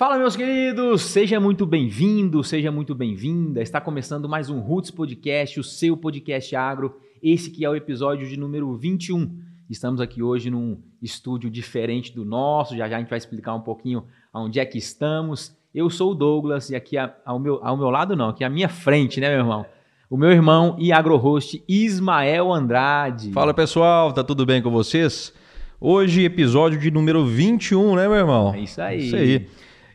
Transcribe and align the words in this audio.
Fala, 0.00 0.16
meus 0.16 0.34
queridos! 0.34 1.02
Seja 1.02 1.38
muito 1.38 1.66
bem-vindo, 1.66 2.42
seja 2.42 2.72
muito 2.72 2.94
bem-vinda. 2.94 3.60
Está 3.60 3.82
começando 3.82 4.26
mais 4.26 4.48
um 4.48 4.58
Roots 4.58 4.90
Podcast, 4.90 5.60
o 5.60 5.62
seu 5.62 5.94
podcast 5.94 6.56
agro. 6.56 6.96
Esse 7.22 7.50
que 7.50 7.66
é 7.66 7.68
o 7.68 7.76
episódio 7.76 8.26
de 8.26 8.34
número 8.34 8.74
21. 8.74 9.30
Estamos 9.68 10.00
aqui 10.00 10.22
hoje 10.22 10.48
num 10.48 10.78
estúdio 11.02 11.50
diferente 11.50 12.14
do 12.14 12.24
nosso. 12.24 12.74
Já 12.74 12.88
já 12.88 12.96
a 12.96 12.98
gente 13.00 13.10
vai 13.10 13.18
explicar 13.18 13.54
um 13.54 13.60
pouquinho 13.60 14.04
onde 14.32 14.58
é 14.58 14.64
que 14.64 14.78
estamos. 14.78 15.54
Eu 15.74 15.90
sou 15.90 16.12
o 16.12 16.14
Douglas 16.14 16.70
e 16.70 16.74
aqui 16.74 16.96
ao 16.96 17.38
meu, 17.38 17.60
ao 17.62 17.76
meu 17.76 17.90
lado 17.90 18.16
não, 18.16 18.30
aqui 18.30 18.42
à 18.42 18.48
minha 18.48 18.70
frente, 18.70 19.20
né, 19.20 19.28
meu 19.28 19.40
irmão? 19.40 19.66
O 20.08 20.16
meu 20.16 20.30
irmão 20.30 20.76
e 20.78 20.92
agro-host 20.92 21.62
Ismael 21.68 22.50
Andrade. 22.50 23.32
Fala, 23.32 23.52
pessoal, 23.52 24.14
tá 24.14 24.24
tudo 24.24 24.46
bem 24.46 24.62
com 24.62 24.70
vocês? 24.70 25.30
Hoje, 25.78 26.24
episódio 26.24 26.80
de 26.80 26.90
número 26.90 27.26
21, 27.26 27.96
né, 27.96 28.08
meu 28.08 28.16
irmão? 28.16 28.54
É 28.54 28.60
isso 28.60 28.80
aí. 28.80 28.98
Isso 28.98 29.16
aí. 29.16 29.46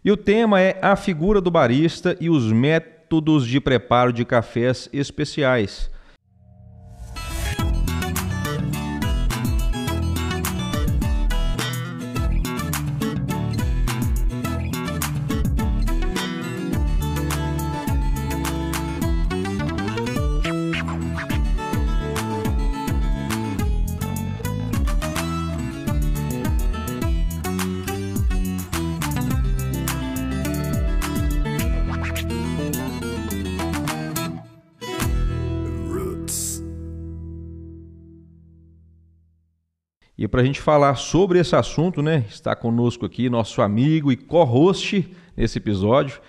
E 0.06 0.12
o 0.12 0.16
tema 0.16 0.62
é 0.62 0.78
a 0.84 0.96
figura 0.96 1.42
do 1.42 1.50
barista 1.50 2.16
e 2.22 2.30
os 2.30 2.52
métodos 2.52 3.48
de 3.48 3.60
preparo 3.60 4.14
de 4.14 4.24
cafés 4.24 4.88
especiais. 4.94 5.90
Para 40.36 40.42
a 40.42 40.46
gente 40.46 40.60
falar 40.60 40.96
sobre 40.96 41.40
esse 41.40 41.56
assunto, 41.56 42.02
né, 42.02 42.26
está 42.28 42.54
conosco 42.54 43.06
aqui 43.06 43.30
nosso 43.30 43.62
amigo 43.62 44.12
e 44.12 44.18
co-host 44.18 45.10
nesse 45.34 45.60
episódio, 45.60 46.20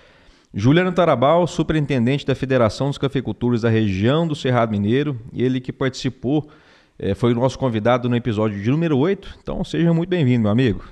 Juliano 0.54 0.92
Tarabal, 0.92 1.44
superintendente 1.48 2.24
da 2.24 2.32
Federação 2.32 2.86
dos 2.86 2.98
Cafeicultores 2.98 3.62
da 3.62 3.68
região 3.68 4.24
do 4.24 4.36
Cerrado 4.36 4.70
Mineiro, 4.70 5.20
ele 5.34 5.60
que 5.60 5.72
participou, 5.72 6.48
é, 6.96 7.16
foi 7.16 7.32
o 7.32 7.34
nosso 7.34 7.58
convidado 7.58 8.08
no 8.08 8.14
episódio 8.14 8.62
de 8.62 8.70
número 8.70 8.96
8. 8.96 9.40
Então 9.42 9.64
seja 9.64 9.92
muito 9.92 10.08
bem-vindo, 10.08 10.42
meu 10.42 10.52
amigo. 10.52 10.84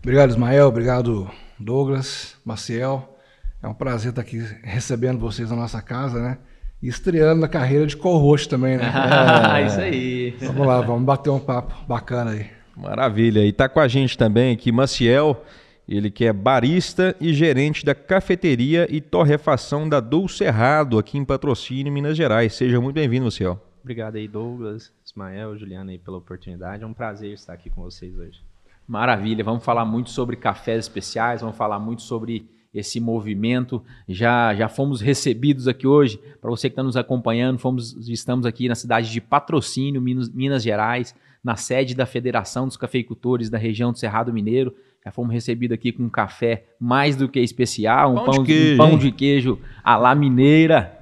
Obrigado, 0.00 0.30
Ismael. 0.30 0.66
Obrigado, 0.66 1.30
Douglas, 1.60 2.34
Maciel. 2.44 3.16
É 3.62 3.68
um 3.68 3.74
prazer 3.74 4.10
estar 4.10 4.22
aqui 4.22 4.38
recebendo 4.64 5.20
vocês 5.20 5.48
na 5.48 5.54
nossa 5.54 5.80
casa, 5.80 6.20
né? 6.20 6.38
E 6.82 6.88
estreando 6.88 7.40
na 7.40 7.48
carreira 7.48 7.86
de 7.86 7.96
co-host 7.96 8.48
também, 8.48 8.76
né? 8.76 8.90
Ah, 8.92 9.60
é. 9.60 9.66
isso 9.66 9.80
aí. 9.80 10.30
Vamos 10.40 10.66
lá, 10.66 10.80
vamos 10.80 11.04
bater 11.04 11.30
um 11.30 11.38
papo 11.38 11.74
bacana 11.86 12.32
aí. 12.32 12.50
Maravilha. 12.76 13.44
E 13.44 13.52
tá 13.52 13.68
com 13.68 13.80
a 13.80 13.88
gente 13.88 14.18
também 14.18 14.54
aqui 14.54 14.70
Maciel, 14.70 15.42
ele 15.88 16.10
que 16.10 16.26
é 16.26 16.32
barista 16.32 17.16
e 17.18 17.32
gerente 17.32 17.84
da 17.84 17.94
cafeteria 17.94 18.86
e 18.90 19.00
torrefação 19.00 19.88
da 19.88 20.00
Dulcerrado 20.00 20.98
aqui 20.98 21.16
em 21.16 21.24
Patrocínio, 21.24 21.92
Minas 21.92 22.16
Gerais. 22.16 22.52
Seja 22.54 22.80
muito 22.80 22.96
bem-vindo, 22.96 23.24
Maciel. 23.24 23.60
Obrigado 23.82 24.16
aí, 24.16 24.28
Douglas, 24.28 24.92
Ismael, 25.04 25.56
Juliana 25.56 25.92
aí 25.92 25.98
pela 25.98 26.18
oportunidade. 26.18 26.82
É 26.82 26.86
um 26.86 26.92
prazer 26.92 27.32
estar 27.32 27.54
aqui 27.54 27.70
com 27.70 27.82
vocês 27.82 28.18
hoje. 28.18 28.40
Maravilha. 28.86 29.42
Vamos 29.42 29.64
falar 29.64 29.84
muito 29.84 30.10
sobre 30.10 30.36
cafés 30.36 30.80
especiais, 30.80 31.40
vamos 31.40 31.56
falar 31.56 31.78
muito 31.78 32.02
sobre 32.02 32.48
esse 32.78 33.00
movimento. 33.00 33.82
Já 34.08 34.54
já 34.54 34.68
fomos 34.68 35.00
recebidos 35.00 35.66
aqui 35.66 35.86
hoje. 35.86 36.20
Para 36.40 36.50
você 36.50 36.68
que 36.68 36.72
está 36.72 36.82
nos 36.82 36.96
acompanhando, 36.96 37.58
fomos, 37.58 38.08
estamos 38.08 38.44
aqui 38.46 38.68
na 38.68 38.74
cidade 38.74 39.10
de 39.10 39.20
Patrocínio, 39.20 40.00
Minas, 40.00 40.28
Minas 40.28 40.62
Gerais, 40.62 41.14
na 41.42 41.56
sede 41.56 41.94
da 41.94 42.06
Federação 42.06 42.66
dos 42.66 42.76
Cafeicultores 42.76 43.48
da 43.48 43.58
região 43.58 43.92
do 43.92 43.98
Cerrado 43.98 44.32
Mineiro. 44.32 44.74
Já 45.04 45.12
fomos 45.12 45.32
recebidos 45.32 45.74
aqui 45.74 45.92
com 45.92 46.02
um 46.02 46.08
café 46.08 46.64
mais 46.80 47.14
do 47.14 47.28
que 47.28 47.40
especial, 47.40 48.12
um 48.12 48.14
pão, 48.16 48.24
pão 48.24 48.42
de, 48.42 48.52
queijo, 48.52 48.74
um 48.74 48.76
pão 48.76 48.98
de 48.98 49.12
queijo 49.12 49.58
à 49.82 49.96
la 49.96 50.14
mineira. 50.14 50.92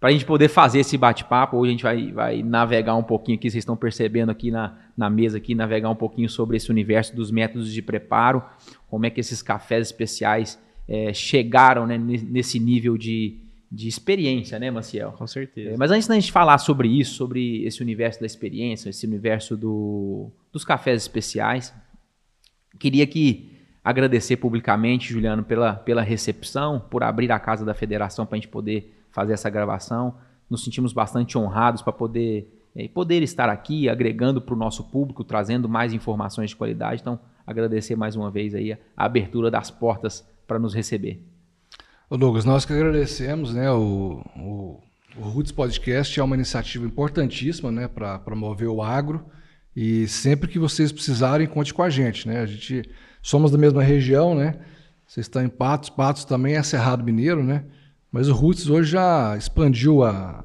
Para 0.00 0.10
a 0.10 0.12
gente 0.12 0.24
poder 0.24 0.48
fazer 0.48 0.80
esse 0.80 0.96
bate-papo, 0.96 1.56
hoje 1.56 1.68
a 1.68 1.72
gente 1.72 1.82
vai, 1.82 2.12
vai 2.12 2.42
navegar 2.42 2.94
um 2.94 3.02
pouquinho 3.02 3.36
aqui, 3.36 3.50
vocês 3.50 3.62
estão 3.62 3.76
percebendo 3.76 4.30
aqui 4.30 4.50
na, 4.50 4.76
na 4.96 5.10
mesa 5.10 5.38
aqui, 5.38 5.54
navegar 5.54 5.90
um 5.90 5.96
pouquinho 5.96 6.28
sobre 6.28 6.56
esse 6.56 6.70
universo 6.70 7.14
dos 7.16 7.32
métodos 7.32 7.72
de 7.72 7.82
preparo, 7.82 8.42
como 8.88 9.06
é 9.06 9.10
que 9.10 9.18
esses 9.18 9.42
cafés 9.42 9.88
especiais 9.88 10.60
é, 10.88 11.12
chegaram 11.12 11.86
né, 11.86 11.98
nesse 11.98 12.58
nível 12.58 12.96
de, 12.96 13.36
de 13.70 13.86
experiência, 13.86 14.58
né, 14.58 14.70
Maciel? 14.70 15.12
Com 15.12 15.26
certeza. 15.26 15.74
É, 15.74 15.76
mas 15.76 15.90
antes 15.90 16.08
da 16.08 16.14
gente 16.14 16.32
falar 16.32 16.56
sobre 16.56 16.88
isso, 16.88 17.14
sobre 17.14 17.64
esse 17.64 17.82
universo 17.82 18.18
da 18.18 18.26
experiência, 18.26 18.88
esse 18.88 19.06
universo 19.06 19.56
do, 19.56 20.30
dos 20.50 20.64
cafés 20.64 21.02
especiais, 21.02 21.74
queria 22.78 23.06
que 23.06 23.52
agradecer 23.84 24.38
publicamente, 24.38 25.12
Juliano, 25.12 25.44
pela, 25.44 25.74
pela 25.74 26.02
recepção, 26.02 26.80
por 26.80 27.02
abrir 27.02 27.30
a 27.30 27.38
casa 27.38 27.64
da 27.64 27.74
federação 27.74 28.24
para 28.24 28.36
a 28.36 28.40
gente 28.40 28.48
poder 28.48 28.94
fazer 29.10 29.34
essa 29.34 29.50
gravação. 29.50 30.14
Nos 30.48 30.64
sentimos 30.64 30.94
bastante 30.94 31.36
honrados 31.36 31.82
para 31.82 31.92
poder, 31.92 32.70
é, 32.74 32.88
poder 32.88 33.22
estar 33.22 33.50
aqui, 33.50 33.88
agregando 33.88 34.40
para 34.40 34.54
o 34.54 34.58
nosso 34.58 34.84
público, 34.84 35.22
trazendo 35.22 35.68
mais 35.68 35.92
informações 35.92 36.50
de 36.50 36.56
qualidade. 36.56 37.02
Então, 37.02 37.20
agradecer 37.46 37.94
mais 37.94 38.16
uma 38.16 38.30
vez 38.30 38.54
aí 38.54 38.72
a, 38.72 38.78
a 38.96 39.04
abertura 39.04 39.50
das 39.50 39.70
portas 39.70 40.26
para 40.48 40.58
nos 40.58 40.74
receber. 40.74 41.22
Ô 42.10 42.16
Douglas, 42.16 42.46
nós 42.46 42.64
que 42.64 42.72
agradecemos, 42.72 43.52
né? 43.54 43.70
O, 43.70 44.24
o, 44.34 44.80
o 45.16 45.20
Roots 45.20 45.52
Podcast 45.52 46.18
é 46.18 46.24
uma 46.24 46.34
iniciativa 46.34 46.86
importantíssima, 46.86 47.70
né, 47.70 47.86
para 47.86 48.18
promover 48.18 48.68
o 48.68 48.82
agro. 48.82 49.26
E 49.76 50.08
sempre 50.08 50.48
que 50.48 50.58
vocês 50.58 50.90
precisarem, 50.90 51.46
conte 51.46 51.72
com 51.72 51.82
a 51.82 51.90
gente, 51.90 52.26
né? 52.26 52.40
A 52.40 52.46
gente 52.46 52.88
somos 53.22 53.50
da 53.50 53.58
mesma 53.58 53.82
região, 53.82 54.34
né? 54.34 54.58
Vocês 55.06 55.26
estão 55.26 55.44
em 55.44 55.48
Patos, 55.48 55.90
Patos 55.90 56.24
também 56.24 56.56
é 56.56 56.62
Cerrado 56.62 57.04
Mineiro, 57.04 57.44
né? 57.44 57.64
Mas 58.10 58.26
o 58.28 58.32
Roots 58.32 58.68
hoje 58.70 58.92
já 58.92 59.36
expandiu 59.36 60.02
a, 60.02 60.44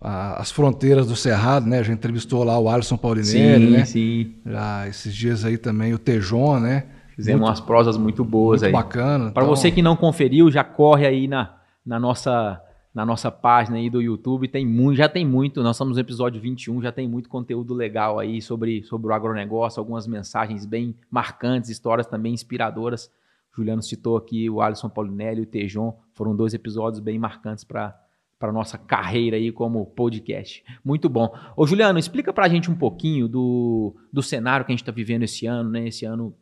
a, 0.00 0.40
as 0.40 0.50
fronteiras 0.50 1.06
do 1.06 1.16
Cerrado, 1.16 1.66
né? 1.66 1.82
Já 1.82 1.92
entrevistou 1.94 2.44
lá 2.44 2.58
o 2.58 2.68
Alisson 2.68 2.98
Paulinelli, 2.98 3.66
sim, 3.66 3.72
né? 3.72 3.84
Sim, 3.86 4.34
Já 4.44 4.86
esses 4.86 5.14
dias 5.14 5.44
aí 5.44 5.56
também 5.56 5.94
o 5.94 5.98
Tejon, 5.98 6.60
né? 6.60 6.84
Fizemos 7.20 7.40
muito, 7.40 7.50
umas 7.50 7.60
prosas 7.60 7.96
muito 7.96 8.24
boas 8.24 8.62
muito 8.62 8.66
aí. 8.66 8.72
bacana. 8.72 9.30
Para 9.30 9.44
então... 9.44 9.54
você 9.54 9.70
que 9.70 9.82
não 9.82 9.96
conferiu, 9.96 10.50
já 10.50 10.64
corre 10.64 11.06
aí 11.06 11.28
na, 11.28 11.56
na 11.84 11.98
nossa 12.00 12.60
na 12.92 13.06
nossa 13.06 13.30
página 13.30 13.76
aí 13.76 13.88
do 13.88 14.02
YouTube, 14.02 14.48
tem 14.48 14.66
muito, 14.66 14.96
já 14.96 15.08
tem 15.08 15.24
muito, 15.24 15.62
nós 15.62 15.76
estamos 15.76 15.96
no 15.96 16.00
episódio 16.00 16.40
21, 16.40 16.82
já 16.82 16.90
tem 16.90 17.08
muito 17.08 17.28
conteúdo 17.28 17.72
legal 17.72 18.18
aí 18.18 18.42
sobre, 18.42 18.82
sobre 18.82 19.06
o 19.06 19.14
agronegócio, 19.14 19.78
algumas 19.78 20.08
mensagens 20.08 20.66
bem 20.66 20.96
marcantes, 21.08 21.70
histórias 21.70 22.08
também 22.08 22.34
inspiradoras. 22.34 23.06
O 23.52 23.56
Juliano 23.56 23.80
citou 23.80 24.16
aqui 24.16 24.50
o 24.50 24.60
Alisson 24.60 24.88
Paulinelli 24.88 25.40
e 25.40 25.42
o 25.44 25.46
Tejon, 25.46 25.96
foram 26.14 26.34
dois 26.34 26.52
episódios 26.52 27.00
bem 27.00 27.18
marcantes 27.18 27.62
para 27.62 27.96
para 28.40 28.50
nossa 28.50 28.78
carreira 28.78 29.36
aí 29.36 29.52
como 29.52 29.84
podcast. 29.84 30.64
Muito 30.82 31.10
bom. 31.10 31.30
Ô 31.54 31.66
Juliano, 31.66 31.98
explica 31.98 32.32
para 32.32 32.46
a 32.46 32.48
gente 32.48 32.70
um 32.70 32.74
pouquinho 32.74 33.28
do, 33.28 33.94
do 34.10 34.22
cenário 34.22 34.64
que 34.64 34.72
a 34.72 34.74
gente 34.74 34.82
está 34.82 34.90
vivendo 34.90 35.24
esse 35.24 35.44
ano, 35.44 35.68
né? 35.68 35.88
Esse 35.88 36.06
ano 36.06 36.34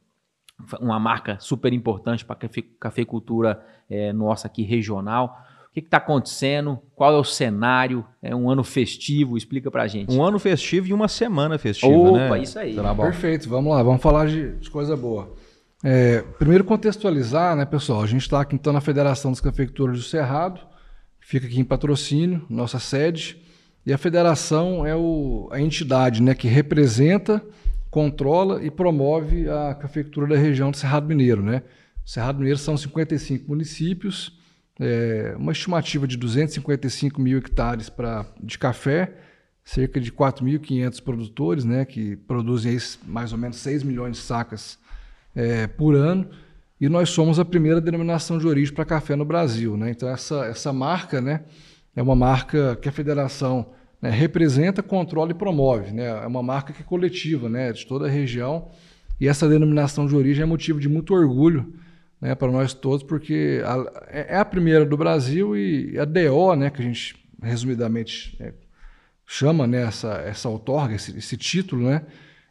uma 0.80 0.98
marca 0.98 1.38
super 1.38 1.72
importante 1.72 2.24
para 2.24 2.36
a 2.36 2.48
cafeicultura 2.80 3.64
é, 3.88 4.12
nossa 4.12 4.46
aqui 4.46 4.62
regional. 4.62 5.44
O 5.70 5.74
que 5.74 5.80
está 5.80 5.98
acontecendo? 5.98 6.78
Qual 6.96 7.14
é 7.14 7.18
o 7.18 7.24
cenário? 7.24 8.04
É 8.22 8.34
um 8.34 8.50
ano 8.50 8.64
festivo? 8.64 9.36
Explica 9.36 9.70
para 9.70 9.84
a 9.84 9.86
gente. 9.86 10.12
Um 10.12 10.24
ano 10.24 10.38
festivo 10.38 10.88
e 10.88 10.92
uma 10.92 11.06
semana 11.06 11.58
festiva, 11.58 11.94
Opa, 11.94 12.36
né? 12.36 12.42
isso 12.42 12.58
aí. 12.58 12.76
Perfeito, 12.96 13.48
vamos 13.48 13.72
lá, 13.72 13.82
vamos 13.82 14.02
falar 14.02 14.26
de, 14.26 14.56
de 14.56 14.70
coisa 14.70 14.96
boa. 14.96 15.32
É, 15.84 16.22
primeiro 16.38 16.64
contextualizar, 16.64 17.54
né, 17.54 17.64
pessoal? 17.64 18.02
A 18.02 18.06
gente 18.06 18.22
está 18.22 18.40
aqui 18.40 18.56
então 18.56 18.72
na 18.72 18.80
Federação 18.80 19.30
dos 19.30 19.40
Cafeicultores 19.40 19.98
do 19.98 20.04
Cerrado, 20.04 20.60
fica 21.20 21.46
aqui 21.46 21.60
em 21.60 21.64
patrocínio, 21.64 22.44
nossa 22.50 22.80
sede, 22.80 23.40
e 23.86 23.92
a 23.92 23.98
federação 23.98 24.84
é 24.84 24.96
o, 24.96 25.48
a 25.52 25.60
entidade 25.60 26.20
né, 26.20 26.34
que 26.34 26.48
representa 26.48 27.42
controla 27.90 28.62
e 28.62 28.70
promove 28.70 29.48
a 29.48 29.74
cafeicultura 29.74 30.26
da 30.28 30.36
região 30.36 30.70
do 30.70 30.76
Cerrado 30.76 31.06
Mineiro. 31.06 31.42
Né? 31.42 31.62
O 32.04 32.08
Cerrado 32.08 32.38
Mineiro 32.38 32.58
são 32.58 32.76
55 32.76 33.48
municípios, 33.48 34.38
é, 34.80 35.34
uma 35.36 35.52
estimativa 35.52 36.06
de 36.06 36.16
255 36.16 37.20
mil 37.20 37.38
hectares 37.38 37.88
pra, 37.88 38.26
de 38.40 38.58
café, 38.58 39.12
cerca 39.64 40.00
de 40.00 40.10
4.500 40.10 41.02
produtores, 41.02 41.64
né, 41.64 41.84
que 41.84 42.16
produzem 42.16 42.78
mais 43.04 43.32
ou 43.32 43.38
menos 43.38 43.58
6 43.58 43.82
milhões 43.82 44.16
de 44.16 44.22
sacas 44.22 44.78
é, 45.34 45.66
por 45.66 45.94
ano, 45.94 46.30
e 46.80 46.88
nós 46.88 47.10
somos 47.10 47.38
a 47.38 47.44
primeira 47.44 47.80
denominação 47.80 48.38
de 48.38 48.46
origem 48.46 48.74
para 48.74 48.84
café 48.84 49.16
no 49.16 49.24
Brasil. 49.24 49.76
Né? 49.76 49.90
Então, 49.90 50.08
essa, 50.08 50.46
essa 50.46 50.72
marca 50.72 51.20
né, 51.20 51.42
é 51.94 52.00
uma 52.00 52.14
marca 52.14 52.76
que 52.76 52.88
a 52.88 52.92
federação 52.92 53.74
né, 54.00 54.10
representa, 54.10 54.82
controla 54.82 55.30
e 55.30 55.34
promove. 55.34 55.92
Né? 55.92 56.06
É 56.06 56.26
uma 56.26 56.42
marca 56.42 56.72
que 56.72 56.82
é 56.82 56.84
coletiva, 56.84 57.48
né, 57.48 57.72
de 57.72 57.86
toda 57.86 58.06
a 58.06 58.10
região. 58.10 58.68
E 59.20 59.26
essa 59.26 59.48
denominação 59.48 60.06
de 60.06 60.14
origem 60.14 60.42
é 60.42 60.46
motivo 60.46 60.78
de 60.78 60.88
muito 60.88 61.12
orgulho 61.12 61.74
né, 62.20 62.34
para 62.34 62.50
nós 62.50 62.72
todos, 62.72 63.02
porque 63.02 63.62
a, 63.64 64.06
é, 64.08 64.34
é 64.34 64.38
a 64.38 64.44
primeira 64.44 64.84
do 64.84 64.96
Brasil 64.96 65.56
e 65.56 65.98
a 65.98 66.04
DO, 66.04 66.54
né, 66.54 66.70
que 66.70 66.80
a 66.80 66.84
gente 66.84 67.16
resumidamente 67.42 68.36
é, 68.40 68.52
chama 69.26 69.66
né, 69.66 69.82
essa, 69.82 70.14
essa 70.26 70.48
outorga, 70.48 70.94
esse, 70.94 71.16
esse 71.16 71.36
título, 71.36 71.88
né, 71.88 72.02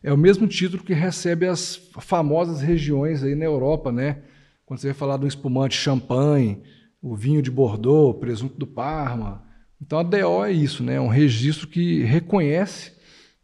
é 0.04 0.14
o 0.14 0.18
mesmo 0.18 0.48
título 0.48 0.84
que 0.84 0.94
recebe 0.94 1.48
as 1.48 1.76
famosas 2.00 2.62
regiões 2.62 3.24
aí 3.24 3.36
na 3.36 3.46
Europa, 3.46 3.92
né? 3.92 4.20
Quando 4.66 4.80
você 4.80 4.88
vai 4.88 4.94
falar 4.94 5.18
do 5.18 5.28
espumante 5.28 5.76
champanhe, 5.76 6.62
o 7.02 7.16
vinho 7.16 7.42
de 7.42 7.50
Bordeaux, 7.50 8.16
o 8.16 8.20
presunto 8.20 8.58
do 8.58 8.68
Parma. 8.68 9.44
Então 9.82 10.00
a 10.00 10.04
DO 10.04 10.46
é 10.46 10.52
isso, 10.52 10.84
né? 10.84 10.96
É 10.96 11.02
um 11.02 11.08
registro 11.08 11.68
que 11.68 12.04
reconhece 12.04 12.94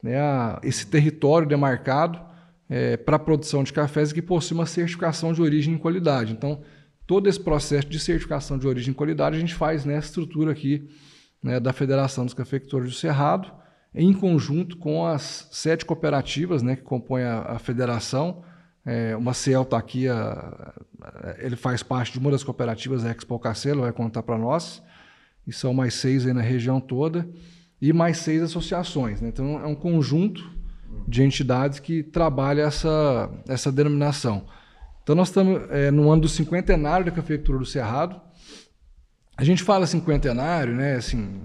né, 0.02 0.20
a, 0.20 0.60
esse 0.64 0.88
território 0.88 1.48
demarcado 1.48 2.20
é, 2.70 2.98
para 2.98 3.16
a 3.18 3.20
produção 3.20 3.64
de 3.64 3.72
cafés 3.72 4.12
e 4.12 4.14
que 4.16 4.22
possui 4.22 4.56
uma 4.56 4.66
certificação 4.66 5.32
de 5.32 5.42
origem 5.42 5.76
e 5.76 5.80
qualidade. 5.80 6.34
Então, 6.34 6.62
todo 7.06 7.30
esse 7.30 7.40
processo 7.40 7.88
de 7.88 8.00
certificação 8.00 8.58
de 8.58 8.68
origem 8.68 8.92
e 8.92 8.96
qualidade 8.96 9.38
a 9.38 9.40
gente 9.40 9.54
faz 9.54 9.86
nessa 9.86 10.08
estrutura 10.08 10.52
aqui 10.52 10.90
né, 11.42 11.60
da 11.60 11.74
Federação 11.74 12.26
dos 12.26 12.34
Cafeicultores 12.34 12.90
do 12.90 12.96
Cerrado, 12.96 13.52
em 13.94 14.12
conjunto 14.14 14.78
com 14.78 15.06
as 15.06 15.48
sete 15.52 15.86
cooperativas 15.86 16.64
né, 16.64 16.76
que 16.76 16.82
compõem 16.82 17.24
a, 17.24 17.42
a 17.44 17.60
federação. 17.60 18.44
É, 18.86 19.16
o 19.16 19.22
Maciel 19.22 19.62
está 19.62 19.78
aqui, 19.78 20.08
a, 20.08 20.74
ele 21.38 21.56
faz 21.56 21.84
parte 21.84 22.14
de 22.14 22.20
uma 22.20 22.32
das 22.32 22.44
cooperativas, 22.44 23.06
a 23.06 23.12
Expo 23.12 23.38
Cacelo, 23.40 23.82
vai 23.82 23.94
contar 23.94 24.24
para 24.24 24.38
nós. 24.38 24.82
E 25.46 25.52
são 25.52 25.74
mais 25.74 25.94
seis 25.96 26.26
aí 26.26 26.34
na 26.34 26.42
região 26.42 26.80
toda, 26.80 27.28
e 27.82 27.92
mais 27.92 28.18
seis 28.18 28.42
associações. 28.42 29.22
Né? 29.22 29.30
Então 29.30 29.60
é 29.60 29.68
um 29.68 29.76
conjunto 29.76 30.50
de 31.08 31.24
entidades 31.24 31.80
que 31.80 32.02
trabalha 32.02 32.62
essa, 32.62 33.30
essa 33.48 33.72
denominação. 33.72 34.46
Então 35.04 35.16
nós 35.16 35.28
estamos 35.28 35.62
é, 35.70 35.92
no 35.92 36.10
ano 36.10 36.22
do 36.22 36.30
cinquentenário 36.30 37.06
da 37.06 37.12
Cafeicultura 37.12 37.60
do 37.60 37.66
Cerrado. 37.66 38.22
A 39.36 39.44
gente 39.44 39.64
fala 39.64 39.86
cinquentenário, 39.86 40.74
né? 40.74 40.96
Assim, 40.96 41.42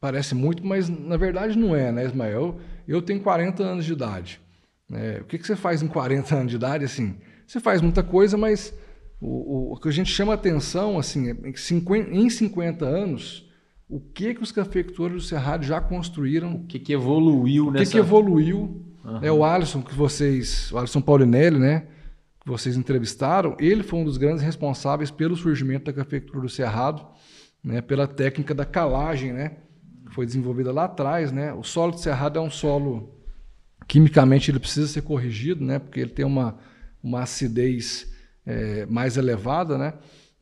parece 0.00 0.34
muito, 0.34 0.66
mas 0.66 0.88
na 0.88 1.16
verdade 1.16 1.56
não 1.56 1.76
é, 1.76 1.92
né, 1.92 2.04
Ismael? 2.04 2.58
Eu 2.86 3.00
tenho 3.00 3.20
40 3.20 3.62
anos 3.62 3.84
de 3.84 3.92
idade. 3.92 4.40
É, 4.92 5.18
o 5.20 5.24
que, 5.24 5.38
que 5.38 5.46
você 5.46 5.54
faz 5.54 5.82
em 5.82 5.86
40 5.86 6.34
anos 6.34 6.50
de 6.50 6.56
idade? 6.56 6.84
Assim, 6.84 7.16
você 7.46 7.60
faz 7.60 7.80
muita 7.80 8.02
coisa, 8.02 8.36
mas 8.36 8.74
o, 9.20 9.26
o, 9.26 9.72
o 9.72 9.76
que 9.80 9.88
a 9.88 9.92
gente 9.92 10.10
chama 10.10 10.34
atenção, 10.34 10.98
assim, 10.98 11.30
é 11.30 11.52
que 11.52 11.60
50, 11.60 12.10
em 12.10 12.30
50 12.30 12.84
anos, 12.84 13.48
o 13.88 14.00
que 14.00 14.34
que 14.34 14.42
os 14.42 14.52
cafeicultores 14.52 15.14
do 15.14 15.20
Cerrado 15.22 15.64
já 15.64 15.80
construíram? 15.80 16.54
O 16.54 16.64
que 16.64 16.78
que 16.78 16.92
evoluiu 16.92 17.68
o 17.68 17.70
nessa... 17.70 17.84
que 17.84 17.90
que 17.92 17.98
evoluiu? 17.98 18.84
Uhum. 19.04 19.18
É, 19.22 19.32
o 19.32 19.44
Alisson, 19.44 19.82
que 19.82 19.94
vocês, 19.94 20.70
o 20.72 20.78
Alisson 20.78 21.00
Paulinelli, 21.00 21.58
né, 21.58 21.86
que 22.40 22.48
vocês 22.48 22.76
entrevistaram, 22.76 23.56
ele 23.58 23.82
foi 23.82 24.00
um 24.00 24.04
dos 24.04 24.16
grandes 24.16 24.42
responsáveis 24.42 25.10
pelo 25.10 25.36
surgimento 25.36 25.86
da 25.86 25.92
cafeicultura 25.92 26.42
do 26.42 26.48
Cerrado, 26.48 27.06
né, 27.64 27.80
pela 27.80 28.06
técnica 28.06 28.54
da 28.54 28.64
calagem, 28.64 29.32
né, 29.32 29.56
foi 30.10 30.26
desenvolvida 30.26 30.72
lá 30.72 30.84
atrás, 30.84 31.30
né? 31.30 31.52
O 31.52 31.62
solo 31.62 31.92
de 31.92 32.00
cerrado 32.00 32.38
é 32.38 32.42
um 32.42 32.50
solo 32.50 33.14
quimicamente 33.86 34.50
ele 34.50 34.58
precisa 34.58 34.88
ser 34.88 35.02
corrigido, 35.02 35.64
né? 35.64 35.78
Porque 35.78 36.00
ele 36.00 36.10
tem 36.10 36.24
uma, 36.24 36.58
uma 37.02 37.22
acidez 37.22 38.12
é, 38.48 38.86
mais 38.86 39.18
elevada, 39.18 39.76
né? 39.76 39.92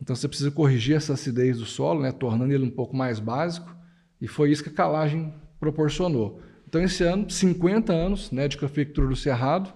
Então 0.01 0.15
você 0.15 0.29
precisa 0.29 0.51
corrigir 0.53 0.95
essa 0.95 1.15
acidez 1.15 1.59
do 1.59 1.67
solo, 1.67 2.03
né? 2.03 2.13
Tornando 2.13 2.53
ele 2.53 2.65
um 2.65 2.71
pouco 2.71 2.97
mais 2.97 3.19
básico. 3.19 3.75
E 4.21 4.29
foi 4.29 4.53
isso 4.53 4.63
que 4.63 4.69
a 4.69 4.73
calagem 4.73 5.35
proporcionou. 5.59 6.41
Então 6.69 6.81
esse 6.81 7.03
ano, 7.03 7.29
50 7.29 7.93
anos, 7.93 8.31
né? 8.31 8.47
De 8.47 8.57
cafeicultura 8.57 9.09
do 9.09 9.17
cerrado 9.17 9.75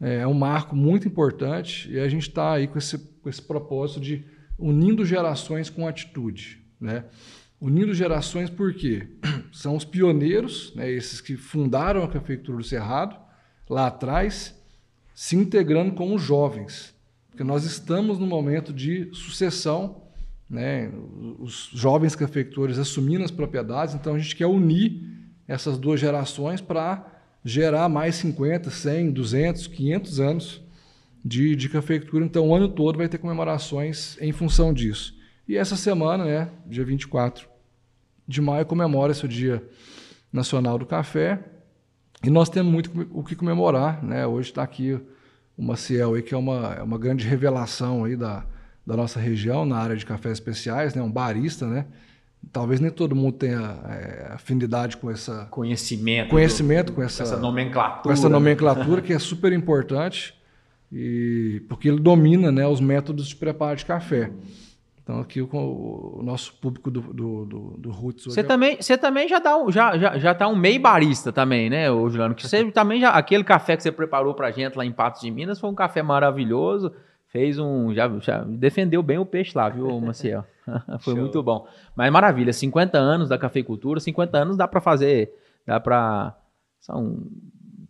é, 0.00 0.16
é 0.16 0.26
um 0.26 0.34
marco 0.34 0.74
muito 0.74 1.06
importante 1.06 1.88
e 1.92 2.00
a 2.00 2.08
gente 2.08 2.28
está 2.28 2.54
aí 2.54 2.66
com 2.66 2.76
esse, 2.76 2.98
com 2.98 3.28
esse 3.28 3.40
propósito 3.40 4.00
de 4.00 4.24
unindo 4.58 5.04
gerações 5.04 5.70
com 5.70 5.86
atitude, 5.86 6.60
né? 6.80 7.04
Unindo 7.60 7.94
gerações 7.94 8.50
por 8.50 8.74
quê? 8.74 9.06
São 9.52 9.76
os 9.76 9.84
pioneiros, 9.84 10.74
né, 10.74 10.90
esses 10.90 11.20
que 11.20 11.36
fundaram 11.36 12.02
a 12.02 12.08
Cafeicultura 12.08 12.58
do 12.58 12.64
Cerrado, 12.64 13.16
lá 13.68 13.88
atrás, 13.88 14.58
se 15.14 15.36
integrando 15.36 15.92
com 15.92 16.14
os 16.14 16.22
jovens. 16.22 16.94
Porque 17.30 17.44
nós 17.44 17.64
estamos 17.64 18.18
no 18.18 18.26
momento 18.26 18.72
de 18.72 19.08
sucessão, 19.14 20.02
né, 20.48 20.90
os 21.38 21.70
jovens 21.72 22.16
cafeicultores 22.16 22.78
assumindo 22.78 23.24
as 23.24 23.30
propriedades, 23.30 23.94
então 23.94 24.14
a 24.14 24.18
gente 24.18 24.34
quer 24.34 24.46
unir 24.46 25.00
essas 25.46 25.78
duas 25.78 25.98
gerações 25.98 26.60
para 26.60 27.06
gerar 27.44 27.88
mais 27.88 28.16
50, 28.16 28.70
100, 28.70 29.12
200, 29.12 29.66
500 29.68 30.20
anos 30.20 30.62
de, 31.24 31.56
de 31.56 31.68
cafeicultura. 31.68 32.24
Então, 32.24 32.48
o 32.48 32.54
ano 32.54 32.68
todo 32.68 32.98
vai 32.98 33.08
ter 33.08 33.18
comemorações 33.18 34.16
em 34.20 34.32
função 34.32 34.72
disso. 34.72 35.16
E 35.48 35.56
essa 35.56 35.76
semana, 35.76 36.24
né, 36.24 36.48
dia 36.66 36.84
24 36.84 37.48
de 38.26 38.40
maio, 38.40 38.66
comemora-se 38.66 39.24
o 39.24 39.28
Dia 39.28 39.62
Nacional 40.32 40.78
do 40.78 40.86
Café. 40.86 41.42
E 42.22 42.30
nós 42.30 42.48
temos 42.48 42.72
muito 42.72 43.08
o 43.12 43.24
que 43.24 43.34
comemorar. 43.34 44.04
Né? 44.04 44.26
Hoje 44.26 44.50
está 44.50 44.62
aqui 44.62 45.00
o 45.60 45.62
Maciel, 45.62 46.14
aí, 46.14 46.22
que 46.22 46.34
é 46.34 46.38
uma, 46.38 46.74
é 46.78 46.82
uma 46.82 46.96
grande 46.96 47.28
revelação 47.28 48.04
aí 48.04 48.16
da, 48.16 48.46
da 48.86 48.96
nossa 48.96 49.20
região 49.20 49.66
na 49.66 49.76
área 49.76 49.94
de 49.94 50.06
cafés 50.06 50.32
especiais, 50.32 50.94
né? 50.94 51.02
um 51.02 51.12
barista, 51.12 51.66
né? 51.66 51.84
Talvez 52.50 52.80
nem 52.80 52.90
todo 52.90 53.14
mundo 53.14 53.34
tenha 53.34 53.78
é, 53.86 54.30
afinidade 54.32 54.96
com 54.96 55.10
essa 55.10 55.46
conhecimento, 55.50 56.30
conhecimento 56.30 56.86
do, 56.86 56.92
com 56.94 57.02
essa, 57.02 57.24
essa 57.24 57.36
nomenclatura, 57.36 58.02
com 58.02 58.10
essa 58.10 58.30
nomenclatura 58.30 59.02
que 59.02 59.12
é 59.12 59.18
super 59.18 59.52
importante 59.52 60.34
e 60.90 61.62
porque 61.68 61.88
ele 61.88 62.00
domina, 62.00 62.50
né, 62.50 62.66
os 62.66 62.80
métodos 62.80 63.28
de 63.28 63.36
preparo 63.36 63.76
de 63.76 63.84
café. 63.84 64.30
Então 65.02 65.20
aqui 65.20 65.40
o, 65.40 65.48
o 65.52 66.22
nosso 66.22 66.54
público 66.54 66.90
do, 66.90 67.00
do, 67.00 67.44
do, 67.44 67.58
do 67.78 67.90
Roots... 67.90 68.24
Você 68.26 68.40
é... 68.40 68.42
também, 68.42 68.76
você 68.80 68.96
também 68.96 69.28
já, 69.28 69.38
dá 69.38 69.56
um, 69.56 69.70
já, 69.70 69.96
já, 69.98 70.18
já 70.18 70.34
tá 70.34 70.46
um 70.46 70.56
meio 70.56 70.80
barista 70.80 71.32
também, 71.32 71.68
né, 71.70 71.90
ô 71.90 72.08
Juliano? 72.08 72.34
Que 72.34 72.46
você 72.46 72.68
também 72.70 73.00
já... 73.00 73.10
Aquele 73.10 73.42
café 73.42 73.76
que 73.76 73.82
você 73.82 73.90
preparou 73.90 74.34
pra 74.34 74.50
gente 74.50 74.76
lá 74.76 74.84
em 74.84 74.92
Patos 74.92 75.22
de 75.22 75.30
Minas 75.30 75.58
foi 75.58 75.70
um 75.70 75.74
café 75.74 76.02
maravilhoso. 76.02 76.92
Fez 77.28 77.58
um... 77.58 77.92
Já, 77.94 78.08
já 78.20 78.44
defendeu 78.44 79.02
bem 79.02 79.18
o 79.18 79.26
peixe 79.26 79.56
lá, 79.56 79.68
viu, 79.68 80.00
Maciel? 80.00 80.44
foi 81.00 81.14
Show. 81.14 81.22
muito 81.22 81.42
bom. 81.42 81.66
Mas 81.96 82.12
maravilha, 82.12 82.52
50 82.52 82.98
anos 82.98 83.28
da 83.28 83.38
cafeicultura, 83.38 84.00
50 84.00 84.38
anos 84.38 84.56
dá 84.56 84.68
para 84.68 84.80
fazer... 84.80 85.32
Dá 85.66 85.80
para... 85.80 86.36
São 86.80 87.26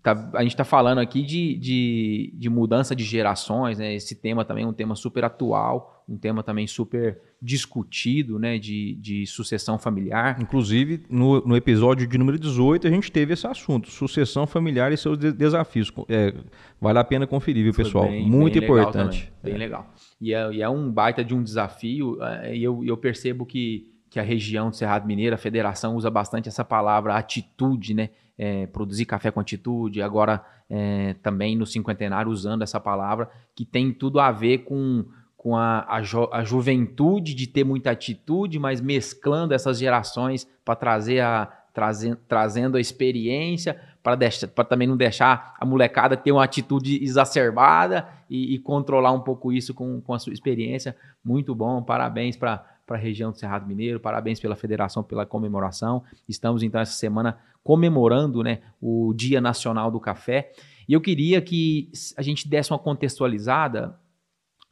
Tá, 0.03 0.31
a 0.33 0.43
gente 0.43 0.53
está 0.53 0.65
falando 0.65 0.99
aqui 0.99 1.23
de, 1.23 1.57
de, 1.57 2.35
de, 2.35 2.49
mudança 2.49 2.97
de 2.97 3.05
gerações, 3.05 3.79
né? 3.79 3.95
Esse 3.95 4.15
tema 4.15 4.47
também 4.47 4.65
é 4.65 4.67
um 4.67 4.73
tema 4.73 4.95
super 4.95 5.25
atual, 5.25 6.03
um 6.09 6.17
tema 6.17 6.43
também 6.43 6.67
super 6.67 7.21
discutido, 7.41 8.39
né? 8.39 8.59
De, 8.59 8.95
de 8.95 9.27
sucessão 9.27 9.79
familiar. 9.79 10.41
Inclusive, 10.41 11.03
no, 11.11 11.43
no 11.43 11.55
episódio 11.55 12.07
de 12.07 12.17
número 12.17 12.39
18, 12.39 12.87
a 12.87 12.91
gente 12.91 13.13
teve 13.13 13.35
esse 13.35 13.47
assunto, 13.47 13.91
sucessão 13.91 14.47
familiar 14.47 14.91
e 14.91 14.97
seus 14.97 15.19
de 15.19 15.33
desafios. 15.33 15.93
É, 16.09 16.33
vale 16.81 16.99
a 16.99 17.05
pena 17.05 17.27
conferir, 17.27 17.65
viu, 17.65 17.75
pessoal? 17.75 18.09
Bem, 18.09 18.27
Muito 18.27 18.59
bem 18.59 18.69
importante. 18.69 19.31
bem 19.43 19.55
é. 19.55 19.59
legal. 19.59 19.93
E 20.19 20.33
é, 20.33 20.51
e 20.51 20.63
é, 20.63 20.69
um 20.69 20.91
baita 20.91 21.23
de 21.23 21.35
um 21.35 21.43
desafio, 21.43 22.23
é, 22.23 22.57
e 22.57 22.65
eu, 22.65 22.83
eu 22.83 22.97
percebo 22.97 23.45
que, 23.45 23.93
que 24.09 24.19
a 24.19 24.23
região 24.23 24.71
do 24.71 24.77
Cerrado 24.77 25.07
Mineiro, 25.07 25.35
a 25.35 25.39
federação, 25.39 25.95
usa 25.95 26.11
bastante 26.11 26.49
essa 26.49 26.65
palavra 26.65 27.17
atitude, 27.17 27.93
né? 27.93 28.09
É, 28.43 28.67
produzir 28.67 29.05
café 29.05 29.31
com 29.31 29.39
atitude, 29.39 30.01
agora 30.01 30.43
é, 30.71 31.15
também 31.23 31.55
no 31.55 31.67
cinquentenário 31.67 32.33
usando 32.33 32.63
essa 32.63 32.81
palavra, 32.81 33.31
que 33.55 33.67
tem 33.67 33.93
tudo 33.93 34.19
a 34.19 34.33
ver 34.33 34.61
com, 34.65 35.05
com 35.37 35.55
a, 35.55 35.81
a, 35.81 35.99
a 36.33 36.43
juventude 36.43 37.35
de 37.35 37.47
ter 37.47 37.65
muita 37.65 37.91
atitude, 37.91 38.59
mas 38.59 38.81
mesclando 38.81 39.53
essas 39.53 39.79
gerações 39.79 40.49
para 40.65 40.75
trazer 40.75 41.21
a 41.21 41.55
trazendo, 41.75 42.17
trazendo 42.27 42.77
a 42.79 42.81
experiência 42.81 43.79
para 44.03 44.65
também 44.65 44.89
não 44.89 44.97
deixar 44.97 45.55
a 45.61 45.67
molecada 45.67 46.17
ter 46.17 46.33
uma 46.33 46.43
atitude 46.43 47.05
exacerbada 47.05 48.09
e, 48.29 48.55
e 48.55 48.59
controlar 48.59 49.13
um 49.13 49.21
pouco 49.21 49.53
isso 49.53 49.75
com, 49.75 50.01
com 50.01 50.15
a 50.15 50.19
sua 50.19 50.33
experiência. 50.33 50.97
Muito 51.23 51.55
bom, 51.55 51.83
parabéns 51.83 52.39
para 52.39 52.65
para 52.91 52.99
a 52.99 53.01
região 53.01 53.31
do 53.31 53.39
Cerrado 53.39 53.69
Mineiro. 53.69 54.01
Parabéns 54.01 54.41
pela 54.41 54.57
federação, 54.57 55.05
pela 55.05 55.25
comemoração. 55.25 56.03
Estamos 56.29 56.61
então 56.65 56.81
essa 56.81 56.95
semana 56.95 57.39
comemorando 57.63 58.43
né, 58.43 58.61
o 58.81 59.13
Dia 59.15 59.41
Nacional 59.41 59.91
do 59.91 60.01
Café. 60.01 60.53
E 60.89 60.93
eu 60.93 61.01
queria 61.01 61.41
que 61.41 61.91
a 62.17 62.23
gente 62.23 62.49
desse 62.49 62.73
uma 62.73 62.79
contextualizada, 62.79 63.99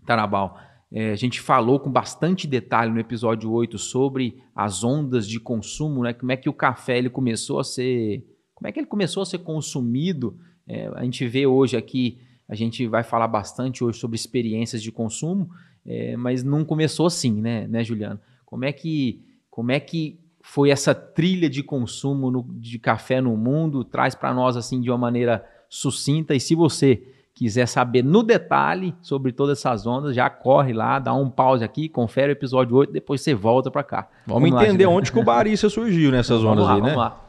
Tarabal. 0.05 0.59
É, 0.91 1.13
a 1.13 1.17
gente 1.17 1.41
falou 1.41 1.79
com 1.79 1.91
bastante 1.91 2.47
detalhe 2.47 2.91
no 2.91 2.99
episódio 2.99 3.53
8 3.53 3.77
sobre 3.79 4.43
as 4.55 4.83
ondas 4.83 5.29
de 5.29 5.39
consumo, 5.39 6.03
né? 6.03 6.15
Como 6.15 6.33
é 6.33 6.37
que 6.37 6.49
o 6.49 6.53
café 6.53 6.99
ele 6.99 7.11
começou 7.11 7.61
a 7.61 7.65
ser. 7.65 8.25
Como 8.55 8.67
é 8.67 8.73
que 8.73 8.81
ele 8.81 8.87
começou 8.87 9.23
a 9.23 9.27
ser 9.27 9.39
consumido? 9.39 10.39
É, 10.67 10.89
a 10.95 11.05
gente 11.05 11.27
vê 11.27 11.47
hoje 11.47 11.77
aqui, 11.77 12.19
a 12.49 12.55
gente 12.55 12.87
vai 12.87 13.05
falar 13.05 13.29
bastante 13.29 13.85
hoje 13.85 13.99
sobre 13.99 14.17
experiências 14.17 14.83
de 14.83 14.91
consumo, 14.91 15.51
é, 15.85 16.17
mas 16.17 16.43
não 16.43 16.65
começou 16.65 17.07
assim, 17.07 17.41
né, 17.41 17.67
né, 17.69 17.85
Juliano? 17.85 18.19
Como 18.45 18.65
é 18.65 18.73
que, 18.73 19.23
como 19.51 19.71
é 19.71 19.79
que 19.79 20.19
foi 20.51 20.71
essa 20.71 20.95
trilha 20.95 21.49
de 21.49 21.63
consumo 21.63 22.31
no, 22.31 22.47
de 22.49 22.79
café 22.79 23.21
no 23.21 23.37
mundo? 23.37 23.85
Traz 23.85 24.15
para 24.15 24.33
nós 24.33 24.57
assim 24.57 24.81
de 24.81 24.91
uma 24.91 24.97
maneira 24.97 25.45
sucinta. 25.69 26.35
E 26.35 26.41
se 26.41 26.55
você 26.55 27.03
quiser 27.35 27.69
saber 27.69 28.03
no 28.03 28.23
detalhe 28.23 28.95
sobre 29.03 29.31
todas 29.31 29.59
essas 29.59 29.87
ondas, 29.87 30.17
já 30.17 30.31
corre 30.31 30.73
lá, 30.73 30.99
dá 30.99 31.13
um 31.13 31.29
pause 31.29 31.63
aqui, 31.63 31.87
confere 31.87 32.33
o 32.33 32.33
episódio 32.33 32.75
8, 32.77 32.91
depois 32.95 33.21
você 33.21 33.35
volta 33.35 33.71
para 33.71 33.83
cá. 33.85 34.09
Vamos, 34.27 34.49
vamos 34.49 34.65
entender 34.65 34.87
lá, 34.87 34.93
onde 34.93 35.13
que 35.13 35.19
o 35.19 35.23
barista 35.23 35.69
surgiu 35.69 36.11
nessas 36.11 36.43
ondas 36.43 36.65
lá, 36.65 36.75
aí, 36.77 36.81
né? 36.81 36.89
Vamos 36.89 36.97
lá. 36.99 37.25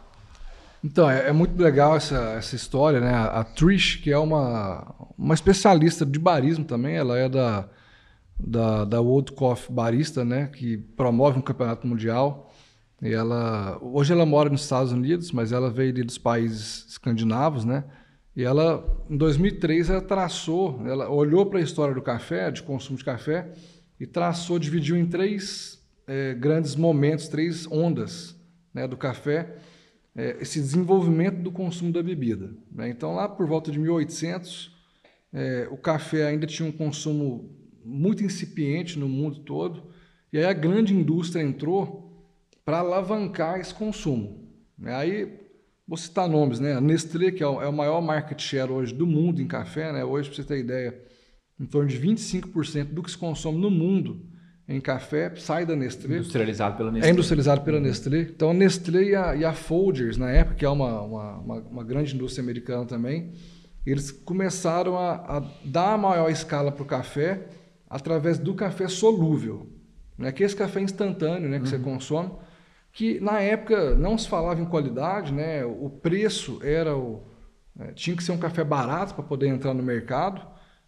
Então, 0.82 1.10
é, 1.10 1.28
é, 1.28 1.34
muito 1.34 1.62
legal 1.62 1.98
essa, 1.98 2.36
essa 2.38 2.56
história, 2.56 3.02
né? 3.02 3.14
A, 3.14 3.42
a 3.42 3.44
Trish, 3.44 3.98
que 3.98 4.14
é 4.14 4.18
uma, 4.18 4.96
uma 5.18 5.34
especialista 5.34 6.06
de 6.06 6.18
barismo 6.18 6.64
também, 6.64 6.96
ela 6.96 7.20
é 7.20 7.28
da, 7.28 7.68
da, 8.40 8.86
da 8.86 9.02
World 9.02 9.34
Coffee 9.34 9.76
Barista, 9.76 10.24
né? 10.24 10.48
Que 10.48 10.78
promove 10.78 11.38
um 11.38 11.42
campeonato 11.42 11.86
mundial. 11.86 12.49
E 13.02 13.14
ela, 13.14 13.80
hoje 13.82 14.12
ela 14.12 14.26
mora 14.26 14.50
nos 14.50 14.64
Estados 14.64 14.92
Unidos, 14.92 15.32
mas 15.32 15.52
ela 15.52 15.70
veio 15.70 15.94
dos 16.06 16.18
países 16.18 16.86
escandinavos, 16.90 17.64
né? 17.64 17.86
E 18.36 18.44
ela, 18.44 19.06
em 19.10 19.18
2003, 19.18 19.90
ela 19.90 20.02
traçou, 20.02 20.82
ela 20.86 21.10
olhou 21.10 21.46
para 21.46 21.60
a 21.60 21.62
história 21.62 21.94
do 21.94 22.02
café, 22.02 22.52
de 22.52 22.64
consumo 22.64 22.98
de 22.98 23.04
café, 23.04 23.52
e 24.00 24.06
traçou, 24.06 24.60
dividiu 24.60 24.98
em 24.98 25.06
três 25.06 25.82
é, 26.08 26.34
grandes 26.34 26.76
momentos, 26.76 27.28
três 27.28 27.70
ondas 27.72 28.36
né, 28.74 28.88
do 28.88 28.96
café 28.96 29.58
é, 30.16 30.38
esse 30.42 30.60
desenvolvimento 30.60 31.42
do 31.42 31.52
consumo 31.52 31.92
da 31.92 32.04
bebida. 32.04 32.52
Né? 32.72 32.90
Então, 32.90 33.16
lá 33.16 33.30
por 33.30 33.48
volta 33.48 33.72
de 33.72 33.80
1800, 33.80 34.72
é, 35.32 35.68
o 35.72 35.78
café 35.78 36.28
ainda 36.28 36.46
tinha 36.46 36.68
um 36.68 36.72
consumo 36.72 37.50
muito 37.86 38.24
incipiente 38.24 39.00
no 39.00 39.08
mundo 39.08 39.40
todo, 39.40 39.84
e 40.32 40.38
aí 40.38 40.46
a 40.46 40.54
grande 40.54 40.94
indústria 40.94 41.42
entrou 41.42 42.09
para 42.70 42.82
alavancar 42.82 43.60
esse 43.60 43.74
consumo. 43.74 44.48
Né? 44.78 44.94
Aí, 44.94 45.40
vou 45.88 45.98
citar 45.98 46.30
nomes, 46.30 46.60
né? 46.60 46.74
a 46.74 46.80
Nestlé, 46.80 47.32
que 47.32 47.42
é 47.42 47.48
o, 47.48 47.60
é 47.60 47.68
o 47.68 47.74
maior 47.74 48.00
market 48.00 48.40
share 48.40 48.72
hoje 48.72 48.94
do 48.94 49.08
mundo 49.08 49.42
em 49.42 49.48
café, 49.48 49.92
né? 49.92 50.06
hoje, 50.06 50.30
para 50.30 50.36
você 50.36 50.44
ter 50.44 50.60
ideia, 50.60 50.96
em 51.60 51.66
torno 51.66 51.90
de 51.90 52.00
25% 52.00 52.94
do 52.94 53.02
que 53.02 53.10
se 53.10 53.18
consome 53.18 53.58
no 53.58 53.72
mundo 53.72 54.24
em 54.68 54.80
café, 54.80 55.34
sai 55.36 55.66
da 55.66 55.76
Nestlé. 55.76 56.18
Industrializado 56.18 56.78
pela 56.78 56.92
Nestlé. 56.92 57.10
É 57.10 57.12
industrializado 57.12 57.62
pela 57.62 57.80
Nestlé. 57.80 58.20
Então 58.22 58.52
a 58.52 58.54
Nestlé 58.54 59.04
e 59.04 59.16
a, 59.16 59.36
e 59.36 59.44
a 59.44 59.52
Folgers, 59.52 60.16
na 60.16 60.30
época, 60.30 60.58
que 60.58 60.64
é 60.64 60.70
uma, 60.70 61.02
uma, 61.02 61.38
uma, 61.40 61.56
uma 61.56 61.84
grande 61.84 62.14
indústria 62.14 62.44
americana 62.44 62.86
também, 62.86 63.32
eles 63.84 64.12
começaram 64.12 64.96
a, 64.96 65.16
a 65.38 65.44
dar 65.66 65.98
maior 65.98 66.30
escala 66.30 66.72
para 66.72 66.84
o 66.84 66.86
café 66.86 67.48
através 67.90 68.38
do 68.38 68.54
café 68.54 68.88
solúvel, 68.88 69.66
né? 70.16 70.32
que 70.32 70.44
é 70.44 70.46
esse 70.46 70.56
café 70.56 70.80
instantâneo 70.82 71.50
né? 71.50 71.58
que 71.58 71.64
uhum. 71.64 71.70
você 71.72 71.80
consome, 71.80 72.32
que 72.92 73.20
na 73.20 73.40
época 73.40 73.96
não 73.96 74.18
se 74.18 74.28
falava 74.28 74.62
em 74.62 74.66
qualidade, 74.66 75.34
né? 75.34 75.64
o 75.66 75.90
preço 75.90 76.60
era 76.64 76.96
o, 76.96 77.24
é, 77.80 77.92
tinha 77.94 78.16
que 78.16 78.24
ser 78.24 78.32
um 78.32 78.38
café 78.38 78.64
barato 78.64 79.14
para 79.14 79.24
poder 79.24 79.48
entrar 79.48 79.74
no 79.74 79.84
mercado, 79.84 80.42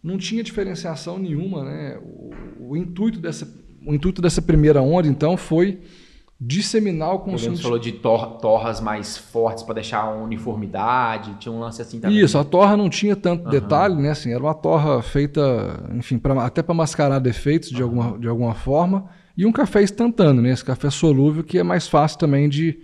não 0.04 0.18
tinha 0.18 0.44
diferenciação 0.44 1.18
nenhuma. 1.18 1.64
Né? 1.64 2.00
O, 2.04 2.72
o 2.72 2.78
intuito 2.78 3.20
dessa 3.20 3.46
o 3.86 3.94
intuito 3.94 4.22
dessa 4.22 4.42
primeira 4.42 4.82
onda, 4.82 5.08
então, 5.08 5.36
foi 5.36 5.82
disseminar 6.40 7.14
o 7.14 7.20
consumo. 7.20 7.56
Você 7.56 7.62
falou 7.62 7.80
de 7.80 7.92
tor 7.92 8.38
torras 8.38 8.82
mais 8.82 9.18
fortes 9.18 9.64
para 9.64 9.76
deixar 9.76 10.12
uma 10.12 10.24
uniformidade, 10.24 11.36
tinha 11.40 11.54
um 11.54 11.60
lance 11.60 11.82
assim 11.82 12.00
também. 12.00 12.18
Isso, 12.18 12.38
a 12.38 12.44
torra 12.44 12.76
não 12.76 12.90
tinha 12.90 13.16
tanto 13.16 13.46
uhum. 13.46 13.52
detalhe, 13.52 13.96
né? 13.96 14.10
Assim, 14.12 14.32
era 14.32 14.42
uma 14.42 14.54
torra 14.54 15.02
feita, 15.04 15.84
enfim, 15.94 16.18
pra, 16.18 16.46
até 16.46 16.64
para 16.64 16.74
mascarar 16.74 17.20
defeitos 17.20 17.70
de, 17.70 17.84
uhum. 17.84 17.90
alguma, 17.90 18.20
de 18.20 18.28
alguma 18.28 18.56
forma. 18.56 19.10
E 19.38 19.46
um 19.46 19.52
café 19.52 19.82
instantâneo, 19.84 20.42
né? 20.42 20.52
Esse 20.52 20.64
café 20.64 20.90
solúvel 20.90 21.44
que 21.44 21.58
é 21.58 21.64
mais 21.64 21.88
fácil 21.88 22.18
também 22.18 22.50
de, 22.50 22.80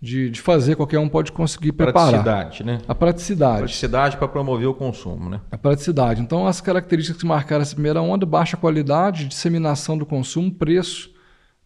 de, 0.00 0.30
de, 0.30 0.40
fazer, 0.40 0.76
qualquer 0.76 0.98
um 0.98 1.08
pode 1.08 1.32
conseguir 1.32 1.72
preparar. 1.72 2.22
Praticidade, 2.22 2.64
né? 2.64 2.78
A 2.86 2.94
praticidade. 2.94 3.58
Praticidade 3.58 4.16
para 4.16 4.28
promover 4.28 4.68
o 4.68 4.74
consumo, 4.74 5.28
né? 5.28 5.40
A 5.50 5.58
praticidade. 5.58 6.20
Então, 6.20 6.46
as 6.46 6.60
características 6.60 7.20
que 7.20 7.26
marcaram 7.26 7.62
essa 7.62 7.74
primeira 7.74 8.00
onda, 8.00 8.24
baixa 8.24 8.56
qualidade, 8.56 9.26
disseminação 9.26 9.98
do 9.98 10.06
consumo, 10.06 10.52
preço 10.52 11.16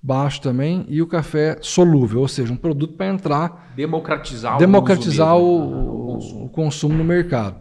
baixo 0.03 0.41
também 0.41 0.85
e 0.89 1.01
o 1.01 1.07
café 1.07 1.57
solúvel, 1.61 2.23
ou 2.23 2.29
seja, 2.29 2.53
um 2.53 2.57
produto 2.57 2.95
para 2.95 3.07
entrar... 3.07 3.73
Democratizar, 3.77 4.59
democratizar 4.59 5.37
o, 5.37 5.43
o, 5.43 5.71
né? 5.71 5.77
o, 5.77 6.07
consumo. 6.07 6.45
o, 6.45 6.49
consumo. 6.49 6.95
no 6.95 7.05
mercado. 7.05 7.61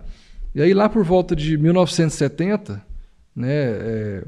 E 0.56 0.62
aí, 0.62 0.74
lá 0.74 0.90
por 0.90 1.04
volta 1.04 1.36
de 1.36 1.56
1970, 1.56 2.84
né, 3.36 3.48
é, 3.52 4.24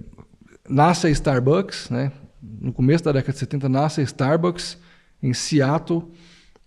nasce 0.70 1.08
a 1.08 1.10
Starbucks, 1.10 1.90
né? 1.90 2.12
No 2.44 2.74
começo 2.74 3.06
da 3.06 3.14
década 3.14 3.32
de 3.32 3.40
70, 3.40 3.70
nasce 3.70 4.02
a 4.02 4.04
Starbucks 4.04 4.78
em 5.22 5.34
Seattle, 5.34 6.04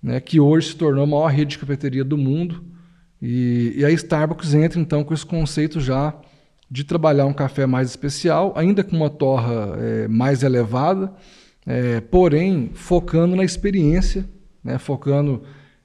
né, 0.03 0.19
que 0.21 0.41
hoje 0.41 0.69
se 0.69 0.77
tornou 0.77 1.05
a 1.05 1.07
maior 1.07 1.27
rede 1.27 1.51
de 1.51 1.59
cafeteria 1.59 2.03
do 2.03 2.17
mundo. 2.17 2.65
E, 3.21 3.75
e 3.77 3.85
a 3.85 3.91
Starbucks 3.91 4.55
entra 4.55 4.81
então 4.81 5.05
com 5.05 5.13
esse 5.13 5.27
conceito 5.27 5.79
já 5.79 6.15
de 6.71 6.83
trabalhar 6.83 7.27
um 7.27 7.33
café 7.33 7.67
mais 7.67 7.91
especial, 7.91 8.55
ainda 8.57 8.83
com 8.83 8.97
uma 8.97 9.11
torra 9.11 9.77
é, 9.79 10.09
mais 10.09 10.43
elevada, 10.43 11.13
é, 11.67 12.01
porém 12.01 12.71
focando 12.73 13.37
na 13.37 13.45
experiência, 13.45 14.27
né, 14.65 14.79
focando 14.79 15.43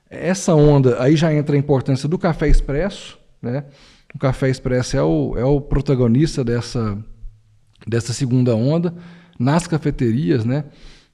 essa 0.09 0.55
onda. 0.55 1.03
Aí 1.03 1.17
já 1.17 1.33
entra 1.33 1.55
a 1.55 1.59
importância 1.59 2.07
do 2.07 2.17
café 2.17 2.47
expresso, 2.47 3.19
né? 3.41 3.65
O 4.15 4.19
café 4.19 4.49
expresso 4.49 4.97
é 4.97 5.03
o, 5.03 5.37
é 5.37 5.45
o 5.45 5.59
protagonista 5.61 6.43
dessa, 6.43 6.97
dessa 7.87 8.11
segunda 8.13 8.55
onda 8.55 8.93
nas 9.41 9.67
cafeterias, 9.67 10.45
né? 10.45 10.65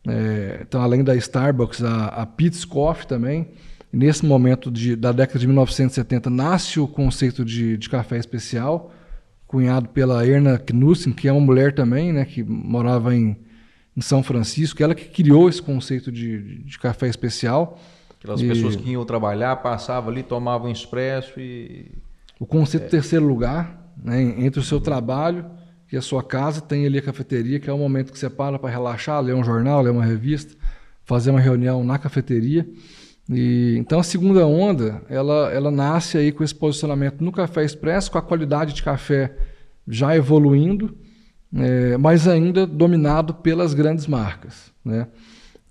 É, 0.08 0.60
então, 0.62 0.82
além 0.82 1.04
da 1.04 1.16
Starbucks, 1.16 1.84
a, 1.84 2.08
a 2.08 2.26
Peet's 2.26 2.64
Coffee 2.64 3.08
também. 3.08 3.50
nesse 3.92 4.26
momento 4.26 4.70
de, 4.72 4.96
da 4.96 5.12
década 5.12 5.40
de 5.40 5.48
1970 5.48 6.30
nasce 6.30 6.80
o 6.80 6.88
conceito 6.88 7.44
de, 7.44 7.78
de 7.78 7.90
café 7.90 8.18
especial, 8.18 8.92
cunhado 9.46 9.90
pela 9.90 10.26
Erna 10.26 10.58
Knudsen, 10.60 11.14
que 11.14 11.28
é 11.28 11.32
uma 11.32 11.42
mulher 11.42 11.74
também, 11.74 12.14
né, 12.14 12.26
que 12.26 12.44
morava 12.44 13.16
em, 13.16 13.38
em 13.96 14.02
São 14.02 14.22
Francisco, 14.22 14.82
ela 14.84 14.94
que 14.94 15.06
criou 15.06 15.50
esse 15.50 15.62
conceito 15.62 16.12
de, 16.12 16.64
de 16.64 16.80
café 16.80 17.08
especial. 17.08 17.80
Aquelas 18.20 18.42
e... 18.42 18.48
pessoas 18.48 18.76
que 18.76 18.92
iam 18.92 19.06
trabalhar, 19.06 19.58
passavam 19.58 20.12
ali, 20.12 20.24
tomavam 20.24 20.70
expresso 20.70 21.40
e... 21.40 21.92
O 22.40 22.46
conceito 22.46 22.86
é. 22.86 22.90
terceiro 22.90 23.26
lugar, 23.26 23.92
né, 24.02 24.22
entre 24.22 24.60
o 24.60 24.64
seu 24.64 24.80
trabalho 24.80 25.46
que 25.88 25.96
a 25.96 26.02
sua 26.02 26.24
casa 26.24 26.62
tem 26.62 26.86
ali 26.86 26.98
a 26.98 27.02
cafeteria, 27.02 27.60
que 27.60 27.70
é 27.70 27.74
o 27.74 27.78
momento 27.78 28.12
que 28.12 28.20
você 28.20 28.30
para 28.30 28.60
para 28.60 28.70
relaxar, 28.70 29.22
ler 29.22 29.36
um 29.36 29.44
jornal, 29.44 29.82
ler 29.82 29.92
uma 29.92 30.06
revista, 30.06 30.56
fazer 31.04 31.32
uma 31.32 31.40
reunião 31.40 31.84
na 31.84 31.98
cafeteria. 31.98 32.68
E, 33.30 33.76
então 33.78 34.00
a 34.00 34.04
segunda 34.04 34.46
onda, 34.46 35.02
ela, 35.10 35.52
ela 35.52 35.72
nasce 35.72 36.18
aí 36.18 36.32
com 36.32 36.44
esse 36.44 36.56
posicionamento 36.56 37.24
no 37.24 37.32
café 37.32 37.64
expresso, 37.64 38.12
com 38.12 38.18
a 38.18 38.22
qualidade 38.22 38.74
de 38.74 38.84
café 38.84 39.36
já 39.88 40.16
evoluindo, 40.16 40.98
é, 41.56 41.98
mas 41.98 42.28
ainda 42.28 42.68
dominado 42.68 43.34
pelas 43.34 43.74
grandes 43.74 44.08
marcas. 44.08 44.72
Né? 44.84 45.08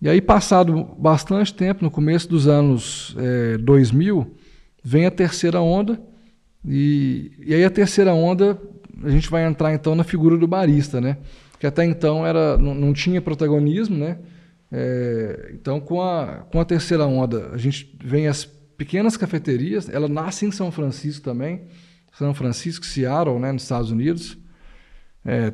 E 0.01 0.09
aí, 0.09 0.21
passado 0.21 0.85
bastante 0.99 1.55
tempo, 1.55 1.85
no 1.85 1.91
começo 1.91 2.29
dos 2.29 2.47
anos 2.47 3.15
é, 3.19 3.59
2000, 3.59 4.35
vem 4.83 5.07
a 5.07 5.11
terceira 5.11 5.61
onda, 5.61 6.01
e, 6.65 7.33
e 7.47 7.55
aí 7.55 7.65
a 7.65 7.71
terceira 7.71 8.13
onda 8.13 8.59
a 9.03 9.11
gente 9.11 9.31
vai 9.31 9.45
entrar 9.45 9.73
então 9.75 9.95
na 9.95 10.05
figura 10.05 10.37
do 10.37 10.47
barista, 10.47 11.01
né? 11.01 11.19
Que 11.59 11.67
até 11.67 11.85
então 11.85 12.27
era, 12.27 12.57
não, 12.59 12.75
não 12.75 12.93
tinha 12.93 13.21
protagonismo, 13.21 13.97
né? 13.97 14.19
É, 14.71 15.53
então, 15.55 15.81
com 15.81 16.03
a, 16.03 16.45
com 16.51 16.61
a 16.61 16.65
terceira 16.65 17.07
onda, 17.07 17.51
a 17.53 17.57
gente 17.57 17.97
vem 18.03 18.27
as 18.27 18.45
pequenas 18.45 19.17
cafeterias, 19.17 19.89
ela 19.89 20.09
nasce 20.09 20.45
em 20.45 20.51
São 20.51 20.71
Francisco 20.71 21.25
também, 21.25 21.63
São 22.13 22.35
Francisco, 22.35 22.85
Seattle, 22.85 23.39
né, 23.39 23.53
nos 23.53 23.63
Estados 23.63 23.91
Unidos, 23.91 24.37
é, 25.25 25.53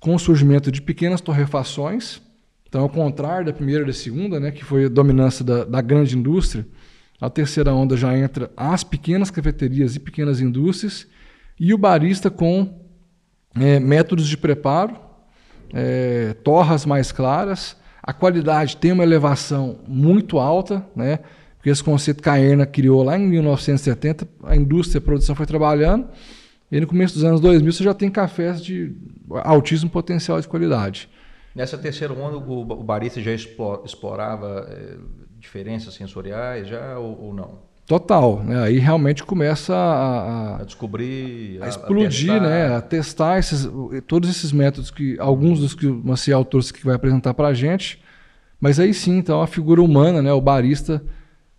com 0.00 0.14
o 0.14 0.18
surgimento 0.18 0.70
de 0.70 0.80
pequenas 0.80 1.20
torrefações, 1.20 2.20
então 2.68 2.82
ao 2.82 2.88
contrário 2.88 3.46
da 3.46 3.52
primeira 3.52 3.82
e 3.82 3.86
da 3.86 3.92
segunda, 3.92 4.38
né, 4.38 4.50
que 4.50 4.64
foi 4.64 4.84
a 4.84 4.88
dominância 4.88 5.44
da, 5.44 5.64
da 5.64 5.80
grande 5.80 6.16
indústria, 6.16 6.66
a 7.20 7.30
terceira 7.30 7.72
onda 7.72 7.96
já 7.96 8.16
entra 8.16 8.50
as 8.56 8.84
pequenas 8.84 9.30
cafeterias 9.30 9.96
e 9.96 10.00
pequenas 10.00 10.40
indústrias, 10.40 11.06
e 11.58 11.72
o 11.72 11.78
barista 11.78 12.30
com 12.30 12.86
é, 13.58 13.80
métodos 13.80 14.28
de 14.28 14.36
preparo, 14.36 14.96
é, 15.72 16.34
torras 16.44 16.84
mais 16.84 17.10
claras, 17.10 17.76
a 18.02 18.12
qualidade 18.12 18.76
tem 18.76 18.92
uma 18.92 19.02
elevação 19.02 19.80
muito 19.86 20.38
alta, 20.38 20.86
né? 20.94 21.20
porque 21.56 21.70
esse 21.70 21.82
conceito 21.82 22.22
que 22.22 22.28
a 22.28 22.38
Erna 22.38 22.64
criou 22.64 23.02
lá 23.02 23.18
em 23.18 23.26
1970, 23.26 24.28
a 24.44 24.54
indústria, 24.54 24.98
a 24.98 25.02
produção 25.02 25.34
foi 25.34 25.46
trabalhando, 25.46 26.06
e 26.70 26.80
no 26.80 26.86
começo 26.86 27.14
dos 27.14 27.24
anos 27.24 27.40
2000 27.40 27.72
você 27.72 27.82
já 27.82 27.94
tem 27.94 28.10
cafés 28.10 28.62
de 28.62 28.94
altíssimo 29.42 29.90
potencial 29.90 30.40
de 30.40 30.46
qualidade. 30.46 31.08
Nessa 31.54 31.78
terceira 31.78 32.12
onda, 32.12 32.36
o, 32.36 32.84
barista 32.84 33.20
já 33.20 33.32
explorava 33.32 34.68
é, 34.70 34.96
diferenças 35.38 35.94
sensoriais 35.94 36.68
já 36.68 36.98
ou, 36.98 37.20
ou 37.20 37.34
não? 37.34 37.65
Total, 37.86 38.42
né? 38.42 38.62
Aí 38.64 38.78
realmente 38.78 39.22
começa 39.22 39.72
a, 39.72 39.78
a, 39.78 40.60
a 40.60 40.64
descobrir, 40.64 41.62
a, 41.62 41.66
a 41.66 41.68
explodir, 41.68 42.32
a 42.32 42.40
né? 42.40 42.74
A 42.74 42.80
testar 42.80 43.38
esses, 43.38 43.68
todos 44.08 44.28
esses 44.28 44.50
métodos 44.50 44.90
que 44.90 45.16
alguns 45.20 45.60
dos 45.60 45.72
que 45.72 45.86
o 45.86 46.02
Maciel 46.04 46.44
trouxe 46.44 46.72
que 46.72 46.84
vai 46.84 46.96
apresentar 46.96 47.32
para 47.32 47.48
a 47.48 47.54
gente. 47.54 48.02
Mas 48.60 48.80
aí 48.80 48.92
sim, 48.92 49.18
então 49.18 49.40
a 49.40 49.46
figura 49.46 49.80
humana, 49.80 50.20
né? 50.20 50.32
O 50.32 50.40
barista 50.40 51.00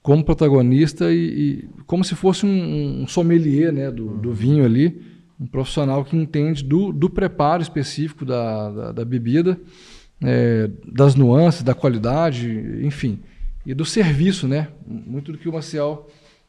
como 0.07 0.24
protagonista 0.24 1.12
e, 1.12 1.17
e 1.17 1.69
como 1.86 2.01
se 2.01 2.15
fosse 2.15 2.46
um, 2.46 3.01
um 3.01 3.07
sommelier 3.07 3.74
né, 3.74 3.91
do, 3.91 4.17
do, 4.17 4.31
vinho 4.31 4.63
ali, 4.63 5.01
um 5.38 5.46
profissional 5.46 6.05
que 6.05 6.15
entende 6.15 6.63
do, 6.63 6.93
do 6.93 7.10
preparo 7.10 7.62
específico 7.62 8.24
da, 8.24 8.72
da, 8.72 8.91
da 8.93 9.03
bebida, 9.03 9.60
é, 10.22 10.69
das 10.86 11.13
nuances, 11.13 11.62
da 11.62 11.74
qualidade, 11.74 12.50
enfim, 12.84 13.19
e 13.67 13.74
do 13.74 13.83
serviço, 13.83 14.47
né? 14.47 14.69
Muito 14.88 15.33
do 15.33 15.38
que 15.38 15.50
o 15.50 15.51
Maciel 15.51 16.07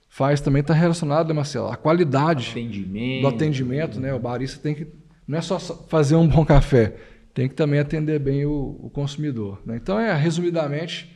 faz 0.08 0.40
também 0.40 0.60
está 0.60 0.72
relacionado, 0.72 1.26
né, 1.26 1.34
Marcelo? 1.34 1.66
A 1.66 1.76
qualidade 1.76 2.50
atendimento. 2.52 3.22
do 3.22 3.26
atendimento, 3.26 4.00
né? 4.00 4.14
O 4.14 4.20
barista 4.20 4.60
tem 4.62 4.72
que 4.72 4.87
não 5.26 5.37
é 5.37 5.40
só 5.40 5.58
fazer 5.58 6.14
um 6.14 6.28
bom 6.28 6.44
café, 6.46 6.94
tem 7.34 7.48
que 7.48 7.56
também 7.56 7.80
atender 7.80 8.20
bem 8.20 8.46
o, 8.46 8.78
o 8.84 8.88
consumidor. 8.88 9.60
Né? 9.66 9.76
Então, 9.76 9.98
é 9.98 10.14
resumidamente, 10.14 11.12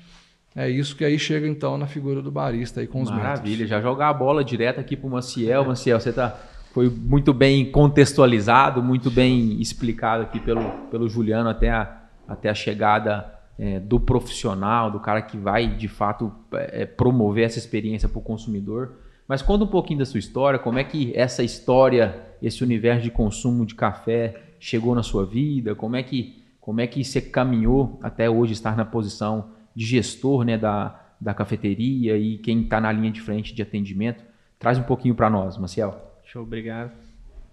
é 0.57 0.69
isso 0.69 0.97
que 0.97 1.05
aí 1.05 1.19
chega 1.19 1.47
então 1.47 1.79
na 1.79 1.87
figura 1.87 2.21
do 2.21 2.33
barista 2.33 2.81
aí 2.81 2.87
com 2.89 3.01
os 3.01 3.09
Maravilha, 3.09 3.51
métodos. 3.51 3.69
já 3.71 3.81
jogar 3.81 4.09
a 4.09 4.13
bola 4.13 4.45
direto 4.45 4.81
aqui 4.81 4.97
para 4.97 5.07
o 5.07 5.11
Maciel. 5.11 5.65
Maciel, 5.65 6.01
você 6.01 6.13
tá, 6.13 6.37
foi 6.75 6.91
muito 6.91 7.33
bem 7.33 7.71
contextualizado, 7.71 8.83
muito 8.83 9.09
bem 9.09 9.63
explicado 9.63 10.25
aqui 10.25 10.41
pelo, 10.41 10.69
pelo 10.91 11.09
Juliano 11.09 11.49
até 11.49 11.71
a, 11.71 12.03
até 12.27 12.51
a 12.51 12.55
chegada 12.55 13.41
é, 13.63 13.79
do 13.79 14.01
profissional, 14.01 14.91
do 14.91 14.99
cara 14.99 15.23
que 15.23 15.37
vai 15.37 15.69
de 15.69 15.87
fato 15.87 16.33
é, 16.53 16.85
promover 16.85 17.45
essa 17.45 17.59
experiência 17.59 18.09
para 18.09 18.19
o 18.19 18.21
consumidor. 18.23 18.95
Mas 19.29 19.41
conta 19.41 19.63
um 19.63 19.69
pouquinho 19.69 20.01
da 20.01 20.05
sua 20.05 20.19
história, 20.19 20.59
como 20.59 20.81
é 20.81 20.85
que 20.85 21.13
essa 21.15 21.45
história, 21.45 22.27
esse 22.43 22.65
universo 22.65 23.05
de 23.05 23.11
consumo 23.13 23.65
de 23.65 23.77
café 23.77 24.35
chegou 24.59 24.97
na 24.97 25.03
sua 25.05 25.25
vida, 25.25 25.77
como 25.77 25.95
é 25.95 26.03
que, 26.03 26.43
como 26.61 26.81
é 26.81 26.89
que 26.89 27.05
você 27.05 27.21
caminhou 27.21 28.01
até 28.03 28.29
hoje 28.29 28.53
estar 28.53 28.77
na 28.77 28.85
posição 28.85 29.51
de 29.77 29.87
gestor 29.87 30.43
né, 30.43 30.59
da, 30.59 31.01
da 31.21 31.33
cafeteria 31.33 32.19
e 32.19 32.39
quem 32.39 32.63
está 32.63 32.81
na 32.81 32.91
linha 32.91 33.13
de 33.13 33.21
frente 33.21 33.55
de 33.55 33.63
atendimento. 33.63 34.25
Traz 34.59 34.77
um 34.77 34.83
pouquinho 34.83 35.15
para 35.15 35.31
nós, 35.31 35.57
Maciel. 35.57 36.19
Show, 36.25 36.43
obrigado. 36.43 36.91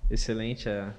Excelente 0.09 0.67
a 0.67 0.91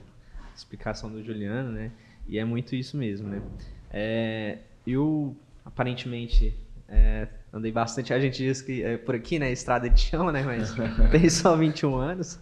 explicação 0.55 1.11
do 1.11 1.21
Juliano, 1.21 1.73
né? 1.73 1.91
E 2.29 2.39
é 2.39 2.45
muito 2.45 2.77
isso 2.77 2.97
mesmo, 2.97 3.29
né? 3.29 3.43
É, 3.91 4.59
eu, 4.87 5.37
aparentemente, 5.65 6.55
é, 6.89 7.29
andei 7.53 7.73
bastante. 7.73 8.13
A 8.13 8.21
gente 8.21 8.39
diz 8.39 8.63
que 8.63 8.83
é 8.83 8.97
por 8.97 9.15
aqui, 9.15 9.39
né? 9.39 9.51
Estrada 9.53 9.89
de 9.89 10.01
chão, 10.01 10.31
né? 10.31 10.43
Mas 10.43 10.75
tem 11.11 11.29
só 11.29 11.57
21 11.57 11.97
anos. 11.97 12.41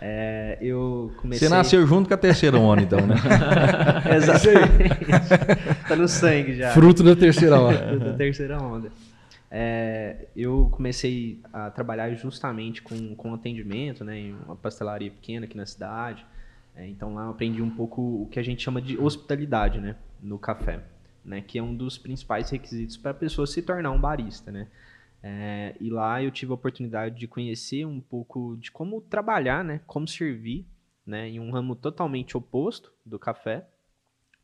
É, 0.00 0.58
eu 0.60 1.10
comecei... 1.16 1.48
Você 1.48 1.54
nasceu 1.54 1.86
junto 1.86 2.08
com 2.08 2.14
a 2.14 2.18
terceira 2.18 2.58
onda, 2.58 2.82
então, 2.82 3.06
né? 3.06 3.14
Exatamente. 4.14 5.88
tá 5.88 5.96
no 5.96 6.06
sangue 6.06 6.54
já. 6.54 6.70
Fruto 6.72 7.02
da 7.02 7.16
terceira 7.16 7.58
onda. 7.58 7.78
Fruto 7.78 8.04
da 8.04 8.12
terceira 8.12 8.62
onda. 8.62 8.90
É, 9.50 10.26
eu 10.36 10.68
comecei 10.72 11.40
a 11.52 11.70
trabalhar 11.70 12.12
justamente 12.14 12.82
com, 12.82 13.14
com 13.14 13.32
atendimento, 13.32 14.04
né? 14.04 14.18
Em 14.18 14.36
uma 14.44 14.56
pastelaria 14.56 15.10
pequena 15.10 15.46
aqui 15.46 15.56
na 15.56 15.64
cidade. 15.64 16.26
É, 16.74 16.86
então 16.86 17.14
lá 17.14 17.24
eu 17.24 17.30
aprendi 17.30 17.62
um 17.62 17.70
pouco 17.70 18.02
o 18.02 18.28
que 18.30 18.38
a 18.38 18.42
gente 18.42 18.62
chama 18.62 18.82
de 18.82 18.98
hospitalidade, 18.98 19.80
né? 19.80 19.96
No 20.22 20.38
café. 20.38 20.80
Né, 21.26 21.40
que 21.40 21.58
é 21.58 21.62
um 21.62 21.74
dos 21.74 21.98
principais 21.98 22.50
requisitos 22.50 22.96
para 22.96 23.10
a 23.10 23.14
pessoa 23.14 23.48
se 23.48 23.60
tornar 23.60 23.90
um 23.90 24.00
barista, 24.00 24.52
né? 24.52 24.68
É, 25.20 25.74
e 25.80 25.90
lá 25.90 26.22
eu 26.22 26.30
tive 26.30 26.52
a 26.52 26.54
oportunidade 26.54 27.18
de 27.18 27.26
conhecer 27.26 27.84
um 27.84 28.00
pouco 28.00 28.56
de 28.58 28.70
como 28.70 29.00
trabalhar, 29.00 29.64
né? 29.64 29.80
Como 29.88 30.06
servir, 30.06 30.64
né? 31.04 31.28
Em 31.28 31.40
um 31.40 31.50
ramo 31.50 31.74
totalmente 31.74 32.36
oposto 32.36 32.92
do 33.04 33.18
café. 33.18 33.66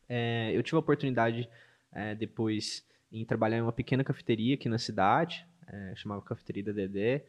É, 0.09 0.51
eu 0.53 0.61
tive 0.61 0.75
a 0.75 0.79
oportunidade 0.79 1.47
é, 1.93 2.13
depois 2.13 2.85
em 3.13 3.23
trabalhar 3.23 3.57
em 3.57 3.61
uma 3.61 3.71
pequena 3.71 4.03
cafeteria 4.03 4.55
aqui 4.55 4.67
na 4.67 4.77
cidade, 4.77 5.47
é, 5.67 5.93
chamava 5.95 6.21
Cafeteria 6.21 6.63
da 6.63 6.71
Dedé. 6.71 7.25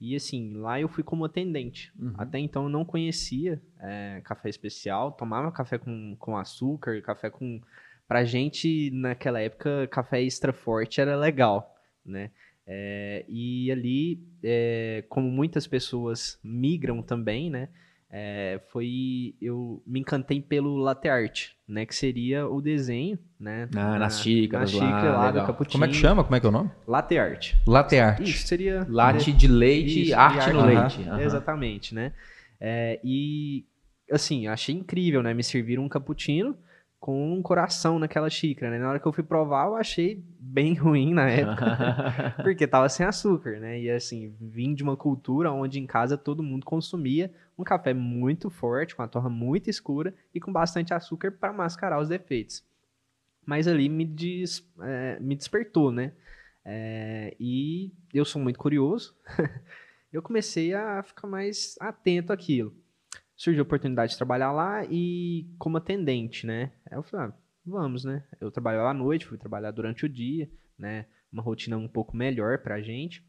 E 0.00 0.14
assim, 0.14 0.54
lá 0.54 0.80
eu 0.80 0.88
fui 0.88 1.02
como 1.02 1.24
atendente. 1.24 1.92
Uhum. 1.98 2.14
Até 2.18 2.38
então 2.38 2.64
eu 2.64 2.68
não 2.68 2.84
conhecia 2.84 3.60
é, 3.78 4.20
café 4.24 4.48
especial, 4.48 5.12
tomava 5.12 5.50
café 5.50 5.78
com, 5.78 6.16
com 6.18 6.36
açúcar, 6.36 7.00
café 7.02 7.30
com. 7.30 7.60
Pra 8.08 8.24
gente, 8.24 8.90
naquela 8.92 9.40
época, 9.40 9.88
café 9.88 10.22
extra 10.22 10.52
forte 10.52 11.00
era 11.00 11.16
legal, 11.16 11.74
né? 12.04 12.30
É, 12.66 13.24
e 13.28 13.70
ali, 13.70 14.20
é, 14.42 15.04
como 15.08 15.30
muitas 15.30 15.66
pessoas 15.66 16.38
migram 16.42 17.02
também, 17.02 17.48
né? 17.48 17.68
É, 18.10 18.60
foi 18.68 19.34
eu 19.42 19.82
me 19.86 20.00
encantei 20.00 20.40
pelo 20.40 20.76
latte 20.76 21.08
art, 21.08 21.48
né? 21.66 21.84
Que 21.84 21.94
seria 21.94 22.48
o 22.48 22.60
desenho, 22.60 23.18
né? 23.38 23.68
Ah, 23.74 23.90
na, 23.90 23.98
nas 23.98 24.20
xícaras 24.20 24.72
na 24.72 24.78
xícara 24.78 25.12
lá, 25.12 25.18
lá 25.18 25.30
do 25.32 25.46
cappuccino. 25.46 25.72
Como 25.72 25.84
é 25.84 25.88
que 25.88 25.94
chama? 25.94 26.24
Como 26.24 26.36
é 26.36 26.40
que 26.40 26.46
é 26.46 26.48
o 26.48 26.52
nome? 26.52 26.70
Latte 26.86 27.18
art. 27.18 27.54
Latte 27.66 27.98
art. 27.98 28.20
Isso 28.20 28.46
seria 28.46 28.86
latte 28.88 29.32
de 29.32 29.48
leite, 29.48 30.02
Isso, 30.04 30.16
arte 30.16 30.50
no 30.52 30.64
leite. 30.64 31.00
Uhum. 31.00 31.20
Exatamente, 31.20 31.94
né? 31.94 32.12
É, 32.60 33.00
e 33.02 33.64
assim, 34.10 34.46
achei 34.46 34.74
incrível, 34.74 35.22
né? 35.22 35.34
Me 35.34 35.42
serviram 35.42 35.84
um 35.84 35.88
cappuccino 35.88 36.56
com 36.98 37.34
um 37.34 37.42
coração 37.42 37.98
naquela 37.98 38.28
xícara, 38.28 38.70
né? 38.70 38.78
Na 38.78 38.88
hora 38.88 38.98
que 38.98 39.06
eu 39.06 39.12
fui 39.12 39.22
provar, 39.22 39.66
eu 39.66 39.76
achei 39.76 40.24
bem 40.38 40.74
ruim 40.74 41.12
na 41.14 41.28
época, 41.28 42.34
porque 42.42 42.66
tava 42.66 42.88
sem 42.88 43.06
açúcar, 43.06 43.60
né? 43.60 43.80
E 43.80 43.90
assim, 43.90 44.34
vim 44.40 44.74
de 44.74 44.82
uma 44.82 44.96
cultura 44.96 45.52
onde 45.52 45.78
em 45.78 45.86
casa 45.86 46.16
todo 46.16 46.42
mundo 46.42 46.64
consumia 46.64 47.32
um 47.58 47.64
café 47.64 47.94
muito 47.94 48.50
forte, 48.50 48.94
com 48.94 49.02
a 49.02 49.08
torra 49.08 49.28
muito 49.28 49.70
escura 49.70 50.14
e 50.34 50.40
com 50.40 50.52
bastante 50.52 50.92
açúcar 50.92 51.32
para 51.32 51.52
mascarar 51.52 52.00
os 52.00 52.08
defeitos. 52.08 52.64
Mas 53.44 53.68
ali 53.68 53.88
me, 53.88 54.04
des, 54.04 54.68
é, 54.80 55.18
me 55.20 55.36
despertou, 55.36 55.92
né? 55.92 56.12
É, 56.64 57.36
e 57.38 57.92
eu 58.12 58.24
sou 58.24 58.42
muito 58.42 58.58
curioso, 58.58 59.16
eu 60.12 60.20
comecei 60.20 60.74
a 60.74 61.02
ficar 61.02 61.28
mais 61.28 61.76
atento 61.80 62.32
àquilo 62.32 62.74
surgiu 63.36 63.62
a 63.62 63.66
oportunidade 63.66 64.12
de 64.12 64.16
trabalhar 64.16 64.50
lá 64.50 64.84
e 64.90 65.46
como 65.58 65.76
atendente, 65.76 66.46
né? 66.46 66.72
Aí 66.90 66.96
eu 66.96 67.02
falei, 67.02 67.26
ah, 67.26 67.34
vamos, 67.64 68.04
né? 68.04 68.24
Eu 68.40 68.50
trabalho 68.50 68.86
à 68.86 68.94
noite, 68.94 69.26
fui 69.26 69.36
trabalhar 69.36 69.70
durante 69.70 70.06
o 70.06 70.08
dia, 70.08 70.50
né? 70.78 71.06
Uma 71.30 71.42
rotina 71.42 71.76
um 71.76 71.88
pouco 71.88 72.16
melhor 72.16 72.58
pra 72.58 72.80
gente. 72.80 73.22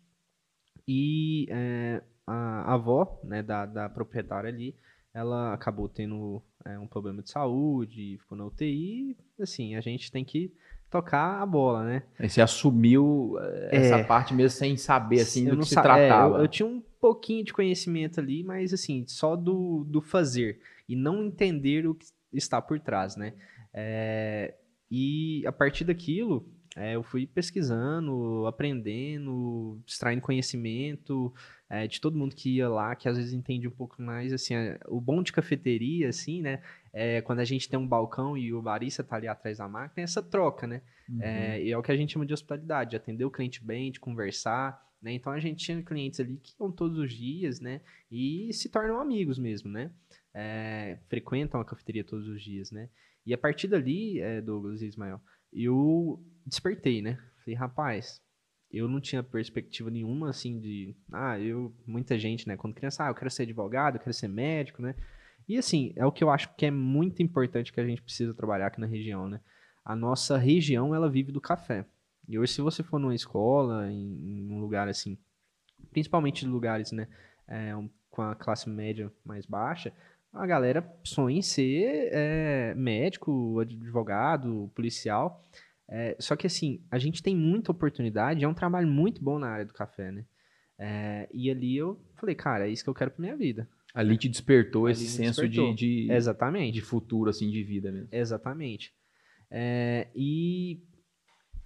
E 0.87 1.47
é, 1.49 2.01
a, 2.25 2.73
avó, 2.73 3.19
né, 3.23 3.43
da, 3.43 3.65
da 3.65 3.89
proprietária 3.89 4.49
ali, 4.49 4.75
ela 5.13 5.53
acabou 5.53 5.89
tendo 5.89 6.41
é, 6.65 6.79
um 6.79 6.87
problema 6.87 7.21
de 7.21 7.29
saúde, 7.29 8.17
ficou 8.19 8.37
na 8.37 8.45
UTI, 8.45 9.17
assim, 9.39 9.75
a 9.75 9.81
gente 9.81 10.11
tem 10.11 10.23
que 10.23 10.53
tocar 10.89 11.41
a 11.41 11.45
bola, 11.45 11.83
né? 11.83 12.03
Aí 12.17 12.29
você 12.29 12.41
assumiu 12.41 13.35
eh, 13.39 13.69
essa 13.71 13.95
é, 13.97 14.03
parte 14.03 14.33
mesmo 14.33 14.57
sem 14.57 14.77
saber, 14.77 15.21
assim, 15.21 15.45
do 15.45 15.57
que 15.57 15.65
se 15.65 15.75
tratava. 15.75 16.35
É, 16.35 16.39
eu, 16.39 16.43
eu, 16.43 16.47
tinha 16.47 16.67
um 16.67 16.81
pouquinho 16.99 17.43
de 17.43 17.53
conhecimento 17.53 18.19
ali, 18.19 18.43
mas 18.43 18.73
assim, 18.73 19.05
só 19.07 19.35
do, 19.35 19.83
do 19.85 20.01
fazer 20.01 20.59
e 20.87 20.95
não 20.95 21.23
entender 21.23 21.87
o 21.87 21.93
que 21.93 22.07
está 22.33 22.61
por 22.61 22.79
trás, 22.79 23.15
né? 23.15 23.33
É, 23.73 24.55
e 24.89 25.43
a 25.45 25.51
partir 25.51 25.83
daquilo, 25.83 26.47
é, 26.75 26.95
eu 26.95 27.03
fui 27.03 27.27
pesquisando, 27.27 28.45
aprendendo, 28.45 29.81
extraindo 29.85 30.21
conhecimento 30.21 31.33
é, 31.69 31.87
de 31.87 31.99
todo 31.99 32.17
mundo 32.17 32.35
que 32.35 32.57
ia 32.57 32.69
lá, 32.69 32.95
que 32.95 33.09
às 33.09 33.17
vezes 33.17 33.33
entende 33.33 33.67
um 33.67 33.71
pouco 33.71 34.01
mais, 34.01 34.31
assim, 34.31 34.55
é, 34.55 34.79
o 34.87 35.01
bom 35.01 35.21
de 35.21 35.33
cafeteria, 35.33 36.07
assim, 36.09 36.41
né? 36.41 36.61
É, 36.99 37.21
quando 37.21 37.41
a 37.41 37.45
gente 37.45 37.69
tem 37.69 37.77
um 37.77 37.87
balcão 37.87 38.35
e 38.35 38.51
o 38.51 38.59
barista 38.59 39.03
tá 39.03 39.17
ali 39.17 39.27
atrás 39.27 39.59
da 39.59 39.67
máquina, 39.67 40.01
é 40.01 40.03
essa 40.03 40.23
troca, 40.23 40.65
né? 40.65 40.81
Uhum. 41.07 41.21
É, 41.21 41.63
e 41.63 41.71
é 41.71 41.77
o 41.77 41.83
que 41.83 41.91
a 41.91 41.95
gente 41.95 42.13
chama 42.13 42.25
de 42.25 42.33
hospitalidade, 42.33 42.89
de 42.89 42.95
atender 42.95 43.23
o 43.23 43.29
cliente 43.29 43.63
bem, 43.63 43.91
de 43.91 43.99
conversar, 43.99 44.83
né? 44.99 45.13
Então 45.13 45.31
a 45.31 45.39
gente 45.39 45.63
tinha 45.63 45.79
clientes 45.83 46.19
ali 46.19 46.37
que 46.37 46.55
iam 46.59 46.71
todos 46.71 46.97
os 46.97 47.13
dias, 47.13 47.59
né? 47.59 47.81
E 48.09 48.51
se 48.51 48.67
tornam 48.69 48.99
amigos 48.99 49.37
mesmo, 49.37 49.69
né? 49.69 49.91
É, 50.33 50.97
frequentam 51.07 51.61
a 51.61 51.65
cafeteria 51.65 52.03
todos 52.03 52.27
os 52.27 52.41
dias, 52.41 52.71
né? 52.71 52.89
E 53.23 53.31
a 53.31 53.37
partir 53.37 53.67
dali, 53.67 54.19
é, 54.19 54.41
Douglas 54.41 54.81
e 54.81 54.87
Ismael, 54.87 55.21
eu 55.53 56.19
despertei, 56.47 57.03
né? 57.03 57.19
Falei, 57.43 57.55
rapaz, 57.55 58.19
eu 58.71 58.87
não 58.87 58.99
tinha 58.99 59.21
perspectiva 59.21 59.91
nenhuma, 59.91 60.31
assim, 60.31 60.59
de... 60.59 60.95
Ah, 61.13 61.39
eu... 61.39 61.75
Muita 61.85 62.17
gente, 62.17 62.47
né? 62.47 62.57
Quando 62.57 62.73
criança, 62.73 63.05
ah, 63.05 63.09
eu 63.09 63.15
quero 63.15 63.29
ser 63.29 63.43
advogado, 63.43 63.97
eu 63.97 63.99
quero 63.99 64.13
ser 64.13 64.27
médico, 64.27 64.81
né? 64.81 64.95
E, 65.47 65.57
assim, 65.57 65.93
é 65.95 66.05
o 66.05 66.11
que 66.11 66.23
eu 66.23 66.29
acho 66.29 66.53
que 66.55 66.65
é 66.65 66.71
muito 66.71 67.23
importante 67.23 67.71
que 67.71 67.79
a 67.79 67.85
gente 67.85 68.01
precisa 68.01 68.33
trabalhar 68.33 68.67
aqui 68.67 68.81
na 68.81 68.87
região, 68.87 69.29
né? 69.29 69.39
A 69.83 69.95
nossa 69.95 70.37
região, 70.37 70.93
ela 70.93 71.09
vive 71.09 71.31
do 71.31 71.39
café. 71.39 71.85
E 72.27 72.37
hoje, 72.37 72.53
se 72.53 72.61
você 72.61 72.83
for 72.83 72.99
numa 72.99 73.15
escola, 73.15 73.89
em, 73.89 74.41
em 74.41 74.51
um 74.51 74.59
lugar 74.59 74.89
assim, 74.89 75.17
principalmente 75.91 76.45
lugares, 76.45 76.91
né, 76.91 77.07
é, 77.47 77.75
um, 77.75 77.89
com 78.09 78.21
a 78.21 78.35
classe 78.35 78.69
média 78.69 79.11
mais 79.23 79.45
baixa, 79.45 79.93
a 80.33 80.45
galera 80.45 80.85
sonha 81.03 81.37
em 81.37 81.41
ser 81.41 82.09
é, 82.11 82.73
médico, 82.75 83.59
advogado, 83.59 84.69
policial. 84.75 85.41
É, 85.89 86.17
só 86.19 86.35
que 86.35 86.45
assim, 86.45 86.83
a 86.91 86.99
gente 86.99 87.23
tem 87.23 87.35
muita 87.35 87.71
oportunidade, 87.71 88.43
é 88.43 88.47
um 88.47 88.53
trabalho 88.53 88.87
muito 88.87 89.23
bom 89.23 89.39
na 89.39 89.47
área 89.47 89.65
do 89.65 89.73
café, 89.73 90.11
né? 90.11 90.25
É, 90.77 91.29
e 91.33 91.49
ali 91.49 91.77
eu 91.77 91.99
falei, 92.15 92.35
cara, 92.35 92.67
é 92.67 92.69
isso 92.69 92.83
que 92.83 92.89
eu 92.89 92.93
quero 92.93 93.11
pra 93.11 93.21
minha 93.21 93.37
vida. 93.37 93.67
Ali 93.97 94.15
te 94.15 94.29
despertou 94.29 94.85
ali 94.85 94.93
esse 94.93 95.07
senso 95.07 95.41
despertou. 95.41 95.73
De, 95.73 96.05
de, 96.05 96.11
Exatamente. 96.11 96.73
de 96.73 96.81
futuro, 96.81 97.29
assim, 97.29 97.49
de 97.49 97.63
vida 97.63 97.91
mesmo. 97.91 98.07
Exatamente. 98.11 98.93
É, 99.49 100.07
e 100.15 100.83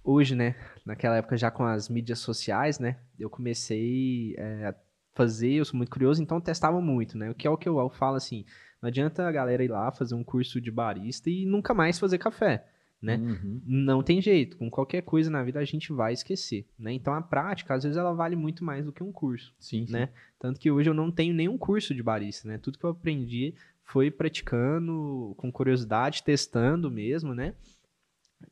hoje, 0.02 0.34
né, 0.34 0.56
naquela 0.86 1.16
época 1.16 1.36
já 1.36 1.50
com 1.50 1.64
as 1.64 1.88
mídias 1.88 2.20
sociais, 2.20 2.78
né, 2.78 2.98
eu 3.18 3.28
comecei 3.28 4.34
é, 4.38 4.68
a 4.68 4.74
fazer, 5.14 5.52
eu 5.52 5.64
sou 5.64 5.76
muito 5.76 5.90
curioso, 5.90 6.22
então 6.22 6.38
eu 6.38 6.42
testava 6.42 6.80
muito, 6.80 7.18
né, 7.18 7.30
o 7.30 7.34
que 7.34 7.46
é 7.46 7.50
o 7.50 7.56
que 7.56 7.68
eu 7.68 7.90
falo 7.90 8.16
assim, 8.16 8.46
não 8.80 8.88
adianta 8.88 9.26
a 9.26 9.32
galera 9.32 9.62
ir 9.62 9.68
lá 9.68 9.92
fazer 9.92 10.14
um 10.14 10.24
curso 10.24 10.60
de 10.60 10.70
barista 10.70 11.28
e 11.28 11.44
nunca 11.44 11.74
mais 11.74 11.98
fazer 11.98 12.18
café, 12.18 12.66
né? 13.02 13.16
Uhum. 13.16 13.60
Não 13.66 14.02
tem 14.02 14.22
jeito, 14.22 14.56
com 14.56 14.70
qualquer 14.70 15.02
coisa 15.02 15.28
na 15.28 15.42
vida 15.42 15.58
a 15.58 15.64
gente 15.64 15.92
vai 15.92 16.12
esquecer, 16.12 16.66
né? 16.78 16.92
Então 16.92 17.12
a 17.12 17.20
prática, 17.20 17.74
às 17.74 17.82
vezes, 17.82 17.98
ela 17.98 18.12
vale 18.12 18.36
muito 18.36 18.64
mais 18.64 18.84
do 18.84 18.92
que 18.92 19.02
um 19.02 19.10
curso, 19.10 19.52
Sim, 19.58 19.86
sim. 19.86 19.92
né? 19.92 20.10
Tanto 20.38 20.60
que 20.60 20.70
hoje 20.70 20.88
eu 20.88 20.94
não 20.94 21.10
tenho 21.10 21.34
nenhum 21.34 21.58
curso 21.58 21.92
de 21.94 22.02
barista, 22.02 22.46
né? 22.46 22.58
Tudo 22.58 22.78
que 22.78 22.84
eu 22.84 22.90
aprendi 22.90 23.54
foi 23.84 24.10
praticando, 24.10 25.34
com 25.36 25.50
curiosidade, 25.50 26.22
testando 26.22 26.90
mesmo, 26.90 27.34
né? 27.34 27.54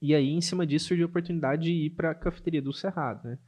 E 0.02 0.14
aí, 0.14 0.30
em 0.30 0.40
cima 0.40 0.66
disso, 0.66 0.88
surgiu 0.88 1.06
a 1.06 1.08
oportunidade 1.08 1.62
de 1.62 1.72
ir 1.72 1.90
para 1.90 2.10
a 2.10 2.14
cafeteria 2.14 2.60
do 2.60 2.72
Cerrado, 2.72 3.28
né? 3.28 3.38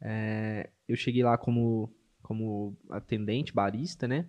É, 0.00 0.70
eu 0.88 0.96
cheguei 0.96 1.22
lá 1.22 1.36
como, 1.36 1.92
como 2.22 2.76
atendente, 2.90 3.52
barista, 3.52 4.08
né? 4.08 4.26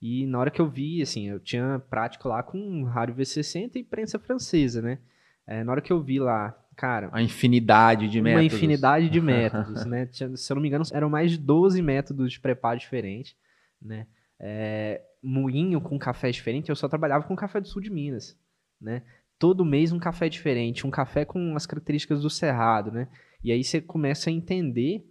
E 0.00 0.26
na 0.26 0.38
hora 0.38 0.50
que 0.50 0.60
eu 0.60 0.68
vi, 0.68 1.00
assim, 1.02 1.28
eu 1.28 1.38
tinha 1.38 1.78
prática 1.90 2.28
lá 2.28 2.42
com 2.42 2.82
rádio 2.84 3.14
V60 3.14 3.76
e 3.76 3.84
prensa 3.84 4.18
francesa, 4.18 4.82
né? 4.82 4.98
É, 5.46 5.62
na 5.64 5.72
hora 5.72 5.80
que 5.80 5.92
eu 5.92 6.00
vi 6.00 6.18
lá, 6.18 6.56
cara, 6.76 7.08
A 7.12 7.22
infinidade 7.22 8.08
de 8.08 8.20
uma 8.20 8.24
métodos. 8.30 8.52
infinidade 8.54 9.08
de 9.08 9.20
métodos, 9.20 9.84
né? 9.84 10.08
Se 10.12 10.24
eu 10.24 10.54
não 10.54 10.62
me 10.62 10.68
engano, 10.68 10.84
eram 10.92 11.10
mais 11.10 11.30
de 11.32 11.38
12 11.38 11.80
métodos 11.82 12.32
de 12.32 12.40
preparo 12.40 12.78
diferentes, 12.78 13.36
né? 13.80 14.06
É, 14.40 15.00
moinho 15.22 15.80
com 15.80 15.98
café 15.98 16.30
diferente, 16.30 16.68
eu 16.68 16.76
só 16.76 16.88
trabalhava 16.88 17.24
com 17.26 17.36
café 17.36 17.60
do 17.60 17.68
sul 17.68 17.80
de 17.82 17.90
Minas, 17.90 18.36
né? 18.80 19.02
Todo 19.38 19.64
mês 19.64 19.92
um 19.92 19.98
café 19.98 20.28
diferente, 20.28 20.86
um 20.86 20.90
café 20.90 21.24
com 21.24 21.54
as 21.56 21.66
características 21.66 22.22
do 22.22 22.30
cerrado, 22.30 22.90
né? 22.92 23.08
E 23.42 23.50
aí 23.52 23.62
você 23.62 23.80
começa 23.80 24.30
a 24.30 24.32
entender, 24.32 25.04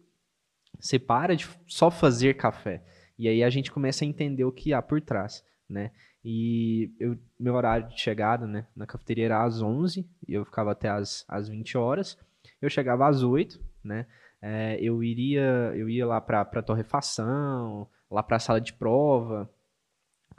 você 0.79 0.97
para 0.97 1.35
de 1.35 1.47
só 1.67 1.91
fazer 1.91 2.35
café, 2.35 2.81
e 3.19 3.27
aí 3.27 3.43
a 3.43 3.49
gente 3.49 3.71
começa 3.71 4.03
a 4.03 4.07
entender 4.07 4.43
o 4.45 4.51
que 4.51 4.73
há 4.73 4.81
por 4.81 5.01
trás, 5.01 5.43
né? 5.69 5.91
E 6.23 6.93
eu, 6.99 7.17
meu 7.39 7.55
horário 7.55 7.87
de 7.89 7.99
chegada, 7.99 8.45
né, 8.45 8.67
na 8.75 8.85
cafeteria 8.85 9.25
era 9.25 9.43
às 9.43 9.61
11, 9.61 10.07
e 10.27 10.33
eu 10.33 10.45
ficava 10.45 10.71
até 10.71 10.89
às, 10.89 11.25
às 11.27 11.49
20 11.49 11.77
horas. 11.77 12.17
Eu 12.61 12.69
chegava 12.69 13.07
às 13.07 13.23
8, 13.23 13.59
né? 13.83 14.05
É, 14.41 14.77
eu 14.81 15.03
iria 15.03 15.71
eu 15.75 15.87
ia 15.89 16.05
lá 16.05 16.19
para 16.19 16.63
torrefação, 16.63 17.87
lá 18.09 18.23
para 18.23 18.37
a 18.37 18.39
sala 18.39 18.61
de 18.61 18.73
prova. 18.73 19.49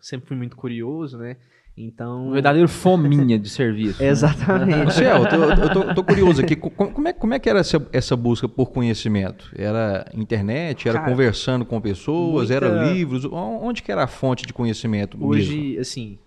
Sempre 0.01 0.29
fui 0.29 0.37
muito 0.37 0.57
curioso, 0.57 1.19
né? 1.19 1.37
Então, 1.77 2.29
Um 2.29 2.33
verdadeiro 2.33 2.69
fominha 2.69 3.39
de 3.39 3.49
serviço. 3.49 4.03
né? 4.03 4.09
exatamente. 4.11 4.77
Marcel, 4.85 5.23
eu 5.25 5.29
tô, 5.73 5.83
eu 5.83 5.95
tô- 5.95 6.05
curioso 6.05 6.43
aqui. 6.43 6.55
Co- 6.55 6.71
Como 6.71 7.09
é, 7.09 7.13
como 7.15 7.33
é 7.35 7.39
que 7.39 7.49
era 7.49 7.61
essa, 7.61 7.89
essa 7.93 8.15
busca 8.15 8.47
por 8.47 8.71
conhecimento? 8.71 9.51
Era 9.57 10.07
internet? 10.15 10.87
Era 10.89 10.99
Cara, 10.99 11.11
conversando 11.11 11.65
com 11.65 11.81
pessoas? 11.81 12.51
muita- 12.51 12.67
Era 12.67 12.93
livros? 12.93 13.25
Onde 13.25 13.83
que 13.83 13.91
era 13.91 14.05
a 14.05 14.07
fonte 14.07 14.45
de 14.47 14.53
conhecimento 14.53 15.17
mesmo? 15.17 15.31
Hoje, 15.33 15.79
assim, 15.79 16.19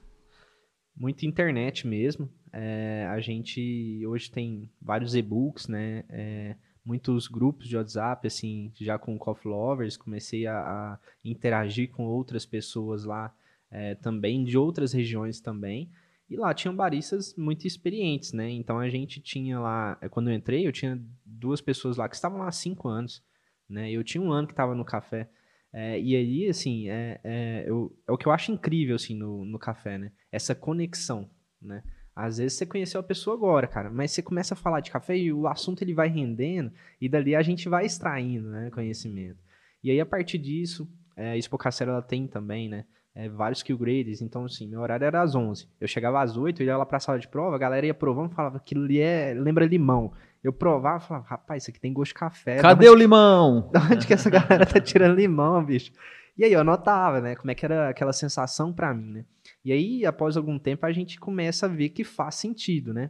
muita 0.97 1.25
internet 1.25 1.85
mesmo. 1.87 2.27
É, 2.51 3.05
a 3.11 3.19
gente 3.19 4.01
hoje 4.07 4.31
tem 4.31 4.69
vários 4.81 5.13
e-books, 5.13 5.67
né? 5.67 6.03
É, 6.09 6.55
muitos 6.83 7.27
grupos 7.27 7.67
de 7.67 7.77
WhatsApp, 7.77 8.25
assim, 8.25 8.71
já 8.79 8.97
com 8.97 9.15
Coffee 9.17 9.51
Lovers. 9.51 9.95
Comecei 9.97 10.47
a, 10.47 10.57
a 10.57 10.99
interagir 11.23 11.91
com 11.91 12.05
outras 12.05 12.45
pessoas 12.47 13.03
lá 13.03 13.31
é, 13.75 13.93
também, 13.95 14.45
de 14.45 14.57
outras 14.57 14.93
regiões 14.93 15.41
também. 15.41 15.91
E 16.29 16.37
lá 16.37 16.53
tinham 16.53 16.73
baristas 16.75 17.35
muito 17.35 17.67
experientes, 17.67 18.31
né? 18.31 18.49
Então 18.49 18.79
a 18.79 18.87
gente 18.89 19.19
tinha 19.19 19.59
lá, 19.59 19.97
é, 20.01 20.07
quando 20.07 20.29
eu 20.29 20.33
entrei, 20.35 20.65
eu 20.65 20.71
tinha 20.71 20.99
duas 21.25 21.59
pessoas 21.59 21.97
lá 21.97 22.07
que 22.07 22.15
estavam 22.15 22.39
lá 22.39 22.47
há 22.47 22.51
cinco 22.53 22.87
anos, 22.87 23.21
né? 23.69 23.91
Eu 23.91 24.01
tinha 24.01 24.21
um 24.21 24.31
ano 24.31 24.47
que 24.47 24.53
estava 24.53 24.73
no 24.73 24.85
café. 24.85 25.29
É, 25.73 25.99
e 25.99 26.15
aí, 26.15 26.47
assim, 26.47 26.87
é, 26.89 27.19
é, 27.21 27.65
eu- 27.67 27.93
é 28.07 28.11
o 28.13 28.17
que 28.17 28.25
eu 28.27 28.31
acho 28.31 28.49
incrível, 28.51 28.95
assim, 28.95 29.13
no, 29.13 29.43
no 29.43 29.59
café, 29.59 29.97
né? 29.97 30.11
Essa 30.31 30.55
conexão, 30.55 31.29
né? 31.61 31.83
Às 32.15 32.37
vezes 32.37 32.57
você 32.57 32.65
conheceu 32.65 33.01
a 33.01 33.03
pessoa 33.03 33.35
agora, 33.35 33.67
cara, 33.67 33.89
mas 33.91 34.11
você 34.11 34.21
começa 34.21 34.53
a 34.53 34.57
falar 34.57 34.79
de 34.79 34.89
café 34.89 35.17
e 35.17 35.33
o 35.33 35.47
assunto 35.49 35.81
ele 35.81 35.93
vai 35.93 36.07
rendendo 36.07 36.71
e 37.01 37.09
dali 37.09 37.35
a 37.35 37.41
gente 37.43 37.67
vai 37.67 37.85
extraindo, 37.85 38.49
né, 38.49 38.69
conhecimento. 38.71 39.37
E 39.83 39.91
aí, 39.91 39.99
a 39.99 40.05
partir 40.05 40.37
disso, 40.37 40.89
é, 41.17 41.31
a 41.31 41.37
Expo 41.37 41.57
Cacera, 41.57 41.91
ela 41.91 42.01
tem 42.01 42.25
também, 42.25 42.69
né, 42.69 42.85
é, 43.15 43.29
vários 43.29 43.59
skill 43.59 43.77
grades, 43.77 44.21
então, 44.21 44.43
assim, 44.43 44.67
meu 44.67 44.81
horário 44.81 45.05
era 45.05 45.21
às 45.21 45.33
11. 45.33 45.69
Eu 45.79 45.87
chegava 45.87 46.21
às 46.21 46.35
8, 46.35 46.61
eu 46.61 46.67
ia 46.67 46.77
lá 46.77 46.85
pra 46.85 46.99
sala 46.99 47.17
de 47.17 47.29
prova, 47.29 47.55
a 47.55 47.59
galera 47.59 47.85
ia 47.85 47.93
provando 47.93 48.35
falava, 48.35 48.57
aquilo 48.57 48.83
ali 48.83 48.99
é, 48.99 49.33
lembra 49.33 49.65
limão. 49.65 50.11
Eu 50.43 50.51
provava 50.51 51.03
e 51.03 51.07
falava, 51.07 51.25
rapaz, 51.25 51.63
isso 51.63 51.71
aqui 51.71 51.79
tem 51.79 51.93
gosto 51.93 52.09
de 52.09 52.19
café. 52.19 52.57
Cadê 52.57 52.89
o 52.89 52.93
limão? 52.93 53.69
Da 53.73 53.81
onde 53.81 54.05
que 54.05 54.13
essa 54.13 54.29
galera 54.29 54.65
tá 54.65 54.81
tirando 54.81 55.15
limão, 55.15 55.63
bicho? 55.63 55.93
E 56.37 56.43
aí 56.43 56.51
eu 56.51 56.59
anotava, 56.59 57.21
né? 57.21 57.35
Como 57.35 57.49
é 57.49 57.55
que 57.55 57.65
era 57.65 57.89
aquela 57.89 58.11
sensação 58.11 58.73
pra 58.73 58.93
mim, 58.93 59.13
né? 59.13 59.25
E 59.63 59.71
aí, 59.71 60.05
após 60.05 60.35
algum 60.35 60.59
tempo, 60.59 60.85
a 60.85 60.91
gente 60.91 61.17
começa 61.17 61.65
a 61.65 61.69
ver 61.69 61.89
que 61.89 62.03
faz 62.03 62.35
sentido, 62.35 62.93
né? 62.93 63.09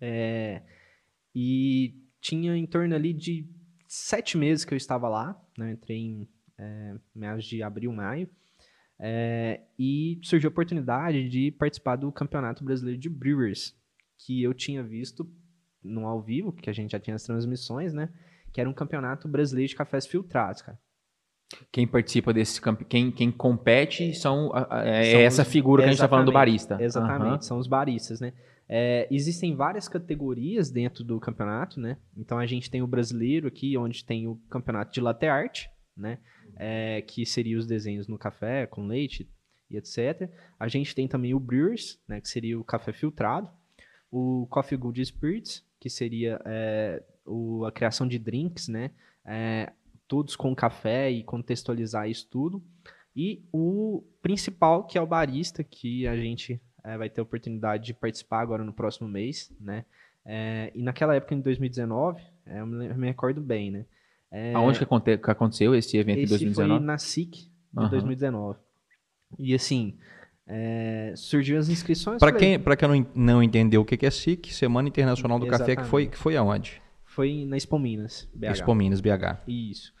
É, 0.00 0.62
e 1.34 1.96
tinha 2.20 2.56
em 2.56 2.66
torno 2.66 2.94
ali 2.94 3.12
de 3.12 3.44
sete 3.88 4.38
meses 4.38 4.64
que 4.64 4.72
eu 4.72 4.76
estava 4.76 5.08
lá, 5.08 5.38
né? 5.58 5.70
Eu 5.70 5.72
entrei 5.72 5.96
em 5.96 6.28
é, 6.56 6.94
meados 7.12 7.44
de 7.44 7.62
abril, 7.62 7.92
maio. 7.92 8.28
É, 9.00 9.60
e 9.78 10.18
surgiu 10.22 10.48
a 10.48 10.52
oportunidade 10.52 11.28
de 11.28 11.50
participar 11.52 11.96
do 11.96 12.10
Campeonato 12.10 12.64
Brasileiro 12.64 13.00
de 13.00 13.08
Brewers, 13.08 13.74
que 14.18 14.42
eu 14.42 14.52
tinha 14.52 14.82
visto 14.82 15.28
no 15.82 16.06
ao 16.06 16.20
vivo, 16.20 16.52
que 16.52 16.68
a 16.68 16.72
gente 16.72 16.90
já 16.92 16.98
tinha 16.98 17.14
as 17.14 17.22
transmissões, 17.22 17.94
né? 17.94 18.08
Que 18.52 18.60
era 18.60 18.68
um 18.68 18.72
campeonato 18.74 19.28
brasileiro 19.28 19.68
de 19.68 19.76
cafés 19.76 20.06
filtrados, 20.06 20.62
cara. 20.62 20.78
Quem 21.72 21.86
participa 21.86 22.32
desse 22.32 22.60
campe... 22.60 22.84
quem, 22.84 23.10
quem 23.10 23.30
compete 23.30 24.12
são, 24.14 24.50
a- 24.52 24.66
a- 24.80 24.84
é 24.86 25.12
São 25.12 25.20
essa 25.20 25.42
os- 25.42 25.48
figura 25.48 25.82
que 25.82 25.84
a 25.88 25.92
gente 25.92 25.96
está 25.96 26.08
falando 26.08 26.26
do 26.26 26.32
barista. 26.32 26.76
Exatamente, 26.82 27.28
Aham. 27.28 27.40
são 27.40 27.58
os 27.58 27.66
baristas, 27.66 28.20
né? 28.20 28.32
É, 28.68 29.08
existem 29.10 29.54
várias 29.54 29.88
categorias 29.88 30.70
dentro 30.70 31.02
do 31.02 31.18
campeonato, 31.18 31.80
né? 31.80 31.96
Então 32.16 32.38
a 32.38 32.44
gente 32.44 32.70
tem 32.70 32.82
o 32.82 32.86
brasileiro 32.86 33.48
aqui, 33.48 33.78
onde 33.78 34.04
tem 34.04 34.26
o 34.26 34.36
campeonato 34.50 34.92
de 34.92 35.00
latte 35.00 35.24
art, 35.26 35.66
né? 35.96 36.18
É, 36.58 37.02
que 37.02 37.24
seria 37.24 37.56
os 37.58 37.66
desenhos 37.66 38.08
no 38.08 38.18
café, 38.18 38.66
com 38.66 38.86
leite 38.86 39.28
e 39.70 39.76
etc. 39.76 40.28
A 40.58 40.66
gente 40.68 40.94
tem 40.94 41.06
também 41.06 41.34
o 41.34 41.40
Brewers, 41.40 41.98
né? 42.08 42.20
Que 42.20 42.28
seria 42.28 42.58
o 42.58 42.64
café 42.64 42.92
filtrado. 42.92 43.48
O 44.10 44.46
Coffee 44.50 44.76
Good 44.76 45.04
Spirits, 45.04 45.64
que 45.78 45.88
seria 45.88 46.40
é, 46.44 47.02
o- 47.24 47.64
a 47.64 47.70
criação 47.72 48.08
de 48.08 48.18
drinks, 48.18 48.66
né? 48.68 48.90
É, 49.24 49.72
todos 50.08 50.34
com 50.34 50.54
café 50.54 51.10
e 51.10 51.22
contextualizar 51.22 52.08
isso 52.08 52.26
tudo. 52.30 52.62
E 53.14 53.42
o 53.52 54.02
principal, 54.22 54.84
que 54.86 54.96
é 54.96 55.00
o 55.02 55.06
barista, 55.06 55.62
que 55.62 56.06
a 56.06 56.16
gente 56.16 56.60
eh, 56.84 56.96
vai 56.96 57.10
ter 57.10 57.20
a 57.20 57.24
oportunidade 57.24 57.84
de 57.84 57.92
participar 57.92 58.40
agora 58.40 58.64
no 58.64 58.72
próximo 58.72 59.06
mês, 59.08 59.52
né? 59.60 59.84
Eh, 60.24 60.70
e 60.74 60.82
naquela 60.82 61.14
época, 61.16 61.34
em 61.34 61.40
2019, 61.40 62.22
eh, 62.46 62.60
eu 62.60 62.66
me 62.66 63.06
recordo 63.06 63.40
bem, 63.42 63.70
né? 63.70 63.84
Eh, 64.30 64.52
Aonde 64.54 64.78
que, 64.78 64.84
aconte- 64.84 65.16
que 65.18 65.30
aconteceu 65.30 65.74
esse 65.74 65.96
evento 65.96 66.18
esse 66.18 66.26
em 66.26 66.28
2019? 66.28 66.78
foi 66.78 66.86
na 66.86 66.98
SIC 66.98 67.30
de 67.32 67.48
Aham. 67.76 67.88
2019. 67.90 68.58
E 69.38 69.54
assim, 69.54 69.96
eh, 70.46 71.12
surgiu 71.16 71.58
as 71.58 71.68
inscrições. 71.68 72.18
Para 72.18 72.32
quem, 72.32 72.58
pra 72.58 72.76
quem 72.76 72.88
não, 72.88 73.06
não 73.14 73.42
entendeu 73.42 73.80
o 73.82 73.84
que 73.84 74.04
é 74.04 74.10
SIC, 74.10 74.52
Semana 74.52 74.88
Internacional 74.88 75.38
do 75.38 75.46
Café, 75.46 75.76
que 75.76 75.84
foi, 75.84 76.06
que 76.06 76.16
foi 76.16 76.36
aonde? 76.36 76.82
Foi 77.04 77.44
na 77.46 77.56
Expo 77.56 77.78
Minas, 77.78 78.28
BH. 78.34 78.50
Expo 78.52 78.74
Minas, 78.74 79.00
BH. 79.00 79.42
Isso. 79.46 79.92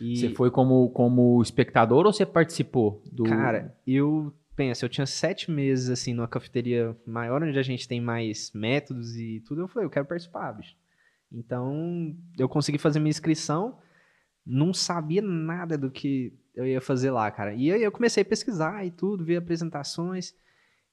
E, 0.00 0.16
Você 0.16 0.30
foi 0.30 0.50
como, 0.50 0.88
como 0.90 1.40
espectador 1.40 2.04
ou 2.04 2.12
você 2.12 2.26
participou 2.26 3.00
do. 3.12 3.22
Cara, 3.24 3.76
eu 3.86 4.34
penso, 4.56 4.84
eu 4.84 4.88
tinha 4.88 5.06
sete 5.06 5.50
meses 5.50 5.88
assim 5.88 6.12
numa 6.12 6.26
cafeteria 6.26 6.96
maior, 7.06 7.42
onde 7.42 7.56
a 7.58 7.62
gente 7.62 7.86
tem 7.86 8.00
mais 8.00 8.50
métodos 8.52 9.14
e 9.16 9.40
tudo. 9.46 9.60
Eu 9.62 9.68
falei, 9.68 9.86
eu 9.86 9.90
quero 9.90 10.04
participar, 10.06 10.52
bicho. 10.52 10.74
Então, 11.34 12.16
eu 12.38 12.48
consegui 12.48 12.78
fazer 12.78 13.00
minha 13.00 13.10
inscrição, 13.10 13.78
não 14.46 14.72
sabia 14.72 15.20
nada 15.20 15.76
do 15.76 15.90
que 15.90 16.32
eu 16.54 16.66
ia 16.66 16.80
fazer 16.80 17.10
lá, 17.10 17.30
cara. 17.30 17.52
E 17.54 17.72
aí 17.72 17.82
eu 17.82 17.90
comecei 17.90 18.22
a 18.22 18.26
pesquisar 18.26 18.86
e 18.86 18.90
tudo, 18.90 19.24
ver 19.24 19.36
apresentações. 19.36 20.32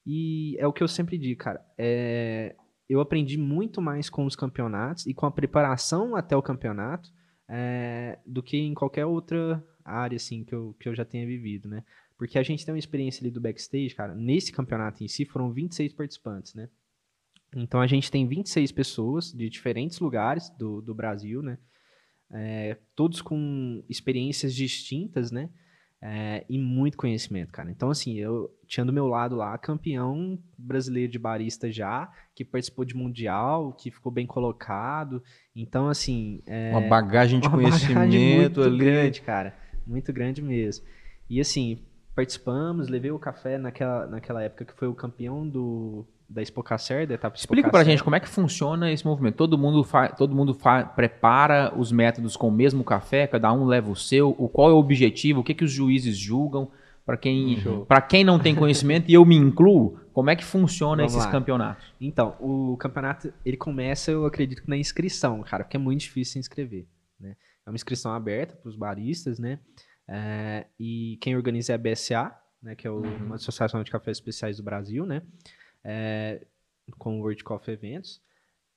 E 0.06 0.58
é 0.58 0.66
o 0.66 0.74
que 0.74 0.82
eu 0.82 0.88
sempre 0.88 1.18
digo, 1.18 1.40
cara. 1.40 1.64
É, 1.78 2.56
eu 2.90 3.00
aprendi 3.00 3.38
muito 3.38 3.82
mais 3.82 4.10
com 4.10 4.26
os 4.26 4.36
campeonatos 4.36 5.06
e 5.06 5.14
com 5.14 5.26
a 5.26 5.32
preparação 5.32 6.16
até 6.16 6.36
o 6.36 6.42
campeonato 6.42 7.10
é, 7.48 8.18
do 8.26 8.42
que 8.42 8.58
em 8.58 8.74
qualquer 8.74 9.06
outra 9.06 9.64
área 9.86 10.16
assim 10.16 10.44
que 10.44 10.56
eu, 10.56 10.76
que 10.80 10.90
eu 10.90 10.96
já 10.96 11.06
tenha 11.06 11.26
vivido, 11.26 11.70
né? 11.70 11.84
Porque 12.18 12.38
a 12.38 12.44
gente 12.44 12.66
tem 12.66 12.74
uma 12.74 12.80
experiência 12.80 13.22
ali 13.22 13.32
do 13.32 13.42
backstage, 13.42 13.96
cara. 13.96 14.16
Nesse 14.16 14.52
campeonato 14.52 15.04
em 15.04 15.08
si 15.08 15.26
foram 15.26 15.52
26 15.52 15.94
participantes, 15.94 16.54
né? 16.54 16.70
Então 17.56 17.82
a 17.82 17.88
gente 17.88 18.10
tem 18.10 18.28
26 18.28 18.72
pessoas 18.72 19.32
de 19.32 19.50
diferentes 19.50 20.00
lugares 20.00 20.50
do, 20.58 20.82
do 20.82 20.96
Brasil, 20.96 21.42
né? 21.42 21.58
É, 22.34 22.78
todos 22.96 23.22
com 23.22 23.84
experiências 23.90 24.56
distintas, 24.56 25.32
né? 25.32 25.50
é, 26.02 26.44
e 26.50 26.58
muito 26.58 26.98
conhecimento, 26.98 27.52
cara. 27.52 27.70
Então, 27.70 27.92
assim, 27.92 28.18
eu 28.18 28.50
tinha 28.66 28.84
do 28.84 28.92
meu 28.92 29.06
lado 29.06 29.36
lá 29.36 29.56
campeão 29.58 30.40
brasileiro 30.58 31.12
de 31.12 31.20
barista 31.20 31.72
já, 31.72 32.12
que 32.34 32.44
participou 32.44 32.84
de 32.84 32.96
mundial, 32.96 33.74
que 33.74 33.92
ficou 33.92 34.12
bem 34.12 34.26
colocado. 34.26 35.22
Então, 35.56 35.88
assim. 35.88 36.42
É, 36.48 36.72
uma 36.72 36.90
bagagem 36.90 37.40
de 37.40 37.46
uma 37.48 37.58
conhecimento 37.58 37.94
bagagem 37.94 38.36
muito 38.36 38.64
ali. 38.64 38.78
grande, 38.80 39.22
cara. 39.22 39.56
Muito 39.86 40.12
grande 40.12 40.42
mesmo. 40.42 40.86
E 41.30 41.40
assim, 41.40 41.86
participamos, 42.16 42.88
levei 42.88 43.12
o 43.12 43.20
café 43.20 43.60
naquela, 43.60 44.08
naquela 44.08 44.42
época 44.42 44.66
que 44.66 44.74
foi 44.74 44.88
o 44.88 44.96
campeão 44.96 45.48
do, 45.48 46.08
da 46.34 46.42
Expocacer, 46.42 47.06
da 47.08 47.16
etapa 47.16 47.36
Explica 47.38 47.70
pra 47.70 47.80
Expocacer. 47.82 47.92
gente 47.92 48.04
como 48.04 48.16
é 48.16 48.20
que 48.20 48.28
funciona 48.30 48.92
esse 48.92 49.06
movimento. 49.06 49.36
Todo 49.36 49.58
mundo, 49.58 49.86
todo 50.18 50.36
mundo 50.36 50.58
prepara 50.96 51.74
os 51.78 51.92
métodos 51.92 52.36
com 52.38 52.48
o 52.48 52.52
mesmo 52.52 52.84
café, 52.84 53.28
cada 53.28 53.52
um 53.54 53.66
leva 53.66 53.90
o 53.92 53.96
seu. 53.96 54.30
O, 54.38 54.48
qual 54.48 54.70
é 54.70 54.74
o 54.74 54.78
objetivo? 54.78 55.42
O 55.42 55.44
que, 55.44 55.54
que 55.54 55.64
os 55.64 55.72
juízes 55.72 56.18
julgam? 56.18 56.72
Para 57.06 57.18
quem, 57.18 57.58
pra 57.88 58.00
quem 58.00 58.24
não 58.24 58.38
tem 58.40 58.54
conhecimento, 58.56 59.10
e 59.10 59.14
eu 59.16 59.26
me 59.26 59.36
incluo, 59.36 60.00
como 60.14 60.30
é 60.30 60.36
que 60.36 60.44
funciona 60.46 60.98
Vamos 61.02 61.14
esses 61.14 61.26
lá. 61.26 61.32
campeonatos? 61.32 61.84
Então, 62.00 62.36
o 62.40 62.78
campeonato, 62.78 63.34
ele 63.44 63.58
começa, 63.58 64.12
eu 64.12 64.26
acredito, 64.26 64.62
na 64.68 64.78
inscrição, 64.78 65.42
cara, 65.42 65.64
porque 65.64 65.76
é 65.76 65.80
muito 65.80 66.02
difícil 66.02 66.34
se 66.34 66.40
inscrever, 66.40 66.86
né? 67.20 67.36
É 67.66 67.70
uma 67.70 67.76
inscrição 67.76 68.14
aberta 68.14 68.56
para 68.56 68.70
os 68.70 68.76
baristas, 68.76 69.40
né? 69.40 69.60
É, 70.08 70.68
e 70.80 71.18
quem 71.22 71.36
organiza 71.36 71.74
é 71.74 71.76
a 71.76 71.78
BSA, 71.78 72.32
né? 72.62 72.76
Que 72.76 72.88
é 72.88 72.92
o- 72.92 73.02
uma 73.02 73.36
Associação 73.36 73.82
de 73.84 73.90
Cafés 73.92 74.18
Especiais 74.18 74.58
do 74.58 74.64
Brasil, 74.64 75.04
né? 75.06 75.24
É, 75.84 76.46
com 76.98 77.20
o 77.20 77.22
World 77.22 77.44
Coffee 77.44 77.74
Eventos. 77.74 78.22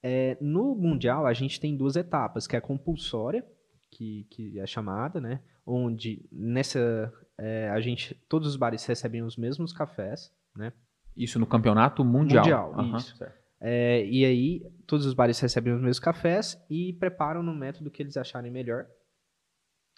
É, 0.03 0.37
no 0.41 0.75
Mundial, 0.75 1.27
a 1.27 1.33
gente 1.33 1.59
tem 1.59 1.77
duas 1.77 1.97
etapas, 1.97 2.47
que 2.47 2.55
é 2.55 2.59
a 2.59 2.63
compulsória, 2.63 3.45
que, 3.91 4.27
que 4.31 4.59
é 4.59 4.67
chamada, 4.67 5.21
né? 5.21 5.41
Onde 5.67 6.29
nessa 6.31 7.13
é, 7.39 7.69
a 7.71 7.81
gente, 7.81 8.15
todos 8.29 8.49
os 8.49 8.57
bares 8.57 8.85
recebem 8.85 9.23
os 9.23 9.37
mesmos 9.37 9.73
cafés, 9.73 10.31
né? 10.55 10.73
Isso 11.17 11.39
no 11.39 11.47
campeonato 11.47 12.05
mundial. 12.05 12.45
Mundial, 12.45 12.75
Aham, 12.75 12.97
isso. 12.97 13.25
É, 13.61 14.05
e 14.05 14.25
aí, 14.25 14.63
todos 14.87 15.07
os 15.07 15.15
bares 15.15 15.39
recebem 15.41 15.73
os 15.73 15.81
mesmos 15.81 16.01
cafés 16.01 16.63
e 16.69 16.93
preparam 16.95 17.43
no 17.43 17.55
método 17.55 17.91
que 17.91 18.03
eles 18.03 18.17
acharem 18.17 18.51
melhor. 18.51 18.87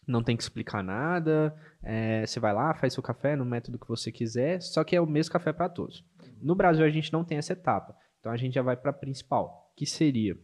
Não 0.07 0.23
tem 0.23 0.37
que 0.37 0.42
explicar 0.42 0.85
nada. 0.85 1.53
é, 1.83 2.25
você 2.25 2.38
vai 2.38 2.55
lá, 2.55 2.73
faz 2.75 2.92
seu 2.92 3.03
café 3.03 3.35
no 3.35 3.45
método 3.45 3.79
que 3.79 3.88
você 3.88 4.12
quiser, 4.12 4.61
só 4.62 4.85
que 4.85 4.95
é 4.95 5.01
o 5.01 5.07
mesmo 5.07 5.33
café 5.33 5.53
para 5.53 5.69
todos. 5.69 6.05
No 6.40 6.55
Brasil, 6.55 6.85
a 6.85 6.90
gente 6.90 7.12
não 7.12 7.25
tem 7.25 7.38
essa 7.38 7.53
etapa. 7.53 7.96
Então, 8.20 8.33
a 8.33 8.37
gente 8.37 8.55
já 8.55 8.62
vai 8.62 8.77
para 8.77 8.90
a 8.90 8.94
principal, 8.94 9.72
que 9.77 9.87
seria 9.87 10.37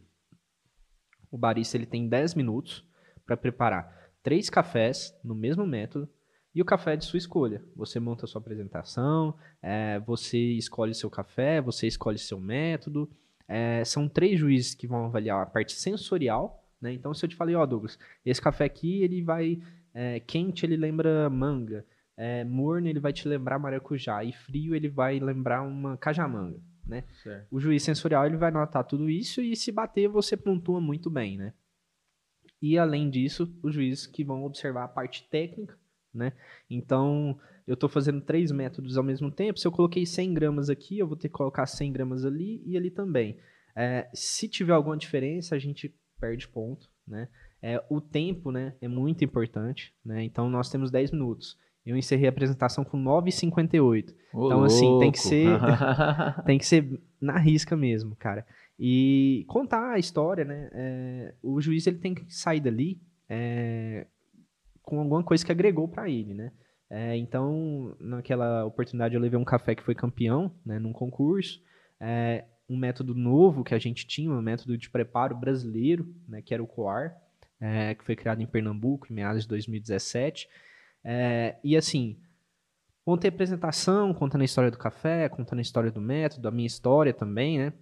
o 1.33 1.37
barista 1.37 1.75
ele 1.75 1.87
tem 1.87 2.07
10 2.07 2.35
minutos 2.35 2.87
para 3.25 3.35
preparar 3.35 4.11
três 4.21 4.51
cafés 4.51 5.19
no 5.23 5.33
mesmo 5.33 5.65
método 5.65 6.07
e 6.53 6.61
o 6.61 6.65
café 6.65 6.93
é 6.93 6.95
de 6.95 7.05
sua 7.05 7.17
escolha. 7.17 7.63
Você 7.75 7.99
monta 7.99 8.25
a 8.25 8.27
sua 8.27 8.39
apresentação, 8.39 9.35
é, 9.59 9.99
você 10.01 10.37
escolhe 10.37 10.93
seu 10.93 11.09
café, 11.09 11.59
você 11.59 11.87
escolhe 11.87 12.19
seu 12.19 12.39
método. 12.39 13.09
É, 13.47 13.83
são 13.83 14.07
três 14.07 14.39
juízes 14.39 14.75
que 14.75 14.85
vão 14.85 15.05
avaliar 15.05 15.41
a 15.41 15.45
parte 15.47 15.73
sensorial. 15.73 16.63
Né? 16.79 16.93
Então, 16.93 17.11
se 17.15 17.25
eu 17.25 17.29
te 17.29 17.35
falei, 17.35 17.55
ó, 17.55 17.65
Douglas, 17.65 17.97
esse 18.23 18.39
café 18.39 18.65
aqui 18.65 19.01
ele 19.01 19.23
vai 19.23 19.59
é, 19.91 20.19
quente, 20.19 20.63
ele 20.63 20.77
lembra 20.77 21.27
manga. 21.31 21.83
É, 22.15 22.43
morno, 22.43 22.87
ele 22.87 22.99
vai 22.99 23.11
te 23.11 23.27
lembrar 23.27 23.59
maracujá. 23.59 24.23
E 24.23 24.31
frio, 24.31 24.75
ele 24.75 24.89
vai 24.89 25.19
lembrar 25.19 25.61
uma 25.63 25.97
cajamanga. 25.97 26.59
Né? 26.85 27.03
Certo. 27.23 27.47
O 27.49 27.59
juiz 27.59 27.81
sensorial 27.81 28.25
ele 28.25 28.37
vai 28.37 28.51
notar 28.51 28.83
tudo 28.83 29.09
isso 29.09 29.41
e 29.41 29.55
se 29.55 29.71
bater, 29.71 30.09
você 30.09 30.35
pontua 30.35 30.81
muito 30.81 31.09
bem, 31.09 31.37
né? 31.37 31.53
E 32.61 32.77
além 32.77 33.09
disso, 33.09 33.53
os 33.63 33.73
juízes 33.73 34.05
que 34.05 34.23
vão 34.23 34.43
observar 34.43 34.85
a 34.85 34.87
parte 34.87 35.27
técnica, 35.29 35.77
né? 36.13 36.33
Então, 36.69 37.39
eu 37.65 37.73
estou 37.73 37.89
fazendo 37.89 38.21
três 38.21 38.51
métodos 38.51 38.97
ao 38.97 39.03
mesmo 39.03 39.31
tempo. 39.31 39.59
Se 39.59 39.67
eu 39.67 39.71
coloquei 39.71 40.05
100 40.05 40.33
gramas 40.33 40.69
aqui, 40.69 40.99
eu 40.99 41.07
vou 41.07 41.17
ter 41.17 41.29
que 41.29 41.33
colocar 41.33 41.65
100 41.65 41.91
gramas 41.91 42.25
ali 42.25 42.61
e 42.65 42.77
ali 42.77 42.91
também. 42.91 43.37
É, 43.75 44.09
se 44.13 44.47
tiver 44.47 44.73
alguma 44.73 44.97
diferença, 44.97 45.55
a 45.55 45.59
gente 45.59 45.93
perde 46.19 46.47
ponto, 46.47 46.89
né? 47.07 47.27
É, 47.61 47.83
o 47.89 48.01
tempo, 48.01 48.51
né, 48.51 48.75
é 48.81 48.87
muito 48.89 49.23
importante, 49.23 49.95
né? 50.03 50.23
Então, 50.23 50.49
nós 50.49 50.69
temos 50.69 50.91
10 50.91 51.11
minutos. 51.11 51.57
Eu 51.85 51.97
encerrei 51.97 52.27
a 52.27 52.29
apresentação 52.29 52.83
com 52.83 52.97
9h58. 52.97 54.13
Ô, 54.33 54.45
Então, 54.45 54.63
assim, 54.63 54.99
tem 54.99 55.11
que 55.11 55.19
louco. 55.19 55.29
ser- 55.29 55.59
tem 56.45 56.57
que 56.57 56.65
ser 56.65 57.01
na 57.19 57.37
risca 57.37 57.75
mesmo, 57.75 58.15
cara. 58.15 58.45
E 58.79 59.45
contar 59.47 59.91
a 59.93 59.99
história, 59.99 60.43
né? 60.45 60.69
É, 60.73 61.33
o 61.43 61.59
juiz 61.61 61.85
ele 61.85 61.97
tem 61.97 62.13
que 62.15 62.25
sair 62.33 62.59
dali 62.59 62.99
é, 63.29 64.07
com 64.81 64.99
alguma 64.99 65.23
coisa 65.23 65.45
que 65.45 65.51
agregou 65.51 65.87
pra 65.87 66.09
ele, 66.09 66.33
né? 66.33 66.51
É, 66.89 67.15
então, 67.17 67.95
naquela 67.99 68.65
oportunidade, 68.65 69.15
eu 69.15 69.21
levei 69.21 69.37
um 69.39 69.43
café 69.43 69.73
que 69.75 69.83
foi 69.83 69.95
campeão, 69.95 70.51
né? 70.65 70.79
Num 70.79 70.93
concurso. 70.93 71.61
É, 71.99 72.45
um 72.69 72.77
método 72.77 73.13
novo 73.13 73.63
que 73.63 73.73
a 73.73 73.79
gente 73.79 74.05
tinha, 74.07 74.31
um 74.31 74.41
método 74.41 74.77
de 74.77 74.89
preparo 74.89 75.35
brasileiro, 75.35 76.07
né? 76.27 76.41
Que 76.41 76.53
era 76.53 76.63
o 76.63 76.67
COAR, 76.67 77.15
é, 77.59 77.93
que 77.95 78.03
foi 78.03 78.15
criado 78.15 78.41
em 78.41 78.45
Pernambuco 78.47 79.07
em 79.09 79.15
meados 79.15 79.43
de 79.43 79.49
2017. 79.49 80.47
É, 81.03 81.57
e 81.63 81.75
assim, 81.75 82.17
Contei 83.05 83.29
a 83.29 83.33
apresentação, 83.33 84.13
contando 84.13 84.43
a 84.43 84.45
história 84.45 84.71
do 84.71 84.77
café, 84.77 85.27
contando 85.27 85.59
a 85.59 85.61
história 85.61 85.91
do 85.91 85.99
método, 85.99 86.47
a 86.47 86.51
minha 86.51 86.65
história 86.65 87.13
também, 87.13 87.57
né? 87.59 87.73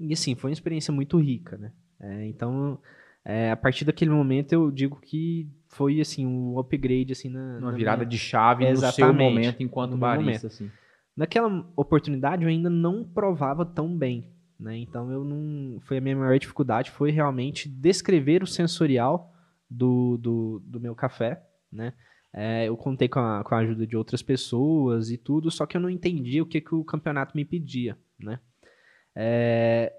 E 0.00 0.12
assim, 0.12 0.34
foi 0.34 0.50
uma 0.50 0.54
experiência 0.54 0.92
muito 0.92 1.16
rica, 1.18 1.56
né? 1.56 1.72
É, 2.00 2.26
então, 2.26 2.80
é, 3.24 3.52
a 3.52 3.56
partir 3.56 3.84
daquele 3.84 4.10
momento 4.10 4.52
eu 4.52 4.72
digo 4.72 5.00
que 5.00 5.48
foi 5.68 6.00
assim 6.00 6.26
um 6.26 6.58
upgrade 6.58 7.12
assim 7.12 7.28
na, 7.28 7.58
Uma 7.60 7.70
na 7.70 7.76
virada 7.76 7.98
minha- 7.98 8.08
de 8.08 8.18
chave 8.18 8.64
no 8.64 8.76
seu 8.76 8.86
Exatamente. 8.88 9.22
momento 9.22 9.62
enquanto 9.62 9.92
No 9.92 9.98
barista, 9.98 10.48
assim. 10.48 10.68
Naquela 11.16 11.64
oportunidade 11.76 12.42
eu 12.42 12.48
ainda 12.48 12.68
não 12.68 13.04
provava 13.04 13.64
tão 13.64 13.96
bem, 13.96 14.32
né? 14.58 14.76
Então 14.78 15.12
eu 15.12 15.22
não, 15.22 15.78
foi 15.82 15.98
a 15.98 16.00
minha 16.00 16.16
maior 16.16 16.36
dificuldade 16.40 16.90
foi 16.90 17.12
realmente 17.12 17.68
descrever 17.68 18.42
o 18.42 18.48
sensorial 18.48 19.32
do, 19.70 20.18
do, 20.18 20.62
do 20.66 20.80
meu 20.80 20.94
café, 20.96 21.40
né? 21.70 21.92
É, 22.36 22.66
eu 22.68 22.76
contei 22.76 23.08
com 23.08 23.20
a, 23.20 23.44
com 23.44 23.54
a 23.54 23.58
ajuda 23.58 23.86
de 23.86 23.96
outras 23.96 24.20
pessoas 24.20 25.08
e 25.10 25.16
tudo, 25.16 25.50
só 25.52 25.64
que 25.66 25.76
eu 25.76 25.80
não 25.80 25.88
entendia 25.88 26.42
o 26.42 26.46
que, 26.46 26.60
que 26.60 26.74
o 26.74 26.82
campeonato 26.84 27.36
me 27.36 27.44
pedia, 27.44 27.96
né? 28.18 28.40
É, 29.14 29.92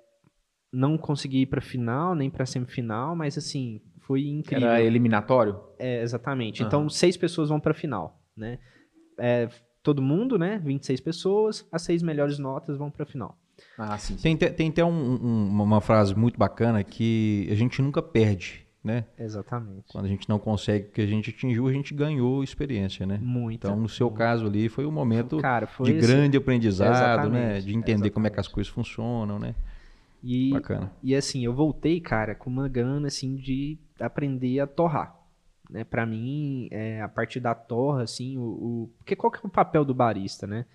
não 0.72 0.98
consegui 0.98 1.42
ir 1.44 1.46
para 1.46 1.62
final 1.62 2.14
nem 2.14 2.30
para 2.30 2.46
semifinal, 2.46 3.16
mas 3.16 3.38
assim 3.38 3.82
foi 4.02 4.28
incrível. 4.28 4.68
Era 4.68 4.82
eliminatório? 4.82 5.58
É, 5.80 6.02
exatamente. 6.02 6.62
Aham. 6.62 6.68
Então, 6.68 6.90
seis 6.90 7.16
pessoas 7.16 7.48
vão 7.50 7.60
para 7.60 7.72
a 7.72 7.76
final, 7.76 8.22
né? 8.36 8.60
É, 9.18 9.48
todo 9.82 10.02
mundo, 10.02 10.38
né? 10.38 10.60
26 10.64 11.00
pessoas, 11.00 11.66
as 11.72 11.82
seis 11.84 12.04
melhores 12.04 12.38
notas 12.38 12.78
vão 12.78 12.92
para 12.92 13.04
a 13.04 13.06
final. 13.06 13.38
Ah, 13.78 13.98
sim. 13.98 14.18
sim. 14.18 14.22
Tem, 14.24 14.36
te- 14.36 14.52
tem 14.52 14.70
até 14.70 14.84
um- 14.84 14.90
um- 14.92 15.62
uma 15.62 15.80
frase 15.80 16.14
muito 16.14 16.38
bacana 16.38 16.84
que 16.84 17.48
a 17.50 17.56
gente 17.56 17.82
nunca 17.82 18.02
perde, 18.02 18.65
né? 18.86 19.04
Exatamente. 19.18 19.92
Quando 19.92 20.06
a 20.06 20.08
gente 20.08 20.30
não 20.30 20.38
consegue 20.38 20.88
o 20.88 20.92
que 20.92 21.02
a 21.02 21.08
gente 21.08 21.32
atingiu, 21.32 21.68
a 21.68 21.74
gente 21.74 21.94
ganhou 21.94 22.44
experiência, 22.44 23.06
né? 23.06 23.18
Muito. 23.22 23.66
Então, 23.66 23.76
no 23.76 23.90
seu 23.90 24.12
caso 24.12 24.46
ali, 24.46 24.70
foi 24.70 24.86
um 24.86 24.92
momento 24.92 25.38
Cara, 25.38 25.66
foi 25.66 25.92
de 25.92 25.98
assim, 25.98 26.08
grande 26.08 26.38
aprendizado, 26.38 27.30
né? 27.30 27.58
Exatamente, 27.58 27.66
De 27.66 27.76
entender 27.76 28.10
como 28.12 28.28
é 28.28 28.30
que 28.30 28.40
as 28.40 28.46
exatamente. 28.46 28.54
coisas 28.54 28.72
funcionam, 28.72 29.40
né? 29.40 29.56
E, 30.24 30.52
Bacana. 30.52 30.92
e 31.04 31.16
assim, 31.16 31.44
eu 31.44 31.54
voltei, 31.54 32.00
cara, 32.00 32.36
com 32.36 32.50
uma 32.50 32.68
gana, 32.68 33.08
assim, 33.08 33.36
de 33.36 33.78
aprender 34.00 34.60
a 34.60 34.68
torrar. 34.68 35.16
Né? 35.70 35.84
Pra 35.84 36.06
mim, 36.06 36.68
é, 36.72 37.02
a 37.02 37.08
partir 37.08 37.40
da 37.40 37.56
torra, 37.56 38.04
assim, 38.04 38.38
o, 38.38 38.42
o... 38.42 38.92
Porque 39.00 39.16
qual 39.16 39.32
que 39.32 39.40
é 39.40 39.48
o 39.48 39.50
papel 39.50 39.84
do 39.84 39.94
barista, 39.96 40.46
né? 40.46 40.66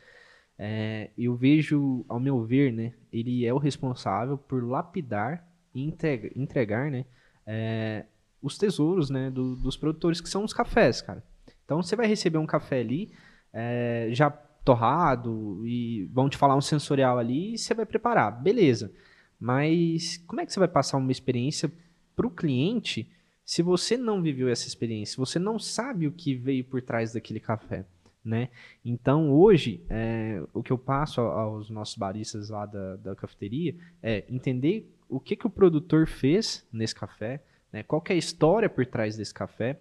É, 0.58 1.10
eu 1.16 1.34
vejo, 1.34 2.04
ao 2.08 2.20
meu 2.20 2.44
ver, 2.44 2.72
né? 2.72 2.92
Ele 3.12 3.46
é 3.46 3.54
o 3.54 3.58
responsável 3.58 4.36
por 4.36 4.62
lapidar 4.64 5.48
e 5.74 5.82
entrega- 5.82 6.30
entregar, 6.36 6.90
né? 6.90 7.04
É, 7.52 8.06
os 8.40 8.56
tesouros, 8.56 9.10
né? 9.10 9.28
do- 9.28 9.56
dos 9.56 9.76
produtores, 9.76 10.20
que 10.20 10.28
são 10.28 10.44
os 10.44 10.52
cafés, 10.52 11.02
cara. 11.02 11.22
Então, 11.64 11.82
você 11.82 11.96
vai 11.96 12.06
receber 12.06 12.38
um 12.38 12.46
café 12.46 12.78
ali, 12.80 13.10
é, 13.52 14.08
já 14.12 14.30
torrado, 14.30 15.66
e 15.66 16.04
vão 16.12 16.28
te 16.28 16.36
falar 16.36 16.54
um 16.56 16.60
sensorial 16.60 17.18
ali, 17.18 17.54
e 17.54 17.58
você 17.58 17.74
vai 17.74 17.84
preparar. 17.84 18.30
Beleza. 18.40 18.92
Mas 19.38 20.16
como 20.28 20.40
é 20.40 20.46
que 20.46 20.52
você 20.52 20.58
vai 20.60 20.68
passar 20.68 20.96
uma 20.98 21.10
experiência 21.10 21.72
para 22.14 22.26
o 22.26 22.30
cliente 22.30 23.10
se 23.44 23.62
você 23.62 23.96
não 23.96 24.22
viveu 24.22 24.48
essa 24.48 24.68
experiência? 24.68 25.12
Se 25.14 25.18
você 25.18 25.38
não 25.38 25.58
sabe 25.58 26.06
o 26.06 26.12
que 26.12 26.34
veio 26.34 26.62
por 26.64 26.82
trás 26.82 27.14
daquele 27.14 27.40
café, 27.40 27.84
né? 28.22 28.50
Então 28.84 29.32
hoje 29.32 29.82
é, 29.88 30.42
o 30.52 30.62
que 30.62 30.70
eu 30.70 30.76
passo 30.76 31.22
aos 31.22 31.70
nossos 31.70 31.96
baristas 31.96 32.50
lá 32.50 32.66
da, 32.66 32.96
da 32.96 33.14
cafeteria 33.16 33.74
é 34.02 34.24
entender 34.28 34.94
o 35.10 35.20
que, 35.20 35.36
que 35.36 35.46
o 35.46 35.50
produtor 35.50 36.06
fez 36.06 36.66
nesse 36.72 36.94
café, 36.94 37.42
né? 37.72 37.82
Qual 37.82 38.02
é 38.08 38.12
a 38.12 38.16
história 38.16 38.68
por 38.68 38.86
trás 38.86 39.16
desse 39.16 39.34
café? 39.34 39.78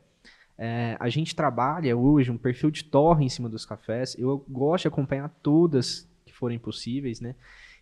É, 0.58 0.98
a 1.00 1.08
gente 1.08 1.36
trabalha 1.36 1.96
hoje 1.96 2.32
um 2.32 2.38
perfil 2.38 2.70
de 2.70 2.84
torre 2.84 3.24
em 3.24 3.30
cima 3.30 3.48
dos 3.48 3.66
cafés. 3.66 4.16
Eu 4.20 4.44
gosto 4.50 4.84
de 4.84 4.88
acompanhar 4.90 5.30
todas 5.42 6.10
que 6.26 6.34
forem 6.34 6.60
possíveis, 6.60 7.22
né? 7.22 7.36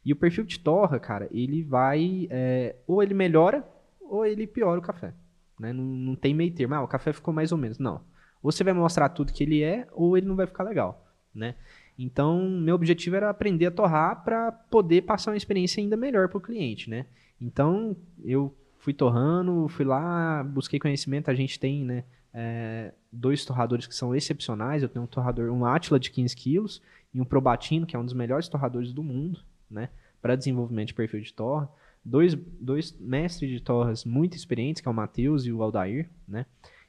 E 0.05 0.13
o 0.13 0.15
perfil 0.15 0.43
de 0.43 0.59
torra, 0.59 0.99
cara, 0.99 1.27
ele 1.31 1.63
vai. 1.63 2.27
é, 2.29 2.75
ou 2.85 3.01
ele 3.01 3.13
melhora, 3.13 3.67
ou 3.99 4.25
ele 4.25 4.45
piora 4.45 4.79
o 4.79 4.83
café. 4.83 5.13
Né? 5.59 5.73
Não, 5.73 5.83
não 5.83 6.15
tem 6.15 6.33
meio 6.33 6.53
termo. 6.53 6.75
Ah, 6.75 6.83
o 6.83 6.87
café 6.87 7.11
ficou 7.11 7.33
mais 7.33 7.51
ou 7.51 7.57
menos. 7.57 7.79
Não. 7.79 8.01
Ou 8.41 8.51
você 8.51 8.63
vai 8.63 8.73
mostrar 8.73 9.09
tudo 9.09 9.33
que 9.33 9.43
ele 9.43 9.63
é, 9.63 9.87
ou 9.91 10.15
ele 10.15 10.27
não 10.27 10.35
vai 10.35 10.45
ficar 10.45 10.63
legal, 10.63 11.05
né? 11.33 11.55
Então, 11.97 12.47
meu 12.47 12.75
objetivo 12.75 13.15
era 13.15 13.29
aprender 13.29 13.65
a 13.65 13.71
torrar 13.71 14.23
para 14.23 14.51
poder 14.51 15.01
passar 15.01 15.31
uma 15.31 15.37
experiência 15.37 15.81
ainda 15.81 15.97
melhor 15.97 16.29
para 16.29 16.37
o 16.37 16.41
cliente, 16.41 16.89
né? 16.89 17.07
Então, 17.39 17.95
eu 18.23 18.55
fui 18.77 18.93
torrando, 18.93 19.67
fui 19.67 19.85
lá, 19.85 20.43
busquei 20.43 20.79
conhecimento. 20.79 21.29
A 21.29 21.35
gente 21.35 21.59
tem, 21.59 21.83
né, 21.83 22.03
é, 22.33 22.93
dois 23.11 23.45
torradores 23.45 23.87
que 23.87 23.95
são 23.95 24.15
excepcionais. 24.15 24.83
Eu 24.83 24.89
tenho 24.89 25.03
um 25.03 25.07
torrador, 25.07 25.51
um 25.51 25.65
Atila 25.65 25.99
de 25.99 26.11
15 26.11 26.35
quilos 26.35 26.81
e 27.13 27.21
um 27.21 27.25
Probatino, 27.25 27.85
que 27.85 27.95
é 27.95 27.99
um 27.99 28.05
dos 28.05 28.13
melhores 28.13 28.47
torradores 28.47 28.93
do 28.93 29.03
mundo, 29.03 29.41
né, 29.69 29.89
para 30.21 30.35
desenvolvimento 30.35 30.89
de 30.89 30.93
perfil 30.93 31.21
de 31.21 31.33
torra. 31.33 31.69
Dois, 32.03 32.33
dois 32.35 32.97
mestres 32.99 33.51
de 33.51 33.59
torras 33.59 34.05
muito 34.05 34.37
experientes, 34.37 34.81
que 34.81 34.87
é 34.87 34.91
o 34.91 34.93
Matheus 34.93 35.45
e 35.45 35.51
o 35.51 35.61
Aldair, 35.61 36.09
né? 36.25 36.45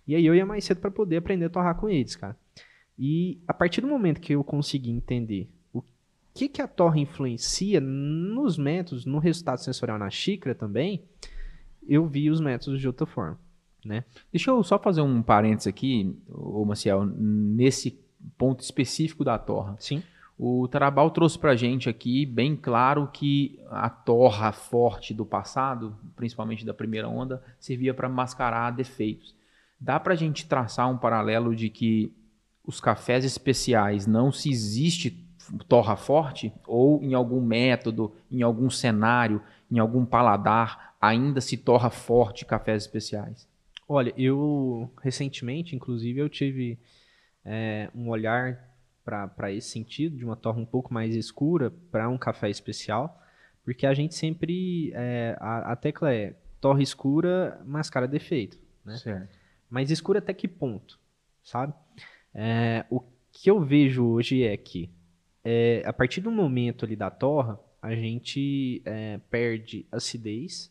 E 0.06 0.14
aí 0.14 0.24
eu 0.24 0.34
ia 0.34 0.46
mais 0.46 0.64
cedo 0.64 0.80
para 0.80 0.92
poder 0.92 1.16
aprender 1.16 1.46
a 1.46 1.50
torrar 1.50 1.74
com 1.74 1.88
eles, 1.88 2.14
cara. 2.14 2.36
E 2.96 3.40
a 3.46 3.52
partir 3.52 3.80
do 3.80 3.88
momento 3.88 4.20
que 4.20 4.32
eu 4.32 4.44
consegui 4.44 4.90
entender 4.90 5.50
que, 6.38 6.48
que 6.48 6.62
a 6.62 6.68
torre 6.68 7.00
influencia 7.00 7.80
nos 7.80 8.56
métodos, 8.56 9.04
no 9.04 9.18
resultado 9.18 9.58
sensorial 9.58 9.98
na 9.98 10.08
xícara 10.08 10.54
também, 10.54 11.02
eu 11.86 12.06
vi 12.06 12.30
os 12.30 12.40
métodos 12.40 12.80
de 12.80 12.86
outra 12.86 13.04
forma. 13.04 13.36
Né? 13.84 14.04
Deixa 14.30 14.52
eu 14.52 14.62
só 14.62 14.78
fazer 14.78 15.00
um 15.00 15.20
parênteses 15.20 15.66
aqui, 15.66 16.16
ô 16.28 16.64
Maciel, 16.64 17.04
nesse 17.04 17.98
ponto 18.36 18.60
específico 18.60 19.24
da 19.24 19.36
torra. 19.36 19.74
Sim. 19.80 20.00
O 20.38 20.68
Tarabal 20.68 21.10
trouxe 21.10 21.36
para 21.36 21.56
gente 21.56 21.88
aqui 21.88 22.24
bem 22.24 22.54
claro 22.54 23.08
que 23.12 23.58
a 23.68 23.90
torra 23.90 24.52
forte 24.52 25.12
do 25.12 25.26
passado, 25.26 25.96
principalmente 26.14 26.64
da 26.64 26.72
primeira 26.72 27.08
onda, 27.08 27.42
servia 27.58 27.92
para 27.92 28.08
mascarar 28.08 28.70
defeitos. 28.70 29.34
Dá 29.80 29.98
para 29.98 30.12
a 30.12 30.16
gente 30.16 30.46
traçar 30.46 30.88
um 30.88 30.96
paralelo 30.96 31.56
de 31.56 31.68
que 31.68 32.14
os 32.64 32.80
cafés 32.80 33.24
especiais 33.24 34.06
não 34.06 34.30
se 34.30 34.48
existe 34.50 35.27
torra 35.66 35.96
forte 35.96 36.52
ou 36.66 37.02
em 37.02 37.14
algum 37.14 37.40
método, 37.40 38.14
em 38.30 38.42
algum 38.42 38.70
cenário, 38.70 39.42
em 39.70 39.78
algum 39.78 40.04
paladar 40.04 40.94
ainda 41.00 41.40
se 41.40 41.56
torra 41.56 41.90
forte 41.90 42.44
cafés 42.44 42.82
especiais? 42.82 43.48
Olha, 43.88 44.12
eu 44.16 44.90
recentemente, 45.02 45.74
inclusive, 45.74 46.18
eu 46.20 46.28
tive 46.28 46.78
é, 47.44 47.88
um 47.94 48.08
olhar 48.08 48.68
para 49.04 49.50
esse 49.50 49.70
sentido 49.70 50.16
de 50.16 50.24
uma 50.24 50.36
torra 50.36 50.60
um 50.60 50.66
pouco 50.66 50.92
mais 50.92 51.14
escura 51.14 51.70
para 51.90 52.08
um 52.10 52.18
café 52.18 52.50
especial, 52.50 53.22
porque 53.64 53.86
a 53.86 53.94
gente 53.94 54.14
sempre 54.14 54.92
é, 54.94 55.34
a, 55.40 55.72
a, 55.72 55.76
tecla 55.76 56.12
é 56.12 56.34
torre 56.60 56.82
escura 56.82 57.58
mascara 57.64 58.06
defeito, 58.06 58.58
né? 58.84 58.96
Certo. 58.98 59.38
Mas 59.70 59.90
escura 59.90 60.18
até 60.18 60.34
que 60.34 60.46
ponto, 60.46 60.98
sabe? 61.42 61.72
É, 62.34 62.84
o 62.90 63.00
que 63.32 63.50
eu 63.50 63.60
vejo 63.60 64.04
hoje 64.06 64.42
é 64.42 64.56
que, 64.56 64.90
é, 65.50 65.82
a 65.86 65.94
partir 65.94 66.20
do 66.20 66.30
momento 66.30 66.84
ali 66.84 66.94
da 66.94 67.10
torra, 67.10 67.58
a 67.80 67.94
gente 67.94 68.82
é, 68.84 69.18
perde 69.30 69.86
acidez, 69.90 70.70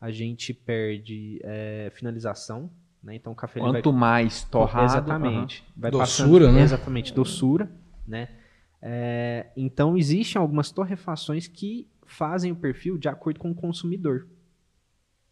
a 0.00 0.10
gente 0.10 0.54
perde 0.54 1.40
é, 1.44 1.92
finalização, 1.94 2.70
né? 3.02 3.16
Então 3.16 3.34
o 3.34 3.36
café 3.36 3.60
quanto 3.60 3.90
vai... 3.92 4.00
mais 4.00 4.42
torrado, 4.44 4.86
exatamente, 4.86 5.60
uhum. 5.60 5.72
vai 5.76 5.90
doçura, 5.90 6.46
passando, 6.46 6.52
né? 6.52 6.62
Exatamente, 6.62 7.12
doçura, 7.12 7.70
né? 8.08 8.28
É, 8.80 9.50
então 9.54 9.94
existem 9.94 10.40
algumas 10.40 10.70
torrefações 10.70 11.46
que 11.46 11.86
fazem 12.06 12.50
o 12.50 12.56
perfil 12.56 12.96
de 12.96 13.08
acordo 13.08 13.38
com 13.38 13.50
o 13.50 13.54
consumidor. 13.54 14.26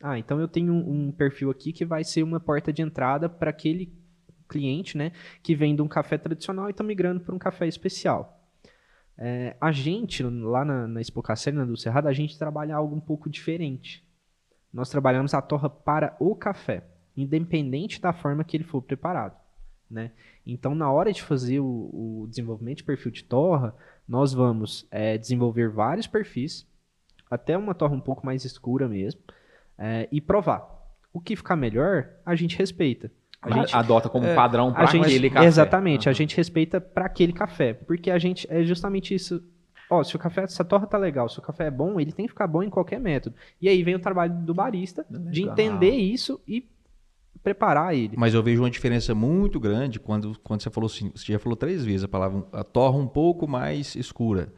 Ah, 0.02 0.18
então 0.18 0.38
eu 0.38 0.48
tenho 0.48 0.70
um, 0.70 1.06
um 1.06 1.12
perfil 1.12 1.50
aqui 1.50 1.72
que 1.72 1.86
vai 1.86 2.04
ser 2.04 2.22
uma 2.22 2.38
porta 2.38 2.70
de 2.70 2.82
entrada 2.82 3.26
para 3.26 3.48
aquele 3.48 3.90
cliente, 4.46 4.98
né, 4.98 5.12
que 5.42 5.54
vem 5.54 5.74
de 5.74 5.80
um 5.80 5.88
café 5.88 6.18
tradicional 6.18 6.68
e 6.68 6.72
está 6.72 6.84
migrando 6.84 7.20
para 7.20 7.34
um 7.34 7.38
café 7.38 7.66
especial. 7.66 8.41
É, 9.16 9.56
a 9.60 9.70
gente, 9.70 10.22
lá 10.22 10.64
na, 10.64 10.86
na 10.86 11.00
Expo 11.00 11.22
Cacerna 11.22 11.66
do 11.66 11.76
Cerrado, 11.76 12.08
a 12.08 12.12
gente 12.12 12.38
trabalha 12.38 12.74
algo 12.74 12.94
um 12.94 13.00
pouco 13.00 13.28
diferente. 13.28 14.04
Nós 14.72 14.88
trabalhamos 14.88 15.34
a 15.34 15.42
torra 15.42 15.68
para 15.68 16.16
o 16.18 16.34
café, 16.34 16.84
independente 17.16 18.00
da 18.00 18.12
forma 18.12 18.42
que 18.42 18.56
ele 18.56 18.64
for 18.64 18.80
preparado. 18.82 19.36
Né? 19.90 20.12
Então, 20.46 20.74
na 20.74 20.90
hora 20.90 21.12
de 21.12 21.22
fazer 21.22 21.60
o, 21.60 22.22
o 22.22 22.26
desenvolvimento 22.28 22.78
de 22.78 22.84
perfil 22.84 23.12
de 23.12 23.24
torra, 23.24 23.76
nós 24.08 24.32
vamos 24.32 24.86
é, 24.90 25.18
desenvolver 25.18 25.68
vários 25.68 26.06
perfis, 26.06 26.66
até 27.30 27.56
uma 27.56 27.74
torra 27.74 27.94
um 27.94 28.00
pouco 28.00 28.24
mais 28.24 28.44
escura 28.44 28.88
mesmo, 28.88 29.20
é, 29.76 30.08
e 30.10 30.20
provar. 30.20 30.66
O 31.12 31.20
que 31.20 31.36
ficar 31.36 31.56
melhor, 31.56 32.08
a 32.24 32.34
gente 32.34 32.56
respeita. 32.56 33.12
A 33.42 33.50
gente 33.50 33.74
adota 33.74 34.08
como 34.08 34.24
é, 34.24 34.34
padrão 34.34 34.72
para 34.72 34.84
aquele 34.84 35.28
café. 35.28 35.46
Exatamente, 35.46 36.06
uhum. 36.06 36.10
a 36.10 36.14
gente 36.14 36.36
respeita 36.36 36.80
para 36.80 37.06
aquele 37.06 37.32
café, 37.32 37.74
porque 37.74 38.10
a 38.10 38.18
gente 38.18 38.46
é 38.48 38.62
justamente 38.62 39.14
isso. 39.14 39.42
Ó, 39.90 40.02
se 40.04 40.14
o 40.14 40.18
café, 40.18 40.46
se 40.46 40.62
a 40.62 40.64
torra 40.64 40.86
tá 40.86 40.96
legal, 40.96 41.28
se 41.28 41.38
o 41.38 41.42
café 41.42 41.66
é 41.66 41.70
bom, 41.70 41.98
ele 42.00 42.12
tem 42.12 42.24
que 42.24 42.32
ficar 42.32 42.46
bom 42.46 42.62
em 42.62 42.70
qualquer 42.70 43.00
método. 43.00 43.34
E 43.60 43.68
aí 43.68 43.82
vem 43.82 43.96
o 43.96 43.98
trabalho 43.98 44.32
do 44.32 44.54
barista 44.54 45.04
legal. 45.10 45.30
de 45.32 45.42
entender 45.42 45.90
isso 45.90 46.40
e 46.46 46.66
preparar 47.42 47.94
ele. 47.94 48.14
Mas 48.16 48.32
eu 48.32 48.42
vejo 48.42 48.62
uma 48.62 48.70
diferença 48.70 49.14
muito 49.14 49.58
grande 49.58 49.98
quando, 49.98 50.38
quando 50.42 50.62
você 50.62 50.70
falou 50.70 50.86
assim, 50.86 51.10
você 51.14 51.32
já 51.32 51.38
falou 51.38 51.56
três 51.56 51.84
vezes 51.84 52.04
a 52.04 52.08
palavra 52.08 52.44
a 52.52 52.62
torra 52.62 52.96
um 52.96 53.08
pouco 53.08 53.48
mais 53.48 53.96
escura. 53.96 54.52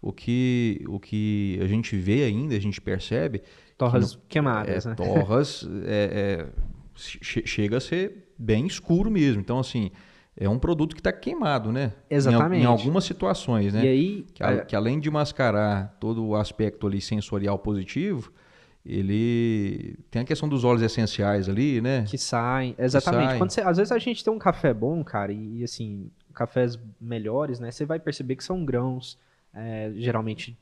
O 0.00 0.12
que, 0.12 0.82
o 0.88 0.98
que 0.98 1.58
a 1.60 1.66
gente 1.66 1.94
vê 1.96 2.24
ainda, 2.24 2.54
a 2.54 2.60
gente 2.60 2.80
percebe. 2.80 3.42
Torras 3.76 4.14
que 4.14 4.22
queimadas, 4.28 4.86
é, 4.86 4.88
né? 4.88 4.94
Torras 4.94 5.68
é, 5.84 6.46
é, 6.46 6.46
chega 7.00 7.78
a 7.78 7.80
ser 7.80 8.32
bem 8.38 8.66
escuro 8.66 9.10
mesmo. 9.10 9.40
Então, 9.40 9.58
assim, 9.58 9.90
é 10.36 10.48
um 10.48 10.58
produto 10.58 10.94
que 10.94 11.00
está 11.00 11.12
queimado, 11.12 11.72
né? 11.72 11.92
Exatamente. 12.08 12.60
Em, 12.60 12.64
em, 12.64 12.66
algumas 12.66 13.04
situações, 13.04 13.74
né? 13.74 13.84
E 13.84 13.88
aí, 13.88 14.26
que, 14.34 14.42
a, 14.42 14.64
que, 14.64 14.76
além 14.76 14.98
de 15.00 15.10
mascarar 15.10 15.96
todo 16.00 16.24
o 16.24 16.36
aspecto 16.36 16.86
ali 16.86 17.00
sensorial 17.00 17.58
positivo, 17.58 18.32
ele 18.84 19.98
tem 20.10 20.22
a 20.22 20.24
questão 20.24 20.48
dos 20.48 20.64
óleos 20.64 20.82
essenciais 20.82 21.48
ali, 21.48 21.80
né? 21.80 22.04
Que 22.08 22.16
saem, 22.16 22.74
exatamente. 22.78 23.20
Que 23.20 23.26
saem. 23.26 23.38
Quando 23.38 23.50
você, 23.50 23.60
às 23.60 23.76
vezes 23.76 23.92
a 23.92 23.98
gente 23.98 24.24
tem 24.24 24.32
um 24.32 24.38
café 24.38 24.72
bom, 24.72 25.04
cara, 25.04 25.32
e, 25.32 25.58
e 25.58 25.64
assim, 25.64 26.10
cafés 26.32 26.78
melhores, 27.00 27.60
né? 27.60 27.70
Você 27.70 27.84
vai 27.84 27.98
perceber 27.98 28.36
que 28.36 28.44
são 28.44 28.64
grãos, 28.64 29.18
é, 29.52 29.92
geralmente 29.96 30.56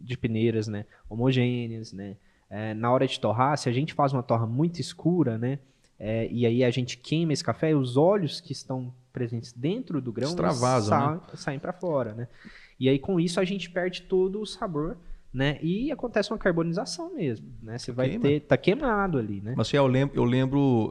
de 0.00 0.16
peneiras, 0.16 0.66
né? 0.66 0.84
Homogêneas, 1.08 1.92
né? 1.92 2.16
É, 2.48 2.74
na 2.74 2.90
hora 2.90 3.06
de 3.06 3.18
torrar, 3.20 3.56
se 3.56 3.68
a 3.68 3.72
gente 3.72 3.94
faz 3.94 4.12
uma 4.12 4.22
torra 4.22 4.46
muito 4.46 4.80
escura, 4.80 5.38
né? 5.38 5.60
É, 6.02 6.26
e 6.32 6.46
aí 6.46 6.64
a 6.64 6.70
gente 6.70 6.96
queima 6.96 7.34
esse 7.34 7.44
café, 7.44 7.76
os 7.76 7.98
óleos 7.98 8.40
que 8.40 8.52
estão 8.52 8.90
presentes 9.12 9.52
dentro 9.52 10.00
do 10.00 10.10
grão 10.10 10.30
sa 10.30 11.10
né? 11.12 11.20
saem 11.34 11.58
para 11.58 11.74
fora, 11.74 12.14
né? 12.14 12.26
E 12.78 12.88
aí 12.88 12.98
com 12.98 13.20
isso 13.20 13.38
a 13.38 13.44
gente 13.44 13.68
perde 13.68 14.02
todo 14.02 14.40
o 14.40 14.46
sabor, 14.46 14.96
né? 15.30 15.58
E 15.60 15.92
acontece 15.92 16.32
uma 16.32 16.38
carbonização 16.38 17.14
mesmo, 17.14 17.46
né? 17.62 17.76
Você 17.76 17.92
vai 17.92 18.08
Queima. 18.08 18.22
ter 18.22 18.40
tá 18.40 18.56
queimado 18.56 19.18
ali, 19.18 19.42
né? 19.42 19.52
Mas 19.54 19.70
eu 19.74 19.86
lembro, 19.86 20.16
eu 20.16 20.24
lembro 20.24 20.90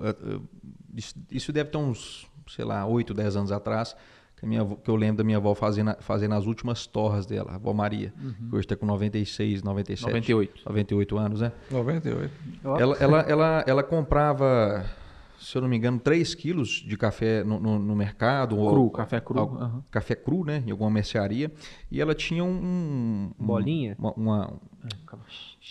isso 1.31 1.51
deve 1.51 1.71
ter 1.71 1.77
uns, 1.77 2.27
sei 2.47 2.63
lá, 2.65 2.85
8, 2.85 3.11
10 3.11 3.35
anos 3.35 3.51
atrás, 3.51 3.95
que, 4.37 4.45
minha, 4.45 4.63
que 4.65 4.89
eu 4.89 4.95
lembro 4.95 5.17
da 5.17 5.23
minha 5.23 5.37
avó 5.37 5.55
fazendo, 5.55 5.95
fazendo 6.01 6.35
as 6.35 6.45
últimas 6.45 6.85
torras 6.85 7.25
dela, 7.25 7.51
a 7.51 7.55
avó 7.55 7.73
Maria, 7.73 8.13
uhum. 8.21 8.49
que 8.49 8.55
hoje 8.55 8.65
está 8.65 8.75
com 8.75 8.85
96, 8.85 9.63
97. 9.63 10.07
98. 10.07 10.61
98 10.65 11.17
anos, 11.17 11.41
né? 11.41 11.51
98. 11.71 12.31
Ela, 12.63 12.97
ela, 12.99 13.21
ela, 13.21 13.63
ela 13.67 13.83
comprava 13.83 14.85
se 15.39 15.57
eu 15.57 15.61
não 15.61 15.69
me 15.69 15.77
engano, 15.77 15.99
3 15.99 16.35
quilos 16.35 16.83
de 16.85 16.97
café 16.97 17.43
no, 17.43 17.59
no, 17.59 17.79
no 17.79 17.95
mercado. 17.95 18.55
Cru, 18.55 18.81
ou, 18.81 18.89
café 18.89 19.19
cru. 19.19 19.41
uhum. 19.41 19.83
Café 19.89 20.15
cru, 20.15 20.43
né? 20.43 20.63
Em 20.65 20.71
alguma 20.71 20.89
mercearia. 20.89 21.51
E 21.89 22.01
ela 22.01 22.13
tinha 22.13 22.43
um. 22.43 23.31
um 23.39 23.45
Bolinha? 23.45 23.95
Uma, 23.97 24.13
uma, 24.13 24.53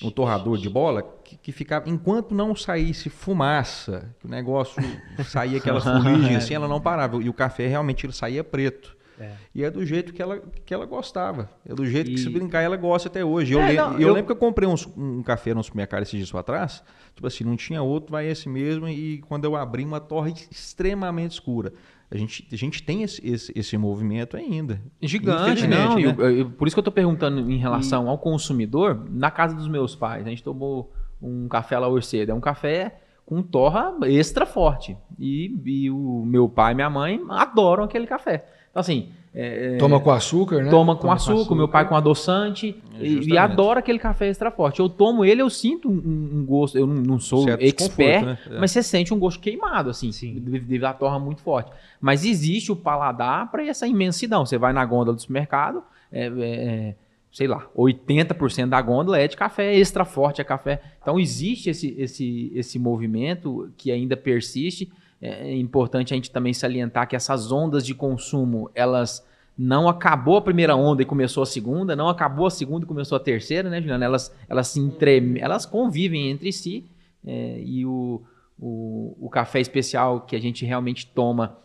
um 0.02 0.10
torrador 0.10 0.58
de 0.58 0.68
bola 0.68 1.02
que, 1.24 1.36
que, 1.36 1.52
ficava. 1.52 1.88
Enquanto 1.88 2.34
não 2.34 2.54
saísse 2.54 3.10
fumaça, 3.10 4.14
que 4.18 4.26
o 4.26 4.30
negócio 4.30 4.82
saía 5.24 5.58
aquela 5.58 5.80
fuligem 5.80 6.36
assim, 6.36 6.54
ela 6.54 6.68
não 6.68 6.80
parava. 6.80 7.22
E 7.22 7.28
o 7.28 7.34
café 7.34 7.66
realmente 7.66 8.06
ele 8.06 8.12
saía 8.12 8.42
preto. 8.42 8.96
É. 9.20 9.32
E 9.54 9.64
é 9.64 9.70
do 9.70 9.84
jeito 9.84 10.12
que 10.12 10.22
ela, 10.22 10.40
que 10.64 10.72
ela 10.72 10.86
gostava. 10.86 11.50
É 11.66 11.74
do 11.74 11.84
jeito 11.86 12.10
e... 12.10 12.14
que 12.14 12.20
se 12.20 12.28
brincar 12.28 12.62
ela 12.62 12.76
gosta 12.76 13.08
até 13.08 13.24
hoje. 13.24 13.52
Eu, 13.52 13.60
é, 13.60 13.74
não, 13.74 13.92
eu, 13.94 14.00
eu, 14.00 14.08
lembro 14.12 14.26
que 14.26 14.32
eu 14.32 14.36
comprei 14.36 14.68
uns, 14.68 14.86
um 14.96 15.22
café 15.22 15.54
no 15.54 15.62
supermercado 15.62 16.02
esses 16.02 16.16
dias 16.16 16.34
atrás. 16.34 16.82
Tipo 17.14 17.26
assim, 17.26 17.44
não 17.44 17.56
tinha 17.56 17.82
outro, 17.82 18.12
vai 18.12 18.26
esse 18.26 18.48
mesmo. 18.48 18.88
E 18.88 19.18
quando 19.22 19.44
eu 19.44 19.56
abri, 19.56 19.84
uma 19.84 20.00
torre 20.00 20.32
extremamente 20.50 21.32
escura. 21.32 21.72
A 22.10 22.16
gente, 22.16 22.48
a 22.50 22.56
gente 22.56 22.82
tem 22.82 23.02
esse, 23.02 23.26
esse, 23.26 23.52
esse 23.54 23.76
movimento 23.76 24.36
ainda. 24.36 24.80
Gigante, 25.00 25.66
não. 25.66 25.96
Né? 25.96 26.02
Eu, 26.04 26.30
eu, 26.30 26.50
por 26.50 26.66
isso 26.66 26.74
que 26.74 26.78
eu 26.78 26.82
estou 26.82 26.92
perguntando 26.92 27.50
em 27.50 27.58
relação 27.58 28.06
e... 28.06 28.08
ao 28.08 28.16
consumidor. 28.16 29.06
Na 29.10 29.30
casa 29.30 29.54
dos 29.54 29.68
meus 29.68 29.94
pais, 29.94 30.26
a 30.26 30.30
gente 30.30 30.42
tomou 30.42 30.92
um 31.20 31.48
café 31.48 31.78
lá 31.78 31.88
cedo. 32.00 32.30
É 32.30 32.34
um 32.34 32.40
café 32.40 33.00
com 33.26 33.42
torra 33.42 33.94
extra 34.06 34.46
forte. 34.46 34.96
E, 35.18 35.54
e 35.66 35.90
o 35.90 36.24
meu 36.24 36.48
pai 36.48 36.72
e 36.72 36.76
minha 36.76 36.88
mãe 36.88 37.20
adoram 37.28 37.84
aquele 37.84 38.06
café. 38.06 38.46
Então, 38.70 38.80
assim. 38.80 39.10
É, 39.34 39.74
é, 39.74 39.76
Toma 39.76 40.00
com 40.00 40.10
açúcar, 40.10 40.62
né? 40.62 40.70
Toma 40.70 40.96
com 40.96 41.10
açúcar, 41.10 41.54
meu 41.54 41.68
pai 41.68 41.86
com 41.86 41.94
adoçante. 41.94 42.74
É, 42.98 43.04
e, 43.04 43.28
e 43.28 43.38
adora 43.38 43.80
aquele 43.80 43.98
café 43.98 44.28
extra 44.28 44.50
forte. 44.50 44.80
Eu 44.80 44.88
tomo 44.88 45.24
ele, 45.24 45.42
eu 45.42 45.50
sinto 45.50 45.88
um, 45.88 46.38
um 46.38 46.44
gosto. 46.46 46.78
Eu 46.78 46.86
não, 46.86 46.94
não 46.94 47.20
sou 47.20 47.44
Certo 47.44 47.62
expert, 47.62 48.24
né? 48.24 48.38
É. 48.50 48.58
mas 48.58 48.70
você 48.70 48.82
sente 48.82 49.12
um 49.12 49.18
gosto 49.18 49.40
queimado, 49.40 49.90
assim, 49.90 50.10
Sim. 50.12 50.34
devido 50.34 50.66
devido 50.66 50.84
à 50.84 50.92
torra 50.92 51.18
muito 51.18 51.42
forte. 51.42 51.70
Mas 52.00 52.24
existe 52.24 52.72
o 52.72 52.76
paladar 52.76 53.50
para 53.50 53.64
essa 53.66 53.86
imensidão. 53.86 54.46
Você 54.46 54.56
vai 54.56 54.72
na 54.72 54.84
gôndola 54.84 55.14
do 55.14 55.20
supermercado, 55.20 55.82
é, 56.10 56.26
é, 56.26 56.94
sei 57.30 57.46
lá, 57.46 57.66
80% 57.76 58.68
da 58.68 58.80
gôndola 58.80 59.18
é 59.18 59.28
de 59.28 59.36
café 59.36 59.76
extra 59.76 60.04
forte, 60.04 60.40
é 60.40 60.44
café. 60.44 60.80
Então 61.00 61.20
existe 61.20 61.70
esse, 61.70 61.94
esse, 61.98 62.50
esse 62.54 62.78
movimento 62.78 63.70
que 63.76 63.92
ainda 63.92 64.16
persiste. 64.16 64.90
É 65.20 65.54
importante 65.56 66.14
a 66.14 66.16
gente 66.16 66.30
também 66.30 66.54
salientar 66.54 67.08
que 67.08 67.16
essas 67.16 67.50
ondas 67.50 67.84
de 67.84 67.94
consumo, 67.94 68.70
elas 68.74 69.26
não 69.56 69.88
acabou 69.88 70.36
a 70.36 70.40
primeira 70.42 70.76
onda 70.76 71.02
e 71.02 71.04
começou 71.04 71.42
a 71.42 71.46
segunda, 71.46 71.96
não 71.96 72.08
acabou 72.08 72.46
a 72.46 72.50
segunda 72.50 72.84
e 72.84 72.88
começou 72.88 73.16
a 73.16 73.20
terceira, 73.20 73.68
né, 73.68 73.80
Juliana? 73.80 74.04
Elas, 74.04 74.32
elas 74.48 74.68
se 74.68 74.78
entre... 74.80 75.40
elas 75.40 75.66
convivem 75.66 76.30
entre 76.30 76.52
si 76.52 76.84
é, 77.26 77.60
e 77.60 77.84
o, 77.84 78.22
o, 78.56 79.16
o 79.20 79.28
café 79.28 79.58
especial 79.60 80.20
que 80.20 80.36
a 80.36 80.40
gente 80.40 80.64
realmente 80.64 81.08
toma 81.08 81.56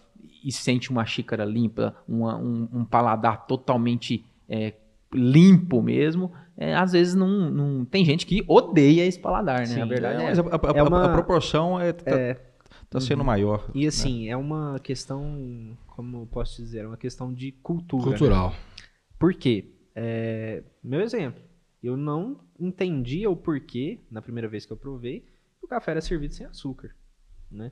e 0.44 0.52
sente 0.52 0.90
uma 0.90 1.06
xícara 1.06 1.46
limpa, 1.46 1.96
uma- 2.10 2.36
um, 2.36 2.68
um 2.74 2.84
paladar 2.86 3.46
totalmente 3.46 4.26
é, 4.50 4.74
limpo 5.14 5.80
mesmo, 5.82 6.32
é, 6.58 6.74
às 6.76 6.92
vezes 6.94 7.14
não, 7.14 7.28
não 7.52 7.86
tem 7.86 8.04
gente 8.04 8.26
que 8.26 8.44
odeia 8.48 9.06
esse 9.06 9.20
paladar, 9.20 9.60
né? 9.60 9.66
Sim, 9.68 9.82
a 9.82 9.86
verdade 9.86 10.16
É, 10.20 10.26
é, 10.26 10.28
mas 10.30 10.40
a, 10.40 10.42
a- 10.42 10.76
É 10.76 10.80
a- 10.80 10.84
uma- 10.84 11.06
a 11.06 11.10
proporção 11.14 11.80
é, 11.80 11.94
tá, 11.94 12.12
É, 12.98 13.00
tá 13.00 13.06
sendo 13.06 13.24
maior. 13.24 13.70
e 13.74 13.88
assim, 13.88 14.30
é 14.30 14.38
uma 14.38 14.80
questão, 14.80 15.78
como 15.88 16.22
eu 16.22 16.26
posso 16.28 16.62
dizer, 16.62 16.80
é 16.80 16.88
uma 16.88 16.98
questão 16.98 17.34
de 17.34 17.52
cultura. 17.52 18.04
né? 18.12 18.18
Cultural. 18.18 18.56
Por 19.20 19.34
quê? 19.34 19.72
É, 19.96 20.64
meu 20.84 21.02
exemplo, 21.02 21.42
eu 21.82 21.96
não 21.98 22.40
entendia 22.60 23.30
o 23.30 23.36
porquê, 23.36 24.00
na 24.10 24.22
primeira 24.22 24.48
vez 24.48 24.66
que 24.66 24.74
eu 24.74 24.78
provei, 24.78 25.26
o 25.62 25.68
café 25.68 25.92
era 25.92 26.02
servido 26.02 26.34
sem 26.34 26.46
açúcar, 26.46 26.96
né? 27.52 27.72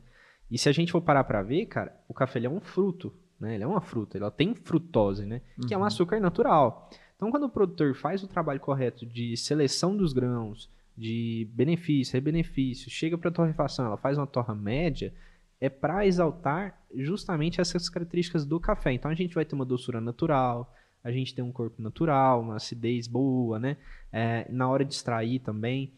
E 0.49 0.57
se 0.57 0.67
a 0.67 0.71
gente 0.71 0.91
for 0.91 1.01
parar 1.01 1.23
pra 1.23 1.41
ver, 1.41 1.65
cara, 1.65 1.97
o 2.07 2.13
café 2.13 2.37
ele 2.39 2.47
é 2.47 2.49
um 2.49 2.59
fruto, 2.59 3.13
né? 3.39 3.55
Ele 3.55 3.63
é 3.63 3.67
uma 3.67 3.81
fruta, 3.81 4.17
ela 4.17 4.29
tem 4.31 4.53
frutose, 4.53 5.25
né? 5.25 5.41
Que 5.67 5.73
é 5.73 5.77
um 5.77 5.83
açúcar 5.83 6.19
natural. 6.19 6.89
Então, 7.15 7.31
quando 7.31 7.43
o 7.43 7.49
produtor 7.49 7.93
faz 7.95 8.23
o 8.23 8.27
trabalho 8.27 8.59
correto 8.59 9.05
de 9.05 9.37
seleção 9.37 9.95
dos 9.95 10.11
grãos, 10.11 10.69
de 10.97 11.47
benefício, 11.53 12.13
rebenefício, 12.13 12.89
chega 12.89 13.17
para 13.17 13.31
torrefação, 13.31 13.85
ela 13.85 13.97
faz 13.97 14.17
uma 14.17 14.27
torra 14.27 14.53
média, 14.53 15.13
é 15.59 15.69
para 15.69 16.05
exaltar 16.05 16.79
justamente 16.95 17.61
essas 17.61 17.87
características 17.89 18.45
do 18.45 18.59
café. 18.59 18.91
Então, 18.93 19.09
a 19.09 19.15
gente 19.15 19.35
vai 19.35 19.45
ter 19.45 19.55
uma 19.55 19.65
doçura 19.65 20.01
natural, 20.01 20.73
a 21.03 21.11
gente 21.11 21.33
tem 21.33 21.43
um 21.43 21.51
corpo 21.51 21.81
natural, 21.81 22.41
uma 22.41 22.55
acidez 22.55 23.07
boa, 23.07 23.59
né? 23.59 23.77
É, 24.11 24.45
na 24.49 24.69
hora 24.69 24.85
de 24.85 24.93
extrair 24.93 25.39
também, 25.39 25.93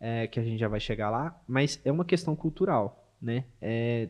é, 0.00 0.26
que 0.26 0.40
a 0.40 0.42
gente 0.42 0.58
já 0.58 0.68
vai 0.68 0.80
chegar 0.80 1.10
lá, 1.10 1.40
mas 1.46 1.80
é 1.84 1.92
uma 1.92 2.04
questão 2.04 2.34
cultural, 2.34 3.08
né? 3.20 3.44
É, 3.60 4.08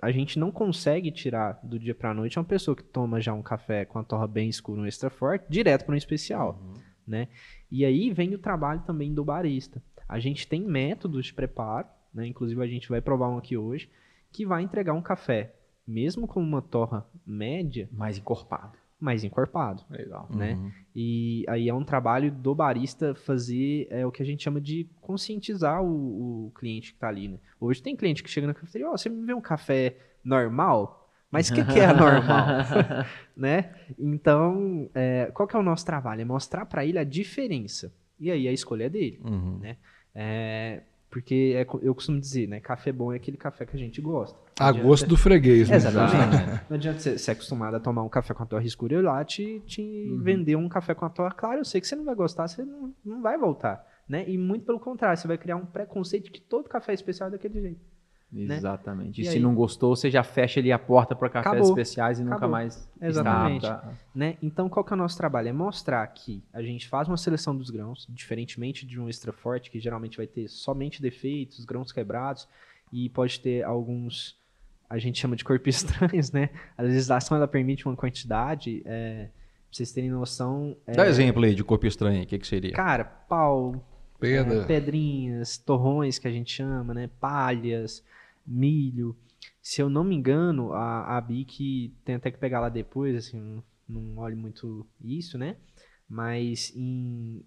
a 0.00 0.10
gente 0.10 0.38
não 0.38 0.50
consegue 0.50 1.10
tirar 1.10 1.58
do 1.62 1.78
dia 1.78 1.94
para 1.94 2.14
noite 2.14 2.38
uma 2.38 2.44
pessoa 2.44 2.76
que 2.76 2.82
toma 2.82 3.20
já 3.20 3.32
um 3.32 3.42
café 3.42 3.84
com 3.84 3.98
a 3.98 4.04
torra 4.04 4.26
bem 4.26 4.48
escura, 4.48 4.80
um 4.80 4.86
extra 4.86 5.10
forte, 5.10 5.46
direto 5.48 5.84
para 5.84 5.94
um 5.94 5.98
especial, 5.98 6.60
né? 7.06 7.28
E 7.70 7.84
aí 7.84 8.12
vem 8.12 8.34
o 8.34 8.38
trabalho 8.38 8.82
também 8.86 9.12
do 9.12 9.24
barista. 9.24 9.82
A 10.08 10.18
gente 10.18 10.48
tem 10.48 10.62
métodos 10.62 11.26
de 11.26 11.34
preparo, 11.34 11.86
né? 12.12 12.26
Inclusive 12.26 12.62
a 12.62 12.66
gente 12.66 12.88
vai 12.88 13.00
provar 13.00 13.28
um 13.28 13.38
aqui 13.38 13.56
hoje, 13.56 13.90
que 14.32 14.46
vai 14.46 14.62
entregar 14.62 14.94
um 14.94 15.02
café, 15.02 15.54
mesmo 15.86 16.26
com 16.26 16.40
uma 16.40 16.62
torra 16.62 17.06
média, 17.26 17.88
mais 17.92 18.18
encorpado. 18.18 18.78
mais 19.00 19.22
encorpado 19.22 19.84
Legal. 19.88 20.26
né? 20.30 20.54
Uhum. 20.54 20.72
E 20.94 21.44
aí 21.48 21.68
é 21.68 21.74
um 21.74 21.84
trabalho 21.84 22.32
do 22.32 22.54
barista 22.54 23.14
fazer 23.14 23.86
é, 23.90 24.04
o 24.04 24.10
que 24.10 24.22
a 24.22 24.26
gente 24.26 24.42
chama 24.42 24.60
de 24.60 24.88
conscientizar 25.00 25.82
o, 25.82 26.46
o 26.46 26.50
cliente 26.52 26.90
que 26.90 26.96
está 26.96 27.08
ali, 27.08 27.28
né? 27.28 27.38
Hoje 27.60 27.82
tem 27.82 27.94
cliente 27.94 28.22
que 28.22 28.30
chega 28.30 28.46
na 28.46 28.54
cafeteria, 28.54 28.88
ó, 28.88 28.96
você 28.96 29.08
me 29.08 29.24
vê 29.24 29.34
um 29.34 29.40
café 29.40 29.96
normal? 30.24 30.97
Mas 31.30 31.50
o 31.50 31.54
que, 31.54 31.64
que 31.64 31.78
é 31.80 31.86
normal? 31.92 32.46
né? 33.36 33.70
Então, 33.98 34.88
é, 34.94 35.30
qual 35.34 35.46
que 35.46 35.54
é 35.54 35.58
o 35.58 35.62
nosso 35.62 35.84
trabalho? 35.84 36.22
É 36.22 36.24
mostrar 36.24 36.64
para 36.66 36.84
ele 36.84 36.98
a 36.98 37.04
diferença. 37.04 37.92
E 38.18 38.30
aí 38.30 38.48
a 38.48 38.52
escolha 38.52 38.84
é 38.84 38.88
dele. 38.88 39.20
Uhum. 39.24 39.60
É, 40.14 40.82
porque 41.10 41.54
é 41.56 41.66
eu 41.82 41.94
costumo 41.94 42.18
dizer, 42.18 42.48
né? 42.48 42.60
Café 42.60 42.90
bom 42.92 43.12
é 43.12 43.16
aquele 43.16 43.36
café 43.36 43.64
que 43.64 43.76
a 43.76 43.78
gente 43.78 44.00
gosta. 44.00 44.36
Não 44.58 44.66
A 44.66 44.70
adianta- 44.70 44.88
gosto 44.88 45.06
do 45.06 45.16
freguês, 45.16 45.68
né? 45.68 45.76
Exatamente. 45.76 46.62
Não 46.68 46.76
adianta 46.76 46.98
você 46.98 47.16
ser 47.18 47.30
acostumado 47.32 47.76
a 47.76 47.80
tomar 47.80 48.02
um 48.02 48.08
café 48.08 48.34
com 48.34 48.42
a 48.42 48.46
torre 48.46 48.66
escura 48.66 48.94
e 48.96 49.02
lá 49.02 49.24
te, 49.24 49.60
te 49.66 49.80
Uhum. 50.10 50.22
vender 50.22 50.56
um 50.56 50.68
café 50.68 50.94
com 50.94 51.04
a 51.04 51.08
torre 51.10 51.34
clara. 51.34 51.60
Eu 51.60 51.64
sei 51.64 51.80
que 51.80 51.86
você 51.86 51.94
não 51.94 52.04
vai 52.04 52.14
gostar, 52.14 52.48
você 52.48 52.64
não, 52.64 52.92
não 53.04 53.22
vai 53.22 53.38
voltar. 53.38 53.86
Né? 54.08 54.24
E 54.28 54.36
muito 54.38 54.64
pelo 54.64 54.80
contrário, 54.80 55.16
você 55.18 55.28
vai 55.28 55.38
criar 55.38 55.56
um 55.56 55.66
preconceito 55.66 56.24
de 56.24 56.30
que 56.30 56.40
todo 56.40 56.68
café 56.68 56.92
especial 56.94 57.28
é 57.28 57.32
daquele 57.32 57.60
jeito. 57.60 57.80
Exatamente. 58.34 59.20
E, 59.20 59.24
E 59.24 59.26
se 59.26 59.36
aí? 59.36 59.40
não 59.40 59.54
gostou, 59.54 59.96
você 59.96 60.10
já 60.10 60.22
fecha 60.22 60.60
ali 60.60 60.70
a 60.70 60.78
porta 60.78 61.14
para 61.16 61.28
cafés 61.30 61.54
Acabou. 61.54 61.68
especiais 61.70 62.18
e 62.18 62.22
nunca 62.22 62.36
Acabou. 62.36 62.52
mais 62.52 62.90
Exatamente. 63.00 63.64
está 63.64 63.92
Né? 64.14 64.36
Então, 64.42 64.68
qual 64.68 64.84
que 64.84 64.92
é 64.92 64.96
o 64.96 64.98
nosso 64.98 65.16
trabalho? 65.16 65.48
É 65.48 65.52
mostrar 65.52 66.06
que 66.08 66.42
a 66.52 66.62
gente 66.62 66.86
faz 66.88 67.08
uma 67.08 67.16
seleção 67.16 67.56
dos 67.56 67.70
grãos, 67.70 68.06
diferentemente 68.10 68.86
de 68.86 69.00
um 69.00 69.08
extra 69.08 69.32
forte, 69.32 69.70
que 69.70 69.80
geralmente 69.80 70.16
vai 70.18 70.26
ter 70.26 70.46
somente 70.48 71.00
defeitos, 71.00 71.64
grãos 71.64 71.90
quebrados, 71.90 72.46
e 72.92 73.08
pode 73.08 73.40
ter 73.40 73.62
alguns, 73.64 74.36
a 74.90 74.98
gente 74.98 75.18
chama 75.18 75.34
de 75.34 75.44
corpos 75.44 75.76
estranhos, 75.82 76.30
né? 76.30 76.50
A 76.76 76.82
legislação 76.82 77.36
ela 77.36 77.48
permite 77.48 77.86
uma 77.86 77.96
quantidade, 77.96 78.82
é, 78.84 79.24
pra 79.24 79.30
vocês 79.72 79.90
terem 79.92 80.10
noção. 80.10 80.76
é, 80.86 80.92
Dá 80.92 81.06
exemplo 81.06 81.42
aí 81.44 81.54
de 81.54 81.64
corpo 81.64 81.86
estranho, 81.86 82.22
o 82.22 82.26
que, 82.26 82.38
que 82.38 82.46
seria? 82.46 82.72
Cara, 82.72 83.04
pau, 83.04 83.82
Pedra. 84.20 84.62
é, 84.62 84.64
pedrinhas, 84.66 85.56
torrões 85.56 86.18
que 86.18 86.28
a 86.28 86.30
gente 86.30 86.52
chama, 86.52 86.92
né? 86.92 87.08
Palhas, 87.20 88.02
milho. 88.48 89.16
Se 89.62 89.82
eu 89.82 89.88
não 89.90 90.02
me 90.02 90.14
engano, 90.16 90.72
a, 90.72 91.16
a 91.16 91.20
Bic 91.20 91.94
tem 92.04 92.14
até 92.14 92.30
que 92.30 92.38
pegar 92.38 92.60
lá 92.60 92.68
depois, 92.68 93.14
assim, 93.16 93.38
não, 93.38 93.62
não 93.88 94.18
olho 94.22 94.36
muito 94.36 94.86
isso, 95.02 95.36
né? 95.36 95.56
Mas 96.08 96.72
em 96.74 97.44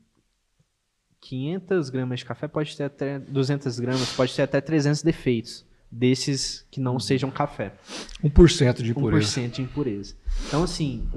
500 1.22 1.89
gramas 1.89 2.20
de 2.20 2.26
café 2.26 2.47
pode 2.47 2.76
ter 2.76 2.84
até 2.84 3.20
200 3.20 3.80
gramas, 3.80 4.14
pode 4.16 4.36
ter 4.36 4.41
até 4.43 4.60
300 4.62 5.02
defeitos 5.04 5.66
desses 5.91 6.66
que 6.72 6.80
não 6.80 6.99
sejam 6.99 7.30
café. 7.30 7.74
1% 8.24 8.82
de 8.82 8.91
impureza. 8.91 9.41
1% 9.41 9.52
de 9.52 9.62
impureza. 9.62 10.16
Então, 10.47 10.64
assim, 10.64 11.08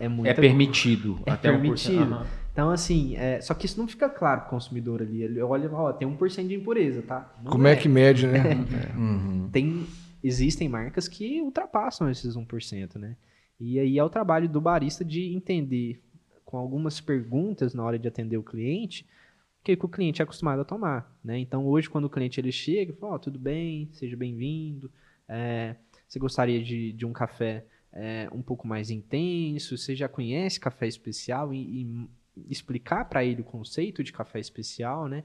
é 0.00 0.08
muito 0.08 0.28
É 0.28 0.34
permitido. 0.34 1.20
é 1.26 1.30
até 1.30 1.48
1%. 1.50 1.52
permitido. 1.60 2.26
Então, 2.56 2.70
assim, 2.70 3.14
é, 3.16 3.38
só 3.42 3.52
que 3.52 3.66
isso 3.66 3.78
não 3.78 3.86
fica 3.86 4.08
claro 4.08 4.40
pro 4.40 4.48
consumidor 4.48 5.02
ali. 5.02 5.22
Ele 5.22 5.42
olha, 5.42 5.70
ó, 5.70 5.92
tem 5.92 6.08
1% 6.08 6.48
de 6.48 6.54
impureza, 6.54 7.02
tá? 7.02 7.30
Não 7.42 7.52
Como 7.52 7.66
é 7.66 7.76
que 7.76 7.86
mede, 7.86 8.26
né? 8.26 8.40
Uhum. 8.96 9.50
Tem, 9.52 9.86
existem 10.24 10.66
marcas 10.66 11.06
que 11.06 11.42
ultrapassam 11.42 12.10
esses 12.10 12.34
1%, 12.34 12.96
né? 12.96 13.14
E 13.60 13.78
aí 13.78 13.98
é 13.98 14.02
o 14.02 14.08
trabalho 14.08 14.48
do 14.48 14.58
barista 14.58 15.04
de 15.04 15.34
entender, 15.34 16.02
com 16.46 16.56
algumas 16.56 16.98
perguntas 16.98 17.74
na 17.74 17.84
hora 17.84 17.98
de 17.98 18.08
atender 18.08 18.38
o 18.38 18.42
cliente, 18.42 19.04
o 19.60 19.62
que, 19.62 19.76
que 19.76 19.84
o 19.84 19.88
cliente 19.90 20.22
é 20.22 20.24
acostumado 20.24 20.62
a 20.62 20.64
tomar, 20.64 21.14
né? 21.22 21.38
Então, 21.38 21.66
hoje, 21.66 21.90
quando 21.90 22.06
o 22.06 22.10
cliente 22.10 22.40
ele 22.40 22.52
chega, 22.52 22.94
fala, 22.94 23.16
ó, 23.16 23.18
tudo 23.18 23.38
bem, 23.38 23.90
seja 23.92 24.16
bem-vindo, 24.16 24.90
é, 25.28 25.76
você 26.08 26.18
gostaria 26.18 26.62
de, 26.62 26.94
de 26.94 27.04
um 27.04 27.12
café 27.12 27.66
é, 27.92 28.30
um 28.32 28.40
pouco 28.40 28.66
mais 28.66 28.90
intenso, 28.90 29.76
você 29.76 29.94
já 29.94 30.08
conhece 30.08 30.58
café 30.58 30.86
especial 30.86 31.52
e, 31.52 31.82
e 31.82 32.08
explicar 32.48 33.08
para 33.08 33.24
ele 33.24 33.40
o 33.40 33.44
conceito 33.44 34.02
de 34.02 34.12
café 34.12 34.38
especial, 34.38 35.08
né? 35.08 35.24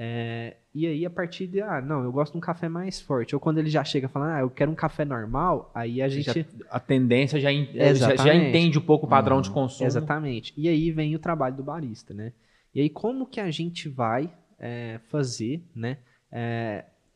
É, 0.00 0.56
e 0.72 0.86
aí, 0.86 1.04
a 1.04 1.10
partir 1.10 1.48
de, 1.48 1.60
ah, 1.60 1.80
não, 1.80 2.04
eu 2.04 2.12
gosto 2.12 2.32
de 2.32 2.38
um 2.38 2.40
café 2.40 2.68
mais 2.68 3.00
forte. 3.00 3.34
Ou 3.34 3.40
quando 3.40 3.58
ele 3.58 3.68
já 3.68 3.82
chega 3.82 4.08
falando, 4.08 4.30
ah, 4.30 4.40
eu 4.40 4.50
quero 4.50 4.70
um 4.70 4.74
café 4.74 5.04
normal, 5.04 5.72
aí 5.74 6.00
a 6.00 6.08
gente. 6.08 6.26
Já- 6.32 6.66
a 6.70 6.78
tendência 6.78 7.40
já, 7.40 7.50
já, 7.94 8.16
já 8.16 8.34
entende 8.34 8.78
um 8.78 8.82
pouco 8.82 9.06
o 9.06 9.08
padrão 9.08 9.40
de 9.40 9.50
consumo. 9.50 9.88
Exatamente. 9.88 10.54
E 10.56 10.68
aí 10.68 10.92
vem 10.92 11.16
o 11.16 11.18
trabalho 11.18 11.56
do 11.56 11.64
barista, 11.64 12.14
né? 12.14 12.32
E 12.72 12.80
aí, 12.80 12.88
como 12.88 13.26
que 13.26 13.40
a 13.40 13.50
gente 13.50 13.88
vai 13.88 14.32
é, 14.58 15.00
fazer, 15.08 15.62
né? 15.74 15.98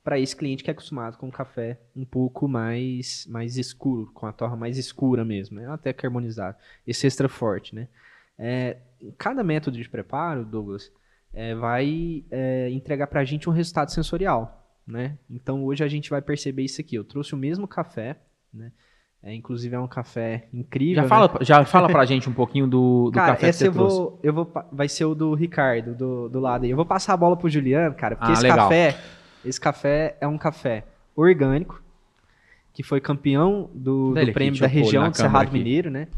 para 0.03 0.19
esse 0.19 0.35
cliente 0.35 0.65
que 0.65 0.71
é 0.71 0.73
acostumado 0.73 1.17
com 1.17 1.29
um 1.29 1.31
café 1.31 1.79
um 1.95 2.05
pouco 2.05 2.49
mais, 2.49 3.27
mais 3.29 3.57
escuro, 3.57 4.11
com 4.13 4.27
a 4.27 4.33
torra 4.33 4.57
mais 4.57 4.77
escura 4.77 5.25
mesmo, 5.25 5.61
né? 5.61 5.71
até 5.71 5.93
carbonizado. 5.93 6.57
Esse 6.87 7.07
extra 7.07 7.29
forte, 7.29 7.75
né? 7.75 7.89
É, 8.45 8.77
cada 9.17 9.45
método 9.45 9.79
de 9.79 9.89
preparo, 9.89 10.45
Douglas, 10.45 10.91
é, 11.33 11.55
vai 11.55 12.25
é, 12.29 12.69
entregar 12.71 13.07
para 13.07 13.21
a 13.21 13.25
gente 13.25 13.49
um 13.49 13.53
resultado 13.53 13.93
sensorial, 13.93 14.67
né? 14.85 15.17
Então 15.31 15.65
hoje 15.65 15.85
a 15.85 15.89
gente 15.89 16.11
vai 16.11 16.21
perceber 16.21 16.65
isso 16.65 16.81
aqui. 16.81 16.97
Eu 16.97 17.05
trouxe 17.05 17.35
o 17.35 17.39
mesmo 17.39 17.69
café, 17.69 18.17
né? 18.53 18.73
É, 19.23 19.33
inclusive 19.33 19.77
é 19.77 19.79
um 19.79 19.87
café 19.87 20.49
incrível. 20.53 20.97
Já 20.97 21.03
né? 21.03 21.09
fala, 21.09 21.39
já 21.43 21.65
fala 21.65 21.89
pra 21.89 22.05
gente 22.05 22.29
um 22.29 22.33
pouquinho 22.33 22.67
do, 22.67 23.05
do 23.05 23.13
Cara, 23.13 23.35
café 23.35 23.47
que 23.47 23.51
esse 23.51 23.59
você 23.61 23.69
eu 23.69 23.73
trouxe. 23.73 23.97
vou, 23.97 24.21
eu 24.21 24.35
vou. 24.35 24.53
Vai 24.73 24.89
ser 24.89 25.05
o 25.05 25.15
do 25.15 25.33
Ricardo, 25.35 25.95
do, 25.95 26.29
do 26.29 26.41
lado 26.41 26.65
aí. 26.65 26.71
Eu 26.71 26.77
vou 26.77 26.85
passar 26.85 27.13
a 27.13 27.17
bola 27.17 27.37
pro 27.37 27.49
Juliano, 27.49 27.95
cara, 27.95 28.17
porque 28.17 28.33
Ah, 28.33 28.35
esse 28.35 28.43
legal. 28.43 28.59
café. 28.69 28.99
Esse 29.45 29.61
café 29.61 30.17
é 30.21 30.27
um 30.27 30.37
café 30.37 30.85
orgânico. 31.15 31.82
Que 32.73 32.83
foi 32.83 33.01
campeão 33.01 33.69
do, 33.75 34.15
Dele 34.15 34.31
do 34.31 34.33
prêmio 34.35 34.59
da 34.61 34.67
região 34.67 35.11
do 35.11 35.17
Cerrado 35.17 35.49
aqui. 35.49 35.59
Mineiro, 35.59 35.91
né? 35.91 36.09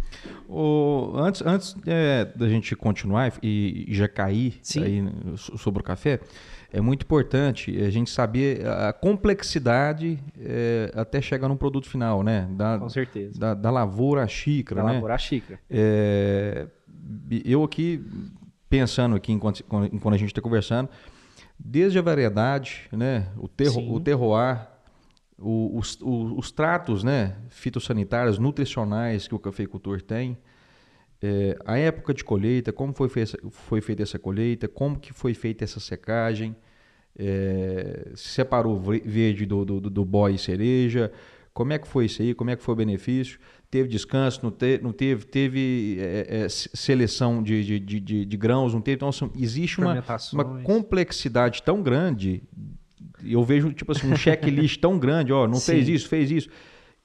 O- 0.48 1.12
antes 1.16 1.42
antes 1.44 1.76
é, 1.86 2.24
da 2.36 2.48
gente 2.48 2.76
continuar 2.76 3.32
e, 3.42 3.86
e 3.88 3.94
já 3.94 4.06
cair 4.06 4.60
aí 4.76 5.02
no- 5.02 5.36
so- 5.36 5.58
sobre 5.58 5.80
o 5.80 5.84
café, 5.84 6.20
é 6.72 6.80
muito 6.80 7.02
importante 7.02 7.76
a 7.82 7.90
gente 7.90 8.10
saber 8.10 8.64
a 8.66 8.92
complexidade 8.92 10.18
é, 10.38 10.92
até 10.94 11.20
chegar 11.20 11.48
num 11.48 11.56
produto 11.56 11.88
final, 11.88 12.22
né? 12.22 12.46
Da, 12.52 12.78
Com 12.78 12.88
certeza. 12.88 13.38
da, 13.38 13.54
da 13.54 13.70
lavoura 13.70 14.22
à 14.22 14.28
xícara, 14.28 14.80
Pra 14.80 14.88
né? 14.90 14.94
elaborar 14.96 15.16
a 15.16 15.18
xícara. 15.18 15.58
É, 15.70 16.66
eu 17.44 17.64
aqui, 17.64 18.04
pensando 18.68 19.16
aqui 19.16 19.32
enquanto, 19.32 19.64
enquanto 19.92 20.14
a 20.14 20.18
gente 20.18 20.28
está 20.30 20.40
conversando, 20.40 20.88
desde 21.58 21.98
a 21.98 22.02
variedade, 22.02 22.82
né, 22.92 23.26
o, 23.38 23.48
terro, 23.48 23.72
Sim. 23.80 23.92
o 23.94 24.00
terroir, 24.00 24.68
o- 25.38 25.78
os, 25.78 25.98
o- 26.00 26.38
os 26.38 26.50
tratos 26.50 27.02
né, 27.04 27.36
fitossanitários, 27.48 28.38
nutricionais 28.38 29.26
que 29.28 29.34
o 29.34 29.38
cafeicultor 29.38 30.00
tem, 30.02 30.38
é, 31.22 31.56
a 31.64 31.78
época 31.78 32.12
de 32.12 32.22
colheita, 32.22 32.72
como 32.72 32.92
foi, 32.92 33.08
foi 33.50 33.80
feita 33.80 34.02
essa 34.02 34.18
colheita, 34.18 34.68
como 34.68 34.98
que 34.98 35.12
foi 35.12 35.32
feita 35.34 35.64
essa 35.64 35.80
secagem, 35.80 36.54
é, 37.18 38.10
se 38.14 38.28
separou 38.30 38.78
verde 38.80 39.46
do, 39.46 39.64
do, 39.64 39.80
do- 39.80 40.04
boi 40.04 40.34
e 40.34 40.38
cereja, 40.38 41.12
como 41.52 41.72
é 41.72 41.78
que 41.78 41.86
foi 41.86 42.06
isso 42.06 42.20
aí, 42.20 42.34
como 42.34 42.50
é 42.50 42.56
que 42.56 42.62
foi 42.62 42.74
o 42.74 42.76
benefício, 42.76 43.38
teve 43.70 43.88
descanso, 43.88 44.40
não, 44.42 44.50
te- 44.50 44.80
não 44.82 44.92
teve, 44.92 45.24
teve 45.24 45.96
é, 46.00 46.26
é, 46.44 46.48
se- 46.48 46.68
seleção 46.74 47.42
de, 47.42 47.64
de, 47.64 47.78
de, 48.00 48.00
de- 48.26 48.36
grãos, 48.36 48.74
não 48.74 48.80
teve, 48.80 48.96
então 48.96 49.08
assim, 49.08 49.30
existe 49.36 49.78
uma, 49.78 49.94
uma 50.34 50.44
complexidade 50.64 51.62
tão 51.62 51.80
grande, 51.82 52.42
eu 53.22 53.42
vejo 53.44 53.72
tipo 53.72 53.92
assim, 53.92 54.10
um 54.10 54.16
checklist 54.16 54.80
tão 54.80 54.98
grande, 54.98 55.32
ó, 55.32 55.46
não 55.46 55.60
fez 55.60 55.86
Sim. 55.86 55.92
isso, 55.92 56.08
fez 56.08 56.30
isso, 56.30 56.48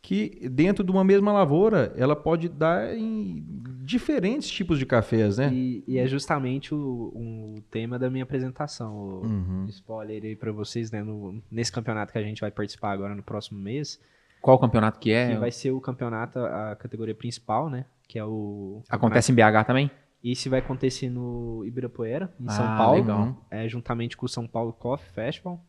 que 0.01 0.47
dentro 0.49 0.83
de 0.83 0.91
uma 0.91 1.03
mesma 1.03 1.31
lavoura, 1.33 1.93
ela 1.97 2.15
pode 2.15 2.47
dar 2.47 2.95
em 2.95 3.43
diferentes 3.83 4.49
tipos 4.49 4.79
de 4.79 4.85
cafés, 4.85 5.37
né? 5.37 5.51
E, 5.53 5.83
e 5.87 5.97
é 5.97 6.07
justamente 6.07 6.73
o, 6.73 6.77
o 7.13 7.55
tema 7.69 7.99
da 7.99 8.09
minha 8.09 8.23
apresentação. 8.23 8.95
O 8.95 9.25
Uhum. 9.25 9.65
spoiler 9.69 10.23
aí 10.23 10.35
pra 10.35 10.51
vocês, 10.51 10.89
né? 10.91 11.03
no- 11.03 11.41
nesse 11.51 11.71
campeonato 11.71 12.11
que 12.13 12.17
a 12.17 12.23
gente 12.23 12.39
vai 12.41 12.51
participar 12.51 12.91
agora 12.91 13.13
no 13.13 13.23
próximo 13.23 13.59
mês. 13.59 13.99
Qual 14.41 14.57
campeonato 14.57 14.99
que 14.99 15.11
é? 15.11 15.33
Que 15.33 15.37
vai 15.37 15.51
ser 15.51 15.71
o 15.71 15.81
campeonato, 15.81 16.39
a 16.39 16.75
categoria 16.77 17.13
principal, 17.15 17.69
né? 17.69 17.85
Que 18.07 18.17
é 18.17 18.23
o. 18.25 18.81
Acontece 18.89 19.31
em 19.31 19.35
BH 19.35 19.65
também? 19.67 19.91
Esse 20.23 20.47
vai 20.49 20.59
acontecer 20.59 21.09
no 21.09 21.63
Ibirapuera, 21.65 22.33
em 22.39 22.47
São 22.49 22.65
Ah, 22.65 22.77
Paulo. 22.77 22.99
legal. 23.01 23.45
É, 23.51 23.67
juntamente 23.67 24.15
com 24.15 24.25
o 24.25 24.29
São 24.29 24.47
Paulo 24.47 24.71
Coffee 24.71 25.09
Festival. 25.13 25.61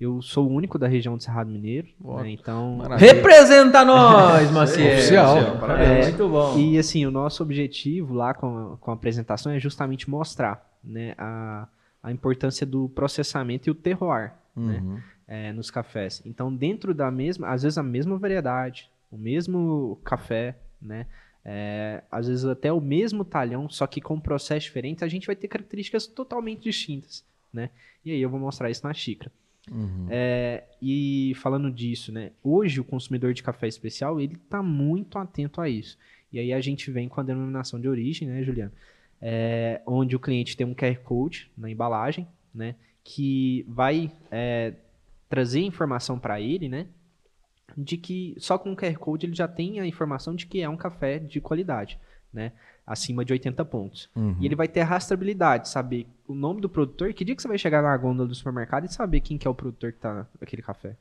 Eu 0.00 0.22
sou 0.22 0.48
o 0.48 0.52
único 0.52 0.78
da 0.78 0.88
região 0.88 1.16
do 1.16 1.22
Cerrado 1.22 1.50
Mineiro, 1.50 1.88
né? 2.02 2.30
Então. 2.30 2.76
Maravilha. 2.78 3.12
Representa 3.12 3.84
nós, 3.84 4.50
Maciel! 4.52 4.94
Oficial. 4.94 5.58
Parabéns. 5.58 6.06
É, 6.06 6.10
Muito 6.10 6.28
bom. 6.28 6.58
E 6.58 6.78
assim, 6.78 7.04
o 7.04 7.10
nosso 7.10 7.42
objetivo 7.42 8.14
lá 8.14 8.32
com 8.32 8.72
a, 8.72 8.76
com 8.78 8.90
a 8.90 8.94
apresentação 8.94 9.52
é 9.52 9.60
justamente 9.60 10.08
mostrar 10.08 10.66
né, 10.82 11.14
a, 11.18 11.68
a 12.02 12.10
importância 12.10 12.64
do 12.66 12.88
processamento 12.88 13.68
e 13.68 13.70
o 13.70 13.74
terroir 13.74 14.32
né, 14.56 14.78
Uhum. 14.82 14.98
é, 15.28 15.52
nos 15.52 15.70
cafés. 15.70 16.22
Então, 16.24 16.54
dentro 16.54 16.94
da 16.94 17.10
mesma, 17.10 17.48
às 17.48 17.62
vezes 17.62 17.76
a 17.76 17.82
mesma 17.82 18.16
variedade, 18.16 18.88
o 19.12 19.18
mesmo 19.18 20.00
café, 20.02 20.56
né? 20.80 21.06
é, 21.44 22.02
às 22.10 22.26
vezes 22.26 22.44
até 22.44 22.72
o 22.72 22.80
mesmo 22.80 23.24
talhão, 23.24 23.68
só 23.68 23.86
que 23.86 24.00
com 24.00 24.18
processos 24.20 24.64
diferentes, 24.64 25.02
a 25.02 25.08
gente 25.08 25.26
vai 25.26 25.36
ter 25.36 25.48
características 25.48 26.06
totalmente 26.06 26.62
distintas, 26.64 27.24
né? 27.52 27.70
E 28.04 28.10
aí 28.12 28.20
eu 28.20 28.28
vou 28.30 28.38
mostrar 28.40 28.70
isso 28.70 28.86
na 28.86 28.92
xícara. 28.92 29.30
Uhum. 29.70 30.06
É, 30.10 30.64
e 30.82 31.32
falando 31.36 31.70
disso, 31.70 32.10
né? 32.10 32.32
Hoje 32.42 32.80
o 32.80 32.84
consumidor 32.84 33.32
de 33.32 33.42
café 33.42 33.68
especial 33.68 34.20
ele 34.20 34.34
está 34.34 34.62
muito 34.62 35.16
atento 35.18 35.60
a 35.60 35.68
isso. 35.68 35.96
E 36.32 36.38
aí 36.38 36.52
a 36.52 36.60
gente 36.60 36.90
vem 36.90 37.08
com 37.08 37.20
a 37.20 37.24
denominação 37.24 37.80
de 37.80 37.88
origem, 37.88 38.28
né, 38.28 38.42
Juliano? 38.42 38.72
É, 39.20 39.80
onde 39.86 40.16
o 40.16 40.20
cliente 40.20 40.56
tem 40.56 40.66
um 40.66 40.74
QR 40.74 40.96
Code 41.04 41.50
na 41.56 41.70
embalagem, 41.70 42.26
né? 42.54 42.74
Que 43.04 43.64
vai 43.68 44.10
é, 44.30 44.74
trazer 45.28 45.60
informação 45.60 46.18
para 46.18 46.40
ele, 46.40 46.68
né? 46.68 46.86
De 47.76 47.96
que 47.96 48.34
só 48.38 48.58
com 48.58 48.72
o 48.72 48.76
QR 48.76 48.96
Code 48.98 49.26
ele 49.26 49.34
já 49.34 49.46
tem 49.46 49.78
a 49.78 49.86
informação 49.86 50.34
de 50.34 50.46
que 50.46 50.60
é 50.60 50.68
um 50.68 50.76
café 50.76 51.18
de 51.18 51.40
qualidade, 51.40 51.98
né? 52.32 52.52
Acima 52.86 53.24
de 53.24 53.32
80 53.32 53.64
pontos. 53.64 54.08
Uhum. 54.16 54.36
E 54.40 54.46
ele 54.46 54.56
vai 54.56 54.66
ter 54.68 54.80
a 54.80 54.84
rastreabilidade, 54.84 55.68
saber 55.68 56.06
o 56.26 56.34
nome 56.34 56.60
do 56.60 56.68
produtor. 56.68 57.12
Que 57.12 57.24
dia 57.24 57.36
que 57.36 57.42
você 57.42 57.48
vai 57.48 57.58
chegar 57.58 57.82
na 57.82 57.96
gôndola 57.96 58.28
do 58.28 58.34
supermercado 58.34 58.84
e 58.84 58.92
saber 58.92 59.20
quem 59.20 59.38
que 59.38 59.46
é 59.46 59.50
o 59.50 59.54
produtor 59.54 59.92
que 59.92 59.98
tá 59.98 60.26
naquele 60.40 60.62
café? 60.62 60.96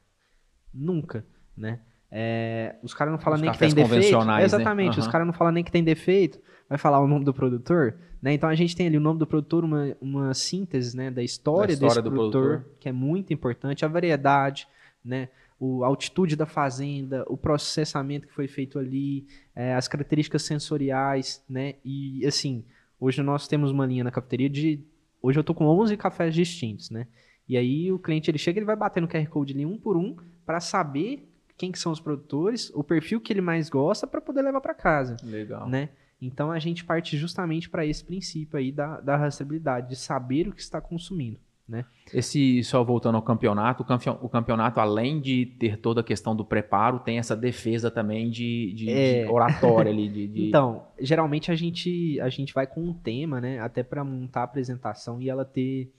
Nunca, 0.73 1.25
né? 1.57 1.79
É, 2.11 2.75
os 2.81 2.93
caras 2.93 3.11
não 3.11 3.19
falam 3.19 3.35
Os 3.37 3.41
nem 3.41 3.51
que 3.51 3.57
tem 3.59 3.73
defeito. 3.73 4.25
né? 4.25 4.43
Exatamente, 4.43 4.97
os 4.99 5.05
Aham. 5.05 5.11
caras 5.11 5.27
não 5.27 5.33
falam 5.33 5.53
nem 5.53 5.63
que 5.63 5.71
tem 5.71 5.83
defeito. 5.83 6.39
Vai 6.67 6.77
falar 6.77 6.99
o 6.99 7.07
nome 7.07 7.25
do 7.25 7.33
produtor, 7.33 7.95
né? 8.21 8.33
Então 8.33 8.47
a 8.47 8.55
gente 8.55 8.75
tem 8.75 8.85
ali 8.87 8.97
o 8.97 9.01
nome 9.01 9.17
do 9.19 9.25
produtor, 9.25 9.63
uma, 9.63 9.95
uma 9.99 10.33
síntese, 10.35 10.95
né, 10.95 11.09
da 11.09 11.23
história, 11.23 11.67
Da 11.69 11.73
história 11.73 11.95
desse 11.95 12.03
do 12.03 12.11
produtor, 12.11 12.47
produtor. 12.59 12.75
que 12.79 12.89
é 12.89 12.91
muito 12.91 13.33
importante, 13.33 13.83
a 13.83 13.87
variedade, 13.87 14.67
né? 15.03 15.29
O, 15.59 15.83
a 15.83 15.87
altitude 15.87 16.35
da 16.35 16.45
fazenda, 16.45 17.25
o 17.27 17.35
processamento 17.35 18.27
que 18.27 18.33
foi 18.33 18.47
feito 18.47 18.79
ali, 18.79 19.27
é, 19.53 19.73
as 19.73 19.87
características 19.87 20.43
sensoriais, 20.43 21.43
né? 21.49 21.75
E 21.83 22.25
assim, 22.25 22.63
hoje 22.99 23.21
nós 23.21 23.47
temos 23.47 23.71
uma 23.71 23.85
linha 23.85 24.03
na 24.03 24.11
cafeteria 24.11 24.49
de. 24.49 24.83
Hoje 25.21 25.37
eu 25.37 25.43
tô 25.43 25.53
com 25.53 25.65
11 25.65 25.97
cafés 25.97 26.33
distintos, 26.33 26.89
né? 26.89 27.07
E 27.47 27.57
aí 27.57 27.91
o 27.91 27.99
cliente 27.99 28.29
ele 28.29 28.37
chega, 28.37 28.59
ele 28.59 28.65
vai 28.65 28.75
bater 28.75 29.01
no 29.01 29.07
QR 29.07 29.27
Code 29.27 29.53
ali 29.53 29.65
um 29.65 29.77
por 29.77 29.97
um 29.97 30.15
para 30.45 30.59
saber 30.59 31.27
quem 31.57 31.71
que 31.71 31.79
são 31.79 31.91
os 31.91 31.99
produtores, 31.99 32.71
o 32.73 32.83
perfil 32.83 33.19
que 33.19 33.33
ele 33.33 33.41
mais 33.41 33.69
gosta 33.69 34.07
para 34.07 34.21
poder 34.21 34.41
levar 34.41 34.61
para 34.61 34.73
casa, 34.73 35.17
Legal. 35.23 35.67
né? 35.67 35.89
Então 36.21 36.51
a 36.51 36.59
gente 36.59 36.85
parte 36.85 37.17
justamente 37.17 37.69
para 37.69 37.85
esse 37.85 38.03
princípio 38.03 38.57
aí 38.57 38.71
da, 38.71 39.01
da 39.01 39.17
rastreabilidade, 39.17 39.89
de 39.89 39.95
saber 39.95 40.47
o 40.47 40.53
que 40.53 40.61
está 40.61 40.79
consumindo, 40.79 41.39
né? 41.69 41.85
Esse, 42.13 42.63
só 42.63 42.83
voltando 42.83 43.15
ao 43.15 43.21
campeonato, 43.21 43.83
o, 43.83 43.85
campe- 43.85 44.09
o 44.09 44.27
campeonato, 44.27 44.79
além 44.79 45.21
de 45.21 45.45
ter 45.59 45.77
toda 45.77 46.01
a 46.01 46.03
questão 46.03 46.35
do 46.35 46.43
preparo, 46.43 46.99
tem 46.99 47.19
essa 47.19 47.35
defesa 47.35 47.91
também 47.91 48.29
de, 48.29 48.73
de- 48.73 48.89
É. 48.89 49.23
de 49.25 49.29
oratória 49.31 49.91
ali. 49.91 50.09
De, 50.09 50.27
de- 50.27 50.47
Então, 50.49 50.87
geralmente 50.99 51.51
a 51.51 51.55
gente, 51.55 52.19
a 52.19 52.29
gente 52.29 52.53
vai 52.53 52.65
com 52.65 52.81
um 52.81 52.93
tema, 52.93 53.39
né? 53.39 53.59
Até 53.59 53.83
para 53.83 54.03
montar 54.03 54.41
a 54.41 54.45
apresentação 54.45 55.21
e 55.21 55.29
ela 55.29 55.45
ter. 55.45 55.93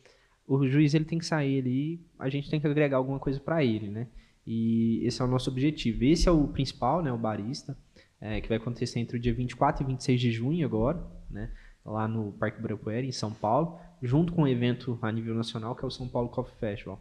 O 0.47 0.67
juiz 0.67 0.93
ele 0.95 1.05
tem 1.05 1.19
que 1.21 1.25
sair 1.27 1.61
ali, 1.61 2.01
a 2.19 2.29
gente 2.29 2.51
tem 2.51 2.61
que 2.61 2.67
agregar 2.67 2.97
alguma 2.97 3.21
coisa 3.21 3.39
para 3.39 3.65
ele, 3.65 3.89
né? 3.89 4.09
E 4.45 5.01
esse 5.07 5.23
é 5.23 5.25
o 5.25 5.29
nosso 5.29 5.49
objetivo. 5.49 6.03
Esse 6.03 6.29
é 6.29 6.33
o 6.33 6.49
principal, 6.49 7.01
né? 7.03 7.13
O 7.13 7.17
barista, 7.19 7.77
é, 8.21 8.41
que 8.41 8.49
vai 8.49 8.57
acontecer 8.59 8.99
entre 8.99 9.17
o 9.17 9.21
dia 9.21 9.33
24 9.33 9.85
e 9.85 9.87
26 9.87 10.21
de 10.21 10.33
junho 10.33 10.67
agora, 10.67 11.01
né? 11.31 11.51
Lá 11.85 12.09
no 12.09 12.33
Parque 12.33 12.59
Ibirapuera, 12.59 13.07
em 13.07 13.13
São 13.13 13.31
Paulo, 13.33 13.79
junto 14.03 14.33
com 14.33 14.43
um 14.43 14.49
evento 14.49 14.99
a 15.03 15.11
nível 15.11 15.35
nacional, 15.35 15.75
que 15.75 15.85
é 15.85 15.89
o 15.89 15.91
São 15.91 16.09
Paulo 16.09 16.29
Coffee 16.29 16.55
Festival. 16.59 17.01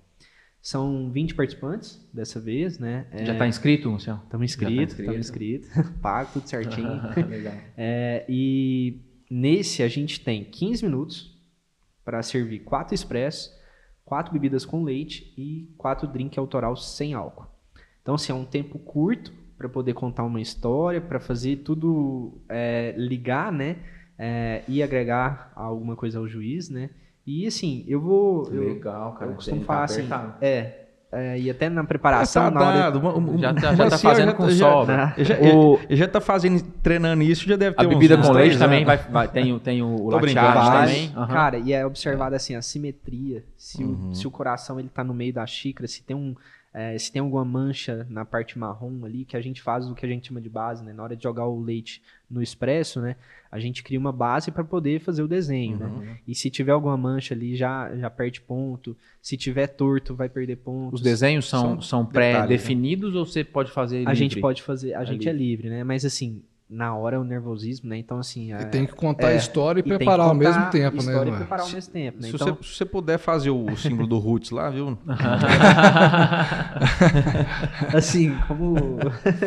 São 0.62 1.10
20 1.10 1.36
participantes 1.36 2.06
dessa 2.14 2.40
vez, 2.40 2.80
né? 2.80 3.08
Já 3.24 3.34
está 3.34 3.48
inscrito, 3.48 3.90
Luciano? 3.90 4.22
Estamos 4.26 4.52
inscritos, 4.52 4.96
tá 4.96 5.02
estamos 5.02 5.20
inscritos. 5.20 5.70
Pago 6.02 6.32
tudo 6.34 6.50
certinho. 6.50 7.02
Legal. 7.30 7.54
É, 7.78 8.26
e 8.28 9.00
nesse 9.30 9.82
a 9.84 9.88
gente 9.88 10.20
tem 10.20 10.44
15 10.44 10.84
minutos 10.84 11.38
para 12.04 12.22
servir 12.22 12.60
quatro 12.60 12.94
expressos, 12.94 13.54
quatro 14.04 14.34
bebidas 14.34 14.66
com 14.66 14.84
leite 14.84 15.34
e 15.38 15.74
quatro 15.78 16.08
drink 16.08 16.38
autoral 16.38 16.76
sem 16.76 17.14
álcool. 17.14 17.48
Então, 18.02 18.16
assim, 18.16 18.32
é 18.32 18.36
um 18.36 18.46
tempo 18.46 18.80
curto 18.80 19.32
para 19.58 19.70
poder 19.70 19.94
contar 19.94 20.24
uma 20.24 20.42
história, 20.42 21.00
para 21.00 21.20
fazer 21.20 21.58
tudo 21.58 22.42
é, 22.50 22.94
ligar, 22.98 23.52
né? 23.52 23.78
É, 24.22 24.64
e 24.68 24.84
agregar 24.84 25.52
alguma 25.56 25.96
coisa 25.96 26.20
ao 26.20 26.28
juiz, 26.28 26.70
né? 26.70 26.90
E 27.26 27.48
assim, 27.48 27.86
eu 27.88 28.02
vou. 28.02 28.50
Eu, 28.52 28.64
Legal, 28.74 29.14
cara. 29.14 29.32
eu 29.32 29.36
costumo 29.36 29.62
tá 29.62 29.66
falar 29.66 29.84
assim. 29.86 30.00
apertado. 30.02 30.34
É, 30.42 30.76
é, 31.12 31.40
e 31.40 31.50
até 31.50 31.70
na 31.70 31.84
preparação, 31.86 32.44
Tá 32.46 32.52
na 32.52 32.62
hora. 32.68 32.78
dado, 32.80 33.00
uma- 33.00 33.14
uma- 33.14 33.38
Já 33.38 33.54
tá- 33.54 33.76
já 33.76 33.90
tá 33.90 33.98
fazendo 33.98 34.34
com 34.36 34.50
já- 34.50 34.70
sobra. 34.70 35.14
Já, 35.18 35.24
já, 35.24 35.56
O- 35.56 35.80
já 35.90 36.08
tá 36.08 36.20
fazendo, 36.20 36.62
treinando 36.84 37.24
isso, 37.24 37.48
já 37.48 37.56
deve 37.56 37.76
ter 37.78 37.86
A 37.86 37.88
bebida 37.88 38.18
uns 38.18 38.28
com 38.28 38.34
leite 38.34 38.58
também 38.58 38.84
vai, 38.84 38.98
vai- 38.98 39.28
tem, 39.30 39.54
o- 39.54 39.60
tem 39.60 39.82
o 39.82 40.10
vai. 40.10 40.88
também. 40.88 41.12
Aham. 41.16 41.28
Cara, 41.28 41.58
e 41.58 41.72
é 41.72 41.86
observado 41.86 42.36
assim 42.36 42.56
a 42.56 42.62
simetria, 42.62 43.44
se, 43.56 43.84
Uhum. 43.84 44.10
o, 44.10 44.16
se 44.16 44.28
o 44.28 44.32
coração 44.32 44.80
ele 44.80 44.90
tá 44.90 45.04
no 45.04 45.14
meio 45.14 45.34
da 45.34 45.46
xícara, 45.46 45.88
se 45.88 46.04
tem 46.04 46.16
um 46.16 46.36
é, 46.74 46.98
se 46.98 47.12
tem 47.12 47.20
alguma 47.22 47.44
mancha 47.44 48.06
na 48.10 48.24
parte 48.24 48.58
marrom 48.60 49.04
ali, 49.04 49.26
que 49.26 49.36
a 49.36 49.42
gente 49.42 49.62
faz 49.62 49.90
o 49.90 49.96
que 49.96 50.06
a 50.06 50.10
gente 50.10 50.28
chama 50.28 50.40
de 50.40 50.50
base, 50.50 50.84
né? 50.84 50.94
Na 50.94 51.02
hora 51.04 51.16
de 51.16 51.24
jogar 51.24 51.48
o 51.48 51.60
leite 51.62 52.02
no 52.30 52.42
expresso, 52.44 53.02
né? 53.02 53.16
A 53.52 53.60
gente 53.60 53.82
cria 53.82 53.98
uma 54.00 54.12
base 54.12 54.52
para 54.52 54.64
poder 54.64 55.00
fazer 55.00 55.24
o 55.24 55.28
desenho, 55.28 55.80
Uhum. 55.80 56.00
né? 56.02 56.18
E 56.28 56.36
se 56.36 56.50
tiver 56.52 56.72
alguma 56.72 56.96
mancha 56.96 57.34
ali, 57.34 57.56
já, 57.56 57.96
já 57.98 58.10
perde 58.10 58.40
ponto. 58.42 58.96
Se 59.22 59.36
tiver 59.36 59.66
torto, 59.68 60.14
vai 60.14 60.30
perder 60.30 60.58
ponto. 60.58 60.94
Os 60.94 61.02
desenhos 61.02 61.50
são, 61.50 61.62
São 61.74 61.82
são 61.82 62.06
pré-definidos 62.06 63.16
ou 63.16 63.26
você 63.26 63.44
pode 63.44 63.72
fazer 63.72 64.08
A 64.08 64.14
gente 64.14 64.32
livre? 64.34 64.42
pode 64.42 64.62
fazer, 64.62 64.94
a 64.94 65.02
É 65.02 65.06
gente 65.06 65.28
é 65.28 65.34
livre, 65.34 65.70
né? 65.70 65.84
Mas 65.84 66.06
assim, 66.06 66.44
na 66.70 66.96
hora 66.96 67.20
o 67.20 67.24
nervosismo, 67.24 67.90
né? 67.90 67.98
Então, 67.98 68.20
assim. 68.20 68.50
E 68.50 68.52
é- 68.52 68.66
tem 68.66 68.86
que 68.86 68.94
contar 68.94 69.30
a 69.30 69.34
é, 69.34 69.38
história 69.38 69.80
e, 69.80 69.84
e 69.84 69.98
preparar 69.98 70.28
ao 70.28 70.36
mesmo 70.36 70.70
tempo, 70.70 70.98
né? 70.98 71.02
história 71.02 71.32
e 71.32 71.34
é? 71.34 71.38
preparar 71.38 71.66
ao 71.66 71.72
mesmo 71.72 71.92
tempo, 71.92 72.22
né? 72.22 72.28
Se, 72.28 72.36
Então, 72.36 72.56
você, 72.56 72.64
se 72.64 72.76
você 72.76 72.86
puder 72.86 73.18
fazer 73.18 73.50
o 73.50 73.76
símbolo 73.76 74.08
do 74.08 74.20
Roots 74.20 74.52
lá, 74.52 74.70
viu? 74.70 74.96
assim, 77.92 78.38
como, 78.48 79.00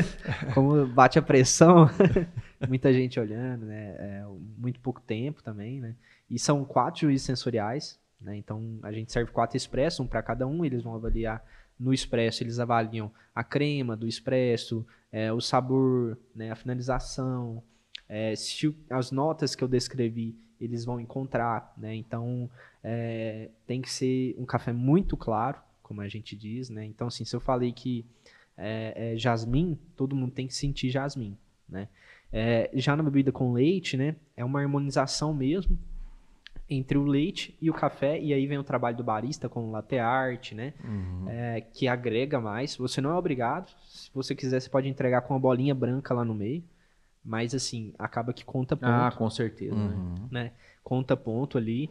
como 0.53 0.85
bate 0.87 1.19
a 1.19 1.23
pressão, 1.23 1.89
muita 2.69 2.93
gente 2.93 3.21
olhando, 3.21 3.67
né? 3.67 3.95
É, 3.99 4.25
muito 4.59 4.81
pouco 4.81 5.01
tempo 5.01 5.45
também, 5.45 5.81
né? 5.81 5.95
E 6.29 6.41
são 6.41 6.65
quatro 6.65 7.03
juízes 7.03 7.25
sensoriais, 7.25 8.01
né? 8.21 8.37
Então 8.37 8.81
a 8.83 8.91
gente 8.91 9.13
serve 9.13 9.31
quatro 9.31 9.57
expressos, 9.57 10.01
um 10.01 10.09
para 10.09 10.23
cada 10.23 10.45
um, 10.45 10.65
eles 10.65 10.83
vão 10.83 10.97
avaliar 10.97 11.41
no 11.79 11.93
expresso, 11.93 12.43
eles 12.43 12.59
avaliam 12.59 13.11
a 13.35 13.43
crema 13.43 13.97
do 13.97 14.07
expresso, 14.07 14.87
é, 15.11 15.33
o 15.33 15.41
sabor, 15.41 16.19
né? 16.35 16.51
a 16.51 16.57
finalização, 16.57 17.63
é, 18.09 18.35
se 18.37 18.75
as 18.91 19.11
notas 19.11 19.55
que 19.55 19.65
eu 19.65 19.69
descrevi 19.69 20.37
eles 20.65 20.85
vão 20.85 21.01
encontrar, 21.01 21.75
né? 21.77 21.95
Então 21.95 22.49
é, 22.85 23.51
tem 23.67 23.83
que 23.83 23.91
ser 23.91 24.35
um 24.39 24.45
café 24.45 24.73
muito 24.73 25.17
claro, 25.17 25.61
como 25.83 26.01
a 26.01 26.09
gente 26.09 26.37
diz, 26.37 26.71
né? 26.71 26.85
Então 26.85 27.09
assim, 27.09 27.25
se 27.25 27.35
eu 27.35 27.41
falei 27.41 27.73
que 27.73 28.07
é, 28.57 29.15
é 29.15 29.19
jasmim, 29.19 29.77
todo 29.97 30.15
mundo 30.15 30.33
tem 30.33 30.47
que 30.47 30.55
sentir 30.55 30.91
jasmim, 30.91 31.37
né? 31.69 31.89
É, 32.31 32.71
já 32.75 32.97
na 32.97 33.03
bebida 33.03 33.33
com 33.33 33.53
leite, 33.53 33.97
né? 33.97 34.15
É 34.37 34.45
uma 34.45 34.61
harmonização 34.61 35.35
mesmo 35.35 35.77
entre 36.73 36.97
o 36.99 37.05
leite 37.05 37.57
e 37.61 37.71
o 37.71 37.75
café, 37.75 38.21
e 38.21 38.33
aí 38.33 38.47
vem 38.47 38.59
o 38.59 38.65
trabalho 38.65 38.97
do 38.97 39.05
barista 39.05 39.49
com 39.49 39.69
o 39.69 39.71
latte 39.71 39.99
art, 39.99 40.53
né? 40.53 40.73
É, 41.29 41.61
que 41.61 41.87
agrega 41.87 42.41
mais. 42.41 42.77
Você 42.77 43.01
não 43.01 43.11
é 43.11 43.15
obrigado. 43.15 43.71
Se 43.87 44.11
você 44.15 44.35
quiser, 44.35 44.61
você 44.61 44.71
pode 44.71 44.89
entregar 44.89 45.23
com 45.23 45.35
uma 45.35 45.41
bolinha 45.41 45.75
branca 45.75 46.15
lá 46.15 46.25
no 46.25 46.35
meio. 46.35 46.63
Mas 47.25 47.55
assim, 47.55 47.93
acaba 47.99 48.33
que 48.33 48.45
conta 48.45 48.77
ponto 48.77 48.91
Ah, 48.91 49.13
com 49.17 49.31
certeza. 49.31 49.75
né? 49.77 49.95
Uhum. 49.95 50.29
né? 50.31 50.53
Conta 50.83 51.17
ponto 51.17 51.57
ali. 51.57 51.89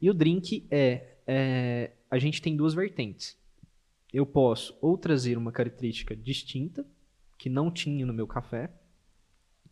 E 0.00 0.10
o 0.10 0.14
drink 0.14 0.66
é, 0.70 1.14
é, 1.26 1.92
a 2.10 2.18
gente 2.18 2.42
tem 2.42 2.54
duas 2.56 2.74
vertentes. 2.74 3.36
Eu 4.12 4.26
posso 4.26 4.76
ou 4.80 4.98
trazer 4.98 5.38
uma 5.38 5.50
característica 5.50 6.14
distinta 6.14 6.84
que 7.38 7.48
não 7.48 7.70
tinha 7.70 8.04
no 8.04 8.12
meu 8.12 8.26
café, 8.26 8.70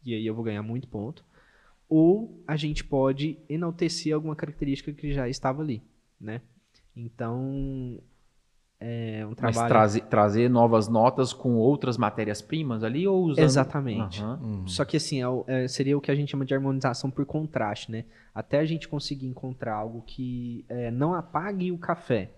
e 0.04 0.14
aí 0.14 0.26
eu 0.26 0.34
vou 0.34 0.42
ganhar 0.44 0.62
muito 0.62 0.88
ponto, 0.88 1.24
ou 1.94 2.42
a 2.46 2.56
gente 2.56 2.82
pode 2.82 3.38
enaltecer 3.50 4.14
alguma 4.14 4.34
característica 4.34 4.90
que 4.94 5.12
já 5.12 5.28
estava 5.28 5.60
ali, 5.60 5.82
né? 6.18 6.40
Então 6.96 8.00
é 8.80 9.26
um 9.26 9.34
Mas 9.38 9.54
trabalho 9.54 9.68
trazer, 9.68 10.00
trazer 10.06 10.48
novas 10.48 10.88
notas 10.88 11.34
com 11.34 11.56
outras 11.56 11.98
matérias-primas 11.98 12.82
ali 12.82 13.06
ou 13.06 13.24
usando... 13.24 13.44
Exatamente. 13.44 14.22
Aham. 14.22 14.40
Uhum. 14.42 14.66
Só 14.66 14.86
que 14.86 14.96
assim, 14.96 15.22
é 15.22 15.26
é, 15.46 15.68
seria 15.68 15.96
o 15.96 16.00
que 16.00 16.10
a 16.10 16.14
gente 16.14 16.30
chama 16.30 16.46
de 16.46 16.54
harmonização 16.54 17.10
por 17.10 17.26
contraste, 17.26 17.92
né? 17.92 18.06
Até 18.34 18.58
a 18.58 18.64
gente 18.64 18.88
conseguir 18.88 19.26
encontrar 19.26 19.74
algo 19.74 20.00
que 20.00 20.64
é, 20.70 20.90
não 20.90 21.12
apague 21.12 21.70
o 21.70 21.76
café 21.76 22.30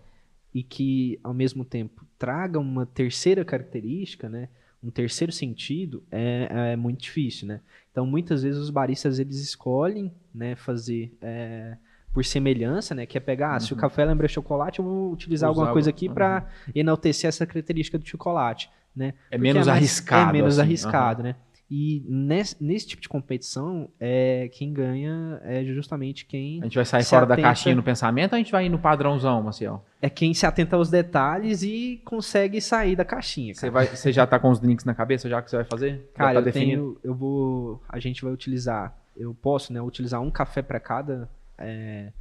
e 0.53 0.65
que, 0.65 1.21
ao 1.23 1.33
mesmo 1.33 1.65
tempo, 1.65 2.05
traga 2.19 2.59
uma 2.59 2.85
terceira 2.87 3.45
característica, 3.45 4.29
né? 4.29 4.49
Um 4.85 4.91
terceiro 4.91 5.33
sentido, 5.33 6.03
é, 6.11 6.73
é 6.73 6.77
muito 6.77 7.01
difícil, 7.01 7.49
né? 7.49 7.61
Então, 7.91 8.05
muitas 8.05 8.43
vezes, 8.43 8.61
os 8.61 8.71
baristas, 8.71 9.19
eles 9.19 9.41
escolhem 9.41 10.13
né, 10.35 10.55
fazer 10.55 11.17
é, 11.23 11.77
por 12.13 12.25
semelhança, 12.25 12.95
né? 12.95 13.07
Que 13.07 13.17
é 13.17 13.21
pegar, 13.21 13.55
ah, 13.55 13.61
se 13.61 13.73
o 13.73 13.77
café 13.77 14.05
lembra 14.05 14.29
chocolate, 14.29 14.81
eu 14.81 14.85
vou 14.85 15.13
utilizar 15.13 15.51
Usar 15.51 15.61
alguma 15.61 15.73
coisa 15.73 15.89
aqui 15.91 16.09
para 16.09 16.47
enaltecer 16.75 17.29
essa 17.29 17.47
característica 17.47 17.99
do 17.99 18.07
chocolate, 18.07 18.71
né? 18.95 19.15
É 19.31 19.37
Porque 19.37 19.39
menos 19.39 19.67
mais- 19.67 19.79
arriscado. 19.79 20.31
É 20.31 20.33
menos 20.33 20.59
assim. 20.59 20.69
arriscado, 20.69 21.23
né? 21.23 21.37
E 21.71 22.05
nesse, 22.07 22.63
nesse 22.63 22.87
tipo 22.87 23.01
de 23.01 23.09
competição, 23.09 23.89
é, 23.99 24.49
quem 24.53 24.73
ganha 24.73 25.41
é 25.43 25.65
justamente 25.65 26.27
quem 26.27 26.61
A 26.61 26.65
gente 26.65 26.75
vai 26.77 26.85
sair 26.85 27.05
fora 27.05 27.25
da 27.27 27.35
atenta- 27.35 27.49
caixinha 27.49 27.75
no 27.75 27.83
pensamento 27.83 28.33
ou 28.33 28.37
a 28.37 28.39
gente 28.39 28.53
vai 28.53 28.67
ir 28.67 28.69
no 28.69 28.79
padrãozão, 28.79 29.43
Maciel? 29.43 29.85
é 30.03 30.11
quem 30.11 30.35
se 30.35 30.45
atenta 30.45 30.77
aos 30.77 30.91
detalhes 30.91 31.63
e 31.63 32.03
consegue 32.05 32.61
sair 32.61 32.95
da 32.95 33.05
caixinha. 33.05 33.55
Você, 33.55 33.71
vai, 33.71 33.87
você 33.87 34.13
já 34.13 34.27
tá 34.27 34.39
com 34.39 34.51
os 34.51 34.61
drinks 34.61 34.85
na 34.85 34.95
cabeça 34.95 35.29
já 35.29 35.41
que 35.41 35.51
você 35.51 35.57
vai 35.57 35.65
fazer? 35.65 36.11
Cara 36.15 36.35
tá 36.35 36.41
eu 36.41 36.45
definido? 36.45 36.83
tenho, 36.83 36.99
eu 37.03 37.15
vou, 37.15 37.83
a 37.89 37.99
gente 37.99 38.23
vai 38.23 38.33
utilizar, 38.33 38.95
eu 39.17 39.35
posso, 39.35 39.73
né, 39.73 39.81
utilizar 39.81 40.21
um 40.21 40.31
café 40.31 40.61
para 40.61 40.79
cada 40.79 41.31
é, 41.57 42.13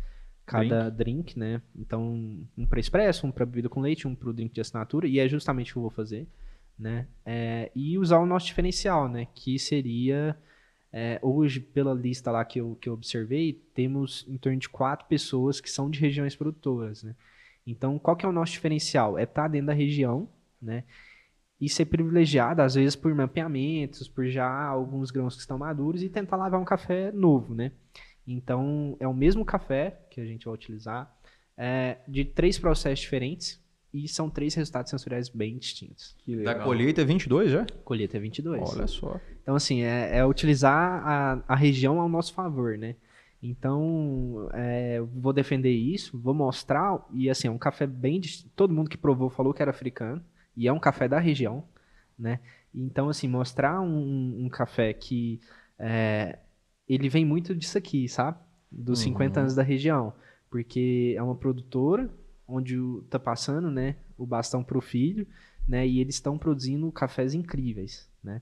cada 0.45 0.89
drink. 0.89 1.37
né? 1.37 1.61
Então, 1.77 2.39
um 2.57 2.65
para 2.65 2.79
expresso, 2.79 3.27
um 3.27 3.31
para 3.31 3.45
bebida 3.45 3.67
com 3.69 3.81
leite, 3.81 4.07
um 4.07 4.15
para 4.15 4.29
o 4.29 4.33
drink 4.33 4.53
de 4.53 4.61
assinatura, 4.61 5.07
e 5.07 5.19
é 5.19 5.27
justamente 5.27 5.71
o 5.71 5.73
que 5.73 5.77
eu 5.79 5.81
vou 5.83 5.91
fazer, 5.91 6.25
né? 6.78 7.07
É, 7.26 7.71
e 7.76 7.97
usar 7.97 8.19
o 8.19 8.26
nosso 8.26 8.47
diferencial, 8.47 9.07
né? 9.07 9.28
Que 9.34 9.57
seria 9.57 10.38
é, 10.91 11.19
hoje, 11.24 11.59
pela 11.59 11.93
lista 11.93 12.30
lá 12.32 12.45
que 12.45 12.59
eu, 12.59 12.76
que 12.80 12.88
eu 12.88 12.93
observei, 12.93 13.53
temos 13.74 14.24
em 14.28 14.38
torno 14.38 14.59
de 14.59 14.69
quatro 14.69 15.07
pessoas 15.07 15.59
que 15.59 15.69
são 15.69 15.89
de 15.89 15.99
regiões 15.99 16.36
produtoras, 16.36 17.03
né? 17.03 17.15
Então, 17.65 17.97
qual 17.97 18.15
que 18.15 18.26
é 18.26 18.30
o 18.30 18.34
nosso 18.34 18.51
diferencial? 18.51 19.17
É 19.17 19.24
estar 19.24 19.47
dentro 19.47 19.67
da 19.67 19.74
região, 19.74 20.30
né? 20.61 20.84
E 21.59 21.69
ser 21.69 21.86
privilegiado, 21.86 22.61
às 22.61 22.76
vezes, 22.76 22.95
por 22.95 23.13
mapeamentos, 23.15 24.07
por 24.07 24.28
já 24.28 24.47
alguns 24.47 25.11
grãos 25.11 25.36
que 25.36 25.41
estão 25.41 25.57
maduros 25.57 26.03
e 26.03 26.09
tentar 26.09 26.36
lavar 26.36 26.59
um 26.59 26.65
café 26.65 27.11
novo, 27.11 27.55
né? 27.55 27.71
Então, 28.28 28.95
é 28.99 29.07
o 29.07 29.13
mesmo 29.13 29.45
café 29.45 29.99
que 30.11 30.21
a 30.21 30.26
gente 30.26 30.45
vai 30.45 30.53
utilizar, 30.53 31.11
é, 31.57 31.97
de 32.07 32.26
três 32.26 32.59
processos 32.59 32.99
diferentes 32.99 33.62
e 33.93 34.07
são 34.07 34.29
três 34.29 34.55
resultados 34.55 34.89
sensoriais 34.89 35.29
bem 35.29 35.57
distintos. 35.57 36.15
Que 36.25 36.37
Da 36.43 36.55
colheita 36.55 37.01
é 37.01 37.05
22 37.05 37.51
já? 37.51 37.65
Colheita 37.83 38.17
é 38.17 38.19
22. 38.19 38.61
Olha 38.75 38.87
só. 38.87 39.19
Então, 39.41 39.55
assim, 39.55 39.83
é, 39.83 40.17
é 40.17 40.25
utilizar 40.25 41.07
a, 41.07 41.43
a 41.47 41.55
região 41.55 41.99
ao 42.01 42.09
nosso 42.09 42.33
favor, 42.33 42.77
né? 42.77 42.95
Então, 43.41 44.49
é, 44.53 44.95
eu 44.99 45.05
vou 45.05 45.33
defender 45.33 45.69
isso, 45.71 46.17
vou 46.17 46.33
mostrar, 46.33 47.05
e 47.13 47.29
assim, 47.29 47.47
é 47.47 47.51
um 47.51 47.57
café 47.57 47.85
bem... 47.85 48.19
dis- 48.19 48.45
Todo 48.55 48.73
mundo 48.73 48.89
que 48.89 48.97
provou 48.97 49.29
falou 49.29 49.53
que 49.53 49.61
era 49.61 49.69
africano, 49.71 50.23
e 50.55 50.67
é 50.67 50.71
um 50.73 50.79
café 50.79 51.07
da 51.07 51.19
região, 51.19 51.63
né? 52.17 52.39
Então, 52.73 53.09
assim, 53.09 53.27
mostrar 53.27 53.79
um, 53.81 54.45
um 54.45 54.49
café 54.49 54.93
que 54.93 55.39
é, 55.77 56.39
ele 56.87 57.09
vem 57.09 57.25
muito 57.25 57.53
disso 57.53 57.77
aqui, 57.77 58.07
sabe? 58.07 58.37
Dos 58.71 58.99
50 58.99 59.39
anos 59.41 59.55
da 59.55 59.61
região, 59.61 60.13
porque 60.49 61.13
é 61.15 61.21
uma 61.21 61.35
produtora 61.35 62.09
onde 62.47 62.77
o, 62.77 63.01
tá 63.03 63.19
passando, 63.19 63.71
né, 63.71 63.95
o 64.17 64.25
bastão 64.25 64.63
pro 64.63 64.81
filho, 64.81 65.27
né, 65.67 65.87
e 65.87 65.99
eles 65.99 66.15
estão 66.15 66.37
produzindo 66.37 66.91
cafés 66.91 67.33
incríveis, 67.33 68.09
né? 68.23 68.41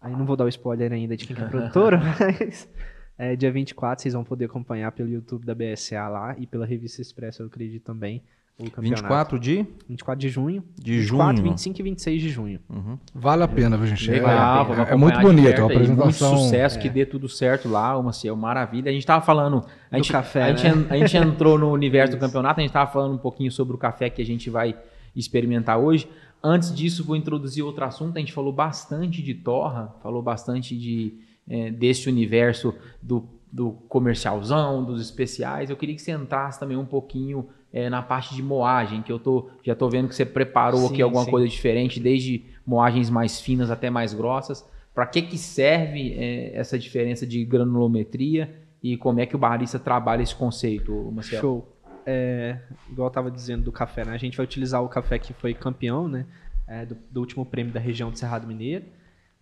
Aí 0.00 0.12
não 0.12 0.26
vou 0.26 0.36
dar 0.36 0.44
o 0.44 0.48
spoiler 0.48 0.92
ainda 0.92 1.16
de 1.16 1.26
quem 1.26 1.36
que 1.36 1.42
é 1.42 1.44
a 1.44 1.48
produtora, 1.48 1.98
mas 2.18 2.68
é, 3.16 3.36
dia 3.36 3.52
24 3.52 4.02
vocês 4.02 4.14
vão 4.14 4.24
poder 4.24 4.46
acompanhar 4.46 4.90
pelo 4.92 5.08
YouTube 5.08 5.46
da 5.46 5.54
BSA 5.54 6.08
lá 6.08 6.36
e 6.38 6.46
pela 6.46 6.66
Revista 6.66 7.00
Expresso, 7.00 7.42
eu 7.42 7.46
acredito 7.46 7.84
também, 7.84 8.24
o 8.58 8.64
campeonato. 8.70 9.02
24 9.02 9.38
de, 9.38 9.66
24 9.88 10.20
de 10.20 10.28
junho. 10.28 10.62
de 10.78 10.98
24, 11.00 11.36
junho. 11.36 11.48
25 11.50 11.80
e 11.80 11.82
26 11.82 12.22
de 12.22 12.28
junho. 12.28 12.60
Uhum. 12.68 12.98
Vale 13.14 13.42
a 13.42 13.48
pena, 13.48 13.76
viu, 13.76 13.86
gente? 13.86 14.08
É- 14.10 14.14
Legal, 14.14 14.74
é, 14.74 14.92
é 14.92 14.96
muito 14.96 15.18
bonito, 15.20 15.60
a 15.62 15.64
apresentação. 15.64 16.30
Muito 16.32 16.42
sucesso, 16.44 16.78
que 16.78 16.88
dê 16.88 17.04
tudo 17.06 17.28
certo 17.28 17.68
lá, 17.68 17.96
o 17.98 18.02
Maciel, 18.04 18.36
maravilha. 18.36 18.90
A 18.90 18.92
gente 18.94 19.06
tava 19.06 19.24
falando, 19.24 19.64
a 19.90 19.96
Do 19.96 20.02
gente, 20.02 20.12
café, 20.12 20.42
a, 20.44 20.54
gente, 20.54 20.64
né? 20.76 20.86
en- 20.90 20.92
a 20.92 20.96
gente 21.06 21.16
entrou 21.16 21.58
no 21.58 21.70
universo 21.72 22.14
do 22.16 22.20
campeonato, 22.20 22.60
a 22.60 22.62
gente 22.62 22.72
tava 22.72 22.90
falando 22.90 23.14
um 23.14 23.18
pouquinho 23.18 23.50
sobre 23.50 23.74
o 23.74 23.78
café 23.78 24.08
que 24.10 24.20
a 24.22 24.26
gente 24.26 24.48
vai 24.50 24.76
experimentar 25.16 25.78
hoje. 25.78 26.08
Antes 26.44 26.74
disso, 26.74 27.04
vou 27.04 27.16
introduzir 27.16 27.64
outro 27.64 27.84
assunto. 27.84 28.16
A 28.16 28.20
gente 28.20 28.32
falou 28.32 28.52
bastante 28.52 29.22
de 29.22 29.34
torra, 29.34 29.94
falou 30.02 30.22
bastante 30.22 30.76
de 30.76 31.14
eh, 31.48 31.70
desse 31.70 32.08
universo 32.08 32.74
do, 33.00 33.28
do 33.50 33.72
comercialzão, 33.88 34.84
dos 34.84 35.00
especiais. 35.00 35.70
Eu 35.70 35.76
queria 35.76 35.94
que 35.94 36.02
você 36.02 36.12
entrasse 36.12 36.58
também 36.58 36.76
um 36.76 36.84
pouquinho 36.84 37.46
eh, 37.72 37.88
na 37.88 38.02
parte 38.02 38.34
de 38.34 38.42
moagem, 38.42 39.02
que 39.02 39.10
eu 39.10 39.18
tô, 39.18 39.48
já 39.62 39.74
tô 39.74 39.88
vendo 39.88 40.08
que 40.08 40.14
você 40.14 40.24
preparou 40.24 40.86
aqui 40.86 40.96
Sim, 40.96 41.02
alguma 41.02 41.24
sim. 41.24 41.30
coisa 41.30 41.48
diferente, 41.48 42.00
desde 42.00 42.44
moagens 42.66 43.10
mais 43.10 43.40
finas 43.40 43.70
até 43.70 43.90
mais 43.90 44.12
grossas. 44.12 44.68
Para 44.94 45.06
que, 45.06 45.22
que 45.22 45.38
serve 45.38 46.12
eh, 46.12 46.52
essa 46.54 46.78
diferença 46.78 47.26
de 47.26 47.44
granulometria 47.44 48.54
e 48.82 48.96
como 48.96 49.20
é 49.20 49.26
que 49.26 49.34
o 49.34 49.38
barista 49.38 49.78
trabalha 49.78 50.22
esse 50.22 50.34
conceito, 50.34 50.92
Marcelo? 51.12 51.40
Show. 51.40 51.68
É, 52.04 52.58
igual 52.90 53.08
eu 53.08 53.12
tava 53.12 53.30
dizendo 53.30 53.62
do 53.62 53.72
café, 53.72 54.04
né? 54.04 54.12
A 54.12 54.18
gente 54.18 54.36
vai 54.36 54.44
utilizar 54.44 54.82
o 54.82 54.88
café 54.88 55.18
que 55.18 55.32
foi 55.32 55.54
campeão, 55.54 56.08
né? 56.08 56.26
é, 56.72 56.86
do, 56.86 56.96
do 57.10 57.20
último 57.20 57.44
prêmio 57.44 57.72
da 57.72 57.80
região 57.80 58.10
de 58.10 58.18
Cerrado 58.18 58.46
Mineiro. 58.46 58.84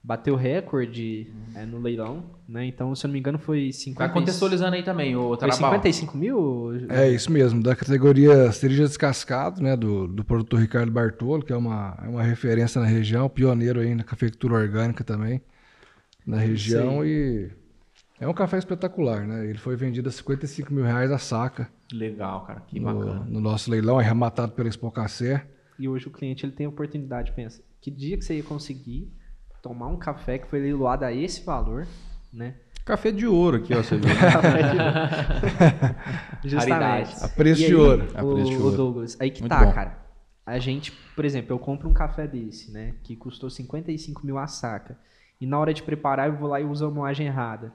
Bateu 0.03 0.35
recorde 0.35 1.31
é, 1.55 1.67
no 1.67 1.79
leilão, 1.79 2.25
né? 2.49 2.65
Então, 2.65 2.95
se 2.95 3.05
eu 3.05 3.09
não 3.09 3.13
me 3.13 3.19
engano, 3.19 3.39
foi 3.39 3.71
50, 3.71 3.99
Vai 3.99 4.13
contextualizando 4.13 4.75
aí 4.75 4.83
também, 4.83 5.15
o 5.15 5.29
foi 5.29 5.39
Tarabal. 5.39 5.73
55 5.73 6.17
mil? 6.17 6.89
É 6.89 7.11
isso 7.11 7.31
mesmo, 7.31 7.63
da 7.63 7.77
categoria 7.77 8.51
cereja 8.51 8.85
descascado, 8.85 9.63
né, 9.63 9.77
do, 9.77 10.09
do 10.09 10.25
produtor 10.25 10.59
Ricardo 10.59 10.91
Bartolo, 10.91 11.45
que 11.45 11.53
é 11.53 11.57
uma, 11.57 11.99
é 12.03 12.09
uma 12.09 12.23
referência 12.23 12.81
na 12.81 12.87
região, 12.87 13.29
pioneiro 13.29 13.81
aí 13.81 13.95
na 13.95 14.03
cafeicultura 14.03 14.55
orgânica 14.55 15.05
também, 15.05 15.43
na 16.27 16.39
região, 16.39 17.05
e 17.05 17.51
é 18.19 18.27
um 18.27 18.33
café 18.33 18.57
espetacular, 18.57 19.27
né, 19.27 19.47
ele 19.51 19.59
foi 19.59 19.77
vendido 19.77 20.09
a 20.09 20.13
55 20.13 20.73
mil 20.73 20.85
reais 20.85 21.11
a 21.11 21.19
saca 21.19 21.71
Legal, 21.93 22.45
cara, 22.45 22.61
que 22.61 22.79
no, 22.79 22.87
bacana. 22.87 23.25
no 23.29 23.41
nosso 23.41 23.71
leilão, 23.71 23.99
arrematado 23.99 24.53
pela 24.53 24.69
Expo 24.69 24.91
Café. 24.91 25.47
E 25.79 25.89
hoje 25.89 26.07
o 26.07 26.11
cliente 26.11 26.45
ele 26.45 26.53
tem 26.53 26.67
a 26.67 26.69
oportunidade, 26.69 27.33
pensa, 27.33 27.63
que 27.81 27.91
dia 27.91 28.17
que 28.17 28.25
você 28.25 28.37
ia 28.37 28.43
conseguir 28.43 29.11
tomar 29.63 29.89
um 29.89 29.97
café 29.97 30.39
que 30.39 30.47
foi 30.47 30.61
leiloado 30.61 31.05
a 31.05 31.13
esse 31.13 31.45
valor, 31.45 31.87
né? 32.33 32.55
Café 32.85 33.13
de 33.13 33.27
ouro 33.27 33.59
aqui, 33.59 33.75
ó, 33.75 33.83
você 33.83 33.97
viu. 33.97 34.09
Justamente. 36.45 37.25
A 37.25 37.29
preço 37.29 37.63
E 37.63 37.67
de 37.67 37.73
aí, 37.73 37.75
ouro. 37.75 38.09
A 38.15 38.25
o, 38.25 38.35
preço 38.35 38.51
de 38.51 38.57
o 38.57 38.65
ouro. 38.65 38.77
Douglas, 38.77 39.17
aí 39.21 39.31
que 39.31 39.41
Muito 39.41 39.53
tá, 39.53 39.65
bom. 39.65 39.73
cara. 39.73 39.99
A 40.45 40.59
gente, 40.59 40.93
por 41.15 41.25
exemplo, 41.25 41.55
eu 41.55 41.59
compro 41.59 41.89
um 41.89 41.93
café 41.93 42.27
desse, 42.27 42.73
né? 42.73 42.95
Que 43.05 43.15
custou 43.15 43.49
55 43.51 44.27
mil 44.27 44.39
a 44.39 44.47
saca. 44.47 44.99
E 45.41 45.47
na 45.47 45.59
hora 45.59 45.73
de 45.73 45.83
preparar, 45.83 46.29
eu 46.29 46.37
vou 46.37 46.49
lá 46.49 46.61
e 46.61 46.65
uso 46.65 46.87
a 46.87 46.91
moagem 46.91 47.27
errada. 47.27 47.73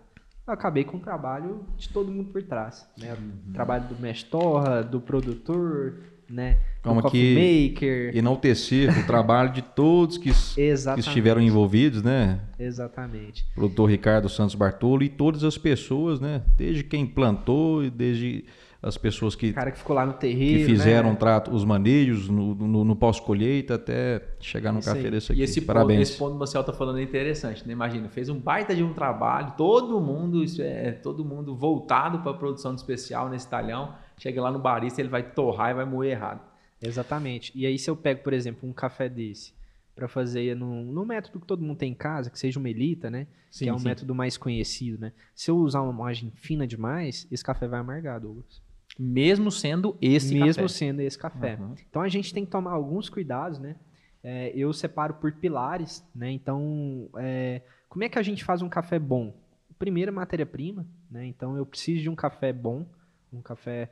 Eu 0.48 0.54
acabei 0.54 0.84
com 0.84 0.98
o 0.98 1.00
trabalho 1.00 1.66
de 1.78 1.90
todo 1.90 2.12
mundo 2.12 2.32
por 2.32 2.44
trás. 2.44 2.88
Né? 2.98 3.14
Uhum. 3.14 3.50
O 3.50 3.54
trabalho 3.54 3.88
do 3.88 4.00
mestre 4.00 4.30
torra, 4.30 4.84
do 4.84 5.02
produtor, 5.02 6.02
né? 6.30 6.58
Calma 6.82 7.02
do 7.02 7.06
coffee 7.06 7.70
maker. 7.70 8.16
Enaltecer 8.16 9.00
o 9.00 9.04
trabalho 9.08 9.52
de 9.52 9.62
todos 9.62 10.18
que, 10.18 10.32
que 10.32 11.00
estiveram 11.00 11.42
envolvidos, 11.42 12.02
né? 12.02 12.40
Exatamente. 12.60 13.46
Produtor 13.56 13.90
Ricardo 13.90 14.30
Santos 14.30 14.56
Bartolo 14.56 15.04
e 15.04 15.10
todas 15.10 15.44
as 15.44 15.58
pessoas, 15.58 16.20
né? 16.20 16.42
Desde 16.58 16.84
quem 16.84 17.06
plantou 17.06 17.84
e 17.84 17.90
desde 17.90 18.46
as 18.86 18.98
pessoas 18.98 19.34
que, 19.34 19.50
O 19.50 19.54
cara 19.54 19.72
que 19.72 19.80
ficou 19.80 19.96
lá 19.96 20.06
no 20.06 20.14
que 20.14 20.20
terreiro. 20.20 20.64
fizeram 20.64 21.10
né? 21.10 21.16
o 21.16 21.18
trato, 21.18 21.52
os 21.52 21.66
manejos 21.66 22.30
no, 22.30 22.54
no, 22.54 22.86
no 22.86 22.96
pós-colheita 22.96 23.74
até 23.74 24.22
chegar 24.40 24.78
Isso 24.78 24.88
café 24.88 25.06
aí. 25.06 25.12
desse 25.12 25.32
aqui. 25.32 25.42
E 25.42 25.44
esse 25.44 25.60
ponto, 25.62 25.68
Parabéns. 25.68 26.10
esse 26.10 26.18
ponto 26.20 26.30
que 26.32 26.36
o 26.36 26.40
Marcel 26.40 26.64
tá 26.64 26.72
falando 26.72 27.00
é 27.00 27.02
interessante, 27.02 27.66
né? 27.66 27.74
Imagina, 27.74 28.08
fez 28.10 28.30
um 28.30 28.38
baita 28.38 28.76
de 28.76 28.84
um 28.84 28.94
trabalho, 28.94 29.54
todo 29.58 30.00
mundo, 30.00 30.44
isso 30.44 30.62
é, 30.62 30.92
todo 30.92 31.26
mundo 31.26 31.56
voltado 31.56 32.20
para 32.20 32.30
a 32.30 32.36
produção 32.36 32.76
de 32.76 32.82
especial 32.82 33.28
nesse 33.28 33.50
talhão. 33.50 33.96
Chega 34.18 34.42
lá 34.42 34.52
no 34.52 34.60
barista, 34.60 35.02
ele 35.02 35.10
vai 35.10 35.24
torrar 35.24 35.72
e 35.72 35.74
vai 35.74 35.86
moer 35.86 36.12
errado. 36.12 36.42
Exatamente. 36.82 37.52
E 37.56 37.66
aí, 37.66 37.78
se 37.78 37.90
eu 37.90 37.96
pego, 37.96 38.24
por 38.24 38.34
exemplo, 38.34 38.68
um 38.68 38.74
café 38.74 39.10
desse 39.10 39.54
para 39.96 40.08
fazer 40.10 40.56
num, 40.56 40.84
num 40.92 41.06
método 41.06 41.40
que 41.40 41.48
todo 41.48 41.64
mundo 41.64 41.78
tem 41.78 41.92
em 41.92 41.96
casa, 41.96 42.30
que 42.30 42.38
seja 42.38 42.60
o 42.60 42.62
Melita, 42.62 43.10
né? 43.10 43.28
Sim, 43.50 43.66
que 43.66 43.70
é 43.70 43.74
um 43.74 43.80
sim. 43.80 43.86
método 43.86 44.14
mais 44.14 44.36
conhecido, 44.36 45.00
né? 45.00 45.14
Se 45.34 45.50
eu 45.50 45.58
usar 45.58 45.82
uma 45.82 45.94
moagem 45.94 46.32
fina 46.36 46.68
demais, 46.68 47.26
esse 47.32 47.44
café 47.44 47.68
vai 47.68 47.80
amargar, 47.80 48.20
Douglas. 48.20 48.62
Mesmo 49.00 49.50
sendo 49.50 49.98
esse 50.02 50.34
Mesmo 50.34 50.64
café. 50.64 50.68
sendo 50.68 51.00
esse 51.02 51.18
café. 51.18 51.56
Uhum. 51.56 51.76
Então 51.90 52.02
a 52.02 52.10
gente 52.10 52.34
tem 52.34 52.44
que 52.44 52.52
tomar 52.52 52.72
alguns 52.72 53.10
cuidados, 53.10 53.58
né? 53.58 53.78
É, 54.22 54.52
eu 54.56 54.74
separo 54.74 55.14
por 55.16 55.32
pilares, 55.34 56.04
né? 56.14 56.32
Então, 56.32 57.10
é, 57.18 57.62
como 57.88 58.04
é 58.04 58.10
que 58.10 58.20
a 58.20 58.24
gente 58.24 58.44
faz 58.44 58.62
um 58.62 58.70
café 58.70 59.00
bom? 59.00 59.34
Primeiro, 59.80 60.12
matéria-prima, 60.12 60.86
né? 61.10 61.26
Então 61.26 61.56
eu 61.56 61.66
preciso 61.66 62.02
de 62.02 62.10
um 62.10 62.16
café 62.16 62.52
bom, 62.52 62.86
um 63.32 63.42
café 63.42 63.92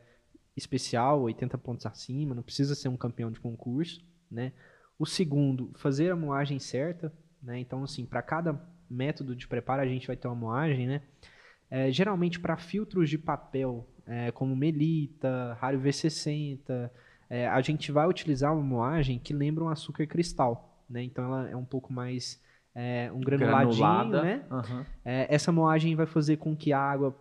especial, 0.55 1.21
80 1.21 1.57
pontos 1.57 1.85
acima, 1.85 2.35
não 2.35 2.43
precisa 2.43 2.75
ser 2.75 2.89
um 2.89 2.97
campeão 2.97 3.31
de 3.31 3.39
concurso, 3.39 4.05
né? 4.29 4.53
O 4.97 5.05
segundo, 5.05 5.71
fazer 5.75 6.11
a 6.11 6.15
moagem 6.15 6.59
certa, 6.59 7.11
né? 7.41 7.59
Então, 7.59 7.83
assim, 7.83 8.05
para 8.05 8.21
cada 8.21 8.59
método 8.89 9.35
de 9.35 9.47
preparo 9.47 9.81
a 9.81 9.87
gente 9.87 10.07
vai 10.07 10.15
ter 10.15 10.27
uma 10.27 10.35
moagem, 10.35 10.87
né? 10.87 11.01
É, 11.69 11.91
geralmente 11.91 12.39
para 12.39 12.55
filtros 12.55 13.09
de 13.09 13.17
papel, 13.17 13.87
é, 14.05 14.31
como 14.31 14.55
Melita, 14.55 15.57
Rario 15.59 15.81
V60, 15.81 16.89
é, 17.29 17.47
a 17.47 17.59
gente 17.61 17.91
vai 17.91 18.07
utilizar 18.07 18.53
uma 18.53 18.61
moagem 18.61 19.17
que 19.17 19.33
lembra 19.33 19.63
um 19.63 19.69
açúcar 19.69 20.05
cristal, 20.05 20.83
né? 20.87 21.01
Então 21.01 21.25
ela 21.25 21.49
é 21.49 21.55
um 21.55 21.65
pouco 21.65 21.91
mais 21.91 22.39
é, 22.75 23.11
um 23.11 23.19
granuladinho, 23.19 23.77
Granulada. 23.77 24.21
né? 24.21 24.45
Uhum. 24.51 24.85
É, 25.03 25.33
essa 25.33 25.51
moagem 25.51 25.95
vai 25.95 26.05
fazer 26.05 26.37
com 26.37 26.55
que 26.55 26.71
a 26.71 26.79
água 26.79 27.15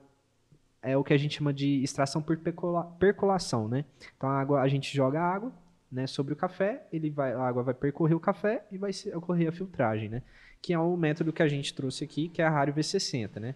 é 0.83 0.97
o 0.97 1.05
que 1.05 1.13
a 1.13 1.17
gente 1.17 1.37
chama 1.39 1.53
de 1.53 1.83
extração 1.83 2.21
por 2.21 2.37
percola- 2.37 2.85
percolação, 2.99 3.69
né? 3.69 3.85
Então 4.17 4.29
a 4.29 4.41
água, 4.41 4.61
a 4.61 4.69
gente 4.69 4.95
joga 4.95 5.21
a 5.21 5.25
água, 5.35 5.53
né, 5.91 6.07
sobre 6.07 6.33
o 6.33 6.37
café, 6.37 6.87
ele 6.93 7.11
vai, 7.11 7.33
a 7.33 7.41
água 7.41 7.63
vai 7.63 7.75
percorrer 7.75 8.15
o 8.15 8.21
café 8.21 8.65
e 8.73 8.79
vai 8.79 8.91
ocorrer 9.15 9.49
a 9.49 9.53
filtragem, 9.53 10.09
né? 10.09 10.23
Que 10.61 10.73
é 10.73 10.79
o 10.79 10.97
método 10.97 11.33
que 11.33 11.43
a 11.43 11.49
gente 11.49 11.75
trouxe 11.75 12.03
aqui, 12.05 12.29
que 12.29 12.41
é 12.41 12.47
a 12.47 12.51
Rario 12.51 12.73
V60, 12.75 13.39
né? 13.39 13.55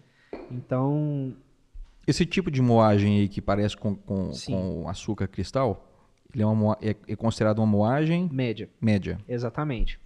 Então, 0.51 1.35
Esse 2.05 2.25
tipo 2.25 2.49
de 2.51 2.61
moagem 2.61 3.19
aí 3.19 3.27
que 3.27 3.41
parece 3.41 3.75
com, 3.75 3.95
com, 3.95 4.31
com 4.45 4.87
açúcar 4.87 5.27
cristal, 5.27 5.89
ele 6.33 6.43
é, 6.43 6.45
uma, 6.45 6.77
é, 6.81 6.95
é 7.07 7.15
considerado 7.15 7.59
uma 7.59 7.65
moagem 7.65 8.29
média, 8.31 8.69
média. 8.79 9.17
exatamente. 9.27 9.99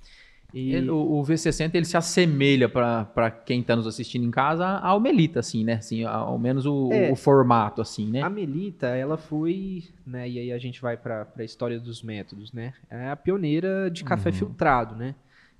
E 0.53 0.73
Ele- 0.73 0.89
o, 0.89 0.97
o 1.19 1.23
V60 1.23 1.73
ele 1.75 1.85
se 1.85 1.95
assemelha 1.95 2.67
para 2.67 3.31
quem 3.31 3.61
está 3.61 3.75
nos 3.75 3.87
assistindo 3.87 4.25
em 4.25 4.31
casa 4.31 4.65
ao 4.79 4.99
Melita, 4.99 5.39
assim, 5.39 5.63
né? 5.63 5.73
Assim, 5.75 6.03
ao 6.03 6.37
menos 6.37 6.65
o, 6.65 6.91
É. 6.91 7.09
o 7.11 7.15
formato, 7.15 7.81
assim, 7.81 8.09
né? 8.11 8.21
A 8.21 8.29
Melita, 8.29 8.87
ela 8.87 9.17
foi, 9.17 9.83
né, 10.05 10.27
e 10.29 10.39
aí 10.39 10.51
a 10.51 10.57
gente 10.57 10.81
vai 10.81 10.97
para 10.97 11.25
a 11.37 11.43
história 11.43 11.79
dos 11.79 12.03
métodos, 12.03 12.51
né? 12.51 12.73
É 12.89 13.09
a 13.09 13.15
pioneira 13.15 13.89
de 13.89 14.03
café 14.03 14.31
filtrado, 14.31 14.95
né? 14.95 15.15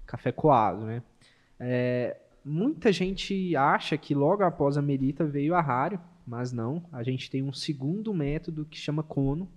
Café 0.06 0.32
coado, 0.32 0.84
né? 0.86 1.02
É, 1.58 2.18
muita 2.44 2.92
gente 2.92 3.56
acha 3.56 3.98
que 3.98 4.14
logo 4.14 4.44
após 4.44 4.78
a 4.78 4.82
Melita 4.82 5.24
veio 5.24 5.56
a 5.56 5.62
Rário, 5.62 6.02
mas 6.28 6.52
não. 6.52 6.84
A 6.92 7.02
gente 7.02 7.30
tem 7.32 7.42
um 7.42 7.54
segundo 7.54 8.14
método 8.14 8.66
que 8.70 8.78
chama 8.78 9.04
Cono, 9.04 9.48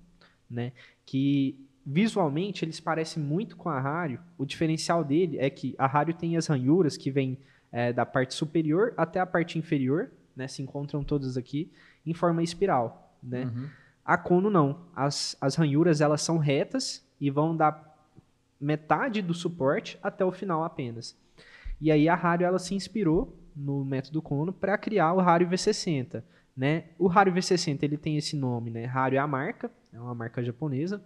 né? 0.48 0.70
Que 1.04 1.58
visualmente 1.84 2.64
eles 2.64 2.80
parecem 2.80 3.22
muito 3.22 3.56
com 3.56 3.68
a 3.68 3.80
Rário. 3.80 4.20
O 4.38 4.44
diferencial 4.44 5.04
dele 5.04 5.38
é 5.38 5.50
que 5.50 5.74
a 5.78 5.86
Rário 5.86 6.14
tem 6.14 6.36
as 6.36 6.46
ranhuras 6.46 6.96
que 6.96 7.10
vêm 7.10 7.38
é, 7.70 7.92
da 7.92 8.06
parte 8.06 8.34
superior 8.34 8.94
até 8.96 9.20
a 9.20 9.26
parte 9.26 9.58
inferior, 9.58 10.10
né? 10.36 10.48
Se 10.48 10.62
encontram 10.62 11.02
todas 11.02 11.36
aqui 11.36 11.70
em 12.06 12.14
forma 12.14 12.42
espiral, 12.42 13.14
né? 13.22 13.44
Uhum. 13.44 13.68
A 14.04 14.16
cono 14.16 14.50
não. 14.50 14.80
As, 14.94 15.36
as 15.40 15.56
ranhuras 15.56 16.00
elas 16.00 16.22
são 16.22 16.38
retas 16.38 17.04
e 17.20 17.30
vão 17.30 17.56
da 17.56 17.80
metade 18.60 19.20
do 19.20 19.34
suporte 19.34 19.98
até 20.02 20.24
o 20.24 20.32
final 20.32 20.62
apenas. 20.62 21.16
E 21.80 21.90
aí 21.90 22.08
a 22.08 22.14
Rário 22.14 22.46
ela 22.46 22.58
se 22.58 22.74
inspirou 22.74 23.36
no 23.54 23.84
método 23.84 24.22
cono 24.22 24.52
para 24.52 24.76
criar 24.78 25.12
o 25.12 25.20
Rário 25.20 25.48
V60, 25.48 26.22
né? 26.56 26.84
O 26.98 27.06
Rário 27.06 27.32
V60 27.32 27.82
ele 27.82 27.96
tem 27.96 28.16
esse 28.16 28.36
nome, 28.36 28.70
né? 28.70 28.84
Rário 28.84 29.16
é 29.16 29.18
a 29.18 29.26
marca, 29.26 29.70
é 29.92 30.00
uma 30.00 30.14
marca 30.14 30.42
japonesa. 30.42 31.02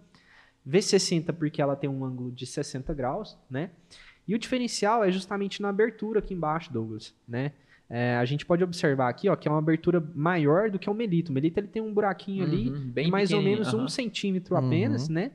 V60 0.67 1.33
porque 1.33 1.61
ela 1.61 1.75
tem 1.75 1.89
um 1.89 2.03
ângulo 2.03 2.31
de 2.31 2.45
60 2.45 2.93
graus, 2.93 3.37
né? 3.49 3.71
E 4.27 4.35
o 4.35 4.39
diferencial 4.39 5.03
é 5.03 5.11
justamente 5.11 5.61
na 5.61 5.69
abertura 5.69 6.19
aqui 6.19 6.33
embaixo, 6.33 6.71
Douglas, 6.71 7.15
né? 7.27 7.53
É, 7.89 8.15
a 8.17 8.25
gente 8.25 8.45
pode 8.45 8.63
observar 8.63 9.09
aqui, 9.09 9.27
ó, 9.29 9.35
que 9.35 9.47
é 9.47 9.51
uma 9.51 9.57
abertura 9.57 9.99
maior 10.13 10.69
do 10.69 10.77
que 10.77 10.87
o 10.87 10.93
Melito. 10.93 11.29
O 11.29 11.33
Melito 11.33 11.57
ele 11.57 11.67
tem 11.67 11.81
um 11.81 11.91
buraquinho 11.91 12.43
ali, 12.45 12.69
Uhum, 12.69 12.91
bem 12.91 13.05
de 13.05 13.11
mais 13.11 13.33
ou 13.33 13.41
menos 13.41 13.73
aham. 13.73 13.83
um 13.85 13.87
centímetro 13.87 14.55
apenas, 14.55 15.09
né? 15.09 15.31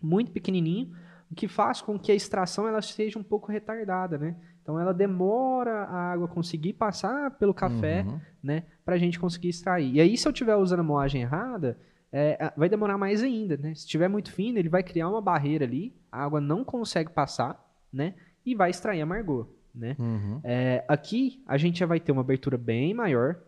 Muito 0.00 0.30
pequenininho, 0.30 0.94
o 1.30 1.34
que 1.34 1.48
faz 1.48 1.80
com 1.82 1.98
que 1.98 2.12
a 2.12 2.14
extração 2.14 2.68
ela 2.68 2.80
seja 2.80 3.18
um 3.18 3.22
pouco 3.22 3.50
retardada, 3.50 4.16
né? 4.16 4.36
Então 4.62 4.78
ela 4.78 4.94
demora 4.94 5.84
a 5.86 6.12
água 6.12 6.28
conseguir 6.28 6.74
passar 6.74 7.32
pelo 7.32 7.52
café, 7.52 8.02
Uhum. 8.06 8.20
né? 8.40 8.62
Pra 8.84 8.96
gente 8.96 9.18
conseguir 9.18 9.48
extrair. 9.48 9.92
E 9.92 10.00
aí, 10.00 10.16
se 10.16 10.28
eu 10.28 10.30
estiver 10.30 10.54
usando 10.54 10.80
a 10.80 10.84
moagem 10.84 11.22
errada, 11.22 11.76
é, 12.12 12.52
vai 12.56 12.68
demorar 12.68 12.98
mais 12.98 13.22
ainda, 13.22 13.56
né? 13.56 13.74
Se 13.74 13.80
estiver 13.80 14.08
muito 14.08 14.30
fino, 14.30 14.58
ele 14.58 14.68
vai 14.68 14.82
criar 14.82 15.08
uma 15.08 15.20
barreira 15.20 15.64
ali, 15.64 15.96
a 16.10 16.22
água 16.24 16.40
não 16.40 16.62
consegue 16.62 17.10
passar, 17.10 17.58
né? 17.92 18.14
E 18.44 18.54
vai 18.54 18.70
extrair 18.70 19.00
amargor, 19.00 19.48
né? 19.74 19.96
Uhum. 19.98 20.40
É, 20.44 20.84
aqui 20.86 21.42
a 21.46 21.56
gente 21.56 21.78
já 21.78 21.86
vai 21.86 21.98
ter 21.98 22.12
uma 22.12 22.20
abertura 22.20 22.58
bem 22.58 22.92
maior. 22.92 23.40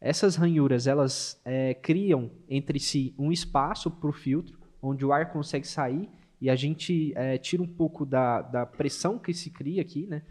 Essas 0.00 0.34
ranhuras 0.34 0.86
elas 0.86 1.40
é, 1.44 1.74
criam 1.74 2.30
entre 2.48 2.80
si 2.80 3.14
um 3.18 3.30
espaço 3.30 3.90
para 3.90 4.08
o 4.08 4.12
filtro, 4.12 4.58
onde 4.82 5.04
o 5.04 5.12
ar 5.12 5.30
consegue 5.30 5.68
sair 5.68 6.08
e 6.40 6.48
a 6.48 6.56
gente 6.56 7.12
é, 7.14 7.36
tira 7.38 7.62
um 7.62 7.66
pouco 7.66 8.06
da, 8.06 8.40
da 8.42 8.66
pressão 8.66 9.18
que 9.18 9.32
se 9.32 9.50
cria 9.50 9.82
aqui, 9.82 10.06
né? 10.06 10.22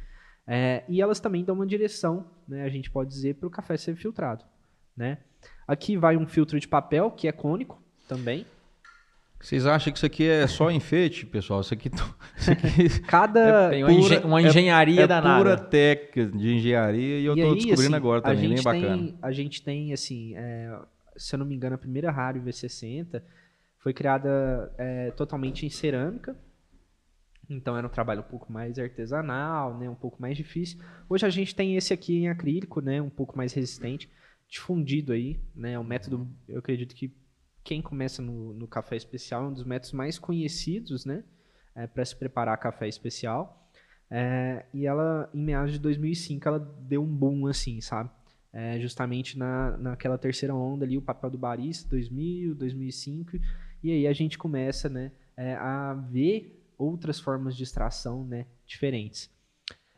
É, 0.46 0.84
e 0.90 1.00
elas 1.00 1.20
também 1.20 1.46
dão 1.46 1.56
uma 1.56 1.68
direção, 1.68 2.32
né? 2.48 2.64
A 2.64 2.70
gente 2.70 2.90
pode 2.90 3.10
dizer 3.12 3.36
para 3.36 3.48
o 3.48 3.52
café 3.52 3.78
ser 3.78 3.96
filtrado, 3.96 4.44
né? 5.00 5.18
Aqui 5.66 5.96
vai 5.98 6.18
um 6.18 6.28
filtro 6.28 6.60
de 6.60 6.68
papel 6.68 7.10
que 7.10 7.28
é 7.28 7.32
cônico 7.32 7.82
também. 8.08 8.46
Vocês 9.40 9.66
acham 9.66 9.94
que 9.94 9.98
isso 9.98 10.06
aqui 10.06 10.28
é 10.28 10.46
só 10.48 10.70
enfeite, 10.70 11.26
pessoal? 11.26 11.62
Isso 11.62 11.74
aqui, 11.74 11.90
isso 12.38 12.52
aqui 12.52 13.00
Cada 13.08 13.70
Tem 13.70 13.84
uma, 13.84 13.94
engen- 13.94 14.20
uma 14.26 14.42
engenharia 14.42 15.02
é 15.04 15.08
danada. 15.08 15.38
pura 15.38 15.58
técnica 15.58 16.38
de 16.38 16.56
engenharia 16.56 17.20
e 17.20 17.26
eu 17.26 17.38
E 17.38 17.42
aí, 17.42 17.54
descobrindo 17.54 17.80
assim, 17.86 17.96
agora 17.96 18.20
a 18.20 18.24
também, 18.24 18.40
bem 18.42 18.50
gente 18.58 18.64
bacana. 18.66 18.98
Tem, 18.98 19.18
a 19.22 19.32
gente 19.32 19.64
tem, 19.64 19.94
assim, 19.94 20.34
é, 20.36 20.78
se 21.16 21.34
eu 21.34 21.40
não 21.40 21.46
me 21.46 21.56
engano, 21.56 21.76
a 21.76 21.78
primeira 21.78 22.12
Rádio 22.12 22.42
V60 22.44 23.22
foi 23.78 23.94
criada 23.94 24.74
é, 24.78 25.12
totalmente 25.12 25.66
em 25.66 25.70
cerâmica. 25.70 26.36
Então 27.50 27.76
era 27.78 27.88
um 27.88 27.90
trabalho 27.90 28.20
um 28.20 28.30
pouco 28.30 28.52
mais 28.52 28.78
artesanal, 28.78 29.76
né, 29.78 29.90
um 29.90 29.96
pouco 29.96 30.22
mais 30.22 30.36
difícil. 30.38 30.80
Hoje 31.10 31.26
a 31.26 31.30
gente 31.30 31.56
tem 31.56 31.76
esse 31.78 31.94
aqui 31.94 32.18
em 32.20 32.30
acrílico, 32.30 32.82
né, 32.82 33.02
um 33.02 33.10
pouco 33.10 33.36
mais 33.38 33.54
resistente, 33.54 34.08
difundido 34.50 35.14
aí, 35.14 35.40
né, 35.56 35.74
é 35.74 35.80
um 35.80 35.84
método, 35.84 36.28
eu 36.48 36.60
acredito 36.60 36.96
que 36.96 37.14
quem 37.64 37.82
começa 37.82 38.22
no, 38.22 38.54
no 38.54 38.68
café 38.68 38.96
especial 38.96 39.46
é 39.46 39.48
um 39.48 39.54
dos 39.54 39.64
métodos 39.64 39.92
mais 39.92 40.18
conhecidos, 40.18 41.06
né, 41.06 41.24
para 41.94 42.04
se 42.04 42.16
preparar 42.16 42.58
café 42.58 42.88
especial. 42.88 43.70
É, 44.12 44.66
e 44.74 44.88
ela, 44.88 45.30
em 45.34 45.44
meados 45.44 45.74
de 45.74 45.80
2005, 45.80 46.48
ela 46.48 46.60
deu 46.60 47.04
um 47.04 47.16
boom, 47.16 47.46
assim, 47.46 47.80
sabe? 47.80 48.10
É, 48.52 48.80
justamente 48.80 49.38
na, 49.38 49.78
naquela 49.78 50.18
terceira 50.18 50.56
onda 50.56 50.84
ali, 50.84 50.98
o 50.98 51.02
papel 51.02 51.30
do 51.30 51.38
barista, 51.38 51.88
2000, 51.90 52.56
2005. 52.56 53.38
E 53.84 53.92
aí 53.92 54.08
a 54.08 54.14
gente 54.14 54.38
começa, 54.38 54.90
né, 54.90 55.12
é, 55.38 55.54
a 55.54 55.94
ver 55.94 56.66
outras 56.78 57.20
formas 57.20 57.56
de 57.56 57.64
extração, 57.64 58.26
né, 58.26 58.48
diferentes. 58.66 59.30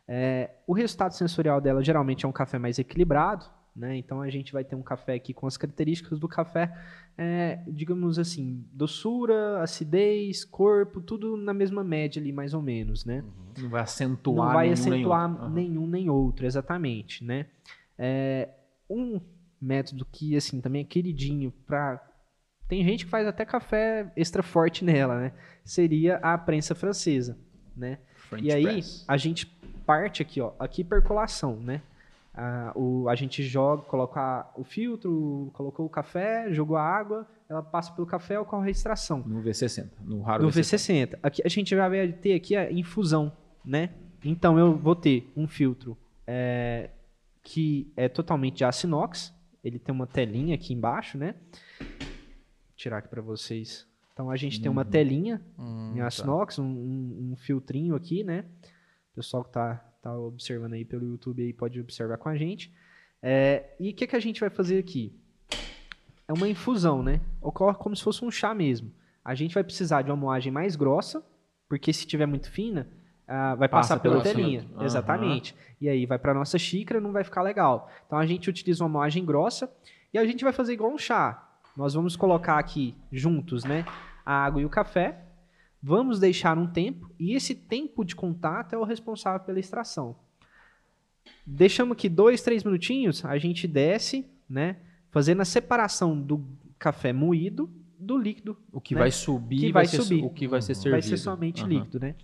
É, 0.08 0.52
o 0.68 0.74
resultado 0.74 1.14
sensorial 1.14 1.62
dela 1.62 1.82
geralmente 1.82 2.26
é 2.26 2.28
um 2.28 2.34
café 2.34 2.60
mais 2.60 2.78
equilibrado, 2.78 3.46
né? 3.76 3.98
Então 3.98 4.22
a 4.22 4.30
gente 4.30 4.52
vai 4.52 4.64
ter 4.64 4.76
um 4.76 4.82
café 4.82 5.14
aqui 5.16 5.34
com 5.34 5.48
as 5.48 5.58
características 5.58 6.20
do 6.20 6.28
café, 6.28 6.76
é, 7.18 7.62
digamos 7.68 8.20
assim, 8.20 8.66
doçura, 8.72 9.62
acidez, 9.62 10.44
corpo, 10.44 11.02
tudo 11.02 11.38
na 11.38 11.54
mesma 11.54 11.84
média 11.84 12.22
ali, 12.22 12.32
mais 12.32 12.54
ou 12.54 12.62
menos, 12.62 13.06
né? 13.06 13.24
Não 13.58 13.70
vai 13.70 13.82
acentuar 13.82 14.48
Não 14.48 14.54
vai 14.54 14.68
nenhum, 14.68 14.74
acentuar 14.74 15.50
nem 15.52 15.70
nenhum 15.70 15.88
nem 15.88 16.10
outro, 16.10 16.46
exatamente, 16.46 17.24
né? 17.24 17.48
É, 17.98 18.50
um 18.90 19.22
método 19.62 20.06
que, 20.12 20.36
assim, 20.36 20.60
também 20.60 20.82
é 20.82 20.86
queridinho 20.86 21.52
para 21.66 22.02
Tem 22.68 22.84
gente 22.84 23.06
que 23.06 23.12
faz 23.12 23.28
até 23.28 23.46
café 23.46 24.12
extra 24.16 24.42
forte 24.42 24.84
nela, 24.84 25.20
né? 25.20 25.34
Seria 25.64 26.18
a 26.18 26.38
prensa 26.38 26.74
francesa, 26.74 27.38
né? 27.76 28.00
French 28.16 28.48
e 28.48 28.52
aí, 28.52 28.64
press. 28.64 29.06
a 29.08 29.18
gente 29.18 29.46
parte 29.86 30.22
aqui, 30.22 30.42
ó. 30.42 30.54
Aqui, 30.58 30.84
percolação, 30.84 31.58
né? 31.58 31.82
A, 32.34 32.72
o, 32.76 33.10
a 33.10 33.16
gente 33.16 33.44
joga, 33.44 33.84
coloca 33.84 34.50
o 34.56 34.64
filtro, 34.64 35.50
colocou 35.54 35.86
o 35.86 35.90
café, 35.90 36.52
jogou 36.54 36.78
a 36.78 36.82
água, 36.84 37.28
ela 37.50 37.62
passa 37.62 37.92
pelo 37.92 38.08
café, 38.08 38.40
ocorre 38.40 38.70
a 38.70 38.72
extração. 38.72 39.22
No 39.28 39.42
V60, 39.44 39.90
no 40.02 40.22
raro 40.22 40.44
No 40.44 40.50
V60. 40.50 41.10
V60. 41.16 41.20
Aqui, 41.22 41.42
a 41.46 41.50
gente 41.50 41.76
vai 41.76 42.08
ter 42.14 42.34
aqui 42.34 42.56
a 42.56 42.72
infusão, 42.72 43.32
né? 43.66 43.90
Então, 44.24 44.58
eu 44.58 44.78
vou 44.78 44.96
ter 44.96 45.30
um 45.36 45.46
filtro 45.48 45.98
é, 46.26 46.90
que 47.44 47.92
é 47.98 48.08
totalmente 48.08 48.58
de 48.58 48.64
aço 48.64 48.88
inox. 48.88 49.34
Ele 49.64 49.78
tem 49.78 49.94
uma 49.94 50.08
telinha 50.08 50.56
aqui 50.56 50.74
embaixo, 50.74 51.18
né? 51.18 51.36
Vou 51.80 51.88
tirar 52.76 53.00
aqui 53.00 53.10
para 53.10 53.22
vocês. 53.22 53.86
Então, 54.14 54.30
a 54.30 54.36
gente 54.38 54.62
tem 54.62 54.72
uma 54.72 54.86
telinha 54.86 55.42
Hum, 55.60 55.94
em 55.96 56.02
aço 56.02 56.22
tá. 56.22 56.28
inox, 56.28 56.60
um, 56.60 56.64
um- 56.66 57.32
um 57.32 57.36
filtrinho 57.36 57.96
aqui, 57.96 58.24
né? 58.24 58.46
O 59.12 59.16
pessoal 59.16 59.44
que 59.44 59.52
tá, 59.52 59.84
tá 60.02 60.18
observando 60.18 60.74
aí 60.74 60.84
pelo 60.84 61.06
YouTube 61.06 61.44
aí 61.44 61.54
pode 61.54 61.80
observar 61.80 62.18
com 62.18 62.30
a 62.30 62.36
gente. 62.36 62.74
É, 63.22 63.76
e 63.80 63.92
o 63.92 63.94
que, 63.94 64.08
que 64.08 64.16
a 64.16 64.20
gente 64.20 64.40
vai 64.40 64.50
fazer 64.50 64.80
aqui? 64.80 65.14
É 66.28 66.34
uma 66.34 66.48
infusão, 66.48 67.04
né? 67.04 67.22
Ocorre 67.42 67.78
como 67.78 67.96
se 67.96 68.04
fosse 68.04 68.24
um 68.26 68.32
chá 68.32 68.54
mesmo. 68.54 68.92
A 69.24 69.36
gente 69.36 69.54
vai 69.54 69.64
precisar 69.64 70.02
de 70.02 70.10
uma 70.10 70.18
moagem 70.18 70.52
mais 70.52 70.76
grossa, 70.76 71.24
porque 71.70 71.94
se 71.94 72.08
tiver 72.08 72.26
muito 72.26 72.50
fina, 72.50 72.88
ah, 73.28 73.56
vai 73.56 73.70
Passa 73.70 73.96
passar 73.96 74.02
pela 74.02 74.22
telinha. 74.22 74.66
Aham. 74.76 74.86
Exatamente. 74.86 75.56
E 75.80 75.88
aí 75.88 76.06
vai 76.06 76.18
para 76.18 76.34
nossa 76.34 76.58
xícara, 76.58 77.00
não 77.00 77.12
vai 77.12 77.24
ficar 77.24 77.42
legal. 77.42 77.90
Então 78.06 78.18
a 78.18 78.26
gente 78.26 78.50
utiliza 78.50 78.84
uma 78.84 78.90
moagem 78.90 79.24
grossa 79.24 79.72
e 80.14 80.18
a 80.18 80.26
gente 80.26 80.44
vai 80.44 80.52
fazer 80.52 80.74
igual 80.74 80.92
um 80.92 80.98
chá. 80.98 81.48
Nós 81.78 81.94
vamos 81.94 82.16
colocar 82.16 82.58
aqui 82.58 82.96
juntos, 83.12 83.64
né, 83.64 83.86
a 84.26 84.34
água 84.46 84.62
e 84.62 84.66
o 84.66 84.70
café. 84.70 85.31
Vamos 85.82 86.20
deixar 86.20 86.58
um 86.58 86.68
tempo 86.68 87.10
e 87.20 87.34
esse 87.34 87.56
tempo 87.56 88.04
de 88.06 88.16
contato 88.16 88.74
é 88.74 88.78
o 88.78 88.84
responsável 88.84 89.40
pela 89.46 89.60
extração. 89.60 90.16
Deixamos 91.46 91.94
aqui 91.94 92.08
dois, 92.10 92.42
três 92.42 92.64
minutinhos, 92.64 93.24
a 93.26 93.38
gente 93.38 93.68
desce, 93.68 94.26
né, 94.50 94.78
fazendo 95.10 95.42
a 95.42 95.46
separação 95.46 96.20
do 96.20 96.46
café 96.78 97.12
moído 97.14 97.70
do 97.98 98.18
líquido 98.18 98.58
O 98.72 98.82
que 98.82 98.96
né? 98.96 99.02
vai 99.02 99.12
subir 99.12 99.60
Que 99.60 99.72
vai 99.72 99.84
vai 99.84 99.86
ser, 99.86 100.02
subir. 100.02 100.24
o 100.24 100.30
que 100.30 100.48
vai 100.48 100.62
ser 100.62 100.74
servido. 100.76 100.92
vai 100.92 101.02
ser 101.02 101.18
somente 101.18 101.62
Aham. 101.62 101.70
líquido, 101.70 102.00
né? 102.00 102.16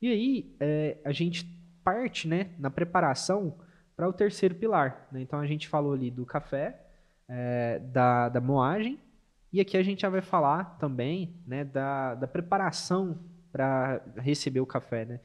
E 0.00 0.08
aí, 0.08 0.56
é, 0.58 0.98
a 1.04 1.12
gente 1.12 1.46
parte, 1.84 2.26
né, 2.26 2.50
na 2.58 2.70
preparação 2.70 3.56
para 3.96 4.08
o 4.08 4.12
terceiro 4.12 4.54
pilar. 4.54 5.06
né? 5.12 5.20
Então, 5.20 5.38
a 5.38 5.46
gente 5.46 5.68
falou 5.68 5.92
ali 5.92 6.10
do 6.10 6.24
café, 6.26 6.80
é, 7.28 7.78
da, 7.78 8.28
da 8.28 8.40
moagem, 8.40 8.98
e 9.52 9.60
aqui 9.60 9.76
a 9.76 9.82
gente 9.82 10.02
já 10.02 10.08
vai 10.08 10.22
falar 10.22 10.76
também, 10.78 11.34
né, 11.46 11.64
da, 11.64 12.14
da 12.14 12.26
preparação 12.26 13.18
para 13.52 14.00
receber 14.16 14.60
o 14.60 14.66
café, 14.66 15.04
né? 15.04 15.20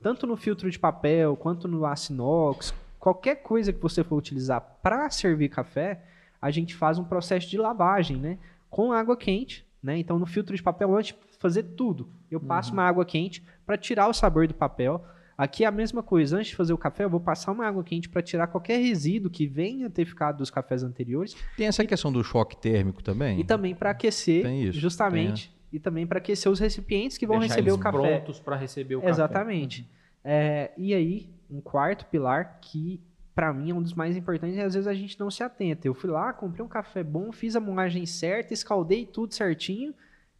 Tanto 0.00 0.26
no 0.26 0.36
filtro 0.36 0.70
de 0.70 0.78
papel, 0.78 1.36
quanto 1.36 1.66
no 1.66 1.84
aço 1.84 2.12
inox, 2.12 2.72
qualquer 2.98 3.36
coisa 3.36 3.72
que 3.72 3.80
você 3.80 4.04
for 4.04 4.16
utilizar 4.16 4.60
para 4.82 5.10
servir 5.10 5.48
café, 5.48 6.00
a 6.40 6.50
gente 6.50 6.74
faz 6.74 6.98
um 6.98 7.04
processo 7.04 7.48
de 7.48 7.58
lavagem, 7.58 8.16
né? 8.16 8.38
Com 8.70 8.92
água 8.92 9.16
quente, 9.16 9.66
né? 9.82 9.98
Então, 9.98 10.18
no 10.18 10.26
filtro 10.26 10.54
de 10.54 10.62
papel, 10.62 10.96
antes 10.96 11.14
de 11.14 11.38
fazer 11.38 11.62
tudo, 11.62 12.08
eu 12.30 12.40
passo 12.40 12.72
uma 12.72 12.84
água 12.84 13.04
quente 13.04 13.44
para 13.66 13.76
tirar 13.76 14.08
o 14.08 14.12
sabor 14.12 14.46
do 14.46 14.54
papel. 14.54 15.04
Aqui 15.42 15.64
é 15.64 15.66
a 15.66 15.72
mesma 15.72 16.04
coisa. 16.04 16.36
Antes 16.36 16.50
de 16.50 16.54
fazer 16.56 16.72
o 16.72 16.78
café, 16.78 17.02
eu 17.02 17.10
vou 17.10 17.18
passar 17.18 17.50
uma 17.50 17.66
água 17.66 17.82
quente 17.82 18.08
para 18.08 18.22
tirar 18.22 18.46
qualquer 18.46 18.78
resíduo 18.78 19.28
que 19.28 19.44
venha 19.44 19.90
ter 19.90 20.04
ficado 20.04 20.36
dos 20.36 20.50
cafés 20.50 20.84
anteriores 20.84 21.34
Tem 21.56 21.66
essa 21.66 21.84
questão 21.84 22.12
do 22.12 22.22
choque 22.22 22.56
térmico 22.56 23.02
também? 23.02 23.40
e 23.40 23.42
também 23.42 23.74
para 23.74 23.90
aquecer, 23.90 24.44
Tem 24.44 24.62
isso, 24.62 24.78
justamente, 24.78 25.52
e 25.72 25.80
também 25.80 26.06
para 26.06 26.18
aquecer 26.18 26.50
os 26.50 26.60
recipientes 26.60 27.18
que 27.18 27.26
vão 27.26 27.40
Deixar 27.40 27.56
receber 27.56 27.72
o 27.72 27.78
café. 27.78 28.18
prontos 28.18 28.38
para 28.38 28.54
receber 28.54 28.94
o 28.94 29.00
café. 29.00 29.10
Exatamente. 29.10 29.90
É, 30.22 30.70
e 30.78 30.94
aí, 30.94 31.28
um 31.50 31.60
quarto 31.60 32.06
pilar 32.06 32.60
que 32.60 33.00
para 33.34 33.52
mim 33.52 33.70
é 33.72 33.74
um 33.74 33.82
dos 33.82 33.94
mais 33.94 34.16
importantes 34.16 34.56
e 34.56 34.60
às 34.60 34.74
vezes 34.74 34.86
a 34.86 34.94
gente 34.94 35.18
não 35.18 35.28
se 35.28 35.42
atenta. 35.42 35.88
Eu 35.88 35.94
fui 35.94 36.08
lá, 36.08 36.32
comprei 36.32 36.64
um 36.64 36.68
café 36.68 37.02
bom, 37.02 37.32
fiz 37.32 37.56
a 37.56 37.60
moagem 37.60 38.06
certa, 38.06 38.54
escaldei 38.54 39.06
tudo 39.06 39.34
certinho 39.34 39.92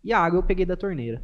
e 0.05 0.13
a 0.13 0.21
água 0.21 0.39
eu 0.39 0.45
peguei 0.45 0.65
da 0.65 0.77
torneira. 0.77 1.21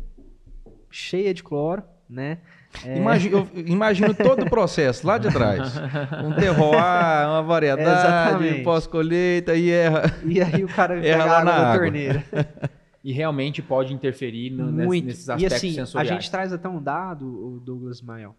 Cheia 0.91 1.33
de 1.33 1.45
cloro, 1.45 1.85
né? 2.11 2.39
É, 2.85 2.97
Imagi- 2.97 3.31
eu 3.33 3.49
imagino 3.66 4.14
todo 4.14 4.45
o 4.45 4.51
processo 4.51 5.07
lá 5.07 5.18
de 5.18 5.29
trás. 5.33 5.72
Um 6.24 6.35
terroir, 6.35 7.29
uma 7.29 7.43
variedade, 7.43 8.62
pós-colheita 8.62 9.55
e 9.57 9.70
erra. 9.70 10.03
E 10.24 10.41
aí 10.41 10.62
o 10.64 10.68
cara 10.68 10.95
Erra 11.05 11.18
pega 11.18 11.24
lá 11.24 11.33
a 11.33 11.41
água 11.41 11.53
na 11.53 11.59
água. 11.68 11.79
torneira. 11.83 12.24
E 13.05 13.12
realmente 13.12 13.62
pode 13.62 13.95
interferir 13.95 14.51
no, 14.51 14.70
Muito. 14.70 15.07
nesses 15.07 15.29
E 15.29 15.33
aspectos 15.33 15.57
assim, 15.57 15.70
a 15.70 15.72
sensoriais. 15.87 16.09
gente 16.09 16.31
traz 16.31 16.53
até 16.53 16.68
um 16.68 16.83
dado, 16.83 17.26
o 17.26 17.61
Douglas 17.61 18.03
Mael. 18.03 18.35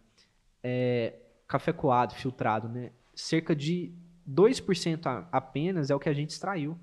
É, 0.61 1.13
café 1.47 1.71
coado, 1.71 2.13
filtrado, 2.13 2.67
né? 2.67 2.91
Cerca 3.15 3.55
de 3.55 3.91
2% 4.29 5.07
a- 5.07 5.27
apenas 5.31 5.89
é 5.89 5.95
o 5.95 5.99
que 5.99 6.09
a 6.09 6.13
gente 6.13 6.31
extraiu. 6.31 6.77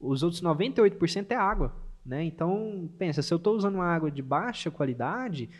Os 0.00 0.22
outros 0.24 0.42
98% 0.42 1.30
é 1.30 1.36
água, 1.36 1.76
né? 2.04 2.24
Então, 2.24 2.90
pensa, 2.98 3.22
se 3.22 3.32
eu 3.32 3.36
estou 3.36 3.54
usando 3.54 3.76
uma 3.76 3.86
água 3.86 4.10
de 4.10 4.22
baixa 4.22 4.70
qualidade, 4.70 5.50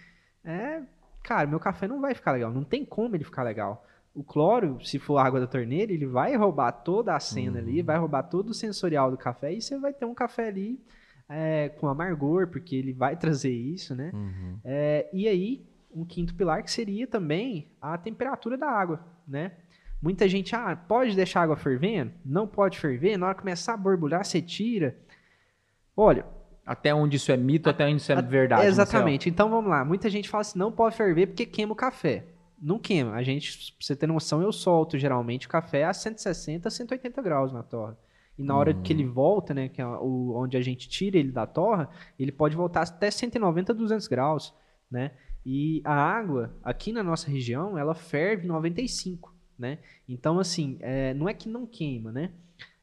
é, 0.42 0.80
cara, 1.24 1.48
meu 1.48 1.58
café 1.58 1.88
não 1.88 2.00
vai 2.00 2.14
ficar 2.14 2.32
legal. 2.32 2.52
Não 2.52 2.62
tem 2.62 2.84
como 2.84 3.16
ele 3.16 3.24
ficar 3.24 3.42
legal. 3.42 3.84
O 4.14 4.22
cloro, 4.22 4.78
se 4.84 4.98
for 5.00 5.18
água 5.18 5.40
da 5.40 5.46
torneira, 5.46 5.92
ele 5.92 6.06
vai 6.06 6.36
roubar 6.36 6.70
toda 6.70 7.16
a 7.16 7.18
cena 7.18 7.58
ali, 7.58 7.82
vai 7.82 7.98
roubar 7.98 8.22
todo 8.22 8.50
o 8.50 8.54
sensorial 8.54 9.10
do 9.10 9.16
café 9.16 9.52
e 9.52 9.60
você 9.60 9.76
vai 9.76 9.92
ter 9.92 10.04
um 10.04 10.14
café 10.14 10.48
ali 10.48 10.78
é, 11.28 11.70
com 11.70 11.88
amargor, 11.88 12.46
porque 12.48 12.76
ele 12.76 12.92
vai 12.92 13.16
trazer 13.16 13.52
isso, 13.52 13.94
né? 13.94 14.12
Uhum. 14.14 14.58
É, 14.62 15.08
e 15.12 15.26
aí, 15.26 15.66
um 15.92 16.04
quinto 16.04 16.34
pilar 16.34 16.62
que 16.62 16.70
seria 16.70 17.08
também 17.08 17.72
a 17.80 17.98
temperatura 17.98 18.56
da 18.56 18.68
água, 18.68 19.04
né? 19.26 19.52
Muita 20.00 20.28
gente, 20.28 20.54
ah, 20.54 20.76
pode 20.76 21.16
deixar 21.16 21.40
a 21.40 21.44
água 21.44 21.56
fervendo? 21.56 22.12
Não 22.24 22.46
pode 22.46 22.78
ferver, 22.78 23.16
na 23.16 23.26
hora 23.26 23.34
que 23.34 23.40
começar 23.40 23.72
a 23.72 23.76
borbulhar, 23.76 24.24
você 24.24 24.40
tira. 24.40 24.96
Olha, 25.96 26.26
Até 26.66 26.94
onde 26.94 27.16
isso 27.16 27.30
é 27.30 27.36
mito, 27.36 27.68
até 27.68 27.84
onde 27.84 27.96
isso 27.96 28.10
é 28.10 28.22
verdade. 28.22 28.62
Marcelo. 28.62 28.68
exatamente. 28.68 29.28
Então 29.28 29.50
vamos 29.50 29.70
lá. 29.70 29.84
Muita 29.84 30.08
gente 30.08 30.28
fala 30.28 30.40
assim, 30.42 30.58
não 30.58 30.72
pode 30.72 30.96
ferver 30.96 31.26
porque 31.26 31.44
queima 31.44 31.72
o 31.72 31.76
café. 31.76 32.26
Não 32.60 32.78
queima. 32.78 33.12
A 33.12 33.22
gente, 33.22 33.72
pra 33.72 33.86
você 33.86 33.94
ter 33.94 34.06
noção, 34.06 34.40
eu 34.40 34.50
solto 34.50 34.98
geralmente 34.98 35.46
o 35.46 35.50
café 35.50 35.84
a 35.84 35.92
160, 35.92 36.70
180 36.70 37.20
graus 37.20 37.52
na 37.52 37.62
torra. 37.62 37.98
E 38.38 38.42
na 38.42 38.56
hora 38.56 38.74
que 38.74 38.92
ele 38.92 39.04
volta, 39.04 39.54
né, 39.54 39.68
que 39.68 39.80
é 39.80 39.86
o, 39.86 40.34
onde 40.36 40.56
a 40.56 40.60
gente 40.60 40.88
tira 40.88 41.18
ele 41.18 41.30
da 41.30 41.46
torra, 41.46 41.88
ele 42.18 42.32
pode 42.32 42.56
voltar 42.56 42.82
até 42.82 43.10
190, 43.10 43.72
200 43.72 44.08
graus, 44.08 44.54
né? 44.90 45.12
E 45.46 45.82
a 45.84 45.94
água, 45.94 46.56
aqui 46.62 46.90
na 46.90 47.02
nossa 47.02 47.30
região, 47.30 47.78
ela 47.78 47.94
ferve 47.94 48.46
95, 48.46 49.32
né? 49.58 49.78
Então, 50.08 50.38
assim, 50.38 50.78
é, 50.80 51.12
não 51.14 51.28
é 51.28 51.34
que 51.34 51.48
não 51.48 51.66
queima, 51.66 52.10
né? 52.10 52.32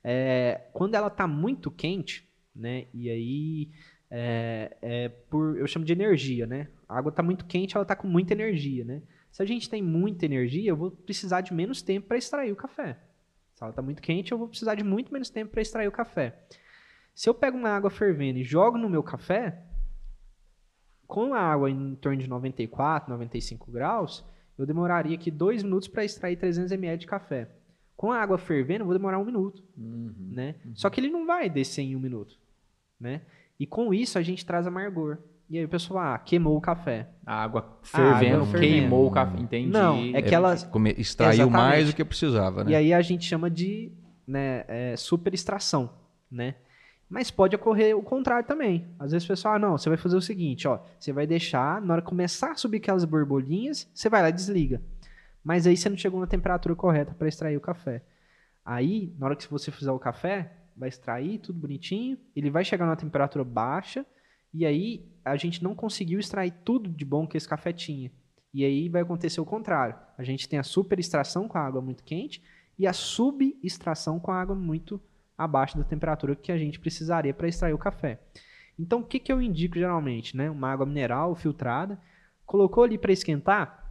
É, 0.03 0.69
quando 0.71 0.95
ela 0.95 1.09
tá 1.09 1.27
muito 1.27 1.69
quente, 1.69 2.30
né? 2.55 2.85
E 2.93 3.09
aí 3.09 3.69
é, 4.09 4.77
é 4.81 5.09
por, 5.09 5.57
eu 5.57 5.67
chamo 5.67 5.85
de 5.85 5.93
energia, 5.93 6.45
né? 6.45 6.67
A 6.87 6.97
água 6.97 7.11
tá 7.11 7.23
muito 7.23 7.45
quente, 7.45 7.75
ela 7.75 7.85
tá 7.85 7.95
com 7.95 8.07
muita 8.07 8.33
energia, 8.33 8.83
né? 8.85 9.01
Se 9.31 9.41
a 9.41 9.45
gente 9.45 9.69
tem 9.69 9.81
muita 9.81 10.25
energia, 10.25 10.69
eu 10.69 10.75
vou 10.75 10.91
precisar 10.91 11.41
de 11.41 11.53
menos 11.53 11.81
tempo 11.81 12.07
para 12.07 12.17
extrair 12.17 12.51
o 12.51 12.55
café. 12.55 12.99
Se 13.55 13.63
ela 13.63 13.71
tá 13.71 13.81
muito 13.81 14.01
quente, 14.01 14.31
eu 14.31 14.37
vou 14.37 14.47
precisar 14.49 14.75
de 14.75 14.83
muito 14.83 15.13
menos 15.13 15.29
tempo 15.29 15.51
para 15.51 15.61
extrair 15.61 15.87
o 15.87 15.91
café. 15.91 16.37
Se 17.13 17.29
eu 17.29 17.33
pego 17.33 17.57
uma 17.57 17.69
água 17.69 17.89
fervendo 17.89 18.39
e 18.39 18.43
jogo 18.43 18.77
no 18.77 18.89
meu 18.89 19.03
café, 19.03 19.63
com 21.07 21.33
a 21.33 21.39
água 21.39 21.69
em 21.69 21.95
torno 21.95 22.17
de 22.17 22.27
94, 22.27 23.09
95 23.09 23.71
graus, 23.71 24.25
eu 24.57 24.65
demoraria 24.65 25.15
aqui 25.15 25.29
dois 25.29 25.63
minutos 25.63 25.87
para 25.87 26.05
extrair 26.05 26.37
300 26.37 26.71
ml 26.71 26.97
de 26.97 27.05
café. 27.07 27.49
Com 27.95 28.11
a 28.11 28.19
água 28.21 28.37
fervendo, 28.37 28.81
eu 28.81 28.85
vou 28.85 28.95
demorar 28.95 29.19
um 29.19 29.25
minuto, 29.25 29.63
Uhum. 29.77 30.13
né? 30.31 30.55
Só 30.73 30.89
que 30.89 30.99
ele 30.99 31.09
não 31.09 31.25
vai 31.25 31.49
descer 31.49 31.81
em 31.83 31.95
um 31.95 31.99
minuto, 31.99 32.39
né? 33.01 33.21
E 33.59 33.65
com 33.67 33.93
isso 33.93 34.17
a 34.17 34.21
gente 34.21 34.45
traz 34.45 34.65
amargor. 34.67 35.17
E 35.49 35.57
aí 35.57 35.65
o 35.65 35.69
pessoal, 35.69 36.13
ah, 36.13 36.17
queimou 36.17 36.55
o 36.55 36.61
café. 36.61 37.09
A 37.25 37.43
água 37.43 37.77
fervendo, 37.81 38.35
água 38.35 38.45
fervendo. 38.47 38.59
queimou 38.73 39.07
o 39.07 39.11
café. 39.11 39.37
Entendi. 39.39 39.69
Não, 39.69 39.97
é 40.15 40.21
que 40.21 40.33
ela- 40.33 40.55
Come- 40.67 40.95
Extraiu 40.97 41.33
Exatamente. 41.33 41.57
mais 41.57 41.87
do 41.89 41.95
que 41.95 42.05
precisava, 42.05 42.63
né? 42.63 42.71
E 42.71 42.75
aí 42.75 42.93
a 42.93 43.01
gente 43.01 43.25
chama 43.25 43.49
de 43.49 43.91
né, 44.25 44.63
é, 44.69 44.95
super 44.95 45.33
extração, 45.33 45.89
né? 46.31 46.55
Mas 47.09 47.29
pode 47.29 47.53
ocorrer 47.53 47.97
o 47.97 48.01
contrário 48.01 48.47
também. 48.47 48.87
Às 48.97 49.11
vezes 49.11 49.25
o 49.25 49.27
pessoal, 49.27 49.55
ah, 49.55 49.59
não, 49.59 49.77
você 49.77 49.89
vai 49.89 49.97
fazer 49.97 50.15
o 50.15 50.21
seguinte, 50.21 50.65
ó, 50.65 50.79
você 50.97 51.11
vai 51.11 51.27
deixar, 51.27 51.81
na 51.81 51.95
hora 51.95 52.01
que 52.01 52.07
começar 52.07 52.51
a 52.51 52.55
subir 52.55 52.77
aquelas 52.77 53.03
borbolinhas, 53.03 53.89
você 53.93 54.07
vai 54.07 54.21
lá 54.21 54.29
e 54.29 54.33
desliga. 54.33 54.81
Mas 55.43 55.67
aí 55.67 55.75
você 55.75 55.89
não 55.89 55.97
chegou 55.97 56.21
na 56.21 56.27
temperatura 56.27 56.73
correta 56.73 57.13
para 57.13 57.27
extrair 57.27 57.57
o 57.57 57.61
café. 57.61 58.01
Aí, 58.63 59.13
na 59.19 59.25
hora 59.25 59.35
que 59.35 59.45
você 59.51 59.69
fizer 59.71 59.91
o 59.91 59.99
café, 59.99 60.53
vai 60.81 60.89
extrair 60.89 61.37
tudo 61.37 61.59
bonitinho, 61.59 62.17
ele 62.35 62.49
vai 62.49 62.65
chegar 62.65 62.85
numa 62.85 62.95
temperatura 62.95 63.45
baixa, 63.45 64.03
e 64.51 64.65
aí 64.65 65.05
a 65.23 65.37
gente 65.37 65.63
não 65.63 65.75
conseguiu 65.75 66.19
extrair 66.19 66.51
tudo 66.65 66.89
de 66.89 67.05
bom 67.05 67.27
que 67.27 67.37
esse 67.37 67.47
café 67.47 67.71
tinha. 67.71 68.11
E 68.51 68.65
aí 68.65 68.89
vai 68.89 69.03
acontecer 69.03 69.39
o 69.39 69.45
contrário. 69.45 69.95
A 70.17 70.23
gente 70.23 70.49
tem 70.49 70.57
a 70.57 70.63
super 70.63 70.99
extração 70.99 71.47
com 71.47 71.57
a 71.57 71.61
água 71.61 71.81
muito 71.81 72.03
quente 72.03 72.43
e 72.77 72.87
a 72.87 72.93
subextração 72.93 74.19
com 74.19 74.31
a 74.31 74.41
água 74.41 74.55
muito 74.55 74.99
abaixo 75.37 75.77
da 75.77 75.83
temperatura 75.83 76.35
que 76.35 76.51
a 76.51 76.57
gente 76.57 76.79
precisaria 76.79 77.33
para 77.33 77.47
extrair 77.47 77.73
o 77.73 77.77
café. 77.77 78.19
Então, 78.77 79.01
o 79.01 79.05
que, 79.05 79.19
que 79.19 79.31
eu 79.31 79.41
indico 79.41 79.75
geralmente? 79.75 80.35
Né? 80.35 80.49
Uma 80.49 80.71
água 80.71 80.85
mineral 80.85 81.35
filtrada, 81.35 82.01
colocou 82.45 82.83
ali 82.83 82.97
para 82.97 83.13
esquentar, 83.13 83.81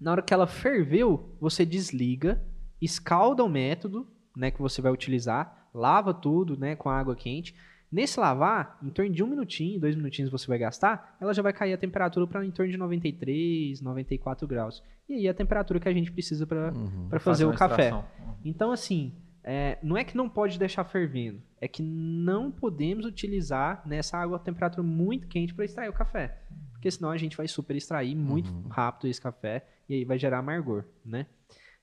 na 0.00 0.12
hora 0.12 0.22
que 0.22 0.32
ela 0.32 0.46
ferveu, 0.46 1.36
você 1.40 1.66
desliga, 1.66 2.40
escalda 2.80 3.44
o 3.44 3.48
método 3.48 4.06
né, 4.34 4.50
que 4.50 4.62
você 4.62 4.80
vai 4.80 4.90
utilizar, 4.90 5.59
lava 5.74 6.12
tudo 6.12 6.56
né, 6.56 6.76
com 6.76 6.88
água 6.88 7.14
quente. 7.14 7.54
Nesse 7.90 8.20
lavar, 8.20 8.78
em 8.82 8.90
torno 8.90 9.12
de 9.12 9.22
um 9.22 9.26
minutinho, 9.26 9.80
dois 9.80 9.96
minutinhos 9.96 10.30
você 10.30 10.46
vai 10.46 10.58
gastar, 10.58 11.16
ela 11.20 11.34
já 11.34 11.42
vai 11.42 11.52
cair 11.52 11.72
a 11.72 11.78
temperatura 11.78 12.24
para 12.26 12.44
em 12.46 12.50
torno 12.50 12.70
de 12.70 12.78
93, 12.78 13.80
94 13.80 14.46
graus. 14.46 14.82
E 15.08 15.14
aí 15.14 15.28
a 15.28 15.34
temperatura 15.34 15.80
que 15.80 15.88
a 15.88 15.92
gente 15.92 16.12
precisa 16.12 16.46
para 16.46 16.72
uhum, 16.72 17.08
fazer, 17.10 17.20
fazer 17.20 17.44
o 17.46 17.52
café. 17.52 17.86
Extração. 17.86 18.04
Então, 18.44 18.70
assim, 18.70 19.12
é, 19.42 19.78
não 19.82 19.96
é 19.96 20.04
que 20.04 20.16
não 20.16 20.28
pode 20.28 20.56
deixar 20.58 20.84
fervendo, 20.84 21.42
é 21.60 21.66
que 21.66 21.82
não 21.82 22.50
podemos 22.50 23.04
utilizar 23.04 23.82
nessa 23.84 24.18
água 24.18 24.36
a 24.36 24.40
temperatura 24.40 24.82
muito 24.82 25.26
quente 25.26 25.52
para 25.52 25.64
extrair 25.64 25.88
o 25.88 25.92
café. 25.92 26.38
Porque 26.72 26.90
senão 26.90 27.10
a 27.10 27.16
gente 27.16 27.36
vai 27.36 27.48
super 27.48 27.76
extrair 27.76 28.14
muito 28.14 28.50
uhum. 28.50 28.68
rápido 28.68 29.08
esse 29.08 29.20
café 29.20 29.66
e 29.88 29.94
aí 29.94 30.04
vai 30.04 30.18
gerar 30.18 30.38
amargor, 30.38 30.84
né? 31.04 31.26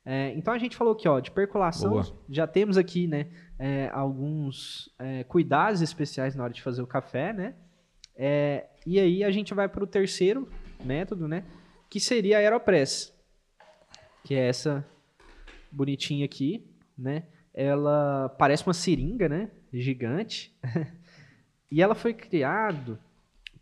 É, 0.10 0.34
então 0.38 0.54
a 0.54 0.58
gente 0.58 0.78
falou 0.78 0.94
aqui, 0.94 1.06
ó, 1.06 1.20
de 1.20 1.30
percolação, 1.30 1.90
Boa. 1.90 2.18
já 2.30 2.48
temos 2.48 2.78
aqui, 2.78 3.08
né, 3.08 3.28
é, 3.60 3.90
alguns 3.92 4.90
é, 4.98 5.26
cuidados 5.26 5.82
especiais 5.82 6.34
na 6.34 6.46
hora 6.46 6.54
de 6.54 6.62
fazer 6.62 6.82
o 6.82 6.88
café, 6.88 7.34
né? 7.34 7.56
É, 8.16 8.68
e 8.86 9.02
aí 9.02 9.22
a 9.22 9.30
gente 9.30 9.54
vai 9.54 9.68
para 9.68 9.84
o 9.84 9.88
terceiro 9.88 10.48
método, 10.82 11.28
né, 11.28 11.44
que 11.90 12.00
seria 12.00 12.38
a 12.38 12.40
Aeropress, 12.40 13.14
que 14.24 14.34
é 14.34 14.48
essa 14.48 14.88
bonitinha 15.70 16.24
aqui, 16.24 16.66
né? 16.98 17.24
Ela 17.54 18.30
parece 18.40 18.66
uma 18.66 18.74
seringa, 18.74 19.28
né? 19.28 19.52
Gigante. 19.74 20.58
e 21.70 21.82
ela 21.82 21.96
foi 21.96 22.14
criado 22.14 22.98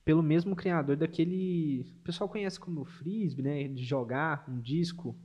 pelo 0.03 0.21
mesmo 0.21 0.55
criador 0.55 0.95
daquele, 0.95 1.81
o 2.01 2.03
pessoal 2.03 2.29
conhece 2.29 2.59
como 2.59 2.85
frisbee, 2.85 3.41
né? 3.41 3.67
De 3.67 3.83
jogar 3.83 4.45
um 4.47 4.59
disco 4.59 5.17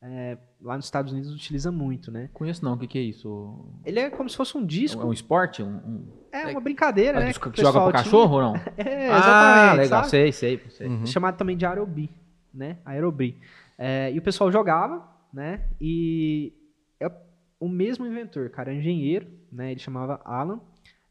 é, 0.00 0.38
lá 0.60 0.76
nos 0.76 0.84
Estados 0.84 1.12
Unidos 1.12 1.32
utiliza 1.32 1.72
muito, 1.72 2.12
né? 2.12 2.30
Conheço 2.32 2.64
não, 2.64 2.74
o 2.74 2.78
que, 2.78 2.86
que 2.86 2.98
é 2.98 3.02
isso? 3.02 3.66
Ele 3.84 3.98
é 3.98 4.10
como 4.10 4.28
se 4.28 4.36
fosse 4.36 4.56
um 4.56 4.64
disco. 4.64 5.02
É 5.02 5.04
um 5.04 5.12
esporte? 5.12 5.60
Um, 5.60 5.76
um... 5.76 6.12
É 6.30 6.46
uma 6.46 6.60
brincadeira, 6.60 7.18
é, 7.18 7.24
né? 7.24 7.32
Que, 7.32 7.50
que 7.50 7.60
joga 7.60 7.80
pro 7.80 7.92
cachorro 7.92 8.36
ou 8.36 8.42
não? 8.42 8.54
é, 8.78 9.06
exatamente. 9.06 9.70
Ah, 9.70 9.74
legal, 9.74 10.04
sabe? 10.04 10.10
sei, 10.10 10.32
sei. 10.32 10.62
sei. 10.70 10.86
Uhum. 10.86 11.06
Chamado 11.06 11.36
também 11.36 11.56
de 11.56 11.66
aerobi, 11.66 12.10
né? 12.54 12.78
Aerobi. 12.84 13.40
É, 13.76 14.12
e 14.12 14.18
o 14.18 14.22
pessoal 14.22 14.52
jogava, 14.52 15.04
né? 15.32 15.68
E 15.80 16.52
é 17.00 17.10
o 17.58 17.68
mesmo 17.68 18.06
inventor, 18.06 18.50
cara, 18.50 18.72
engenheiro, 18.72 19.26
né? 19.50 19.72
Ele 19.72 19.80
chamava 19.80 20.20
Alan. 20.24 20.60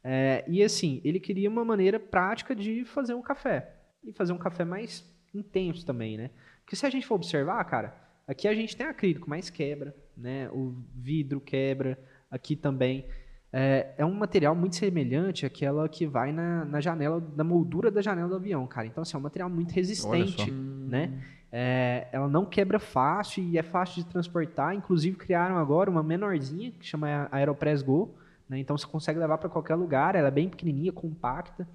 É, 0.02 0.44
e 0.48 0.62
assim, 0.62 1.02
ele 1.04 1.20
queria 1.20 1.50
uma 1.50 1.64
maneira 1.64 2.00
prática 2.00 2.56
de 2.56 2.86
fazer 2.86 3.12
um 3.12 3.22
café. 3.22 3.74
E 4.02 4.14
fazer 4.14 4.32
um 4.32 4.38
café 4.38 4.64
mais 4.64 5.04
intenso 5.34 5.84
também, 5.84 6.16
né? 6.16 6.30
Porque 6.64 6.74
se 6.74 6.86
a 6.86 6.90
gente 6.90 7.06
for 7.06 7.16
observar, 7.16 7.62
cara 7.64 8.07
Aqui 8.28 8.46
a 8.46 8.54
gente 8.54 8.76
tem 8.76 8.86
acrílico, 8.86 9.28
mas 9.28 9.48
quebra, 9.48 9.96
né? 10.14 10.50
O 10.50 10.74
vidro 10.94 11.40
quebra, 11.40 11.98
aqui 12.30 12.54
também. 12.54 13.06
É, 13.50 13.94
é 13.96 14.04
um 14.04 14.12
material 14.12 14.54
muito 14.54 14.76
semelhante 14.76 15.46
àquela 15.46 15.88
que 15.88 16.06
vai 16.06 16.30
na, 16.30 16.66
na 16.66 16.78
janela, 16.78 17.26
na 17.34 17.42
moldura 17.42 17.90
da 17.90 18.02
janela 18.02 18.28
do 18.28 18.36
avião, 18.36 18.66
cara. 18.66 18.86
Então, 18.86 19.00
assim, 19.00 19.16
é 19.16 19.18
um 19.18 19.22
material 19.22 19.48
muito 19.48 19.72
resistente, 19.72 20.50
né? 20.50 21.22
É, 21.50 22.08
ela 22.12 22.28
não 22.28 22.44
quebra 22.44 22.78
fácil 22.78 23.42
e 23.42 23.56
é 23.56 23.62
fácil 23.62 24.02
de 24.04 24.10
transportar. 24.10 24.74
Inclusive, 24.74 25.16
criaram 25.16 25.56
agora 25.56 25.90
uma 25.90 26.02
menorzinha, 26.02 26.70
que 26.72 26.84
chama 26.84 27.26
Aeropress 27.32 27.80
Go. 27.80 28.14
Né? 28.46 28.58
Então, 28.58 28.76
você 28.76 28.86
consegue 28.86 29.18
levar 29.18 29.38
para 29.38 29.48
qualquer 29.48 29.74
lugar. 29.74 30.14
Ela 30.14 30.28
é 30.28 30.30
bem 30.30 30.50
pequenininha, 30.50 30.92
compacta. 30.92 31.66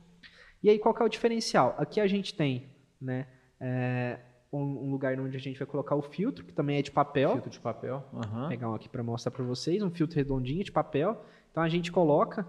E 0.62 0.70
aí, 0.70 0.78
qual 0.78 0.94
que 0.94 1.02
é 1.02 1.06
o 1.06 1.10
diferencial? 1.10 1.76
Aqui 1.80 2.00
a 2.00 2.06
gente 2.06 2.36
tem, 2.36 2.68
né? 3.02 3.26
É, 3.60 4.20
um, 4.58 4.92
lugar 4.92 5.20
onde 5.20 5.36
a 5.36 5.40
gente 5.40 5.58
vai 5.58 5.68
colocar 5.68 5.96
o 5.96 6.02
filtro, 6.02 6.46
que 6.46 6.54
também 6.54 6.78
é 6.78 6.82
de 6.82 6.92
papel. 6.92 7.32
Filtro 7.32 7.50
de 7.50 7.60
papel. 7.60 8.04
Uhum. 8.14 8.40
Vou 8.40 8.50
pegar 8.50 8.70
um 8.70 8.76
aqui 8.76 8.88
para 8.88 9.04
mostrar 9.04 9.32
para 9.32 9.44
vocês, 9.44 9.82
um 9.82 9.90
filtro 9.90 10.16
redondinho 10.16 10.64
de 10.64 10.72
papel. 10.72 11.24
Então 11.52 11.64
a 11.64 11.70
gente 11.70 11.92
coloca, 11.92 12.48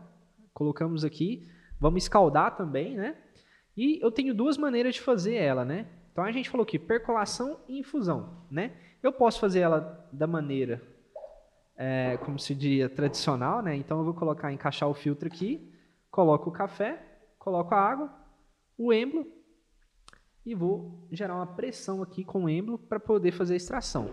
colocamos 0.52 1.04
aqui, 1.04 1.48
vamos 1.80 2.04
escaldar 2.04 2.56
também, 2.56 2.96
né? 2.96 3.16
E 3.76 3.98
eu 4.02 4.10
tenho 4.10 4.34
duas 4.34 4.56
maneiras 4.56 4.94
de 4.94 5.00
fazer 5.00 5.34
ela, 5.34 5.64
né? 5.64 5.86
Então 6.12 6.22
a 6.22 6.30
gente 6.30 6.48
falou 6.48 6.64
que 6.64 6.78
percolação 6.78 7.58
e 7.68 7.80
infusão, 7.80 8.44
né? 8.50 8.72
Eu 9.02 9.12
posso 9.12 9.40
fazer 9.40 9.60
ela 9.60 10.08
da 10.12 10.26
maneira, 10.26 10.80
é, 11.76 12.16
como 12.18 12.38
se 12.38 12.54
diria, 12.54 12.88
tradicional, 12.88 13.60
né? 13.62 13.74
Então 13.76 13.98
eu 13.98 14.04
vou 14.04 14.14
colocar, 14.14 14.52
encaixar 14.52 14.88
o 14.88 14.94
filtro 14.94 15.26
aqui, 15.26 15.72
coloco 16.10 16.48
o 16.50 16.52
café, 16.52 17.02
coloco 17.38 17.74
a 17.74 17.80
água, 17.80 18.14
o 18.78 18.92
êmbolo, 18.92 19.26
e 20.44 20.54
vou 20.54 21.06
gerar 21.10 21.36
uma 21.36 21.46
pressão 21.46 22.02
aqui 22.02 22.24
com 22.24 22.44
o 22.44 22.48
êmbolo 22.48 22.78
para 22.78 23.00
poder 23.00 23.32
fazer 23.32 23.54
a 23.54 23.56
extração. 23.56 24.10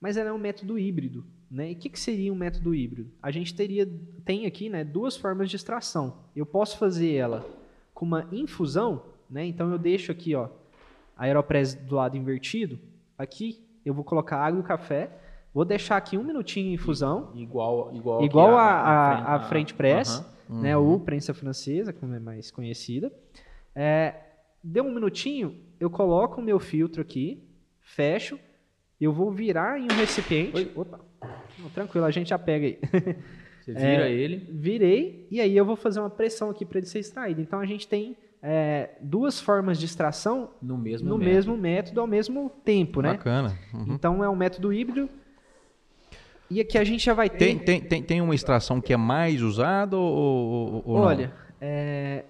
Mas 0.00 0.16
ela 0.16 0.28
é 0.28 0.32
um 0.32 0.38
método 0.38 0.78
híbrido. 0.78 1.24
Né? 1.50 1.70
E 1.70 1.74
o 1.74 1.78
que, 1.78 1.88
que, 1.88 1.98
seria 1.98 2.32
um 2.32 2.36
método 2.36 2.74
híbrido? 2.74 3.10
A 3.22 3.30
gente 3.30 3.54
teria, 3.54 3.88
tem 4.24 4.46
aqui 4.46 4.68
né, 4.68 4.84
duas 4.84 5.16
formas 5.16 5.48
de 5.48 5.56
extração. 5.56 6.18
Eu 6.34 6.44
posso 6.44 6.76
fazer 6.76 7.14
ela 7.14 7.46
com 7.94 8.04
uma 8.04 8.28
infusão, 8.32 9.02
né? 9.30 9.44
então 9.46 9.70
eu 9.70 9.78
deixo 9.78 10.12
aqui 10.12 10.34
ó, 10.34 10.48
a 11.16 11.24
aeropress 11.24 11.74
do 11.74 11.94
lado 11.94 12.16
invertido. 12.16 12.78
Aqui 13.16 13.64
eu 13.84 13.94
vou 13.94 14.04
colocar 14.04 14.38
água 14.38 14.60
e 14.60 14.64
café, 14.64 15.10
vou 15.54 15.64
deixar 15.64 15.96
aqui 15.96 16.18
um 16.18 16.24
minutinho 16.24 16.68
em 16.68 16.74
infusão. 16.74 17.30
Igual, 17.34 17.94
igual, 17.94 18.24
igual 18.24 18.56
a, 18.56 18.64
a, 18.64 19.34
a, 19.36 19.40
French 19.48 19.72
Press, 19.72 20.22
uhum, 20.48 20.60
né, 20.60 20.76
ou 20.76 20.98
prensa 21.00 21.32
francesa, 21.32 21.92
como 21.92 22.12
é 22.12 22.18
mais 22.18 22.50
conhecida. 22.50 23.10
É, 23.74 24.25
deu 24.66 24.84
um 24.84 24.92
minutinho, 24.92 25.56
eu 25.78 25.88
coloco 25.88 26.40
o 26.40 26.44
meu 26.44 26.58
filtro 26.58 27.00
aqui, 27.00 27.42
fecho, 27.80 28.38
eu 29.00 29.12
vou 29.12 29.30
virar 29.30 29.78
em 29.78 29.84
um 29.84 29.96
recipiente. 29.96 30.56
Oi. 30.56 30.72
Opa, 30.74 31.00
Não, 31.58 31.70
tranquilo, 31.70 32.04
a 32.04 32.10
gente 32.10 32.30
já 32.30 32.38
pega 32.38 32.66
aí. 32.66 32.78
Você 33.62 33.72
vira 33.72 34.08
é, 34.08 34.12
ele. 34.12 34.48
Virei, 34.52 35.26
e 35.30 35.40
aí 35.40 35.56
eu 35.56 35.64
vou 35.64 35.74
fazer 35.74 35.98
uma 35.98 36.10
pressão 36.10 36.50
aqui 36.50 36.64
para 36.64 36.78
ele 36.78 36.86
ser 36.86 37.00
extraído. 37.00 37.40
Então 37.40 37.58
a 37.58 37.66
gente 37.66 37.86
tem 37.88 38.16
é, 38.40 38.90
duas 39.00 39.40
formas 39.40 39.78
de 39.78 39.86
extração 39.86 40.50
no 40.62 40.78
mesmo, 40.78 41.08
no 41.08 41.18
método. 41.18 41.34
mesmo 41.34 41.56
método 41.56 42.00
ao 42.00 42.06
mesmo 42.06 42.50
tempo, 42.64 43.02
né? 43.02 43.12
Bacana. 43.12 43.58
Uhum. 43.74 43.94
Então 43.94 44.22
é 44.22 44.28
um 44.28 44.36
método 44.36 44.72
híbrido. 44.72 45.08
E 46.48 46.60
aqui 46.60 46.78
a 46.78 46.84
gente 46.84 47.04
já 47.04 47.12
vai 47.12 47.28
ter. 47.28 47.38
Tem, 47.38 47.58
tem, 47.58 47.80
tem, 47.80 48.02
tem 48.02 48.20
uma 48.20 48.34
extração 48.34 48.80
que 48.80 48.92
é 48.92 48.96
mais 48.96 49.42
usada 49.42 49.96
ou, 49.96 50.82
ou 50.86 50.96
Olha, 50.96 51.32
é, 51.60 52.24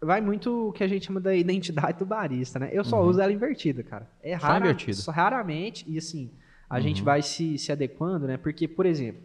vai 0.00 0.20
muito 0.20 0.68
o 0.68 0.72
que 0.72 0.84
a 0.84 0.88
gente 0.88 1.06
chama 1.06 1.20
da 1.20 1.34
identidade 1.34 1.98
do 1.98 2.06
barista, 2.06 2.58
né? 2.58 2.70
Eu 2.72 2.84
só 2.84 3.00
uhum. 3.00 3.08
uso 3.08 3.20
ela 3.20 3.32
invertida, 3.32 3.82
cara. 3.82 4.08
É 4.22 4.34
rara, 4.34 4.54
só 4.54 4.58
invertida. 4.58 5.12
Raramente, 5.12 5.84
e 5.88 5.98
assim, 5.98 6.30
a 6.68 6.76
uhum. 6.76 6.82
gente 6.82 7.02
vai 7.02 7.22
se, 7.22 7.58
se 7.58 7.72
adequando, 7.72 8.26
né? 8.26 8.36
Porque, 8.36 8.68
por 8.68 8.86
exemplo, 8.86 9.20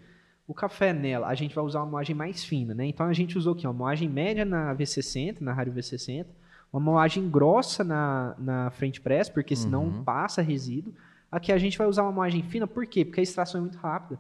o 0.48 0.54
café 0.54 0.94
nela, 0.94 1.28
a 1.28 1.36
gente 1.36 1.56
vai 1.56 1.64
usar 1.64 1.80
uma 1.80 1.92
moagem 1.92 2.16
mais 2.16 2.44
fina, 2.44 2.74
né? 2.74 2.86
Então 2.86 3.06
a 3.06 3.14
gente 3.14 3.38
usou 3.38 3.54
aqui 3.54 3.66
uma 3.66 3.74
moagem 3.74 4.10
média 4.10 4.44
na 4.44 4.76
V60, 4.76 5.42
na 5.42 5.54
rádio 5.54 5.74
V60, 5.74 6.26
uma 6.72 6.80
moagem 6.80 7.30
grossa 7.30 7.84
na, 7.84 8.36
na 8.38 8.72
frente 8.72 9.00
press, 9.00 9.30
porque 9.30 9.56
senão 9.56 9.86
uhum. 9.86 10.04
passa 10.04 10.42
resíduo. 10.42 10.94
Aqui 11.32 11.52
a 11.52 11.58
gente 11.58 11.78
vai 11.78 11.88
usar 11.88 12.04
uma 12.04 12.12
moagem 12.12 12.44
fina, 12.44 12.68
por 12.68 12.86
quê? 12.86 13.06
Porque 13.06 13.20
a 13.20 13.24
extração 13.24 13.60
é 13.60 13.62
muito 13.62 13.78
rápida 13.78 14.20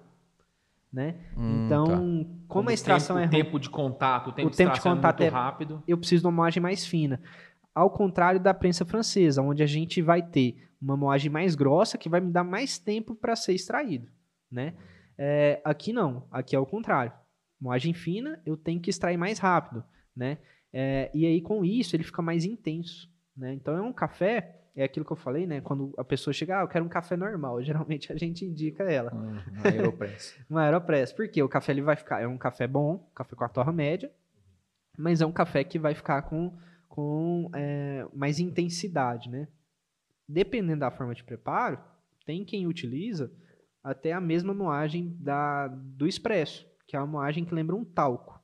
né? 0.93 1.15
Hum, 1.35 1.65
então, 1.65 2.23
tá. 2.23 2.29
como 2.47 2.69
a 2.69 2.73
extração 2.73 3.15
tempo, 3.15 3.25
é 3.25 3.27
o 3.27 3.43
tempo 3.43 3.59
de 3.59 3.69
contato, 3.69 4.29
o 4.29 4.31
tempo, 4.31 4.47
o 4.47 4.51
de, 4.51 4.57
tempo 4.57 4.73
de 4.73 4.81
contato 4.81 5.21
é 5.21 5.23
muito 5.23 5.35
é, 5.35 5.39
rápido, 5.39 5.83
eu 5.87 5.97
preciso 5.97 6.21
de 6.21 6.27
uma 6.27 6.31
moagem 6.31 6.61
mais 6.61 6.85
fina. 6.85 7.19
Ao 7.73 7.89
contrário 7.89 8.39
da 8.39 8.53
prensa 8.53 8.85
francesa, 8.85 9.41
onde 9.41 9.63
a 9.63 9.65
gente 9.65 9.99
vai 10.03 10.21
ter 10.21 10.69
uma 10.79 10.95
moagem 10.95 11.31
mais 11.31 11.55
grossa 11.55 11.97
que 11.97 12.07
vai 12.07 12.21
me 12.21 12.31
dar 12.31 12.43
mais 12.43 12.77
tempo 12.77 13.15
para 13.15 13.35
ser 13.35 13.53
extraído, 13.53 14.07
né? 14.51 14.75
É, 15.17 15.59
aqui 15.63 15.91
não, 15.91 16.27
aqui 16.31 16.55
é 16.55 16.59
o 16.59 16.65
contrário. 16.65 17.11
Moagem 17.59 17.93
fina, 17.93 18.39
eu 18.45 18.55
tenho 18.55 18.79
que 18.79 18.91
extrair 18.91 19.17
mais 19.17 19.39
rápido, 19.39 19.83
né? 20.15 20.37
É, 20.71 21.09
e 21.13 21.25
aí 21.25 21.41
com 21.41 21.65
isso 21.65 21.95
ele 21.95 22.03
fica 22.03 22.21
mais 22.21 22.45
intenso, 22.45 23.09
né? 23.35 23.53
Então 23.53 23.75
é 23.75 23.81
um 23.81 23.93
café 23.93 24.62
é 24.75 24.83
aquilo 24.83 25.05
que 25.05 25.11
eu 25.11 25.17
falei, 25.17 25.45
né? 25.45 25.61
Quando 25.61 25.93
a 25.97 26.03
pessoa 26.03 26.33
chega, 26.33 26.59
ah, 26.59 26.63
eu 26.63 26.67
quero 26.67 26.83
um 26.83 26.89
café 26.89 27.15
normal. 27.15 27.61
Geralmente 27.63 28.11
a 28.11 28.17
gente 28.17 28.45
indica 28.45 28.83
ela. 28.83 29.13
Hum, 29.13 29.37
um 29.63 29.67
Aeropress. 29.67 30.35
um 30.49 30.57
Aeropress. 30.57 31.13
Por 31.13 31.27
quê? 31.27 31.43
O 31.43 31.49
café 31.49 31.71
ele 31.71 31.81
vai 31.81 31.95
ficar. 31.95 32.21
É 32.21 32.27
um 32.27 32.37
café 32.37 32.67
bom, 32.67 33.09
café 33.13 33.35
com 33.35 33.43
a 33.43 33.49
torra 33.49 33.71
média, 33.71 34.11
mas 34.97 35.21
é 35.21 35.25
um 35.25 35.31
café 35.31 35.63
que 35.63 35.77
vai 35.77 35.93
ficar 35.93 36.23
com, 36.23 36.57
com 36.87 37.49
é, 37.53 38.07
mais 38.13 38.39
intensidade, 38.39 39.29
né? 39.29 39.47
Dependendo 40.27 40.79
da 40.79 40.91
forma 40.91 41.13
de 41.13 41.23
preparo, 41.23 41.79
tem 42.25 42.43
quem 42.43 42.65
utiliza 42.65 43.31
até 43.83 44.13
a 44.13 44.21
mesma 44.21 44.53
moagem 44.53 45.15
da, 45.19 45.67
do 45.67 46.07
expresso, 46.07 46.65
que 46.87 46.95
é 46.95 46.99
uma 46.99 47.07
moagem 47.07 47.43
que 47.43 47.53
lembra 47.53 47.75
um 47.75 47.83
talco. 47.83 48.41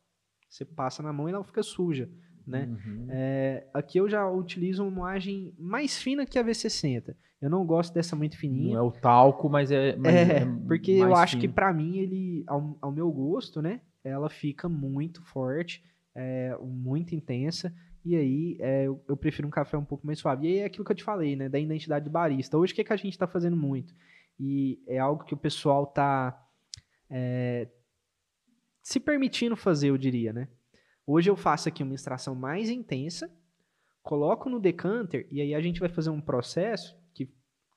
Você 0.50 0.66
passa 0.66 1.02
na 1.02 1.14
mão 1.14 1.30
e 1.30 1.32
ela 1.32 1.44
fica 1.44 1.64
suja. 1.64 2.10
Né? 2.50 2.66
Uhum. 2.66 3.08
É, 3.10 3.68
aqui 3.74 4.00
eu 4.00 4.10
já 4.10 4.30
utilizo 4.30 4.84
uma 4.84 4.91
moagem 4.91 5.54
mais 5.58 5.97
fina 5.97 6.26
que 6.26 6.39
a 6.39 6.43
V60. 6.43 7.16
Eu 7.41 7.50
não 7.50 7.66
gosto 7.66 7.93
dessa 7.93 8.16
muito 8.16 8.38
fininha. 8.38 8.74
Não 8.74 8.80
é 8.80 8.82
o 8.82 8.91
talco, 8.91 9.50
mas 9.50 9.72
é. 9.72 9.95
Mas 9.95 10.14
É, 10.14 10.22
é 10.41 10.45
porque 10.68 10.91
eu 10.91 11.16
acho 11.16 11.36
que 11.38 11.43
fino. 11.43 11.54
pra 11.54 11.72
mim 11.74 11.97
ele, 11.97 12.43
ao, 12.47 12.78
ao 12.82 12.91
meu 12.91 13.10
gosto, 13.12 13.62
né, 13.62 13.82
ela 14.04 14.30
fica 14.30 14.68
muito 14.68 15.22
forte, 15.24 15.84
é, 16.14 16.58
muito 16.62 17.16
intensa. 17.16 17.74
E 18.04 18.16
aí 18.16 18.58
é, 18.60 18.88
eu, 18.88 19.04
eu 19.08 19.16
prefiro 19.16 19.47
um 19.47 19.52
café 19.52 19.78
um 19.78 19.86
pouco 19.86 20.06
mais 20.06 20.20
suave. 20.20 20.47
E 20.47 20.52
aí 20.52 20.60
é 20.60 20.66
aquilo 20.66 20.84
que 20.84 20.91
eu 20.91 20.95
te 20.95 21.04
falei, 21.04 21.36
né, 21.36 21.47
da 21.47 21.60
identidade 21.60 22.06
do 22.06 22.12
barista. 22.12 22.58
Hoje 22.58 22.74
o 22.74 22.76
que, 22.76 22.84
que 22.84 22.93
a 22.93 22.97
gente 22.97 23.18
tá 23.18 23.28
fazendo 23.28 23.56
muito? 23.56 23.93
E 24.39 24.82
é 24.88 24.97
algo 24.97 25.24
que 25.24 25.34
o 25.34 25.38
pessoal 25.38 25.86
tá 25.86 26.45
é, 27.10 27.68
se 28.82 29.00
permitindo 29.00 29.56
fazer, 29.56 29.89
eu 29.89 29.97
diria, 29.97 30.34
né? 30.34 30.47
Hoje 31.12 31.28
eu 31.28 31.36
faço 31.36 31.68
aqui 31.68 31.82
uma 31.82 31.95
extração 31.95 32.36
mais 32.36 32.70
intensa, 32.70 33.32
coloco 34.03 34.47
no 34.47 34.60
decanter 34.60 35.26
e 35.32 35.41
aí 35.41 35.55
a 35.55 35.60
gente 35.60 35.80
vai 35.80 35.89
fazer 35.89 36.12
um 36.12 36.22
processo 36.22 36.95
que 37.16 37.28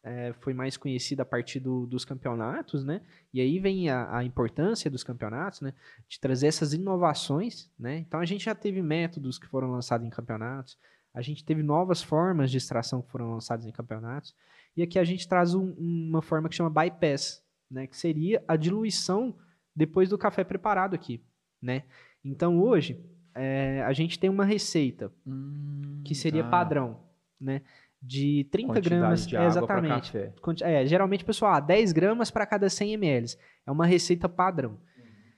é, 0.05 0.35
foi 0.35 0.53
mais 0.53 0.77
conhecido 0.77 1.21
a 1.23 1.25
partir 1.25 1.59
do- 1.59 1.87
dos 1.87 2.05
campeonatos, 2.05 2.85
né? 2.85 3.01
E 3.33 3.41
aí 3.41 3.59
vem 3.59 3.89
a, 3.89 4.19
a 4.19 4.23
importância 4.23 4.91
dos 4.91 5.03
campeonatos, 5.03 5.63
né? 5.63 5.73
De 6.07 6.21
trazer 6.21 6.47
essas 6.49 6.75
inovações, 6.75 7.71
né? 7.79 7.97
Então 8.01 8.21
a 8.21 8.27
gente 8.27 8.45
já 8.45 8.55
teve 8.55 8.83
métodos 8.83 9.39
que 9.39 9.47
foram 9.47 9.71
lançados 9.71 10.07
em 10.07 10.11
campeonatos, 10.11 10.77
a 11.15 11.23
gente 11.23 11.43
teve 11.43 11.63
novas 11.63 12.03
formas 12.03 12.51
de 12.51 12.59
extração 12.59 13.01
que 13.01 13.11
foram 13.11 13.31
lançadas 13.33 13.65
em 13.65 13.73
campeonatos, 13.73 14.35
e 14.77 14.83
aqui 14.83 14.99
a 14.99 15.05
gente 15.05 15.27
traz 15.27 15.55
um- 15.55 15.73
uma 15.79 16.21
forma 16.21 16.51
que 16.51 16.55
chama 16.55 16.69
bypass, 16.69 17.43
né? 17.71 17.87
Que 17.87 17.97
seria 17.97 18.45
a 18.47 18.57
diluição 18.57 19.35
depois 19.75 20.11
do 20.11 20.19
café 20.19 20.45
preparado 20.45 20.93
aqui, 20.93 21.25
né? 21.63 21.85
Então 22.23 22.61
hoje 22.61 23.03
é, 23.35 23.83
a 23.83 23.93
gente 23.93 24.19
tem 24.19 24.31
uma 24.31 24.45
receita 24.45 25.13
Hum, 25.27 26.03
que 26.05 26.15
seria 26.15 26.43
tá. 26.45 26.51
padrão, 26.51 27.01
né? 27.41 27.63
De 28.01 28.49
30 28.51 28.69
Quantidade 28.69 28.89
gramas. 29.01 29.27
de 29.27 29.37
é, 29.37 29.47
exatamente. 29.47 30.19
É, 30.63 30.87
geralmente, 30.87 31.25
pessoal, 31.25 31.55
ah, 31.55 31.61
10 31.61 31.93
gramas 31.93 32.31
para 32.31 32.45
cada 32.47 32.69
100 32.69 32.95
ml. 32.95 33.37
É 33.67 33.71
uma 33.71 33.87
receita 33.87 34.29
padrão. 34.29 34.79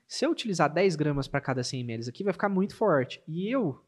Se 0.07 0.25
eu 0.25 0.31
utilizar 0.31 0.73
10 0.73 0.97
gramas 0.97 1.29
para 1.29 1.41
cada 1.41 1.63
100 1.63 1.81
ml 1.81 2.09
aqui, 2.09 2.25
vai 2.25 2.33
ficar 2.33 2.49
muito 2.49 2.75
forte. 2.75 3.23
E 3.29 3.55
eu 3.55 3.83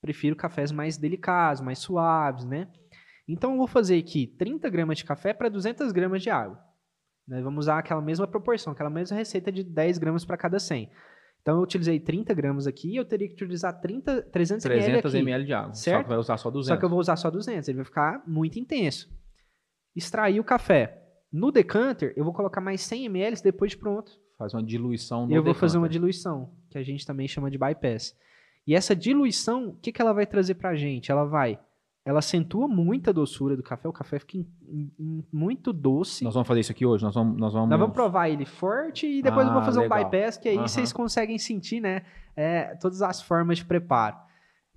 prefiro 0.00 0.34
cafés 0.34 0.72
mais 0.72 0.96
delicados, 0.96 1.60
mais 1.60 1.78
suaves, 1.78 2.44
né? 2.44 2.66
Então, 3.28 3.52
eu 3.52 3.58
vou 3.58 3.66
fazer 3.68 3.98
aqui 3.98 4.26
30 4.26 4.68
gramas 4.68 4.98
de 4.98 5.04
café 5.04 5.32
para 5.32 5.48
200 5.48 5.92
gramas 5.92 6.20
de 6.22 6.30
água. 6.30 6.58
Né? 7.28 7.40
Vamos 7.42 7.66
usar 7.66 7.78
aquela 7.78 8.00
mesma 8.00 8.26
proporção, 8.26 8.72
aquela 8.72 8.90
mesma 8.90 9.16
receita 9.16 9.52
de 9.52 9.62
10 9.62 9.98
gramas 9.98 10.24
para 10.24 10.36
cada 10.36 10.58
100. 10.58 10.90
Então, 11.42 11.56
eu 11.56 11.62
utilizei 11.62 11.98
30 11.98 12.34
gramas 12.34 12.66
aqui, 12.66 12.94
eu 12.96 13.04
teria 13.04 13.26
que 13.26 13.34
utilizar 13.34 13.80
30, 13.80 14.22
300, 14.22 14.62
300 14.62 15.14
ml 15.14 15.18
ml 15.18 15.44
de 15.46 15.52
água. 15.54 15.74
Só 15.74 15.82
certo? 15.82 16.02
que 16.02 16.08
vai 16.08 16.18
usar 16.18 16.36
só 16.36 16.50
200. 16.50 16.68
Só 16.68 16.76
que 16.76 16.84
eu 16.84 16.88
vou 16.88 16.98
usar 16.98 17.16
só 17.16 17.30
200, 17.30 17.68
ele 17.68 17.76
vai 17.76 17.84
ficar 17.84 18.22
muito 18.26 18.58
intenso. 18.58 19.08
Extrair 19.96 20.38
o 20.38 20.44
café. 20.44 21.02
No 21.32 21.50
decanter, 21.50 22.12
eu 22.16 22.24
vou 22.24 22.34
colocar 22.34 22.60
mais 22.60 22.80
100 22.82 23.06
ml 23.06 23.42
depois 23.42 23.70
de 23.70 23.78
pronto. 23.78 24.12
Faz 24.36 24.52
uma 24.52 24.62
diluição 24.62 25.26
no 25.26 25.34
eu 25.34 25.42
vou 25.42 25.54
fazer 25.54 25.78
uma 25.78 25.88
decanter. 25.88 26.00
diluição, 26.00 26.52
que 26.70 26.78
a 26.78 26.82
gente 26.82 27.06
também 27.06 27.28
chama 27.28 27.50
de 27.50 27.58
bypass. 27.58 28.14
E 28.66 28.74
essa 28.74 28.94
diluição, 28.94 29.68
o 29.68 29.76
que, 29.76 29.92
que 29.92 30.00
ela 30.00 30.12
vai 30.12 30.26
trazer 30.26 30.54
pra 30.54 30.74
gente? 30.74 31.10
Ela 31.10 31.24
vai. 31.24 31.58
Ela 32.04 32.20
acentua 32.20 32.66
muito 32.66 33.10
a 33.10 33.12
doçura 33.12 33.56
do 33.56 33.62
café, 33.62 33.86
o 33.88 33.92
café 33.92 34.18
fica 34.18 34.38
em- 34.38 34.46
em- 34.98 35.24
muito 35.30 35.72
doce. 35.72 36.24
Nós 36.24 36.32
vamos 36.34 36.48
fazer 36.48 36.60
isso 36.60 36.72
aqui 36.72 36.86
hoje? 36.86 37.04
Nós 37.04 37.14
vamos. 37.14 37.36
Nós 37.38 37.52
vamos, 37.52 37.68
Nós 37.68 37.78
vamos 37.78 37.94
provar 37.94 38.28
ele 38.30 38.46
forte 38.46 39.06
e 39.06 39.20
depois 39.22 39.46
eu 39.46 39.52
vou 39.52 39.60
Ah, 39.62 39.64
fazer 39.64 39.80
legal. 39.80 39.98
um 39.98 40.04
bypass, 40.10 40.38
que 40.38 40.48
aí 40.48 40.56
Aham. 40.56 40.66
vocês 40.66 40.92
conseguem 40.92 41.38
sentir, 41.38 41.80
né? 41.80 42.02
é, 42.36 42.74
todas 42.76 43.02
as 43.02 43.20
formas 43.20 43.58
de 43.58 43.64
preparo. 43.66 44.16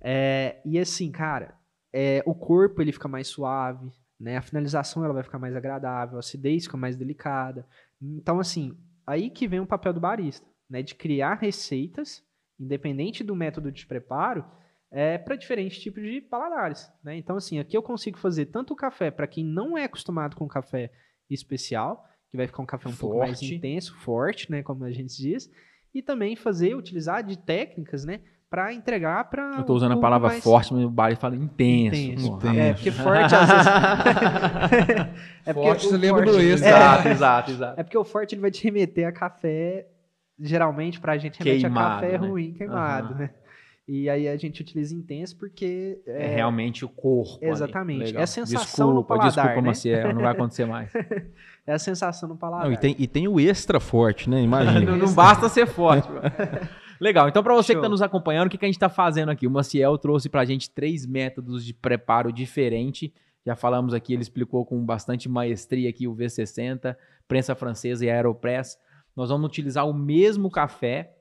É, 0.00 0.60
e 0.66 0.78
assim, 0.78 1.10
cara, 1.10 1.54
é, 1.92 2.22
o 2.26 2.34
corpo 2.34 2.82
ele 2.82 2.92
fica 2.92 3.08
mais 3.08 3.28
suave, 3.28 3.90
né? 4.20 4.36
A 4.36 4.42
finalização 4.42 5.02
ela 5.02 5.14
vai 5.14 5.22
ficar 5.22 5.38
mais 5.38 5.56
agradável, 5.56 6.16
a 6.16 6.18
acidez 6.18 6.64
fica 6.64 6.76
mais 6.76 6.94
delicada. 6.94 7.66
Então, 8.02 8.38
assim, 8.38 8.76
aí 9.06 9.30
que 9.30 9.48
vem 9.48 9.60
o 9.60 9.66
papel 9.66 9.94
do 9.94 10.00
barista, 10.00 10.46
né? 10.68 10.82
De 10.82 10.94
criar 10.94 11.34
receitas, 11.36 12.22
independente 12.60 13.24
do 13.24 13.34
método 13.34 13.72
de 13.72 13.86
preparo, 13.86 14.44
é, 14.96 15.18
para 15.18 15.34
diferentes 15.34 15.76
tipos 15.78 16.00
de 16.02 16.20
paladares, 16.20 16.88
né? 17.02 17.16
Então, 17.16 17.34
assim, 17.36 17.58
aqui 17.58 17.76
eu 17.76 17.82
consigo 17.82 18.16
fazer 18.16 18.46
tanto 18.46 18.72
o 18.72 18.76
café 18.76 19.10
para 19.10 19.26
quem 19.26 19.44
não 19.44 19.76
é 19.76 19.82
acostumado 19.84 20.36
com 20.36 20.46
café 20.46 20.88
especial, 21.28 22.06
que 22.30 22.36
vai 22.36 22.46
ficar 22.46 22.62
um 22.62 22.66
café 22.66 22.88
um 22.88 22.94
pouco 22.94 23.18
mais 23.18 23.40
Forte. 23.40 23.54
intenso, 23.56 23.94
forte, 23.96 24.50
né? 24.52 24.62
Como 24.62 24.84
a 24.84 24.92
gente 24.92 25.16
diz, 25.16 25.50
e 25.92 26.00
também 26.00 26.36
fazer, 26.36 26.76
utilizar 26.76 27.24
de 27.24 27.36
técnicas, 27.36 28.04
né? 28.04 28.20
Para 28.48 28.72
entregar 28.72 29.28
para. 29.30 29.56
Eu 29.58 29.64
tô 29.64 29.74
usando 29.74 29.92
a 29.92 29.96
palavra 29.96 30.30
forte, 30.30 30.72
mas 30.72 30.84
o 30.84 30.90
Barry 30.90 31.16
fala 31.16 31.34
intenso. 31.34 31.96
Intenso. 31.96 32.38
porra. 32.38 32.56
É, 32.56 32.72
porque 32.74 32.92
forte 32.92 33.34
às 33.34 33.48
vezes. 33.50 33.66
é 35.44 35.52
porque 35.52 35.68
Forte, 35.68 35.86
você 35.86 35.96
lembra 35.96 36.24
do 36.24 36.32
forte- 36.34 36.46
extra. 36.46 36.68
Exato, 36.70 37.08
exato, 37.08 37.50
exato. 37.50 37.80
É 37.80 37.82
porque 37.82 37.98
o 37.98 38.04
forte 38.04 38.34
ele 38.36 38.42
vai 38.42 38.52
te 38.52 38.62
remeter 38.62 39.08
a 39.08 39.12
café, 39.12 39.88
geralmente 40.38 41.00
pra 41.00 41.18
gente 41.18 41.36
remete 41.42 41.62
Queimado, 41.62 41.86
a 41.86 41.94
café 42.00 42.18
né? 42.18 42.28
ruim, 42.28 42.52
queimado, 42.54 43.08
Aham. 43.14 43.18
né? 43.18 43.30
E 43.86 44.08
aí 44.08 44.26
a 44.26 44.36
gente 44.36 44.62
utiliza 44.62 44.94
intenso 44.94 45.36
porque 45.36 46.00
É, 46.06 46.24
é, 46.24 46.34
realmente 46.36 46.84
o 46.84 46.88
corpo. 46.88 47.38
Exatamente. 47.44 48.16
É 48.16 48.22
a 48.22 48.26
sensação 48.26 48.88
no 48.88 48.92
desculpa, 49.00 49.08
paladar, 49.08 49.30
Desculpa, 49.30 49.60
né? 49.60 49.68
Maciel, 49.68 50.14
não 50.14 50.22
vai 50.22 50.32
acontecer 50.32 50.64
mais. 50.64 50.90
é 51.66 51.72
a 51.72 51.78
sensação 51.78 52.28
no 52.28 52.36
paladar. 52.36 52.66
Não, 52.66 52.72
e, 52.72 52.78
tem, 52.78 52.96
e 52.98 53.06
tem 53.06 53.28
o 53.28 53.38
extra 53.38 53.78
forte, 53.78 54.30
né? 54.30 54.40
Imagina. 54.40 54.80
não, 54.92 54.96
não 54.96 55.12
basta 55.12 55.48
ser 55.50 55.66
forte. 55.66 56.08
Legal, 56.98 57.28
então 57.28 57.42
para 57.42 57.54
você 57.54 57.68
que 57.68 57.72
Show. 57.74 57.80
está 57.82 57.88
nos 57.88 58.00
acompanhando, 58.00 58.46
o 58.46 58.50
que, 58.50 58.56
que 58.56 58.64
a 58.64 58.68
gente 58.68 58.76
está 58.76 58.88
fazendo 58.88 59.28
aqui? 59.28 59.46
O 59.46 59.50
Maciel 59.50 59.98
trouxe 59.98 60.28
para 60.30 60.40
a 60.40 60.44
gente 60.44 60.70
três 60.70 61.04
métodos 61.04 61.64
de 61.64 61.74
preparo 61.74 62.32
diferente. 62.32 63.12
Já 63.44 63.54
falamos 63.54 63.92
aqui, 63.92 64.14
ele 64.14 64.22
explicou 64.22 64.64
com 64.64 64.82
bastante 64.82 65.28
maestria 65.28 65.90
aqui 65.90 66.08
o 66.08 66.16
V60, 66.16 66.96
prensa 67.28 67.54
francesa 67.54 68.06
e 68.06 68.10
aeropress. 68.10 68.78
Nós 69.14 69.28
vamos 69.28 69.46
utilizar 69.46 69.86
o 69.86 69.92
mesmo 69.92 70.50
café 70.50 71.13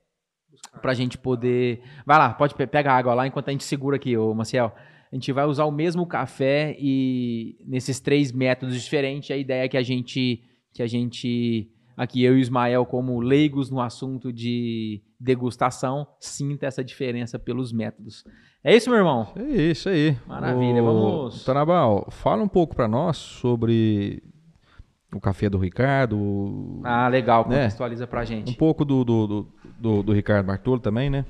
para 0.81 0.91
a 0.91 0.95
gente 0.95 1.17
poder... 1.17 1.81
Vai 2.05 2.17
lá, 2.17 2.33
pode 2.33 2.55
pe- 2.55 2.67
pega 2.67 2.91
a 2.91 2.97
água 2.97 3.13
lá 3.13 3.27
enquanto 3.27 3.49
a 3.49 3.51
gente 3.51 3.63
segura 3.63 3.95
aqui, 3.97 4.17
ô 4.17 4.33
Maciel. 4.33 4.73
A 5.11 5.15
gente 5.15 5.31
vai 5.31 5.45
usar 5.45 5.65
o 5.65 5.71
mesmo 5.71 6.05
café 6.07 6.75
e 6.79 7.55
nesses 7.67 7.99
três 7.99 8.31
métodos 8.31 8.81
diferentes, 8.81 9.29
a 9.31 9.37
ideia 9.37 9.65
é 9.65 9.67
que 9.67 9.77
a 9.77 9.83
gente 9.83 10.41
que 10.73 10.81
a 10.81 10.87
gente 10.87 11.69
aqui 11.95 12.23
eu 12.23 12.33
e 12.33 12.37
o 12.37 12.39
Ismael 12.39 12.83
como 12.87 13.19
leigos 13.19 13.69
no 13.69 13.79
assunto 13.79 14.33
de 14.33 15.03
degustação 15.19 16.07
sinta 16.19 16.65
essa 16.65 16.83
diferença 16.83 17.37
pelos 17.37 17.71
métodos. 17.71 18.23
É 18.63 18.75
isso, 18.75 18.89
meu 18.89 18.97
irmão? 18.97 19.27
É 19.35 19.43
isso 19.43 19.87
aí. 19.87 20.17
Maravilha, 20.25 20.81
Ô, 20.81 20.85
vamos- 20.85 21.43
Tanabal, 21.45 22.07
fala 22.09 22.41
um 22.41 22.47
pouco 22.47 22.75
para 22.75 22.87
nós 22.87 23.17
sobre 23.17 24.23
o 25.17 25.21
café 25.21 25.49
do 25.49 25.57
Ricardo, 25.57 26.81
Ah, 26.83 27.07
legal, 27.07 27.47
Né? 27.47 27.55
contextualiza 27.57 28.05
pra 28.07 28.21
um 28.21 28.25
gente. 28.25 28.55
pouco 28.55 28.83
do, 28.85 29.03
do, 29.03 29.27
do, 29.27 29.47
do- 29.79 30.03
do 30.03 30.13
Ricardo 30.13 30.45
Bartolo 30.47 30.79
também, 30.79 31.09
né? 31.09 31.25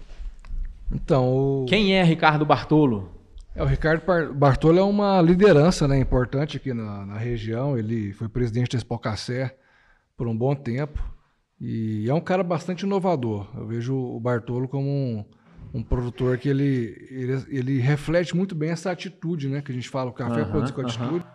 Então, 0.91 1.27
o, 1.63 1.65
Quem 1.67 1.95
é 1.95 2.03
Ricardo 2.03 2.45
Bartolo? 2.45 3.09
é, 3.55 3.63
o 3.63 3.65
Ricardo 3.65 4.03
Bartolo 4.33 4.79
é 4.79 4.83
uma 4.83 5.21
liderança 5.21 5.87
né, 5.87 5.97
importante 5.99 6.57
aqui 6.57 6.73
na, 6.73 7.05
na 7.05 7.17
região. 7.17 7.77
Ele 7.77 8.13
foi 8.13 8.27
presidente 8.29 8.71
da 8.71 8.77
Expocacé 8.77 9.55
por 10.17 10.27
um 10.27 10.37
bom 10.37 10.53
tempo. 10.55 11.01
E 11.59 12.09
é 12.09 12.13
um 12.13 12.19
cara 12.21 12.43
bastante 12.43 12.81
inovador. 12.81 13.47
Eu 13.55 13.65
vejo 13.65 13.95
o 13.95 14.19
Bartolo 14.19 14.67
como 14.67 14.87
um, 14.87 15.25
um 15.73 15.81
produtor 15.83 16.37
que 16.37 16.49
ele, 16.49 17.07
ele, 17.09 17.43
ele 17.47 17.79
reflete 17.79 18.35
muito 18.35 18.53
bem 18.53 18.69
essa 18.71 18.91
atitude, 18.91 19.47
né? 19.47 19.61
Que 19.61 19.71
a 19.71 19.75
gente 19.75 19.87
fala, 19.89 20.09
o 20.09 20.13
café 20.13 20.41
Aham, 20.41 20.51
produz 20.51 20.71
com 20.71 20.81
atitude. 20.81 21.25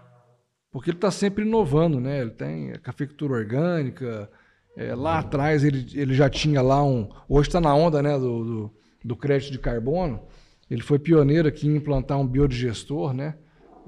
Porque 0.78 0.90
ele 0.90 0.96
está 0.96 1.10
sempre 1.10 1.44
inovando, 1.44 1.98
né? 2.00 2.20
Ele 2.20 2.30
tem 2.30 2.70
a 2.72 2.78
cafeicultura 2.78 3.34
orgânica. 3.34 4.30
é, 4.76 4.94
lá 4.94 5.18
atrás 5.18 5.64
ele, 5.64 5.86
ele 5.94 6.14
já 6.14 6.30
tinha 6.30 6.62
lá 6.62 6.82
um. 6.84 7.09
Hoje 7.28 7.48
está 7.48 7.60
na 7.60 7.74
onda, 7.74 8.00
né? 8.00 8.16
Do, 8.16 8.44
do, 8.44 8.70
do 9.05 9.16
crédito 9.16 9.50
de 9.50 9.59
carbono. 9.59 10.22
Ele 10.70 10.82
foi 10.82 10.98
pioneiro 10.98 11.48
aqui 11.48 11.66
em 11.66 11.74
implantar 11.76 12.18
um 12.18 12.26
biodigestor, 12.26 13.12
né? 13.12 13.34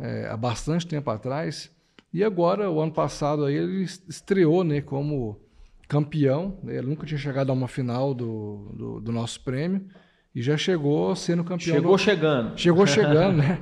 é, 0.00 0.28
há 0.28 0.36
bastante 0.36 0.86
tempo 0.86 1.10
atrás. 1.10 1.70
E 2.12 2.24
agora, 2.24 2.68
o 2.70 2.80
ano 2.80 2.90
passado, 2.92 3.44
aí, 3.44 3.54
ele 3.54 3.82
estreou 4.08 4.64
né, 4.64 4.80
como 4.80 5.38
campeão. 5.86 6.58
né? 6.62 6.78
Ele 6.78 6.88
nunca 6.88 7.06
tinha 7.06 7.18
chegado 7.18 7.50
a 7.50 7.52
uma 7.52 7.68
final 7.68 8.14
do, 8.14 8.72
do, 8.74 9.00
do 9.00 9.12
nosso 9.12 9.40
prêmio. 9.44 9.86
E 10.34 10.42
já 10.42 10.56
chegou 10.56 11.14
sendo 11.14 11.44
campeão. 11.44 11.74
Chegou 11.76 11.92
do- 11.92 11.98
chegando. 11.98 12.58
Chegou 12.58 12.86
chegando, 12.86 13.36
né? 13.38 13.60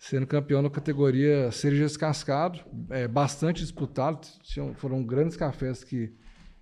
Sendo 0.00 0.26
campeão 0.26 0.62
na 0.62 0.70
categoria 0.70 1.52
cereja 1.52 1.84
descascado, 1.84 2.58
é, 2.88 3.06
bastante 3.06 3.60
disputado. 3.60 4.26
Tinham- 4.42 4.74
foram 4.74 5.04
grandes 5.04 5.36
cafés 5.36 5.84
que, 5.84 6.10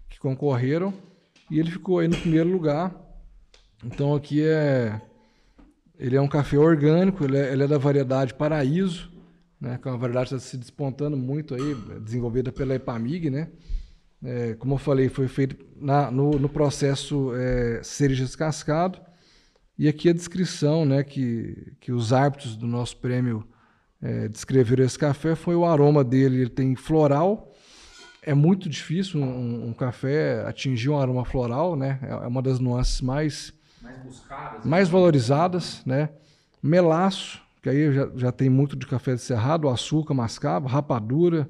que 0.09 0.19
concorreram. 0.19 0.93
E 1.49 1.61
ele 1.61 1.71
ficou 1.71 2.01
aí 2.01 2.09
no 2.09 2.17
primeiro 2.17 2.51
lugar. 2.51 2.93
Então 3.85 4.13
aqui 4.13 4.43
é. 4.45 5.01
Ele 5.97 6.17
é 6.17 6.21
um 6.21 6.27
café 6.27 6.59
orgânico, 6.59 7.25
ele 7.25 7.37
é, 7.37 7.53
ele 7.53 7.63
é 7.63 7.69
da 7.69 7.79
variedade 7.79 8.35
Paraíso. 8.35 9.09
né, 9.61 9.79
que 9.81 9.87
é 9.87 9.91
uma 9.91 9.99
variedade 9.99 10.31
que 10.31 10.35
está 10.35 10.49
se 10.51 10.57
despontando 10.57 11.17
muito 11.17 11.55
aí, 11.55 11.75
desenvolvida 12.01 12.51
pela 12.53 12.75
Epamig, 12.75 13.31
né? 13.31 13.49
É, 14.23 14.55
como 14.55 14.75
eu 14.75 14.79
falei, 14.79 15.09
foi 15.09 15.29
feito 15.29 15.57
na, 15.77 16.11
no, 16.11 16.33
no, 16.39 16.49
processo 16.49 17.33
é, 17.37 17.81
cereja 17.85 18.25
descascado. 18.25 19.01
E 19.79 19.87
aqui 19.87 20.09
a 20.09 20.13
descrição 20.13 20.85
né, 20.85 21.05
que, 21.05 21.73
que 21.79 21.93
os 21.93 22.13
árbitros 22.13 22.57
do 22.57 22.67
nosso 22.67 22.97
prêmio 22.97 23.47
é, 24.03 24.27
descreveram 24.27 24.85
esse 24.85 24.99
café 24.99 25.37
foi 25.37 25.55
o 25.55 25.65
aroma 25.65 26.03
dele. 26.03 26.41
Ele 26.41 26.51
tem 26.51 26.75
floral. 26.75 27.53
É 28.21 28.35
muito 28.35 28.69
difícil 28.69 29.21
um, 29.21 29.69
um 29.69 29.73
café 29.73 30.45
atingir 30.47 30.89
um 30.89 30.99
aroma 30.99 31.25
floral, 31.25 31.77
né? 31.77 32.01
É, 32.03 32.11
é 32.11 32.27
uma 32.27 32.43
das 32.43 32.59
nuances 32.59 33.01
mais, 33.01 33.55
mais, 33.81 33.99
buscadas, 34.03 34.65
mais 34.65 34.89
valorizadas, 34.89 35.83
né? 35.87 36.11
Melaço, 36.61 37.41
que 37.63 37.69
aí 37.69 37.93
já, 37.93 38.11
já 38.17 38.33
tem 38.33 38.51
muito 38.51 38.77
de 38.77 38.85
café 38.85 39.15
de 39.15 39.21
cerrado, 39.21 39.69
açúcar 39.69 40.13
mascavo, 40.13 40.67
rapadura. 40.67 41.49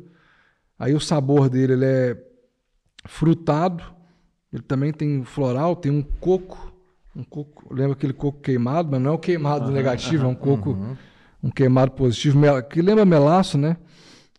Aí 0.78 0.94
o 0.94 1.00
sabor 1.00 1.48
dele 1.48 1.72
ele 1.72 1.86
é 1.86 2.24
frutado, 3.06 3.82
ele 4.52 4.62
também 4.62 4.92
tem 4.92 5.24
floral, 5.24 5.74
tem 5.74 5.90
um 5.90 6.02
coco, 6.02 6.67
um 7.18 7.24
coco, 7.24 7.74
lembra 7.74 7.94
aquele 7.94 8.12
coco 8.12 8.40
queimado, 8.40 8.88
mas 8.92 9.00
não 9.00 9.10
é 9.10 9.14
o 9.14 9.18
queimado 9.18 9.66
uhum, 9.66 9.72
negativo, 9.72 10.22
uhum, 10.22 10.30
é 10.30 10.32
um 10.32 10.36
coco, 10.36 10.70
uhum. 10.70 10.96
um 11.42 11.50
queimado 11.50 11.90
positivo, 11.90 12.40
que 12.70 12.80
lembra 12.80 13.04
melaço, 13.04 13.58
né? 13.58 13.76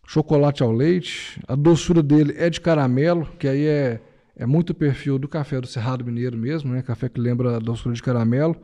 Chocolate 0.06 0.62
ao 0.62 0.72
leite, 0.72 1.38
a 1.46 1.54
doçura 1.54 2.02
dele 2.02 2.34
é 2.38 2.48
de 2.48 2.58
caramelo, 2.58 3.26
que 3.38 3.46
aí 3.46 3.66
é, 3.66 4.00
é 4.34 4.46
muito 4.46 4.74
perfil 4.74 5.18
do 5.18 5.28
café 5.28 5.60
do 5.60 5.66
Cerrado 5.66 6.04
Mineiro 6.04 6.38
mesmo, 6.38 6.72
né? 6.72 6.80
Café 6.80 7.10
que 7.10 7.20
lembra 7.20 7.56
a 7.56 7.58
doçura 7.58 7.94
de 7.94 8.02
caramelo. 8.02 8.56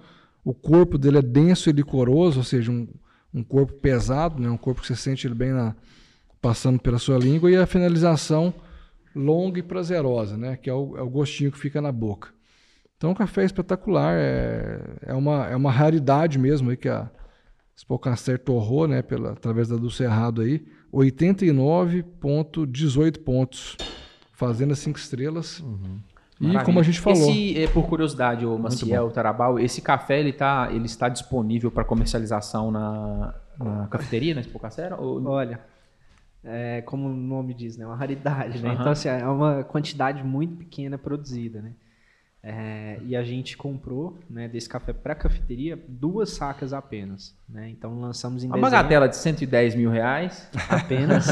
O 0.43 0.55
corpo 0.55 0.97
dele 0.97 1.19
é 1.19 1.23
denso 1.23 1.69
e 1.69 1.73
licoroso, 1.73 2.39
ou 2.39 2.45
seja, 2.45 2.73
um, 2.73 2.89
um 3.35 3.45
corpo 3.45 3.75
pesado, 3.75 4.41
né? 4.41 4.49
um 4.49 4.57
corpo 4.57 4.81
que 4.81 4.87
você 4.87 4.97
sente 4.97 5.27
ele 5.27 5.35
bem 5.35 5.53
na, 5.53 5.77
passando 6.41 6.81
pela 6.81 6.99
sua 6.99 7.19
língua, 7.19 7.51
e 7.51 7.57
a 7.57 7.67
finalização 7.67 8.55
longa 9.15 9.59
e 9.59 9.63
prazerosa, 9.63 10.37
né? 10.37 10.57
que 10.57 10.71
é 10.71 10.73
o, 10.73 10.97
é 10.97 11.03
o 11.03 11.11
gostinho 11.11 11.53
que 11.53 11.59
fica 11.59 11.83
na 11.83 11.93
boca. 11.93 12.36
Então, 12.97 13.11
o 13.11 13.15
café 13.15 13.43
é 13.43 13.45
espetacular, 13.45 14.15
é, 14.17 14.81
é, 15.03 15.15
uma, 15.15 15.47
é 15.47 15.57
uma 15.57 15.71
raridade 15.71 16.39
mesmo 16.39 16.71
aí 16.71 16.77
que 16.77 16.89
a 16.89 17.11
Spocaster 17.77 18.39
torrou, 18.39 18.89
né, 18.89 19.03
pela, 19.03 19.33
através 19.33 19.69
da 19.69 19.77
do 19.77 19.91
Cerrado 19.91 20.41
aí, 20.41 20.65
89,18 20.93 23.23
pontos, 23.23 23.77
fazendo 24.33 24.73
as 24.73 24.79
cinco 24.79 24.99
estrelas. 24.99 25.61
Uhum. 25.61 26.01
E 26.41 26.45
Maravilha. 26.45 26.65
como 26.65 26.81
a 26.81 26.83
gente 26.83 26.99
falou. 27.01 27.31
Esse, 27.31 27.63
é, 27.63 27.69
por 27.69 27.87
curiosidade, 27.87 28.47
o 28.47 28.59
Maciel 28.59 29.11
Tarabal, 29.11 29.59
esse 29.59 29.83
café 29.83 30.21
ele, 30.21 30.33
tá, 30.33 30.69
ele 30.71 30.87
está 30.87 31.09
disponível 31.09 31.71
para 31.71 31.85
comercialização 31.85 32.71
na, 32.71 33.35
na 33.59 33.87
cafeteria, 33.89 34.35
na 34.35 34.43
Espocacera? 34.43 35.01
Ou... 35.01 35.25
Olha, 35.27 35.61
é, 36.45 36.83
como 36.83 37.09
o 37.09 37.17
nome 37.17 37.55
diz, 37.55 37.77
né, 37.77 37.87
uma 37.87 37.97
raridade, 37.97 38.63
né? 38.63 38.71
Uhum. 38.71 38.75
Então 38.75 38.93
assim, 38.93 39.09
é 39.09 39.27
uma 39.27 39.65
quantidade 39.65 40.23
muito 40.23 40.57
pequena 40.57 40.99
produzida, 40.99 41.61
né? 41.61 41.73
É, 42.49 43.01
e 43.05 43.17
a 43.17 43.25
gente 43.25 43.57
comprou 43.57 44.17
né, 44.31 44.47
desse 44.47 44.69
café 44.69 44.93
para 44.93 45.17
cafeteria 45.17 45.77
duas 45.89 46.31
sacas 46.31 46.73
apenas. 46.73 47.37
Né? 47.49 47.71
Então 47.71 47.99
lançamos 47.99 48.45
em 48.45 48.47
Uma 48.47 48.55
dezembro. 48.55 48.71
bagatela 48.71 49.09
de 49.09 49.17
110 49.17 49.75
mil 49.75 49.91
reais. 49.91 50.49
Apenas. 50.69 51.27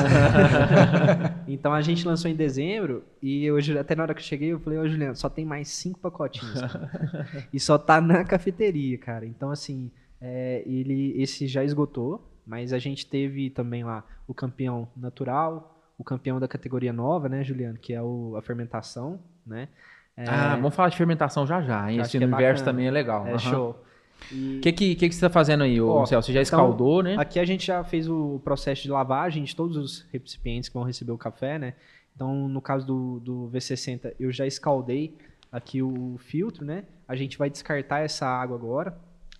então 1.46 1.72
a 1.72 1.80
gente 1.82 2.04
lançou 2.04 2.28
em 2.28 2.34
dezembro 2.34 3.04
e 3.22 3.48
hoje, 3.48 3.78
até 3.78 3.94
na 3.94 4.02
hora 4.02 4.12
que 4.12 4.18
eu 4.18 4.24
cheguei, 4.24 4.52
eu 4.52 4.58
falei, 4.58 4.76
ô 4.76 4.88
Juliano, 4.88 5.14
só 5.14 5.28
tem 5.28 5.44
mais 5.44 5.68
cinco 5.68 6.00
pacotinhos. 6.00 6.60
e 7.52 7.60
só 7.60 7.78
tá 7.78 8.00
na 8.00 8.24
cafeteria, 8.24 8.98
cara. 8.98 9.24
Então, 9.24 9.52
assim, 9.52 9.92
é, 10.20 10.64
ele, 10.66 11.14
esse 11.22 11.46
já 11.46 11.62
esgotou, 11.62 12.28
mas 12.44 12.72
a 12.72 12.78
gente 12.80 13.06
teve 13.06 13.50
também 13.50 13.84
lá 13.84 14.04
o 14.26 14.34
campeão 14.34 14.88
natural, 14.96 15.80
o 15.96 16.02
campeão 16.02 16.40
da 16.40 16.48
categoria 16.48 16.92
nova, 16.92 17.28
né, 17.28 17.44
Juliano, 17.44 17.78
que 17.78 17.92
é 17.94 18.02
o, 18.02 18.34
a 18.36 18.42
fermentação, 18.42 19.20
né? 19.46 19.68
É... 20.16 20.28
Ah, 20.28 20.56
vamos 20.56 20.74
falar 20.74 20.88
de 20.88 20.96
fermentação 20.96 21.46
já 21.46 21.60
já, 21.60 21.90
hein? 21.90 22.00
Esse 22.00 22.16
é 22.16 22.20
universo 22.24 22.64
também 22.64 22.86
é 22.86 22.90
legal. 22.90 23.26
É 23.26 23.32
uhum. 23.32 23.38
show. 23.38 23.84
O 24.30 24.34
e... 24.34 24.60
que, 24.62 24.72
que, 24.72 24.94
que, 24.94 25.08
que 25.08 25.14
você 25.14 25.26
está 25.26 25.30
fazendo 25.30 25.64
aí, 25.64 25.80
Ó, 25.80 25.98
Marcelo? 25.98 26.22
Você 26.22 26.32
já 26.32 26.40
então, 26.40 26.58
escaldou, 26.60 27.00
então, 27.00 27.16
né? 27.16 27.20
Aqui 27.20 27.38
a 27.38 27.44
gente 27.44 27.66
já 27.66 27.82
fez 27.82 28.08
o 28.08 28.40
processo 28.44 28.82
de 28.82 28.90
lavagem 28.90 29.42
de 29.42 29.54
todos 29.54 29.76
os 29.76 30.06
recipientes 30.12 30.68
que 30.68 30.74
vão 30.74 30.84
receber 30.84 31.12
o 31.12 31.18
café, 31.18 31.58
né? 31.58 31.74
Então, 32.14 32.48
no 32.48 32.62
caso 32.62 32.86
do, 32.86 33.20
do 33.20 33.50
V60, 33.52 34.14
eu 34.20 34.30
já 34.30 34.46
escaldei 34.46 35.18
aqui 35.50 35.82
o 35.82 36.16
filtro, 36.18 36.64
né? 36.64 36.84
A 37.08 37.16
gente 37.16 37.36
vai 37.36 37.50
descartar 37.50 38.00
essa 38.00 38.26
água 38.26 38.56
agora, 38.56 38.96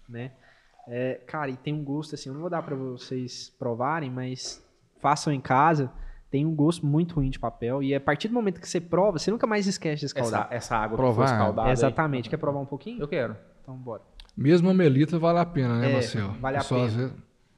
né? 0.09 0.33
É, 0.89 1.21
cara, 1.27 1.51
e 1.51 1.57
tem 1.57 1.73
um 1.73 1.85
gosto 1.85 2.15
assim, 2.15 2.29
eu 2.29 2.35
não 2.35 2.43
vou 2.43 2.51
dar 2.51 2.63
para 2.63 2.75
vocês 2.75 3.55
provarem, 3.59 4.11
mas 4.11 4.63
façam 5.01 5.33
em 5.33 5.41
casa 5.41 5.91
tem 6.35 6.45
um 6.45 6.53
gosto 6.53 6.85
muito 6.85 7.15
ruim 7.15 7.31
de 7.31 7.39
papel. 7.39 7.81
E 7.81 7.95
a 7.95 8.01
partir 8.01 8.27
do 8.27 8.35
momento 8.35 8.61
que 8.61 8.69
você 8.69 8.81
prova, 8.81 9.21
você 9.21 9.31
nunca 9.31 9.47
mais 9.47 9.69
esquece 9.69 10.01
de 10.01 10.07
escaldar. 10.07 10.49
Essa, 10.51 10.55
essa 10.55 10.77
água 10.77 10.97
provar. 10.97 11.27
que 11.27 11.29
foi 11.29 11.39
escaldada. 11.39 11.71
Exatamente. 11.71 12.27
Aí. 12.27 12.31
Quer 12.31 12.37
provar 12.39 12.59
um 12.59 12.67
pouquinho? 12.67 13.01
Eu 13.01 13.07
quero. 13.07 13.37
Então, 13.63 13.77
bora. 13.77 14.03
Mesmo 14.37 14.69
a 14.69 14.75
melita 14.75 15.17
vale 15.17 15.39
a 15.39 15.47
pena, 15.47 15.79
né, 15.79 15.91
é, 15.91 15.93
Marcelo? 15.93 16.33
Vale 16.41 16.57
a 16.57 16.61
Só 16.61 16.75
pena. 16.75 16.89
Vezes, 16.89 17.13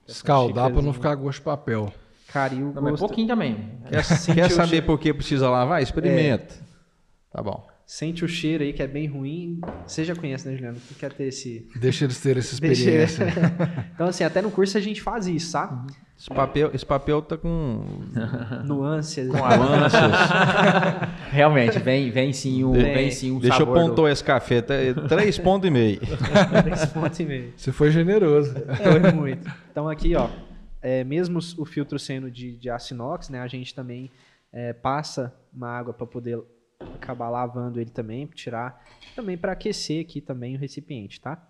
escaldar 0.07 0.71
para 0.71 0.83
não 0.83 0.93
ficar 0.93 1.15
gosto 1.15 1.39
de 1.39 1.45
papel. 1.47 1.91
Cara, 2.31 2.53
e 2.53 2.63
o 2.63 2.71
gosto... 2.71 2.99
pouquinho 2.99 3.27
também. 3.27 3.81
Quer, 3.89 4.05
quer 4.35 4.51
saber 4.51 4.83
por 4.83 5.01
que 5.01 5.15
precisa 5.15 5.49
lavar? 5.49 5.81
Experimenta. 5.81 6.53
É. 6.53 6.59
Tá 7.33 7.43
bom 7.43 7.67
sente 7.87 8.25
o 8.25 8.29
cheiro 8.29 8.65
aí 8.65 8.73
que 8.73 8.83
é 8.83 8.87
bem 8.87 9.07
ruim. 9.07 9.61
Você 9.87 10.05
já 10.05 10.17
conhece, 10.17 10.49
né, 10.49 10.57
Juliano? 10.57 10.77
Que 10.89 10.95
quer 10.97 11.13
ter 11.13 11.29
esse. 11.29 11.69
Deixa 11.77 12.05
eles 12.05 12.21
terem 12.21 12.41
essa 12.41 12.53
experiência. 12.55 13.25
Deixa... 13.25 13.87
então, 13.95 14.09
assim, 14.09 14.25
até 14.25 14.43
no 14.43 14.51
curso 14.51 14.77
a 14.77 14.81
gente 14.81 15.01
faz 15.01 15.29
isso, 15.29 15.51
sabe? 15.51 15.75
Uhum. 15.75 16.07
Esse 16.19 16.31
papel, 16.31 16.71
esse 16.75 16.85
papel 16.85 17.23
tá 17.23 17.37
com. 17.37 17.85
Nuances. 18.67 19.29
Com 19.31 19.37
nuances. 19.37 20.01
Realmente, 21.31 21.79
vem, 21.79 22.11
vem 22.11 22.33
sim 22.33 22.65
um, 22.65 22.73
vem, 22.73 22.95
vem 22.95 23.11
sim 23.11 23.33
um 23.33 23.39
Deixa 23.39 23.63
eu 23.63 23.67
pontuar 23.67 23.95
do... 23.95 24.09
esse 24.09 24.25
café. 24.25 24.63
Tá, 24.63 24.75
três 25.09 25.39
pontos 25.39 25.69
e 25.69 25.71
meio. 25.71 26.01
três 26.65 26.87
pontos 26.87 27.21
e 27.21 27.25
meio. 27.25 27.53
Você 27.55 27.71
foi 27.71 27.91
generoso. 27.91 28.55
Foi 28.83 29.13
muito. 29.13 29.49
Então, 29.71 29.89
aqui, 29.89 30.17
ó. 30.17 30.29
É, 30.81 31.05
mesmo 31.05 31.39
o 31.59 31.65
filtro 31.65 31.99
sendo 31.99 32.31
de, 32.31 32.57
de 32.57 32.71
aço 32.71 32.95
inox, 32.95 33.29
né? 33.29 33.41
A 33.41 33.47
gente 33.47 33.75
também 33.75 34.11
é, 34.53 34.73
passa 34.73 35.35
uma 35.53 35.69
água 35.69 35.93
para 35.93 36.07
poder 36.07 36.39
acabar 36.81 37.29
lavando 37.31 37.81
ele 37.81 37.91
também, 37.91 38.27
tirar, 38.27 38.83
também 39.15 39.37
para 39.37 39.53
aquecer 39.53 40.03
aqui 40.03 40.21
também 40.21 40.57
o 40.57 40.59
recipiente, 40.59 41.21
tá? 41.21 41.41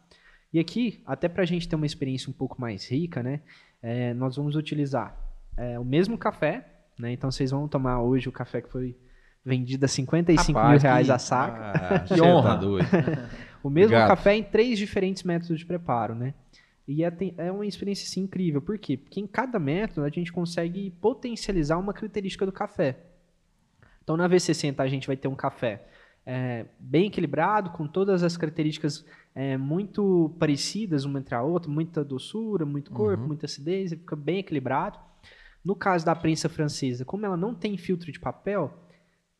E 0.52 0.58
aqui, 0.58 1.02
até 1.06 1.28
para 1.28 1.42
a 1.42 1.46
gente 1.46 1.68
ter 1.68 1.76
uma 1.76 1.86
experiência 1.86 2.30
um 2.30 2.32
pouco 2.32 2.60
mais 2.60 2.90
rica, 2.90 3.22
né? 3.22 3.40
É, 3.82 4.14
nós 4.14 4.36
vamos 4.36 4.56
utilizar 4.56 5.16
é, 5.56 5.78
o 5.78 5.84
mesmo 5.84 6.16
café, 6.16 6.66
né? 6.98 7.12
Então 7.12 7.30
vocês 7.30 7.50
vão 7.50 7.68
tomar 7.68 8.00
hoje 8.00 8.28
o 8.28 8.32
café 8.32 8.60
que 8.60 8.70
foi 8.70 8.96
vendido 9.44 9.84
a 9.84 9.88
55 9.88 10.58
Rapaz, 10.58 10.82
mil 10.82 10.90
reais 10.90 11.06
que... 11.06 11.12
a 11.12 11.18
saca. 11.18 11.72
Ah, 11.72 11.98
que 12.06 12.20
honra! 12.20 12.58
Tá 12.58 12.66
o 13.62 13.70
mesmo 13.70 13.94
Obrigado. 13.94 14.08
café 14.08 14.36
em 14.36 14.42
três 14.42 14.78
diferentes 14.78 15.22
métodos 15.22 15.58
de 15.58 15.66
preparo, 15.66 16.14
né? 16.14 16.34
E 16.86 17.02
é, 17.02 17.12
é 17.38 17.50
uma 17.50 17.66
experiência 17.66 18.04
assim, 18.04 18.22
incrível. 18.22 18.62
Por 18.62 18.78
quê? 18.78 18.96
Porque 18.96 19.20
em 19.20 19.26
cada 19.26 19.58
método 19.58 20.06
a 20.06 20.08
gente 20.08 20.32
consegue 20.32 20.90
potencializar 21.00 21.76
uma 21.78 21.92
característica 21.92 22.46
do 22.46 22.52
café. 22.52 22.96
Então, 24.06 24.16
na 24.16 24.28
V60, 24.28 24.78
a 24.78 24.86
gente 24.86 25.08
vai 25.08 25.16
ter 25.16 25.26
um 25.26 25.34
café 25.34 25.84
é, 26.24 26.64
bem 26.78 27.08
equilibrado, 27.08 27.70
com 27.70 27.88
todas 27.88 28.22
as 28.22 28.36
características 28.36 29.04
é, 29.34 29.56
muito 29.56 30.32
parecidas 30.38 31.04
uma 31.04 31.18
entre 31.18 31.34
a 31.34 31.42
outra, 31.42 31.68
muita 31.68 32.04
doçura, 32.04 32.64
muito 32.64 32.92
corpo, 32.92 33.22
uhum. 33.22 33.26
muita 33.26 33.46
acidez, 33.46 33.90
fica 33.90 34.14
bem 34.14 34.38
equilibrado. 34.38 34.96
No 35.64 35.74
caso 35.74 36.06
da 36.06 36.14
prensa 36.14 36.48
francesa, 36.48 37.04
como 37.04 37.26
ela 37.26 37.36
não 37.36 37.52
tem 37.52 37.76
filtro 37.76 38.12
de 38.12 38.20
papel, 38.20 38.72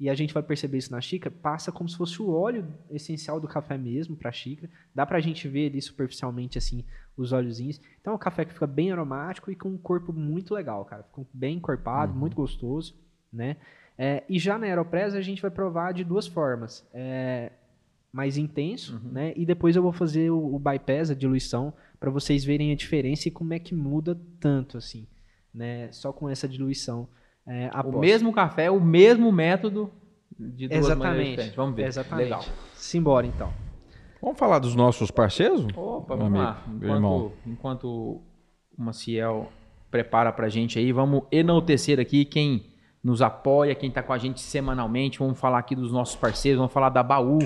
e 0.01 0.11
a 0.11 0.15
gente 0.17 0.35
vai 0.35 0.43
perceber 0.43 0.79
isso 0.79 0.91
na 0.91 1.01
xícara, 1.01 1.33
passa 1.41 1.71
como 1.71 1.89
se 1.89 1.97
fosse 1.97 2.21
o 2.21 2.29
óleo 2.29 2.67
essencial 2.91 3.41
do 3.41 3.47
café 3.47 3.79
mesmo 3.79 4.17
para 4.17 4.31
a 4.31 4.33
xícara. 4.33 4.69
Dá 4.93 5.07
para 5.07 5.19
a 5.19 5.21
gente 5.21 5.47
ver 5.47 5.71
ali 5.71 5.81
superficialmente 5.81 6.59
assim 6.59 6.85
os 7.17 7.33
óleozinhos. 7.33 7.81
Então 8.01 8.13
é 8.13 8.17
um 8.17 8.19
café 8.19 8.45
que 8.45 8.53
fica 8.53 8.67
bem 8.67 8.91
aromático 8.91 9.49
e 9.49 9.55
com 9.55 9.69
um 9.69 9.79
corpo 9.79 10.13
muito 10.13 10.53
legal, 10.53 10.85
cara. 10.85 11.05
Fica 11.05 11.25
bem 11.33 11.57
encorpado, 11.59 12.13
uhum. 12.13 12.19
muito 12.19 12.35
gostoso, 12.35 12.95
né? 13.33 13.57
É, 13.99 14.25
e 14.29 14.39
já 14.39 14.59
na 14.59 14.67
Aeropress 14.67 15.15
a 15.15 15.21
gente 15.21 15.41
vai 15.41 15.51
provar 15.51 15.93
de 15.93 16.05
duas 16.05 16.27
formas. 16.27 16.87
É, 16.93 17.53
mais 18.13 18.39
intenso, 18.39 18.95
uhum. 19.05 19.13
né? 19.13 19.33
E 19.37 19.45
depois 19.45 19.77
eu 19.77 19.83
vou 19.83 19.93
fazer 19.93 20.31
o, 20.31 20.55
o 20.55 20.59
bypass, 20.59 21.11
a 21.11 21.15
diluição, 21.15 21.73
para 22.01 22.11
vocês 22.11 22.45
verem 22.45 22.73
a 22.73 22.75
diferença 22.75 23.29
e 23.29 23.31
como 23.31 23.53
é 23.53 23.59
que 23.59 23.75
muda 23.75 24.19
tanto, 24.41 24.79
assim, 24.79 25.07
né? 25.53 25.93
Só 25.93 26.13
com 26.13 26.29
essa 26.29 26.49
diluição. 26.49 27.09
É, 27.47 27.71
o 27.85 27.99
mesmo 27.99 28.33
café, 28.33 28.71
o 28.71 28.81
mesmo 28.81 29.31
método 29.31 29.93
de 30.39 30.67
duas 30.67 30.87
Exatamente. 30.87 31.51
Vamos 31.51 31.77
ver. 31.77 31.87
Exatamente. 31.87 32.25
Legal. 32.25 32.45
Simbora, 32.75 33.27
então. 33.27 33.53
Vamos 34.21 34.39
falar 34.39 34.59
dos 34.59 34.75
nossos 34.75 35.11
parceiros? 35.11 35.67
Opa, 35.77 36.17
vamos 36.17 36.41
amigo, 36.41 36.43
lá. 36.43 36.65
Enquanto, 36.75 37.33
enquanto 37.47 37.85
o 37.85 38.23
Maciel 38.77 39.53
prepara 39.91 40.33
pra 40.33 40.49
gente 40.49 40.79
aí, 40.79 40.91
vamos 40.91 41.23
enaltecer 41.31 42.01
aqui 42.01 42.25
quem 42.25 42.65
nos 43.07 43.23
apoia, 43.23 43.73
quem 43.73 43.89
está 43.89 44.03
com 44.03 44.13
a 44.13 44.19
gente 44.19 44.41
semanalmente. 44.41 45.21
Vamos 45.21 45.39
falar 45.39 45.61
aqui 45.61 45.77
dos 45.77 45.93
nossos 45.93 46.17
parceiros, 46.17 46.59
vamos 46.59 46.73
falar 46.73 46.89
da 46.89 47.05
Baú. 47.05 47.39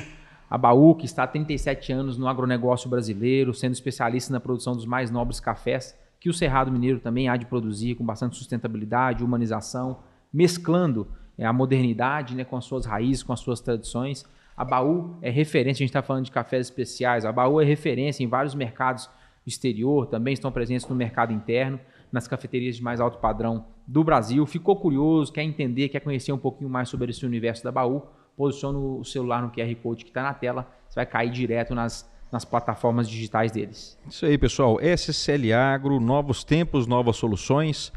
A 0.48 0.56
Baú, 0.56 0.94
que 0.94 1.04
está 1.04 1.24
há 1.24 1.26
37 1.26 1.92
anos 1.92 2.16
no 2.16 2.26
agronegócio 2.26 2.88
brasileiro, 2.88 3.52
sendo 3.52 3.74
especialista 3.74 4.32
na 4.32 4.40
produção 4.40 4.74
dos 4.74 4.86
mais 4.86 5.10
nobres 5.10 5.38
cafés, 5.38 5.94
que 6.18 6.30
o 6.30 6.32
Cerrado 6.32 6.72
Mineiro 6.72 6.98
também 6.98 7.28
há 7.28 7.36
de 7.36 7.44
produzir 7.44 7.94
com 7.94 8.02
bastante 8.02 8.38
sustentabilidade, 8.38 9.22
humanização, 9.22 9.98
mesclando 10.32 11.06
é, 11.36 11.44
a 11.44 11.52
modernidade 11.52 12.34
né, 12.34 12.42
com 12.42 12.56
as 12.56 12.64
suas 12.64 12.86
raízes, 12.86 13.22
com 13.22 13.34
as 13.34 13.40
suas 13.40 13.60
tradições. 13.60 14.24
A 14.56 14.64
Baú 14.64 15.18
é 15.20 15.28
referência, 15.28 15.82
a 15.82 15.84
gente 15.84 15.90
está 15.90 16.00
falando 16.00 16.24
de 16.24 16.30
cafés 16.30 16.68
especiais, 16.68 17.26
a 17.26 17.32
Baú 17.32 17.60
é 17.60 17.66
referência 17.66 18.24
em 18.24 18.26
vários 18.26 18.54
mercados 18.54 19.10
exterior, 19.46 20.06
também 20.06 20.32
estão 20.32 20.50
presentes 20.50 20.88
no 20.88 20.96
mercado 20.96 21.34
interno, 21.34 21.78
nas 22.10 22.26
cafeterias 22.26 22.76
de 22.76 22.82
mais 22.82 22.98
alto 22.98 23.18
padrão 23.18 23.66
do 23.90 24.04
Brasil. 24.04 24.46
Ficou 24.46 24.76
curioso, 24.76 25.32
quer 25.32 25.42
entender, 25.42 25.88
quer 25.88 25.98
conhecer 25.98 26.30
um 26.30 26.38
pouquinho 26.38 26.70
mais 26.70 26.88
sobre 26.88 27.10
esse 27.10 27.26
universo 27.26 27.64
da 27.64 27.72
Baú? 27.72 28.02
Posiciona 28.36 28.78
o 28.78 29.04
celular 29.04 29.42
no 29.42 29.50
QR 29.50 29.74
Code 29.82 30.04
que 30.04 30.10
está 30.10 30.22
na 30.22 30.32
tela, 30.32 30.70
você 30.88 30.94
vai 30.94 31.06
cair 31.06 31.30
direto 31.30 31.74
nas, 31.74 32.08
nas 32.30 32.44
plataformas 32.44 33.08
digitais 33.08 33.50
deles. 33.50 33.98
Isso 34.08 34.24
aí, 34.24 34.38
pessoal. 34.38 34.78
SCL 34.80 35.52
Agro, 35.52 35.98
novos 35.98 36.44
tempos, 36.44 36.86
novas 36.86 37.16
soluções. 37.16 37.92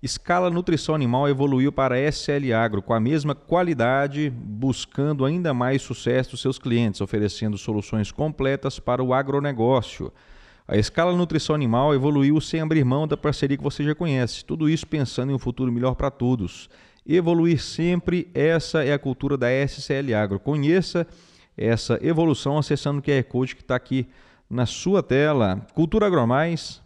Escala 0.00 0.50
Nutrição 0.50 0.94
Animal 0.94 1.28
evoluiu 1.28 1.72
para 1.72 1.98
SL 1.98 2.52
Agro 2.54 2.80
com 2.80 2.94
a 2.94 3.00
mesma 3.00 3.34
qualidade, 3.34 4.30
buscando 4.30 5.24
ainda 5.24 5.52
mais 5.52 5.82
sucesso 5.82 6.32
dos 6.32 6.42
seus 6.42 6.58
clientes, 6.58 7.00
oferecendo 7.00 7.58
soluções 7.58 8.12
completas 8.12 8.78
para 8.78 9.02
o 9.02 9.12
agronegócio. 9.12 10.12
A 10.66 10.78
escala 10.78 11.14
nutrição 11.14 11.54
animal 11.54 11.94
evoluiu 11.94 12.40
sem 12.40 12.62
abrir 12.62 12.84
mão 12.84 13.06
da 13.06 13.18
parceria 13.18 13.54
que 13.54 13.62
você 13.62 13.84
já 13.84 13.94
conhece. 13.94 14.42
Tudo 14.42 14.66
isso 14.66 14.86
pensando 14.86 15.30
em 15.30 15.34
um 15.34 15.38
futuro 15.38 15.70
melhor 15.70 15.94
para 15.94 16.10
todos. 16.10 16.70
Evoluir 17.06 17.60
sempre, 17.60 18.30
essa 18.32 18.82
é 18.82 18.94
a 18.94 18.98
cultura 18.98 19.36
da 19.36 19.48
SCL 19.50 20.14
Agro. 20.16 20.40
Conheça 20.40 21.06
essa 21.54 21.98
evolução 22.00 22.56
acessando 22.56 23.00
o 23.00 23.02
QR 23.02 23.22
Code 23.24 23.56
que 23.56 23.60
está 23.60 23.76
aqui 23.76 24.08
na 24.48 24.64
sua 24.64 25.02
tela. 25.02 25.66
Cultura 25.74 26.06
Agromais. 26.06 26.80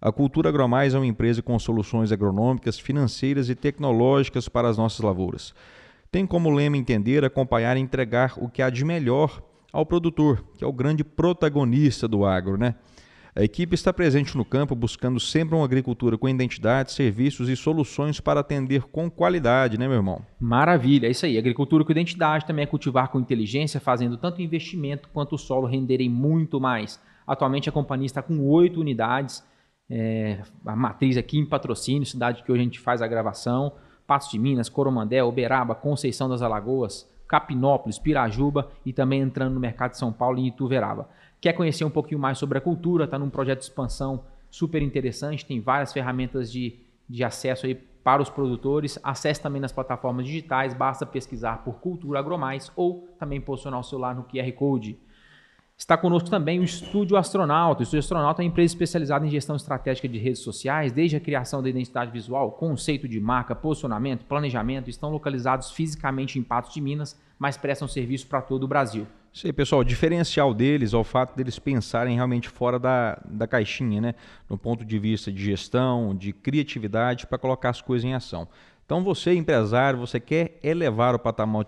A 0.00 0.10
Cultura 0.10 0.48
Agromais 0.48 0.92
é 0.92 0.98
uma 0.98 1.06
empresa 1.06 1.40
com 1.40 1.56
soluções 1.56 2.10
agronômicas, 2.10 2.80
financeiras 2.80 3.48
e 3.48 3.54
tecnológicas 3.54 4.48
para 4.48 4.68
as 4.68 4.76
nossas 4.76 4.98
lavouras. 4.98 5.54
Tem 6.10 6.26
como 6.26 6.50
lema 6.50 6.76
entender, 6.76 7.24
acompanhar 7.24 7.76
e 7.76 7.80
entregar 7.80 8.34
o 8.38 8.48
que 8.48 8.60
há 8.60 8.68
de 8.68 8.84
melhor 8.84 9.40
ao 9.72 9.86
produtor, 9.86 10.44
que 10.58 10.64
é 10.64 10.66
o 10.66 10.72
grande 10.72 11.04
protagonista 11.04 12.08
do 12.08 12.24
agro, 12.24 12.56
né? 12.56 12.74
A 13.40 13.42
equipe 13.42 13.74
está 13.74 13.90
presente 13.90 14.36
no 14.36 14.44
campo 14.44 14.74
buscando 14.74 15.18
sempre 15.18 15.54
uma 15.54 15.64
agricultura 15.64 16.18
com 16.18 16.28
identidade, 16.28 16.92
serviços 16.92 17.48
e 17.48 17.56
soluções 17.56 18.20
para 18.20 18.40
atender 18.40 18.82
com 18.82 19.10
qualidade, 19.10 19.78
né, 19.78 19.88
meu 19.88 19.96
irmão? 19.96 20.20
Maravilha, 20.38 21.06
é 21.06 21.10
isso 21.10 21.24
aí. 21.24 21.38
Agricultura 21.38 21.82
com 21.82 21.90
identidade 21.90 22.44
também 22.44 22.64
é 22.64 22.66
cultivar 22.66 23.08
com 23.08 23.18
inteligência, 23.18 23.80
fazendo 23.80 24.18
tanto 24.18 24.42
investimento 24.42 25.08
quanto 25.08 25.36
o 25.36 25.38
solo 25.38 25.66
renderem 25.66 26.06
muito 26.06 26.60
mais. 26.60 27.00
Atualmente 27.26 27.66
a 27.66 27.72
companhia 27.72 28.04
está 28.04 28.20
com 28.20 28.46
oito 28.46 28.78
unidades, 28.78 29.42
é, 29.88 30.42
a 30.66 30.76
matriz 30.76 31.16
aqui 31.16 31.38
em 31.38 31.46
patrocínio, 31.46 32.04
cidade 32.04 32.42
que 32.42 32.52
hoje 32.52 32.60
a 32.60 32.64
gente 32.64 32.78
faz 32.78 33.00
a 33.00 33.08
gravação, 33.08 33.72
Patos 34.06 34.30
de 34.30 34.38
Minas, 34.38 34.68
Coromandel, 34.68 35.28
Uberaba, 35.28 35.74
Conceição 35.74 36.28
das 36.28 36.42
Alagoas, 36.42 37.10
Capinópolis, 37.26 37.98
Pirajuba 37.98 38.70
e 38.84 38.92
também 38.92 39.22
entrando 39.22 39.54
no 39.54 39.60
mercado 39.60 39.92
de 39.92 39.98
São 39.98 40.12
Paulo 40.12 40.38
e 40.38 40.48
Ituverava. 40.48 41.08
Quer 41.40 41.54
conhecer 41.54 41.84
um 41.84 41.90
pouquinho 41.90 42.20
mais 42.20 42.38
sobre 42.38 42.58
a 42.58 42.60
cultura? 42.60 43.04
Está 43.04 43.18
num 43.18 43.30
projeto 43.30 43.60
de 43.60 43.64
expansão 43.64 44.24
super 44.50 44.82
interessante, 44.82 45.46
tem 45.46 45.60
várias 45.60 45.92
ferramentas 45.92 46.50
de, 46.52 46.74
de 47.08 47.24
acesso 47.24 47.66
aí 47.66 47.74
para 47.74 48.20
os 48.20 48.28
produtores. 48.28 48.98
Acesse 49.02 49.40
também 49.40 49.60
nas 49.60 49.72
plataformas 49.72 50.26
digitais, 50.26 50.74
basta 50.74 51.06
pesquisar 51.06 51.64
por 51.64 51.74
Cultura 51.74 52.18
Agromais 52.18 52.70
ou 52.76 53.08
também 53.18 53.40
posicionar 53.40 53.80
o 53.80 53.84
celular 53.84 54.14
no 54.14 54.24
QR 54.24 54.52
Code. 54.52 54.98
Está 55.78 55.96
conosco 55.96 56.28
também 56.28 56.58
o 56.58 56.62
Estúdio 56.62 57.16
Astronauta. 57.16 57.80
O 57.80 57.82
Estúdio 57.84 58.00
Astronauta 58.00 58.42
é 58.42 58.44
uma 58.44 58.48
empresa 58.50 58.74
especializada 58.74 59.26
em 59.26 59.30
gestão 59.30 59.56
estratégica 59.56 60.06
de 60.06 60.18
redes 60.18 60.42
sociais, 60.42 60.92
desde 60.92 61.16
a 61.16 61.20
criação 61.20 61.62
da 61.62 61.70
identidade 61.70 62.10
visual, 62.10 62.52
conceito 62.52 63.08
de 63.08 63.18
marca, 63.18 63.54
posicionamento, 63.54 64.26
planejamento. 64.26 64.90
Estão 64.90 65.10
localizados 65.10 65.70
fisicamente 65.70 66.38
em 66.38 66.42
Patos 66.42 66.74
de 66.74 66.82
Minas, 66.82 67.18
mas 67.38 67.56
prestam 67.56 67.88
serviço 67.88 68.26
para 68.26 68.42
todo 68.42 68.64
o 68.64 68.68
Brasil. 68.68 69.06
Isso 69.32 69.46
aí, 69.46 69.52
pessoal. 69.52 69.82
O 69.82 69.84
diferencial 69.84 70.52
deles 70.52 70.92
é 70.92 70.96
o 70.96 71.04
fato 71.04 71.36
deles 71.36 71.58
pensarem 71.58 72.16
realmente 72.16 72.48
fora 72.48 72.78
da, 72.78 73.20
da 73.24 73.46
caixinha, 73.46 74.00
né? 74.00 74.14
No 74.48 74.58
ponto 74.58 74.84
de 74.84 74.98
vista 74.98 75.30
de 75.30 75.42
gestão, 75.42 76.14
de 76.16 76.32
criatividade, 76.32 77.26
para 77.26 77.38
colocar 77.38 77.70
as 77.70 77.80
coisas 77.80 78.04
em 78.04 78.14
ação. 78.14 78.48
Então, 78.84 79.04
você, 79.04 79.32
empresário, 79.34 80.00
você 80.00 80.18
quer 80.18 80.58
elevar 80.64 81.14
o 81.14 81.18
patamar, 81.18 81.64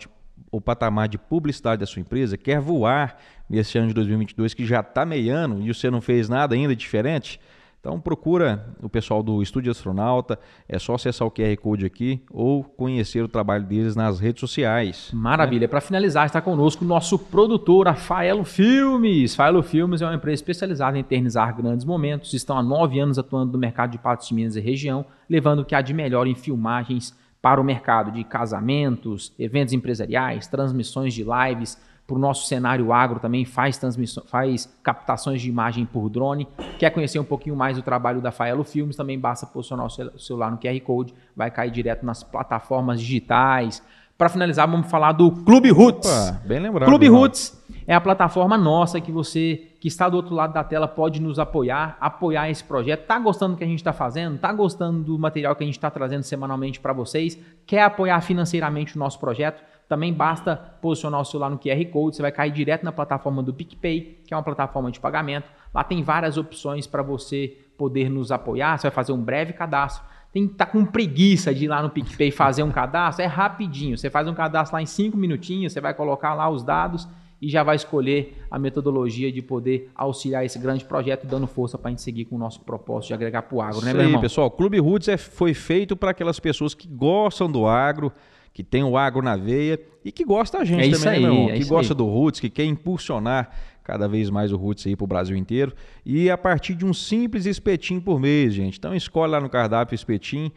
o 0.50 0.60
patamar 0.60 1.08
de 1.08 1.18
publicidade 1.18 1.78
da 1.78 1.86
sua 1.86 2.00
empresa, 2.00 2.36
quer 2.36 2.60
voar 2.60 3.16
nesse 3.48 3.78
ano 3.78 3.88
de 3.88 3.94
2022 3.94 4.54
que 4.54 4.66
já 4.66 4.80
está 4.80 5.06
meiano 5.06 5.62
e 5.62 5.72
você 5.72 5.88
não 5.88 6.00
fez 6.00 6.28
nada 6.28 6.56
ainda 6.56 6.74
diferente? 6.74 7.40
Então 7.82 8.00
procura 8.00 8.76
o 8.80 8.88
pessoal 8.88 9.24
do 9.24 9.42
Estúdio 9.42 9.72
Astronauta, 9.72 10.38
é 10.68 10.78
só 10.78 10.94
acessar 10.94 11.26
o 11.26 11.30
QR 11.32 11.56
Code 11.56 11.84
aqui 11.84 12.22
ou 12.30 12.62
conhecer 12.62 13.24
o 13.24 13.28
trabalho 13.28 13.64
deles 13.64 13.96
nas 13.96 14.20
redes 14.20 14.38
sociais. 14.38 15.10
Maravilha. 15.12 15.62
Né? 15.62 15.66
Para 15.66 15.80
finalizar, 15.80 16.24
está 16.24 16.40
conosco 16.40 16.84
o 16.84 16.86
nosso 16.86 17.18
produtor, 17.18 17.88
a 17.88 17.94
Faelo 17.94 18.44
Filmes. 18.44 19.34
Faelo 19.34 19.64
Filmes 19.64 20.00
é 20.00 20.06
uma 20.06 20.14
empresa 20.14 20.34
especializada 20.34 20.96
em 20.96 21.00
eternizar 21.00 21.56
grandes 21.56 21.84
momentos. 21.84 22.32
Estão 22.34 22.56
há 22.56 22.62
nove 22.62 23.00
anos 23.00 23.18
atuando 23.18 23.50
no 23.50 23.58
mercado 23.58 23.90
de 23.90 23.98
Patos 23.98 24.28
de 24.28 24.34
Minas 24.34 24.54
e 24.54 24.60
região, 24.60 25.04
levando 25.28 25.62
o 25.62 25.64
que 25.64 25.74
há 25.74 25.82
de 25.82 25.92
melhor 25.92 26.28
em 26.28 26.36
filmagens 26.36 27.18
para 27.42 27.60
o 27.60 27.64
mercado 27.64 28.12
de 28.12 28.22
casamentos, 28.22 29.34
eventos 29.36 29.74
empresariais, 29.74 30.46
transmissões 30.46 31.12
de 31.12 31.24
lives, 31.24 31.76
para 32.06 32.16
o 32.16 32.18
nosso 32.18 32.46
cenário 32.46 32.92
agro 32.92 33.20
também 33.20 33.44
faz 33.44 33.78
transmissão, 33.78 34.24
faz 34.26 34.66
captações 34.82 35.40
de 35.40 35.48
imagem 35.48 35.86
por 35.86 36.08
drone. 36.08 36.48
Quer 36.78 36.90
conhecer 36.90 37.18
um 37.18 37.24
pouquinho 37.24 37.56
mais 37.56 37.76
do 37.76 37.82
trabalho 37.82 38.20
da 38.20 38.32
Faelo 38.32 38.64
Filmes, 38.64 38.96
também 38.96 39.18
basta 39.18 39.46
posicionar 39.46 39.86
o 39.86 40.18
celular 40.18 40.50
no 40.50 40.58
QR 40.58 40.80
Code, 40.80 41.14
vai 41.34 41.50
cair 41.50 41.70
direto 41.70 42.04
nas 42.04 42.22
plataformas 42.22 43.00
digitais. 43.00 43.82
Para 44.18 44.28
finalizar, 44.28 44.68
vamos 44.68 44.88
falar 44.88 45.12
do 45.12 45.30
Clube 45.30 45.70
Roots. 45.70 46.08
Opa, 46.08 46.40
bem 46.44 46.60
lembrado. 46.60 46.88
Clube 46.88 47.08
Roots 47.08 47.60
é 47.86 47.94
a 47.94 48.00
plataforma 48.00 48.56
nossa 48.56 49.00
que 49.00 49.10
você 49.10 49.68
que 49.80 49.88
está 49.88 50.08
do 50.08 50.16
outro 50.16 50.32
lado 50.32 50.52
da 50.52 50.62
tela 50.62 50.86
pode 50.86 51.20
nos 51.20 51.40
apoiar, 51.40 51.96
apoiar 52.00 52.48
esse 52.48 52.62
projeto. 52.62 53.04
Tá 53.04 53.18
gostando 53.18 53.54
do 53.54 53.58
que 53.58 53.64
a 53.64 53.66
gente 53.66 53.80
está 53.80 53.92
fazendo? 53.92 54.38
Tá 54.38 54.52
gostando 54.52 55.02
do 55.02 55.18
material 55.18 55.56
que 55.56 55.64
a 55.64 55.66
gente 55.66 55.76
está 55.76 55.90
trazendo 55.90 56.22
semanalmente 56.22 56.78
para 56.78 56.92
vocês? 56.92 57.36
Quer 57.66 57.82
apoiar 57.82 58.20
financeiramente 58.20 58.94
o 58.94 58.98
nosso 59.00 59.18
projeto? 59.18 59.60
Também 59.88 60.12
basta 60.12 60.56
posicionar 60.80 61.20
o 61.20 61.24
celular 61.24 61.50
no 61.50 61.58
QR 61.58 61.84
Code, 61.90 62.16
você 62.16 62.22
vai 62.22 62.32
cair 62.32 62.50
direto 62.50 62.82
na 62.82 62.92
plataforma 62.92 63.42
do 63.42 63.52
PicPay, 63.52 64.22
que 64.26 64.32
é 64.32 64.36
uma 64.36 64.42
plataforma 64.42 64.90
de 64.90 64.98
pagamento. 64.98 65.50
Lá 65.74 65.84
tem 65.84 66.02
várias 66.02 66.36
opções 66.36 66.86
para 66.86 67.02
você 67.02 67.58
poder 67.76 68.08
nos 68.08 68.30
apoiar. 68.32 68.78
Você 68.78 68.88
vai 68.88 68.94
fazer 68.94 69.12
um 69.12 69.22
breve 69.22 69.52
cadastro. 69.52 70.04
Tem 70.32 70.46
que 70.46 70.52
estar 70.54 70.66
tá 70.66 70.72
com 70.72 70.84
preguiça 70.84 71.54
de 71.54 71.66
ir 71.66 71.68
lá 71.68 71.82
no 71.82 71.90
PicPay 71.90 72.30
fazer 72.30 72.62
um 72.62 72.70
cadastro, 72.70 73.22
é 73.22 73.26
rapidinho. 73.26 73.98
Você 73.98 74.08
faz 74.08 74.26
um 74.26 74.34
cadastro 74.34 74.76
lá 74.76 74.82
em 74.82 74.86
5 74.86 75.16
minutinhos, 75.16 75.72
você 75.72 75.80
vai 75.80 75.92
colocar 75.92 76.32
lá 76.32 76.48
os 76.48 76.62
dados 76.62 77.06
e 77.42 77.50
já 77.50 77.64
vai 77.64 77.74
escolher 77.74 78.40
a 78.48 78.56
metodologia 78.56 79.32
de 79.32 79.42
poder 79.42 79.90
auxiliar 79.96 80.44
esse 80.44 80.60
grande 80.60 80.84
projeto, 80.84 81.26
dando 81.26 81.48
força 81.48 81.76
para 81.76 81.88
a 81.88 81.90
gente 81.90 82.00
seguir 82.00 82.24
com 82.24 82.36
o 82.36 82.38
nosso 82.38 82.60
propósito 82.60 83.08
de 83.08 83.14
agregar 83.14 83.42
para 83.42 83.56
o 83.56 83.60
agro, 83.60 83.80
né, 83.80 83.88
Isso 83.88 83.96
meu 83.96 84.04
irmão? 84.04 84.20
Aí, 84.20 84.22
pessoal, 84.22 84.46
o 84.46 84.50
Clube 84.50 84.78
Roots 84.78 85.08
é, 85.08 85.16
foi 85.16 85.52
feito 85.52 85.96
para 85.96 86.12
aquelas 86.12 86.38
pessoas 86.38 86.72
que 86.72 86.86
gostam 86.86 87.50
do 87.50 87.66
agro, 87.66 88.12
que 88.52 88.62
tem 88.62 88.84
o 88.84 88.96
agro 88.96 89.22
na 89.22 89.36
veia 89.36 89.80
e 90.04 90.12
que 90.12 90.24
gosta 90.24 90.58
da 90.58 90.64
gente 90.64 90.94
é 90.94 90.98
também, 90.98 91.22
né, 91.22 91.28
aí, 91.28 91.34
meu 91.34 91.54
É 91.54 91.58
que 91.58 91.64
gosta 91.64 91.92
aí. 91.92 91.96
do 91.96 92.06
Roots, 92.06 92.40
que 92.40 92.50
quer 92.50 92.64
impulsionar 92.64 93.50
cada 93.82 94.06
vez 94.06 94.30
mais 94.30 94.52
o 94.52 94.56
Roots 94.56 94.86
aí 94.86 94.94
para 94.94 95.04
o 95.04 95.06
Brasil 95.06 95.36
inteiro. 95.36 95.72
E 96.04 96.30
a 96.30 96.38
partir 96.38 96.74
de 96.74 96.84
um 96.84 96.92
simples 96.92 97.46
espetinho 97.46 98.00
por 98.00 98.20
mês, 98.20 98.54
gente. 98.54 98.78
Então 98.78 98.94
escolhe 98.94 99.32
lá 99.32 99.40
no 99.40 99.48
cardápio 99.48 99.94
espetinho 99.94 100.52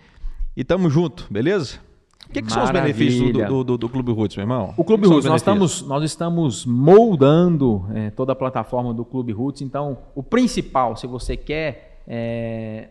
e 0.55 0.63
tamo 0.63 0.89
junto, 0.89 1.27
beleza? 1.29 1.79
O 2.27 2.33
que, 2.33 2.41
que 2.41 2.51
são 2.51 2.63
os 2.63 2.71
benefícios 2.71 3.31
do, 3.31 3.45
do, 3.45 3.63
do, 3.63 3.77
do, 3.77 3.89
Clube 3.89 4.11
Roots, 4.11 4.35
meu 4.35 4.43
irmão? 4.43 4.73
O 4.75 4.83
Clube 4.83 5.07
Roots, 5.07 5.25
nós 5.25 5.41
estamos, 5.41 5.81
nós 5.83 6.03
estamos 6.03 6.65
moldando 6.65 7.85
é, 7.93 8.09
toda 8.09 8.33
a 8.33 8.35
plataforma 8.35 8.93
do 8.93 9.05
Clube 9.05 9.31
Roots. 9.31 9.61
Então, 9.61 9.99
o 10.15 10.23
principal, 10.23 10.97
se 10.97 11.05
você 11.05 11.37
quer 11.37 12.01
é, 12.07 12.89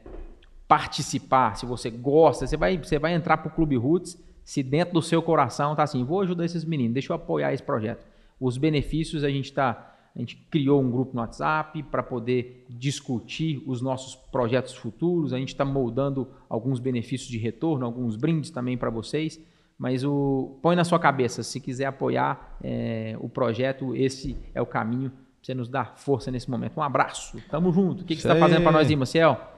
participar, 0.68 1.56
se 1.56 1.66
você 1.66 1.90
gosta, 1.90 2.46
você 2.46 2.56
vai, 2.56 2.78
você 2.78 2.96
vai 2.96 3.12
entrar 3.12 3.38
para 3.38 3.48
o 3.48 3.50
Clube 3.50 3.76
Roots 3.76 4.16
se 4.44 4.62
dentro 4.62 4.94
do 4.94 5.02
seu 5.02 5.22
coração 5.22 5.74
tá 5.74 5.82
assim, 5.82 6.04
vou 6.04 6.20
ajudar 6.20 6.44
esses 6.44 6.64
meninos, 6.64 6.94
deixa 6.94 7.12
eu 7.12 7.16
apoiar 7.16 7.52
esse 7.52 7.62
projeto. 7.62 8.06
Os 8.38 8.58
benefícios 8.58 9.24
a 9.24 9.30
gente 9.30 9.46
está 9.46 9.94
a 10.14 10.20
gente 10.20 10.36
criou 10.48 10.80
um 10.80 10.88
grupo 10.88 11.12
no 11.12 11.20
WhatsApp 11.20 11.82
para 11.84 12.00
poder 12.00 12.64
discutir 12.70 13.60
os 13.66 13.82
nossos 13.82 14.14
projetos 14.14 14.72
futuros. 14.72 15.32
A 15.32 15.38
gente 15.38 15.48
está 15.48 15.64
moldando 15.64 16.28
alguns 16.48 16.78
benefícios 16.78 17.28
de 17.28 17.36
retorno, 17.36 17.84
alguns 17.84 18.14
brindes 18.14 18.50
também 18.50 18.78
para 18.78 18.90
vocês. 18.90 19.40
Mas 19.76 20.04
o 20.04 20.56
põe 20.62 20.76
na 20.76 20.84
sua 20.84 21.00
cabeça, 21.00 21.42
se 21.42 21.58
quiser 21.58 21.86
apoiar 21.86 22.56
é, 22.62 23.16
o 23.18 23.28
projeto, 23.28 23.92
esse 23.96 24.36
é 24.54 24.62
o 24.62 24.66
caminho. 24.66 25.10
Você 25.42 25.52
nos 25.52 25.68
dá 25.68 25.84
força 25.84 26.30
nesse 26.30 26.48
momento. 26.48 26.78
Um 26.78 26.82
abraço, 26.82 27.36
tamo 27.50 27.72
junto. 27.72 28.02
O 28.02 28.04
que, 28.04 28.14
que 28.14 28.22
você 28.22 28.28
está 28.28 28.38
fazendo 28.38 28.62
para 28.62 28.70
nós 28.70 28.88
aí, 28.88 28.94
Maciel? 28.94 29.53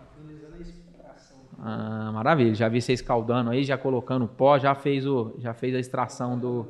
Ah, 1.58 2.10
maravilha. 2.12 2.54
Já 2.54 2.68
vi 2.68 2.80
você 2.82 2.92
escaldando 2.92 3.50
aí, 3.50 3.64
já 3.64 3.78
colocando 3.78 4.26
pó, 4.28 4.58
já 4.58 4.74
fez, 4.74 5.06
o, 5.06 5.34
já 5.38 5.54
fez 5.54 5.74
a 5.74 5.78
extração 5.78 6.38
do. 6.38 6.66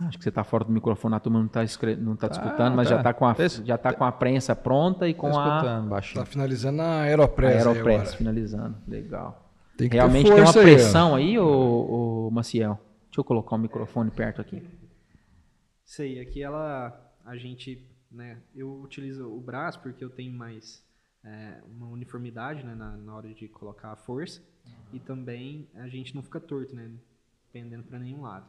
Acho 0.00 0.18
que 0.18 0.24
você 0.24 0.28
está 0.28 0.42
fora 0.42 0.64
do 0.64 0.72
microfone, 0.72 1.14
a 1.14 1.20
turma 1.20 1.38
não 1.38 1.46
está 1.46 1.60
não 2.00 2.16
tá 2.16 2.28
te 2.28 2.34
Tá, 2.40 2.44
escutando, 2.44 2.74
mas 2.74 2.88
tá. 2.88 2.94
já 2.94 3.00
está 3.00 3.14
com, 3.14 3.26
a, 3.26 3.34
Tá- 3.34 3.46
já 3.48 3.78
tá 3.78 3.92
com 3.92 4.04
a 4.04 4.10
prensa 4.10 4.56
pronta 4.56 5.08
e 5.08 5.14
com 5.14 5.30
Tô 5.30 5.38
a, 5.38 5.46
escutando 5.56 5.88
baixinho. 5.88 6.24
Tá 6.24 6.30
finalizando 6.30 6.82
a 6.82 6.84
a 6.84 7.02
Aeropress, 7.02 7.52
aí 7.52 7.58
Aeropress 7.68 8.00
agora. 8.00 8.16
finalizando. 8.16 8.76
Legal. 8.88 9.52
Tem 9.78 9.88
que 9.88 9.94
Realmente 9.96 10.24
ter 10.26 10.30
tem 10.34 10.40
uma 10.40 10.46
força 10.46 10.58
aí, 10.60 10.64
pressão 10.74 11.14
aí, 11.14 11.38
ô, 11.38 12.26
ô, 12.26 12.30
Maciel? 12.32 12.78
Deixa 13.06 13.20
eu 13.20 13.24
colocar 13.24 13.54
o 13.54 13.58
microfone 13.58 14.10
perto 14.10 14.40
aqui. 14.40 14.62
Aí, 16.00 16.18
aqui 16.18 16.42
ela, 16.42 16.92
a 17.24 17.36
gente, 17.36 17.88
né, 18.10 18.38
eu 18.54 18.80
utilizo 18.82 19.28
o 19.28 19.40
braço 19.40 19.78
porque 19.80 20.02
eu 20.04 20.10
tenho 20.10 20.32
mais 20.36 20.82
é, 21.24 21.62
uma 21.66 21.88
uniformidade, 21.88 22.64
né, 22.64 22.74
na, 22.74 22.96
na 22.96 23.14
hora 23.14 23.32
de 23.32 23.48
colocar 23.48 23.92
a 23.92 23.96
força 23.96 24.42
e 24.92 25.00
também 25.00 25.68
a 25.74 25.88
gente 25.88 26.14
não 26.14 26.22
fica 26.22 26.38
torto, 26.38 26.74
né, 26.74 26.90
pendendo 27.52 27.84
para 27.84 27.98
nenhum 27.98 28.22
lado. 28.22 28.46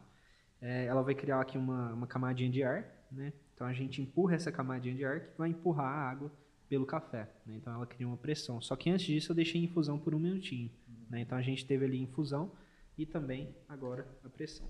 É, 0.62 0.86
ela 0.86 1.02
vai 1.02 1.16
criar 1.16 1.42
aqui 1.42 1.58
uma, 1.58 1.94
uma 1.94 2.08
camadinha 2.08 2.50
de 2.50 2.64
ar, 2.64 2.86
né, 3.12 3.32
então 3.54 3.66
a 3.66 3.74
gente 3.74 4.02
empurra 4.02 4.36
essa 4.36 4.52
camadinha 4.52 4.96
de 4.96 5.06
ar 5.06 5.22
que 5.22 5.38
vai 5.38 5.50
empurrar 5.50 5.86
a 5.86 6.10
água 6.10 6.32
pelo 6.68 6.86
café, 6.86 7.30
né, 7.46 7.56
então 7.56 7.74
ela 7.74 7.86
cria 7.86 8.08
uma 8.08 8.18
pressão. 8.18 8.62
Só 8.62 8.76
que 8.76 8.90
antes 8.90 9.06
disso 9.06 9.32
eu 9.32 9.36
deixei 9.36 9.62
em 9.62 9.66
infusão 9.66 9.98
por 9.98 10.14
um 10.14 10.20
minutinho, 10.20 10.70
né, 11.10 11.22
então 11.22 11.38
a 11.38 11.42
gente 11.42 11.66
teve 11.66 11.86
ali 11.86 12.02
infusão 12.02 12.52
e 12.98 13.06
também 13.06 13.56
agora 13.70 14.08
a 14.24 14.30
pressão. 14.30 14.68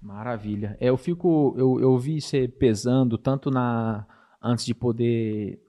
Maravilha. 0.00 0.78
É, 0.80 0.88
eu 0.88 0.96
fico, 0.96 1.54
eu, 1.58 1.78
eu 1.78 1.98
vi 1.98 2.20
você 2.20 2.48
pesando 2.48 3.18
tanto 3.18 3.50
na 3.50 4.06
antes 4.42 4.64
de 4.64 4.74
poder 4.74 5.62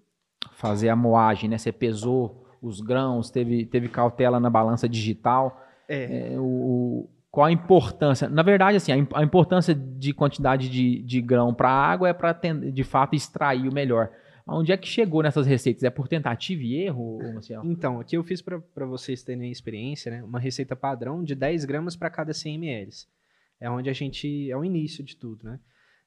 fazer 0.62 0.90
a 0.90 0.96
moagem, 0.96 1.50
né? 1.50 1.58
Você 1.58 1.72
pesou 1.72 2.46
os 2.62 2.80
grãos, 2.80 3.30
teve, 3.32 3.66
teve 3.66 3.88
cautela 3.90 4.40
na 4.40 4.50
balança 4.50 4.88
digital. 4.88 5.60
É, 5.90 6.34
É, 6.34 6.40
o, 6.40 7.10
qual 7.32 7.48
a 7.48 7.52
importância? 7.52 8.30
Na 8.30 8.44
verdade, 8.44 8.78
assim, 8.78 8.92
a, 8.92 8.98
im- 8.98 9.08
a 9.14 9.24
importância 9.24 9.74
de 9.74 10.14
quantidade 10.14 10.70
de, 10.70 11.02
de 11.02 11.22
grão 11.22 11.54
para 11.54 11.70
água 11.70 12.08
é 12.10 12.14
para 12.14 12.32
de 12.34 12.84
fato 12.84 13.16
extrair 13.16 13.68
o 13.68 13.74
melhor. 13.74 14.12
Onde 14.48 14.72
é 14.72 14.78
que 14.78 14.88
chegou 14.88 15.24
nessas 15.24 15.48
receitas? 15.48 15.84
É 15.84 15.90
por 15.90 16.08
tentativa 16.08 16.62
e 16.62 16.76
erro, 16.76 17.20
Marcelo? 17.34 17.66
Então, 17.66 18.00
aqui 18.00 18.18
eu 18.18 18.24
fiz 18.24 18.42
para 18.42 18.86
vocês 18.86 19.24
terem 19.24 19.50
experiência, 19.52 20.12
né? 20.12 20.24
Uma 20.24 20.40
receita 20.40 20.76
padrão 20.76 21.24
de 21.24 21.34
10 21.36 21.64
gramas 21.66 21.96
para 21.96 22.10
cada 22.10 22.34
100 22.34 22.56
ml. 22.56 22.92
É 23.60 23.70
onde 23.70 23.90
a 23.90 23.94
gente. 23.94 24.50
É 24.52 24.58
o 24.58 24.66
início 24.66 25.04
de 25.04 25.16
tudo, 25.16 25.46
né? 25.46 25.60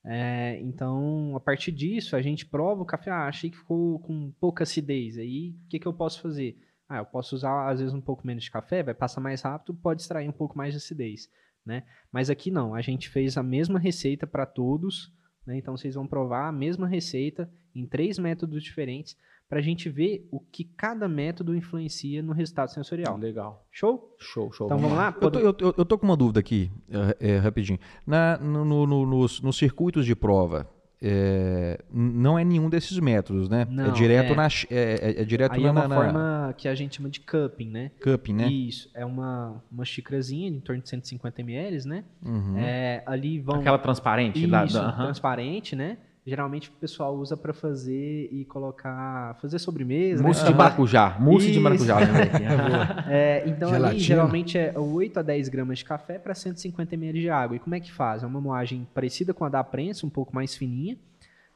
É, 0.06 0.60
então, 0.60 1.34
a 1.34 1.40
partir 1.40 1.72
disso, 1.72 2.14
a 2.14 2.20
gente 2.20 2.44
prova 2.44 2.82
o 2.82 2.86
café. 2.86 3.10
Ah, 3.10 3.26
achei 3.26 3.50
que 3.50 3.56
ficou 3.56 3.98
com 4.00 4.30
pouca 4.38 4.64
acidez. 4.64 5.16
Aí, 5.16 5.56
o 5.64 5.68
que, 5.68 5.78
que 5.78 5.88
eu 5.88 5.94
posso 5.94 6.20
fazer? 6.20 6.58
Ah, 6.88 6.98
eu 6.98 7.06
posso 7.06 7.34
usar, 7.34 7.70
às 7.70 7.80
vezes, 7.80 7.94
um 7.94 8.00
pouco 8.00 8.26
menos 8.26 8.44
de 8.44 8.50
café, 8.50 8.82
vai 8.82 8.94
passar 8.94 9.20
mais 9.20 9.40
rápido, 9.40 9.74
pode 9.74 10.02
extrair 10.02 10.28
um 10.28 10.32
pouco 10.32 10.56
mais 10.56 10.74
de 10.74 10.78
acidez, 10.78 11.30
né? 11.64 11.84
Mas 12.12 12.28
aqui 12.28 12.50
não, 12.50 12.74
a 12.74 12.82
gente 12.82 13.08
fez 13.08 13.38
a 13.38 13.42
mesma 13.42 13.78
receita 13.78 14.26
para 14.26 14.44
todos, 14.44 15.10
né? 15.46 15.56
Então, 15.56 15.76
vocês 15.76 15.94
vão 15.94 16.06
provar 16.06 16.48
a 16.48 16.52
mesma 16.52 16.86
receita 16.86 17.50
em 17.74 17.86
três 17.86 18.18
métodos 18.18 18.62
diferentes 18.62 19.16
para 19.48 19.58
a 19.58 19.62
gente 19.62 19.88
ver 19.88 20.26
o 20.30 20.40
que 20.40 20.64
cada 20.64 21.06
método 21.08 21.54
influencia 21.54 22.22
no 22.22 22.32
resultado 22.32 22.68
sensorial. 22.70 23.16
Legal. 23.16 23.66
Show? 23.70 24.16
Show, 24.18 24.52
show. 24.52 24.66
Então 24.66 24.78
vamos 24.78 24.96
lá? 24.96 25.14
Eu 25.20 25.30
tô, 25.30 25.38
eu, 25.38 25.56
eu- 25.76 25.84
tô 25.84 25.98
com 25.98 26.06
uma 26.06 26.16
dúvida 26.16 26.40
aqui, 26.40 26.70
é, 27.20 27.32
é, 27.34 27.36
rapidinho. 27.38 27.78
Na, 28.06 28.38
no- 28.38 28.64
no- 28.64 28.86
no- 28.86 29.06
nos, 29.06 29.40
nos 29.40 29.56
circuitos 29.56 30.06
de 30.06 30.16
prova, 30.16 30.68
é, 31.00 31.78
não 31.92 32.38
é 32.38 32.44
nenhum 32.44 32.70
desses 32.70 32.98
métodos, 32.98 33.48
né? 33.48 33.62
é 33.62 33.72
Não, 33.72 33.92
direto 33.92 34.32
é. 34.32 34.36
na. 34.36 34.46
É, 34.46 34.48
é- 34.70 35.20
é 35.20 35.24
direto 35.24 35.52
Aí 35.52 35.60
na, 35.62 35.68
é 35.68 35.70
uma 35.72 35.88
na- 35.88 35.94
forma 35.94 36.54
que 36.56 36.66
a 36.66 36.74
gente 36.74 36.96
chama 36.96 37.10
de 37.10 37.20
cupping, 37.20 37.68
né? 37.68 37.90
cupping, 38.02 38.32
né? 38.32 38.48
Isso, 38.48 38.90
é 38.94 39.04
uma, 39.04 39.62
uma 39.70 39.84
xícarazinha 39.84 40.48
em 40.48 40.58
torno 40.60 40.80
de 40.82 40.88
150 40.88 41.42
ml, 41.42 41.86
né? 41.86 42.04
Uhum. 42.24 42.56
É, 42.56 43.02
ali 43.06 43.38
vão... 43.38 43.60
Aquela 43.60 43.78
transparente. 43.78 44.38
Isso, 44.38 44.48
da- 44.48 44.62
aham. 44.64 45.04
transparente, 45.04 45.76
né? 45.76 45.98
Geralmente 46.26 46.70
o 46.70 46.72
pessoal 46.72 47.14
usa 47.14 47.36
para 47.36 47.52
fazer 47.52 48.28
e 48.32 48.46
colocar... 48.46 49.34
Fazer 49.42 49.58
sobremesa, 49.58 50.22
né? 50.22 50.26
Mousse 50.26 50.44
de 50.44 50.54
maracujá. 50.54 51.16
Mousse 51.20 51.52
de 51.52 51.60
maracujá. 51.60 51.98
lembrei 52.00 52.22
aqui. 52.22 52.42
É, 53.10 53.42
então 53.46 53.68
ali 53.68 53.78
Gelatina. 53.78 54.00
geralmente 54.00 54.56
é 54.56 54.72
8 54.78 55.20
a 55.20 55.22
10 55.22 55.48
gramas 55.50 55.78
de 55.78 55.84
café 55.84 56.18
para 56.18 56.34
150 56.34 56.94
ml 56.94 57.20
de 57.20 57.28
água. 57.28 57.56
E 57.56 57.58
como 57.58 57.74
é 57.74 57.80
que 57.80 57.92
faz? 57.92 58.22
É 58.22 58.26
uma 58.26 58.40
moagem 58.40 58.88
parecida 58.94 59.34
com 59.34 59.44
a 59.44 59.50
da 59.50 59.62
prensa, 59.62 60.06
um 60.06 60.10
pouco 60.10 60.34
mais 60.34 60.56
fininha. 60.56 60.96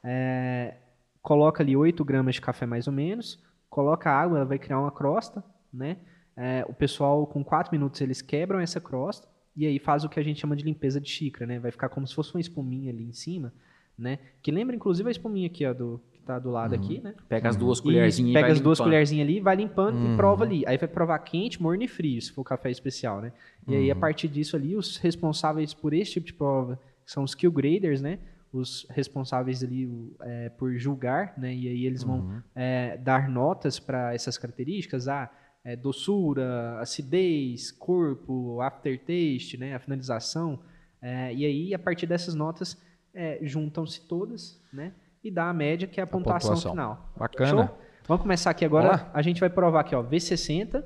É, 0.04 0.74
coloca 1.22 1.62
ali 1.62 1.74
8 1.74 2.04
gramas 2.04 2.34
de 2.34 2.42
café 2.42 2.66
mais 2.66 2.86
ou 2.86 2.92
menos. 2.92 3.42
Coloca 3.70 4.10
a 4.10 4.20
água, 4.20 4.38
ela 4.38 4.46
vai 4.46 4.58
criar 4.58 4.80
uma 4.80 4.90
crosta, 4.90 5.42
né? 5.72 5.96
É, 6.36 6.64
o 6.68 6.74
pessoal, 6.74 7.26
com 7.26 7.42
4 7.42 7.72
minutos, 7.72 8.00
eles 8.00 8.22
quebram 8.22 8.60
essa 8.60 8.80
crosta 8.80 9.26
e 9.56 9.66
aí 9.66 9.78
faz 9.78 10.04
o 10.04 10.08
que 10.08 10.20
a 10.20 10.22
gente 10.22 10.40
chama 10.40 10.54
de 10.54 10.62
limpeza 10.62 11.00
de 11.00 11.08
xícara, 11.08 11.46
né? 11.46 11.58
Vai 11.58 11.70
ficar 11.70 11.88
como 11.88 12.06
se 12.06 12.14
fosse 12.14 12.34
uma 12.34 12.40
espuminha 12.40 12.92
ali 12.92 13.04
em 13.04 13.12
cima, 13.12 13.52
né? 13.98 14.18
Que 14.42 14.50
lembra, 14.50 14.76
inclusive, 14.76 15.08
a 15.08 15.10
espuminha 15.10 15.46
aqui, 15.46 15.66
ó, 15.66 15.72
do, 15.74 16.00
que 16.12 16.20
tá 16.20 16.38
do 16.38 16.50
lado 16.50 16.74
aqui, 16.74 17.00
né? 17.02 17.14
Pega 17.28 17.48
as 17.48 17.56
duas 17.56 17.78
Isso, 17.78 17.82
colherzinhas 17.84 18.30
e 18.30 18.32
pega 18.32 18.46
vai 18.46 18.52
as 18.52 18.60
duas 18.60 18.78
colherzinhas 18.78 19.26
ali, 19.28 19.40
vai 19.40 19.56
limpando 19.56 19.96
Uhum. 19.96 20.12
e 20.12 20.16
prova 20.16 20.44
ali. 20.44 20.64
Aí 20.66 20.76
vai 20.78 20.88
provar 20.88 21.18
quente, 21.20 21.60
morno 21.60 21.82
e 21.82 21.88
frio, 21.88 22.20
se 22.22 22.30
for 22.32 22.44
café 22.44 22.70
especial, 22.70 23.20
né? 23.20 23.32
E 23.66 23.74
aí, 23.74 23.90
a 23.90 23.94
Uhum. 23.94 24.00
partir 24.00 24.28
disso 24.28 24.54
ali, 24.56 24.76
os 24.76 24.96
responsáveis 24.98 25.74
por 25.74 25.92
esse 25.92 26.12
tipo 26.12 26.26
de 26.26 26.32
prova 26.34 26.78
que 27.04 27.10
são 27.12 27.24
os 27.24 27.30
skill 27.32 27.50
graders, 27.50 28.00
né? 28.00 28.18
Os 28.52 28.86
responsáveis 28.90 29.62
ali 29.62 29.88
é, 30.22 30.48
por 30.50 30.74
julgar, 30.78 31.34
né? 31.36 31.54
E 31.54 31.68
aí 31.68 31.84
eles 31.86 32.02
vão 32.02 32.20
Uhum. 32.20 32.40
é, 32.54 32.96
dar 32.98 33.28
notas 33.28 33.78
para 33.78 34.14
essas 34.14 34.38
características, 34.38 35.08
ah, 35.08 35.30
é, 35.64 35.76
doçura, 35.76 36.78
acidez, 36.80 37.70
corpo, 37.72 38.60
aftertaste, 38.62 39.58
né? 39.58 39.74
A 39.74 39.78
finalização. 39.78 40.58
É, 41.02 41.32
e 41.34 41.44
aí, 41.44 41.74
a 41.74 41.78
partir 41.78 42.06
dessas 42.06 42.34
notas, 42.34 42.76
é, 43.18 43.40
juntam-se 43.42 44.00
todas, 44.02 44.62
né? 44.72 44.92
E 45.24 45.28
dá 45.28 45.50
a 45.50 45.52
média, 45.52 45.88
que 45.88 45.98
é 45.98 46.04
a 46.04 46.06
pontuação, 46.06 46.50
pontuação. 46.50 46.70
final. 46.70 47.12
Bacana. 47.16 47.66
Show? 47.66 47.78
Vamos 48.06 48.22
começar 48.22 48.50
aqui 48.50 48.64
agora. 48.64 49.10
A 49.12 49.20
gente 49.22 49.40
vai 49.40 49.50
provar 49.50 49.80
aqui, 49.80 49.92
ó, 49.92 50.04
V60, 50.04 50.84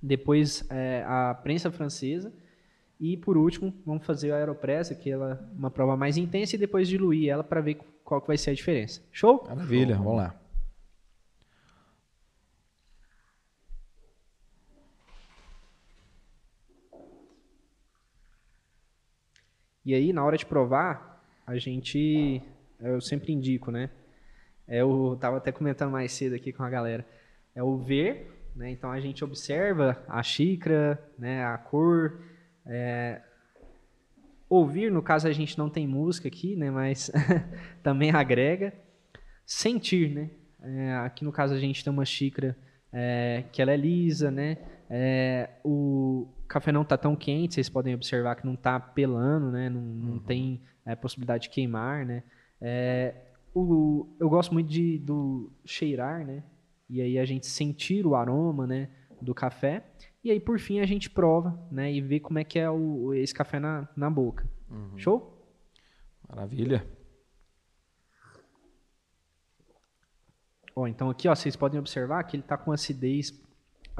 depois 0.00 0.64
é, 0.70 1.04
a 1.04 1.34
prensa 1.34 1.68
francesa 1.72 2.32
e 3.00 3.16
por 3.16 3.36
último 3.36 3.74
vamos 3.84 4.06
fazer 4.06 4.30
a 4.30 4.36
Aeropress, 4.36 4.90
que 4.90 5.10
ela 5.10 5.32
é 5.32 5.58
uma 5.58 5.68
prova 5.68 5.96
mais 5.96 6.16
intensa 6.16 6.54
e 6.54 6.58
depois 6.58 6.86
diluir 6.86 7.28
ela 7.28 7.42
para 7.42 7.60
ver 7.60 7.74
qual 8.04 8.20
que 8.20 8.28
vai 8.28 8.38
ser 8.38 8.50
a 8.50 8.54
diferença. 8.54 9.02
Show? 9.10 9.44
Maravilha, 9.48 9.96
vamos 9.96 10.16
lá. 10.18 10.36
E 19.84 19.92
aí 19.92 20.12
na 20.12 20.24
hora 20.24 20.36
de 20.36 20.46
provar, 20.46 21.11
a 21.46 21.56
gente 21.56 22.42
eu 22.82 23.00
sempre 23.00 23.32
indico, 23.32 23.70
né? 23.70 23.88
É, 24.66 24.78
Eu 24.78 25.16
tava 25.20 25.36
até 25.36 25.52
comentando 25.52 25.92
mais 25.92 26.12
cedo 26.12 26.34
aqui 26.34 26.52
com 26.52 26.64
a 26.64 26.70
galera. 26.70 27.06
É 27.54 27.62
o 27.62 27.76
ver, 27.76 28.50
né? 28.56 28.70
Então 28.70 28.90
a 28.90 29.00
gente 29.00 29.24
observa 29.24 30.02
a 30.08 30.22
xícara, 30.22 31.00
né? 31.18 31.44
A 31.44 31.56
cor, 31.58 32.20
é, 32.66 33.22
ouvir, 34.48 34.90
no 34.90 35.00
caso 35.00 35.28
a 35.28 35.32
gente 35.32 35.56
não 35.56 35.70
tem 35.70 35.86
música 35.86 36.26
aqui, 36.26 36.56
né? 36.56 36.70
Mas 36.70 37.10
também 37.82 38.10
agrega. 38.10 38.72
Sentir, 39.46 40.10
né? 40.10 40.30
É, 40.60 40.94
aqui 40.96 41.24
no 41.24 41.32
caso 41.32 41.54
a 41.54 41.58
gente 41.58 41.84
tem 41.84 41.92
uma 41.92 42.04
xícara 42.04 42.56
é, 42.92 43.44
que 43.52 43.62
ela 43.62 43.72
é 43.72 43.76
lisa, 43.76 44.30
né? 44.30 44.58
É, 44.90 45.50
o 45.64 46.26
café 46.52 46.70
não 46.70 46.84
tá 46.84 46.96
tão 46.96 47.16
quente, 47.16 47.54
vocês 47.54 47.68
podem 47.68 47.94
observar 47.94 48.36
que 48.36 48.46
não 48.46 48.54
tá 48.54 48.78
pelando, 48.78 49.50
né? 49.50 49.68
Não, 49.68 49.80
não 49.80 50.18
tem 50.18 50.60
é, 50.84 50.94
possibilidade 50.94 51.44
de 51.44 51.50
queimar, 51.50 52.04
né? 52.04 52.22
É, 52.60 53.14
o, 53.54 54.06
eu 54.20 54.28
gosto 54.28 54.52
muito 54.52 54.68
de 54.68 54.98
do 54.98 55.50
cheirar, 55.64 56.24
né? 56.24 56.44
E 56.88 57.00
aí 57.00 57.18
a 57.18 57.24
gente 57.24 57.46
sentir 57.46 58.06
o 58.06 58.14
aroma, 58.14 58.66
né? 58.66 58.90
Do 59.20 59.34
café. 59.34 59.84
E 60.22 60.30
aí, 60.30 60.38
por 60.38 60.58
fim, 60.58 60.80
a 60.80 60.86
gente 60.86 61.08
prova, 61.08 61.58
né? 61.70 61.92
E 61.92 62.00
vê 62.00 62.20
como 62.20 62.38
é 62.38 62.44
que 62.44 62.58
é 62.58 62.70
o, 62.70 63.14
esse 63.14 63.34
café 63.34 63.58
na, 63.58 63.88
na 63.96 64.10
boca. 64.10 64.46
Show? 64.96 65.32
Maravilha. 66.28 66.86
Ó, 70.74 70.86
então 70.86 71.10
aqui, 71.10 71.28
ó, 71.28 71.34
vocês 71.34 71.56
podem 71.56 71.78
observar 71.78 72.22
que 72.24 72.36
ele 72.36 72.42
tá 72.42 72.56
com 72.56 72.72
acidez. 72.72 73.32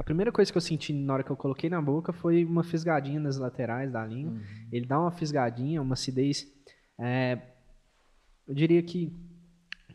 A 0.03 0.05
primeira 0.05 0.33
coisa 0.33 0.51
que 0.51 0.57
eu 0.57 0.61
senti 0.61 0.91
na 0.91 1.13
hora 1.13 1.23
que 1.23 1.29
eu 1.29 1.37
coloquei 1.37 1.69
na 1.69 1.81
boca 1.81 2.11
foi 2.11 2.43
uma 2.43 2.61
fisgadinha 2.61 3.21
nas 3.21 3.37
laterais 3.37 3.89
da 3.89 4.05
língua. 4.05 4.37
Ele 4.69 4.85
dá 4.85 4.99
uma 4.99 5.13
fisgadinha, 5.13 5.81
uma 5.81 5.93
acidez, 5.93 6.45
é, 6.99 7.39
eu 8.45 8.53
diria 8.53 8.83
que 8.83 9.15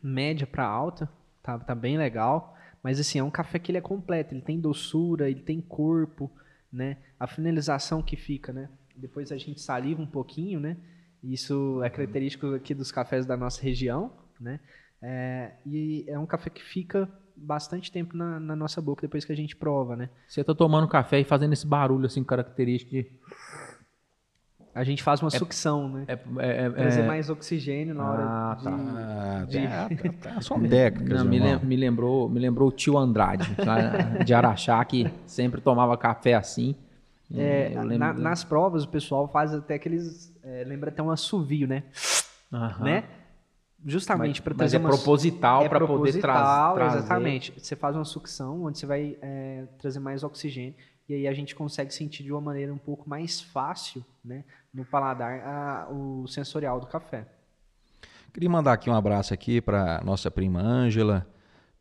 média 0.03 0.47
para 0.47 0.65
alta, 0.65 1.11
tá, 1.43 1.59
tá 1.59 1.75
bem 1.75 1.99
legal. 1.99 2.57
Mas 2.83 2.99
assim, 2.99 3.19
é 3.19 3.23
um 3.23 3.31
café 3.31 3.59
que 3.59 3.71
ele 3.71 3.77
é 3.77 3.83
completo, 3.83 4.33
ele 4.33 4.41
tem 4.41 4.59
doçura, 4.59 5.29
ele 5.29 5.43
tem 5.43 5.61
corpo, 5.61 6.33
né? 6.73 6.97
A 7.21 7.27
finalização 7.27 8.01
que 8.01 8.17
fica, 8.17 8.51
né? 8.51 8.71
Depois 8.97 9.31
a 9.31 9.37
gente 9.37 9.61
saliva 9.61 10.01
um 10.01 10.07
pouquinho, 10.07 10.59
né? 10.59 10.79
Isso 11.23 11.83
é 11.83 11.91
característico 11.91 12.55
aqui 12.55 12.73
dos 12.73 12.91
cafés 12.91 13.27
da 13.27 13.37
nossa 13.37 13.61
região, 13.61 14.11
né? 14.41 14.59
É, 15.03 15.53
e 15.67 16.07
é 16.09 16.19
um 16.19 16.25
café 16.25 16.49
que 16.49 16.65
fica 16.65 17.07
bastante 17.41 17.91
tempo 17.93 18.17
na, 18.17 18.39
na 18.41 18.55
nossa 18.57 18.81
boca 18.81 19.03
depois 19.03 19.25
que 19.25 19.33
a 19.33 19.37
gente 19.37 19.55
prova, 19.57 19.97
né? 19.97 20.09
Você 20.27 20.43
tá 20.45 20.55
tomando 20.55 20.87
café 20.89 21.21
e 21.21 21.25
fazendo 21.25 21.53
esse 21.53 21.67
barulho 21.67 22.07
assim 22.07 22.23
característico 22.25 22.91
de. 22.93 23.07
A 24.75 24.85
gente 24.85 25.03
faz 25.03 25.21
uma 25.21 25.31
sucção, 25.31 25.89
né? 25.89 26.05
É, 26.07 26.13
é, 26.13 26.67
é, 26.67 26.71
Trazer 26.71 27.01
é- 27.03 27.07
mais 27.07 27.29
oxigênio 27.31 27.95
na 27.95 28.09
hora 28.09 28.23
Ah, 28.23 28.57
de... 28.59 28.65
tá. 28.65 28.71
Ah, 28.71 29.45
de- 29.49 29.69
tá, 29.69 29.89
tá, 30.23 30.35
tá. 30.35 30.41
São 30.43 30.61
décadas, 30.61 31.09
Não, 31.25 31.25
me, 31.31 31.39
lem- 31.41 31.59
me 31.65 31.77
lembrou, 31.77 32.29
me 32.29 32.39
lembrou 32.39 32.69
o 32.69 32.73
tio 32.73 32.97
Andrade, 32.97 33.57
de 34.25 34.35
Araxá, 34.35 34.85
que 34.85 35.11
sempre 35.27 35.61
tomava 35.61 35.97
café 35.97 36.35
assim. 36.35 36.77
É, 37.35 37.71
na- 37.99 38.13
nas 38.15 38.45
provas 38.45 38.85
o 38.85 38.89
pessoal 38.89 39.29
faz 39.29 39.53
até 39.53 39.75
aqueles. 39.75 40.33
é, 40.43 40.65
lembra 40.65 40.91
até 40.91 41.03
um 41.03 41.11
assovio, 41.11 41.67
né? 41.67 41.83
Aham. 42.53 42.85
né? 42.85 43.05
Justamente 43.85 44.43
para 44.43 44.53
Mas 44.55 44.59
trazer 44.59 44.77
é 44.77 44.81
uma 44.81 44.89
proposital 44.89 45.63
é 45.63 45.69
para 45.69 45.87
poder 45.87 46.19
tra 46.21 46.33
proposital, 46.33 46.75
trazer. 46.75 46.99
Exatamente. 46.99 47.55
Você 47.57 47.77
faz 47.77 47.95
uma 47.95 48.05
sucção 48.05 48.65
onde 48.65 48.79
você 48.79 48.87
vai 48.87 49.17
é, 49.23 49.67
trazer 49.79 50.01
mais 50.01 50.25
oxigênio 50.25 50.75
e 51.09 51.15
aí 51.15 51.29
a 51.29 51.33
gente 51.33 51.55
consegue 51.55 51.95
sentir 51.95 52.23
de 52.25 52.33
uma 52.33 52.41
maneira 52.41 52.73
um 52.75 52.79
pouco 52.79 53.09
mais 53.09 53.41
fácil, 53.41 54.05
né, 54.23 54.45
no 54.75 54.85
paladar, 54.85 55.41
a- 55.41 55.89
o 55.91 56.27
sensorial 56.27 56.79
do 56.81 56.87
café. 56.87 57.27
Queria 58.33 58.51
mandar 58.51 58.73
aqui 58.75 58.91
um 58.91 58.95
abraço 58.95 59.33
aqui 59.33 59.61
para 59.61 60.03
nossa 60.05 60.31
prima 60.31 60.61
Ângela, 60.61 61.27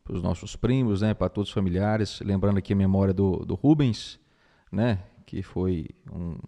para 0.02 0.14
os 0.14 0.22
nossos 0.22 0.56
primos, 0.56 1.02
né, 1.02 1.12
para 1.12 1.28
todos 1.28 1.50
os 1.50 1.54
familiares, 1.54 2.20
lembrando 2.20 2.56
aqui 2.58 2.72
a 2.72 2.76
memória 2.76 3.12
do, 3.12 3.44
do 3.44 3.54
Rubens, 3.54 4.18
né, 4.72 5.00
que 5.26 5.42
foi 5.42 5.86
um 6.10 6.38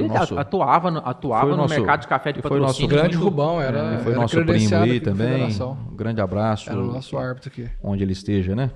foi 0.00 0.08
Ele 0.08 0.08
nosso, 0.18 0.38
atuava 0.38 0.90
no, 0.90 0.98
atuava 1.00 1.42
foi 1.42 1.50
no 1.52 1.56
nosso- 1.56 1.74
mercado 1.74 2.00
de 2.02 2.08
café 2.08 2.32
de 2.32 2.42
foi 2.42 2.58
o 2.58 2.60
nosso 2.60 2.80
patrocínio. 2.80 2.96
grande 2.96 3.16
muito- 3.16 3.30
Rubão, 3.30 3.60
era, 3.60 3.94
ele 3.94 4.02
foi 4.02 4.12
era 4.12 4.20
nosso 4.20 4.44
primo 4.44 4.76
aí 4.76 5.00
também. 5.00 5.44
Um 5.90 5.96
grande 5.96 6.20
abraço, 6.20 6.70
Era 6.70 6.78
o 6.80 6.86
nosso 6.86 7.16
árbitro 7.16 7.50
aqui. 7.50 7.70
onde 7.82 8.02
ele 8.02 8.12
esteja, 8.12 8.54
né? 8.54 8.70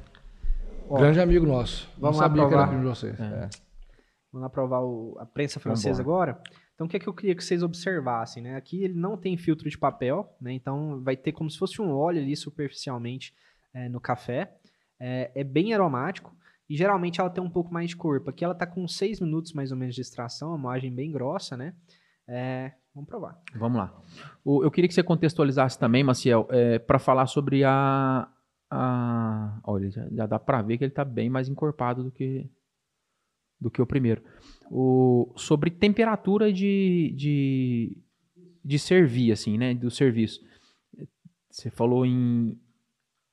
Ó, 0.89 0.97
grande 0.99 1.20
amigo 1.20 1.47
nosso. 1.47 1.89
vamos 1.99 2.16
Não 2.16 2.23
lá 2.23 2.28
sabia 2.28 2.43
que 2.49 2.55
era 2.55 2.62
provar. 2.65 2.69
primo 2.69 2.82
de 2.82 2.89
vocês. 2.89 3.16
Vamos 3.19 4.43
lá 4.43 4.49
provar 4.51 4.81
o- 4.81 5.16
a 5.19 5.27
prensa 5.27 5.59
francesa 5.61 6.01
agora. 6.03 6.40
Então, 6.74 6.86
o 6.86 6.90
que 6.90 6.97
é 6.97 7.01
que 7.01 7.09
eu 7.09 7.12
queria 7.15 7.35
que 7.35 7.43
vocês 7.43 7.62
observassem, 7.62 8.43
né? 8.43 8.55
Aqui 8.57 8.85
ele 8.85 8.95
não 8.95 9.16
tem 9.16 9.36
filtro 9.36 9.69
de 9.69 9.77
papel, 9.77 10.28
né? 10.40 10.53
Então, 10.53 11.01
vai 11.03 11.16
ter 11.16 11.32
como 11.32 11.51
se 11.51 11.59
fosse 11.59 11.82
um 11.82 11.90
óleo 11.93 12.20
ali 12.20 12.36
superficialmente 12.36 13.32
é, 13.74 13.89
no 13.89 14.01
café. 14.01 14.53
É, 15.01 15.31
é 15.35 15.45
bem 15.45 15.74
aromático 15.74 16.32
e 16.69 16.77
geralmente 16.77 17.20
ela 17.20 17.31
tem 17.31 17.43
um 17.43 17.51
pouco 17.51 17.73
mais 17.73 17.90
de 17.90 17.97
corpo. 17.97 18.28
Aqui 18.28 18.45
ela 18.45 18.55
tá 18.55 18.66
com 18.66 18.86
6 18.86 19.20
minutos 19.20 19.53
mais 19.53 19.73
ou 19.73 19.78
menos 19.78 19.95
de 19.95 20.03
extração, 20.03 20.53
a 20.53 20.59
moagem 20.59 20.95
bem 20.95 21.11
grossa, 21.11 21.57
né? 21.57 21.74
É, 22.28 22.73
vamos 22.95 23.09
provar. 23.09 23.40
Vamos 23.57 23.78
lá. 23.78 24.03
Eu 24.45 24.70
queria 24.70 24.86
que 24.86 24.95
você 24.95 25.03
contextualizasse 25.03 25.78
também, 25.78 26.05
Maciel, 26.05 26.47
para 26.86 26.99
falar 26.99 27.27
sobre 27.27 27.65
a. 27.65 28.28
a 28.70 29.61
olha, 29.65 29.90
já, 29.90 30.07
já 30.11 30.27
dá 30.27 30.39
para 30.39 30.61
ver 30.61 30.77
que 30.77 30.85
ele 30.85 30.93
está 30.93 31.07
bem 31.07 31.31
mais 31.31 31.49
encorpado 31.49 32.05
do 32.05 32.11
que, 32.11 32.51
do 33.59 33.70
que 33.70 33.81
o 33.81 33.86
primeiro. 33.86 34.23
O, 34.70 35.32
sobre 35.36 35.70
temperatura 35.70 36.53
de, 36.53 37.15
de, 37.16 37.97
de 38.62 38.78
servir, 38.78 39.32
assim, 39.32 39.57
né? 39.57 39.74
Do 39.74 39.90
serviço. 39.90 40.47
Você 41.51 41.70
falou 41.70 42.05
em, 42.05 42.61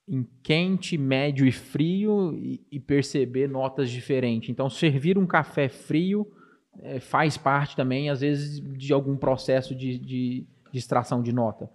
em 0.07 0.23
quente, 0.43 0.97
médio 0.97 1.47
e 1.47 1.51
frio 1.51 2.37
e, 2.37 2.65
e 2.71 2.79
perceber 2.79 3.47
notas 3.47 3.89
diferentes. 3.89 4.49
Então, 4.49 4.69
servir 4.69 5.17
um 5.17 5.25
café 5.25 5.67
frio 5.67 6.31
é, 6.79 6.99
faz 6.99 7.37
parte 7.37 7.75
também, 7.75 8.09
às 8.09 8.21
vezes, 8.21 8.61
de 8.77 8.93
algum 8.93 9.17
processo 9.17 9.73
de, 9.73 9.97
de, 9.97 10.47
de 10.71 10.77
extração 10.77 11.23
de 11.23 11.33
nota. 11.33 11.69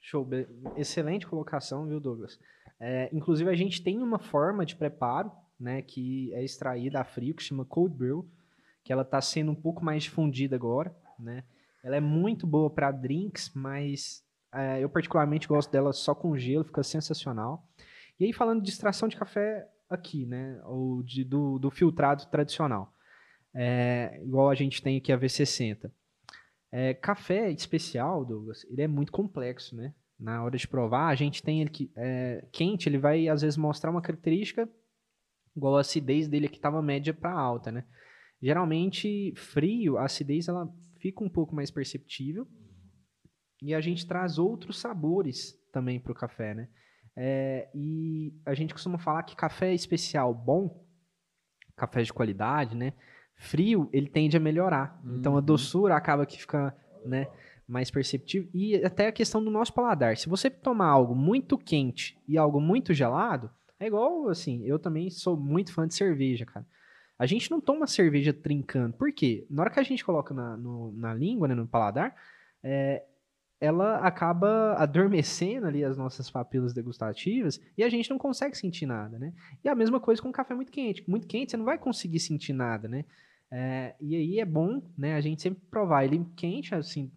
Show, 0.00 0.26
excelente 0.76 1.26
colocação, 1.26 1.86
viu, 1.86 2.00
Douglas? 2.00 2.38
É, 2.80 3.10
inclusive, 3.12 3.50
a 3.50 3.54
gente 3.54 3.82
tem 3.82 3.98
uma 3.98 4.18
forma 4.18 4.64
de 4.64 4.74
preparo, 4.74 5.30
né, 5.60 5.82
que 5.82 6.32
é 6.32 6.42
extraída 6.42 7.00
a 7.00 7.04
frio, 7.04 7.34
que 7.34 7.42
chama 7.42 7.64
cold 7.64 7.94
brew, 7.94 8.28
que 8.84 8.92
ela 8.92 9.02
está 9.02 9.20
sendo 9.20 9.50
um 9.52 9.54
pouco 9.54 9.84
mais 9.84 10.04
difundida 10.04 10.56
agora, 10.56 10.96
né? 11.18 11.44
Ela 11.84 11.96
é 11.96 12.00
muito 12.00 12.46
boa 12.46 12.70
para 12.70 12.90
drinks, 12.90 13.52
mas 13.54 14.24
é, 14.52 14.82
eu 14.82 14.88
particularmente 14.88 15.48
gosto 15.48 15.70
dela 15.70 15.92
só 15.92 16.14
com 16.14 16.36
gelo, 16.36 16.64
fica 16.64 16.82
sensacional. 16.82 17.68
E 18.18 18.24
aí, 18.24 18.32
falando 18.32 18.62
de 18.62 18.70
extração 18.70 19.08
de 19.08 19.16
café 19.16 19.68
aqui, 19.88 20.26
né, 20.26 20.60
ou 20.64 21.02
de, 21.02 21.24
do, 21.24 21.58
do 21.58 21.70
filtrado 21.70 22.26
tradicional, 22.26 22.92
é, 23.54 24.20
igual 24.22 24.50
a 24.50 24.54
gente 24.54 24.82
tem 24.82 24.96
aqui 24.96 25.12
a 25.12 25.18
V60. 25.18 25.90
É, 26.70 26.94
café 26.94 27.50
especial, 27.50 28.24
Douglas, 28.24 28.64
ele 28.68 28.82
é 28.82 28.88
muito 28.88 29.10
complexo, 29.10 29.74
né? 29.74 29.94
Na 30.18 30.42
hora 30.42 30.58
de 30.58 30.66
provar, 30.66 31.08
a 31.08 31.14
gente 31.14 31.42
tem 31.42 31.60
ele 31.60 31.70
que, 31.70 31.90
é, 31.96 32.46
quente, 32.52 32.88
ele 32.88 32.98
vai 32.98 33.28
às 33.28 33.40
vezes 33.40 33.56
mostrar 33.56 33.90
uma 33.90 34.02
característica 34.02 34.68
igual 35.56 35.76
a 35.76 35.80
acidez 35.80 36.28
dele 36.28 36.46
aqui 36.46 36.56
estava 36.56 36.80
média 36.80 37.12
para 37.12 37.32
alta, 37.32 37.72
né? 37.72 37.84
Geralmente, 38.40 39.32
frio, 39.36 39.96
a 39.96 40.04
acidez 40.04 40.48
ela 40.48 40.72
fica 40.98 41.22
um 41.24 41.28
pouco 41.28 41.54
mais 41.54 41.70
perceptível 41.70 42.46
e 43.62 43.74
a 43.74 43.80
gente 43.80 44.06
traz 44.06 44.38
outros 44.38 44.78
sabores 44.78 45.58
também 45.72 45.98
para 46.00 46.12
o 46.12 46.14
café, 46.14 46.54
né? 46.54 46.68
É, 47.16 47.68
e 47.74 48.32
a 48.46 48.54
gente 48.54 48.72
costuma 48.72 48.98
falar 48.98 49.22
que 49.24 49.34
café 49.34 49.74
especial 49.74 50.32
bom, 50.32 50.84
café 51.76 52.02
de 52.02 52.12
qualidade, 52.12 52.76
né? 52.76 52.92
Frio, 53.36 53.88
ele 53.92 54.08
tende 54.08 54.36
a 54.36 54.40
melhorar. 54.40 55.00
Então 55.04 55.34
a 55.34 55.36
Uhum. 55.36 55.44
doçura 55.44 55.96
acaba 55.96 56.26
que 56.26 56.38
fica, 56.40 56.76
né, 57.04 57.26
mais 57.66 57.90
perceptível. 57.90 58.48
E 58.52 58.76
até 58.84 59.06
a 59.08 59.12
questão 59.12 59.42
do 59.44 59.50
nosso 59.50 59.72
paladar. 59.72 60.16
Se 60.16 60.28
você 60.28 60.48
tomar 60.50 60.86
algo 60.88 61.14
muito 61.14 61.56
quente 61.56 62.20
e 62.26 62.36
algo 62.38 62.60
muito 62.60 62.92
gelado, 62.94 63.50
é 63.78 63.86
igual, 63.86 64.28
assim, 64.28 64.64
eu 64.64 64.78
também 64.78 65.08
sou 65.10 65.36
muito 65.36 65.72
fã 65.72 65.86
de 65.86 65.94
cerveja, 65.94 66.44
cara. 66.44 66.66
A 67.16 67.26
gente 67.26 67.50
não 67.50 67.60
toma 67.60 67.86
cerveja 67.86 68.32
trincando. 68.32 68.96
Por 68.96 69.12
quê? 69.12 69.46
Na 69.50 69.62
hora 69.62 69.70
que 69.70 69.78
a 69.80 69.82
gente 69.84 70.04
coloca 70.04 70.32
na, 70.34 70.56
no- 70.56 70.92
na 70.92 71.12
língua, 71.14 71.46
né, 71.48 71.54
no 71.54 71.66
paladar, 71.66 72.14
é, 72.62 73.04
ela 73.60 73.98
acaba 73.98 74.74
adormecendo 74.74 75.66
ali 75.66 75.84
as 75.84 75.96
nossas 75.96 76.30
papilas 76.30 76.72
degustativas 76.72 77.60
e 77.76 77.82
a 77.82 77.88
gente 77.88 78.08
não 78.10 78.18
consegue 78.18 78.56
sentir 78.56 78.86
nada, 78.86 79.18
né? 79.18 79.32
E 79.64 79.68
a 79.68 79.74
mesma 79.74 79.98
coisa 79.98 80.22
com 80.22 80.30
café 80.30 80.54
muito 80.54 80.70
quente. 80.70 81.02
Muito 81.08 81.26
quente, 81.26 81.50
você 81.50 81.56
não 81.56 81.64
vai 81.64 81.76
conseguir 81.78 82.20
sentir 82.20 82.52
nada, 82.52 82.86
né? 82.86 83.04
É, 83.50 83.94
e 84.00 84.14
aí 84.14 84.38
é 84.40 84.44
bom, 84.44 84.82
né, 84.96 85.14
a 85.14 85.20
gente 85.20 85.40
sempre 85.42 85.60
provar 85.70 86.04
ele 86.04 86.24
quente, 86.36 86.74
assim, 86.74 87.10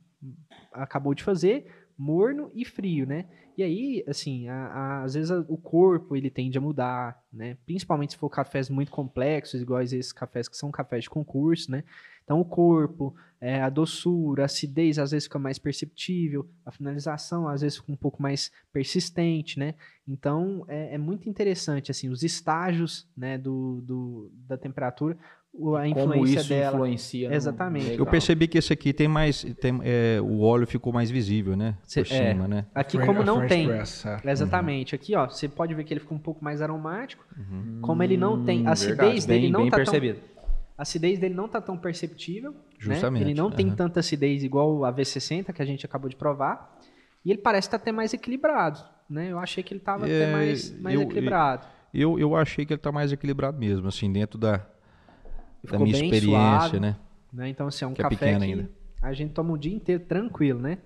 acabou 0.72 1.14
de 1.14 1.24
fazer, 1.24 1.66
morno 1.98 2.50
e 2.56 2.64
frio, 2.66 3.06
né? 3.06 3.26
E 3.58 3.64
aí, 3.64 4.04
assim, 4.08 4.48
a- 4.48 4.68
a- 4.68 5.04
às 5.04 5.14
vezes 5.14 5.30
a- 5.30 5.46
o 5.48 5.58
corpo 5.58 6.16
ele 6.16 6.30
tende 6.30 6.58
a 6.58 6.62
mudar, 6.62 7.22
né? 7.32 7.58
Principalmente 7.66 8.14
se 8.14 8.18
for 8.18 8.30
cafés 8.30 8.70
muito 8.70 8.92
complexos, 8.92 9.62
iguais 9.62 9.92
esses 9.94 10.14
cafés 10.14 10.48
que 10.48 10.56
são 10.58 10.72
cafés 10.72 11.04
de 11.04 11.10
concurso, 11.10 11.70
né? 11.70 11.84
Então 12.24 12.40
o 12.40 12.46
corpo, 12.46 13.14
é, 13.40 13.62
a 13.62 13.70
doçura, 13.70 14.44
a 14.44 14.46
acidez 14.46 14.98
às 15.00 15.12
vezes 15.12 15.26
fica 15.26 15.40
mais 15.40 15.58
perceptível, 15.58 16.48
a 16.66 16.72
finalização 16.72 17.48
às 17.48 17.62
vezes 17.62 17.78
fica 17.80 17.92
um 17.92 17.96
pouco 17.98 18.22
mais 18.22 18.52
persistente, 18.72 19.58
né? 19.60 19.74
Então 20.08 20.64
é, 20.68 20.96
é 20.96 20.98
muito 20.98 21.28
interessante, 21.30 21.90
assim, 21.92 22.10
os 22.10 22.24
estágios, 22.24 23.08
né, 23.18 23.38
do, 23.38 23.82
do- 23.82 24.32
da 24.48 24.58
temperatura, 24.58 25.18
a 25.54 25.58
Como 25.58 25.86
influência 25.88 26.40
isso 26.40 26.50
dela. 26.50 26.76
influencia. 26.78 27.28
no- 27.30 27.36
Exatamente. 27.36 27.84
Legal. 27.90 28.06
Eu 28.06 28.06
percebi 28.10 28.48
que 28.48 28.58
esse 28.58 28.72
aqui 28.72 28.94
tem 28.94 29.08
mais. 29.10 29.44
Tem, 29.60 29.78
é, 29.84 30.18
o 30.22 30.40
óleo 30.40 30.66
ficou 30.66 30.94
mais 30.94 31.12
visível, 31.12 31.58
né? 31.58 31.76
Cê- 31.84 32.04
Por 32.06 32.14
é. 32.14 32.32
cima, 32.32 32.48
né? 32.48 32.66
Aqui, 32.74 32.98
como 33.06 33.22
não 33.22 33.46
tem. 33.48 33.68
press, 33.68 34.06
é. 34.06 34.22
Exatamente. 34.32 34.96
Aqui, 34.96 35.14
ó, 35.14 35.28
você 35.28 35.50
pode 35.50 35.74
ver 35.74 35.84
que 35.84 35.94
ele 35.94 36.00
fica 36.00 36.14
um 36.14 36.20
pouco 36.20 36.42
mais 36.42 36.62
aromático. 36.62 37.26
Como 37.82 38.02
ele 38.02 38.16
não 38.16 38.46
tem. 38.46 38.62
Hum, 38.62 38.68
A 38.70 38.72
acidez 38.72 38.98
verdade, 38.98 39.28
dele 39.28 39.42
bem, 39.42 39.52
não 39.52 39.62
bem 39.64 39.70
tá 39.72 39.84
tão. 39.84 39.94
A 40.82 40.84
acidez 40.84 41.20
dele 41.20 41.36
não 41.36 41.48
tá 41.48 41.62
tão 41.62 41.78
perceptível. 41.78 42.54
né? 42.54 42.58
Justamente, 42.80 43.22
Ele 43.24 43.36
não 43.36 43.52
tem 43.52 43.68
aham. 43.68 43.76
tanta 43.76 44.00
acidez 44.00 44.44
igual 44.44 44.84
a 44.84 44.92
V60 44.92 45.54
que 45.54 45.62
a 45.62 45.66
gente 45.66 45.86
acabou 45.86 46.10
de 46.10 46.16
provar. 46.16 46.76
E 47.24 47.30
ele 47.30 47.40
parece 47.40 47.68
estar 47.68 47.78
até 47.78 47.92
mais 47.92 48.16
equilibrado. 48.16 48.80
Né? 49.08 49.32
Eu 49.32 49.38
achei 49.38 49.62
que 49.64 49.74
ele 49.76 49.80
estava 49.80 50.06
até 50.06 50.24
É, 50.30 50.32
mais, 50.32 50.82
mais 50.82 50.96
eu- 50.96 51.04
equilibrado. 51.04 51.68
Eu, 51.94 52.18
eu 52.18 52.36
achei 52.36 52.66
que 52.66 52.74
ele 52.74 52.80
tá 52.82 52.92
mais 52.92 53.12
equilibrado 53.12 53.60
mesmo, 53.60 53.88
assim, 53.88 54.12
dentro 54.12 54.40
da, 54.40 54.66
da 55.70 55.78
minha 55.78 55.92
experiência, 55.92 56.22
suave. 56.30 56.80
né? 56.80 56.96
né? 57.32 57.48
Então, 57.50 57.68
assim, 57.68 57.86
é 57.86 57.88
um 57.88 57.94
Que 57.94 58.02
é 58.02 58.04
café 58.06 58.16
pequeno 58.16 58.40
que 58.40 58.46
ainda. 58.46 58.70
a 59.04 59.14
gente 59.14 59.34
toma 59.34 59.54
o 59.54 59.58
dia 59.60 59.76
inteiro 59.76 60.04
tranquilo, 60.06 60.60
né? 60.60 60.80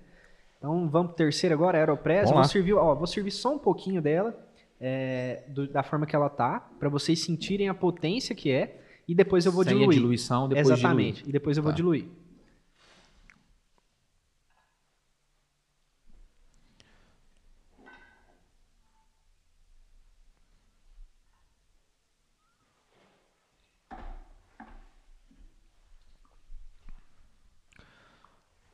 Então, 0.58 0.90
vamos 0.90 1.08
pro 1.12 1.16
terceiro 1.16 1.54
agora, 1.54 1.78
Aeropress. 1.78 2.30
Vou 2.30 2.44
servir, 2.44 2.74
ó, 2.74 2.94
vou 2.94 3.06
servir 3.06 3.30
só 3.30 3.54
um 3.54 3.58
pouquinho 3.58 4.02
dela, 4.02 4.36
é, 4.78 5.44
do- 5.48 5.68
da 5.68 5.82
forma 5.82 6.04
que 6.04 6.14
ela 6.14 6.28
tá, 6.28 6.60
para 6.78 6.90
vocês 6.90 7.18
sentirem 7.24 7.68
a 7.70 7.74
potência 7.74 8.34
que 8.34 8.50
é, 8.50 8.82
e 9.08 9.14
depois 9.14 9.46
eu 9.46 9.52
vou 9.52 9.64
Sem 9.64 9.72
a 9.74 9.76
diluir. 9.78 9.98
diluição, 9.98 10.48
depois 10.48 10.68
Exatamente, 10.78 11.22
e 11.28 11.32
depois 11.32 11.56
eu 11.56 11.62
vou 11.62 11.72
Tá. 11.72 11.76
diluir. 11.76 12.06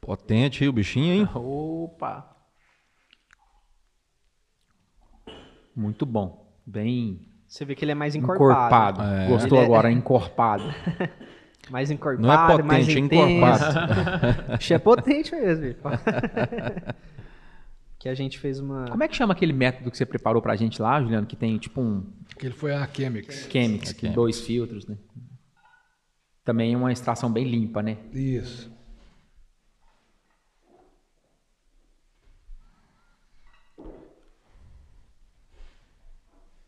Potente 0.00 0.64
aí 0.64 0.68
o 0.68 0.72
bichinho, 0.72 1.12
hein? 1.14 1.28
Opa! 1.34 2.28
Muito 5.74 6.04
bom. 6.04 6.52
Bem 6.66 7.31
Você 7.52 7.66
vê 7.66 7.74
que 7.74 7.84
ele 7.84 7.92
é 7.92 7.94
mais 7.94 8.14
encorpado. 8.14 9.02
encorpado. 9.02 9.04
É. 9.14 9.28
Gostou 9.28 9.58
Ele 9.58 9.64
é- 9.64 9.66
agora, 9.66 9.92
encorpado. 9.92 10.64
mais 11.70 11.90
encorpado, 11.90 12.26
Não 12.26 12.32
é 12.32 12.46
potente, 12.46 12.66
mais 12.66 12.88
é 12.88 12.92
intenso. 12.92 13.28
encorpado. 13.30 14.72
É 14.72 14.78
potente 14.78 15.32
mesmo. 15.34 15.74
que 18.00 18.08
a 18.08 18.14
gente 18.14 18.38
fez 18.38 18.58
uma... 18.58 18.86
Como 18.88 19.02
é 19.02 19.08
que 19.08 19.14
chama 19.14 19.34
aquele 19.34 19.52
método 19.52 19.90
que 19.90 19.98
você 19.98 20.06
preparou 20.06 20.40
pra 20.40 20.56
gente 20.56 20.80
lá, 20.80 20.98
Juliano, 21.02 21.26
que 21.26 21.36
tem 21.36 21.58
tipo 21.58 21.78
um 21.82 22.06
Que 22.38 22.46
ele 22.46 22.54
foi 22.54 22.72
a 22.72 22.88
Chemix. 22.90 23.46
Chemix, 23.50 23.90
É 23.90 23.94
Chemix. 23.98 24.14
dois 24.14 24.40
filtros, 24.40 24.86
né? 24.86 24.96
Também 26.42 26.72
é 26.72 26.76
uma 26.76 26.90
extração 26.90 27.30
bem 27.30 27.44
limpa, 27.44 27.82
né? 27.82 27.98
Isso. 28.14 28.72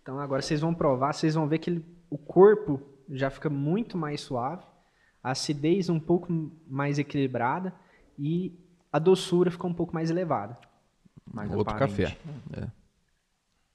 Então 0.04 0.20
agora 0.20 0.42
vocês 0.42 0.60
vão 0.60 0.74
provar, 0.74 1.14
vocês 1.14 1.34
vão 1.34 1.48
ver 1.48 1.58
que 1.58 1.70
ele- 1.70 1.84
o 2.10 2.18
corpo 2.18 2.78
já 3.08 3.30
fica 3.30 3.48
muito 3.48 3.96
mais 3.96 4.20
suave, 4.20 4.62
a 5.22 5.30
acidez 5.30 5.88
um 5.88 5.98
pouco 5.98 6.30
mais 6.66 6.98
equilibrada 6.98 7.74
e 8.18 8.54
a 8.92 8.98
doçura 8.98 9.50
fica 9.50 9.66
um 9.66 9.72
pouco 9.72 9.94
mais 9.94 10.10
elevada. 10.10 10.58
Mais 11.32 11.50
Outro 11.54 11.74
aparente. 11.74 11.96
café. 12.02 12.18
É. 12.52 12.66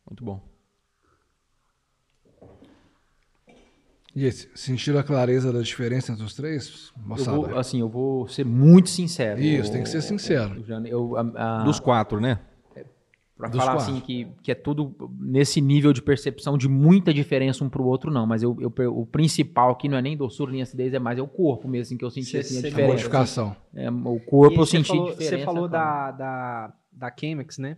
Muito 0.08 0.24
bom. 0.24 0.40
E 4.16 4.26
esse, 4.26 4.50
sentiram 4.56 5.00
a 5.00 5.04
clareza 5.04 5.52
da 5.52 5.62
diferença 5.62 6.12
entre 6.12 6.24
os 6.24 6.36
três? 6.36 6.92
Eu 6.96 7.04
Moçada. 7.08 7.38
vou, 7.38 7.58
assim, 7.58 7.80
eu 7.80 7.90
vou 7.90 8.28
ser 8.28 8.44
muito 8.46 8.90
sincero. 8.90 9.40
Isso, 9.42 9.72
tem 9.72 9.82
que 9.82 9.90
ser 9.90 10.02
sincero. 10.02 10.56
Juliano, 10.56 10.88
eu, 10.88 11.16
a- 11.18 11.60
a- 11.62 11.64
Dos 11.64 11.80
quatro, 11.80 12.20
né? 12.22 12.40
Pra 13.40 13.48
Dos 13.48 13.58
falar 13.58 13.78
quatro. 13.78 13.94
assim 13.94 14.02
que, 14.02 14.28
que 14.44 14.52
é 14.52 14.56
tudo 14.56 14.94
nesse 15.18 15.62
nível 15.62 15.94
de 15.94 16.02
percepção 16.02 16.58
de 16.58 16.68
muita 16.68 17.14
diferença 17.14 17.64
um 17.64 17.70
pro 17.70 17.86
outro, 17.86 18.12
não. 18.12 18.28
Mas 18.28 18.44
eu, 18.44 18.58
eu 18.60 18.70
o 19.00 19.06
principal 19.06 19.72
aqui 19.72 19.88
não 19.88 19.98
é 19.98 20.02
nem 20.02 20.18
doçura 20.18 20.52
nem 20.52 20.62
acidez, 20.62 20.94
é 20.94 21.00
mais 21.00 21.18
é 21.18 21.22
o 21.22 21.28
corpo 21.28 21.66
mesmo, 21.66 21.84
assim, 21.84 21.98
que 21.98 22.04
eu 22.04 22.12
senti 22.12 22.32
Cê- 22.32 22.40
assim, 22.40 22.58
a 22.58 22.60
cê- 22.60 22.68
A 22.68 22.70
diferença. 22.70 22.92
modificação. 22.92 23.56
É, 23.74 23.90
o 23.90 24.20
corpo 24.20 24.56
E 24.56 24.58
eu 24.60 24.66
você 24.66 24.72
senti 24.78 24.88
falou, 24.90 25.10
diferença. 25.12 25.38
Você 25.38 25.46
falou 25.46 25.68
da, 25.70 26.12
da, 26.12 26.74
da 26.92 27.16
Chemex, 27.18 27.58
né? 27.60 27.78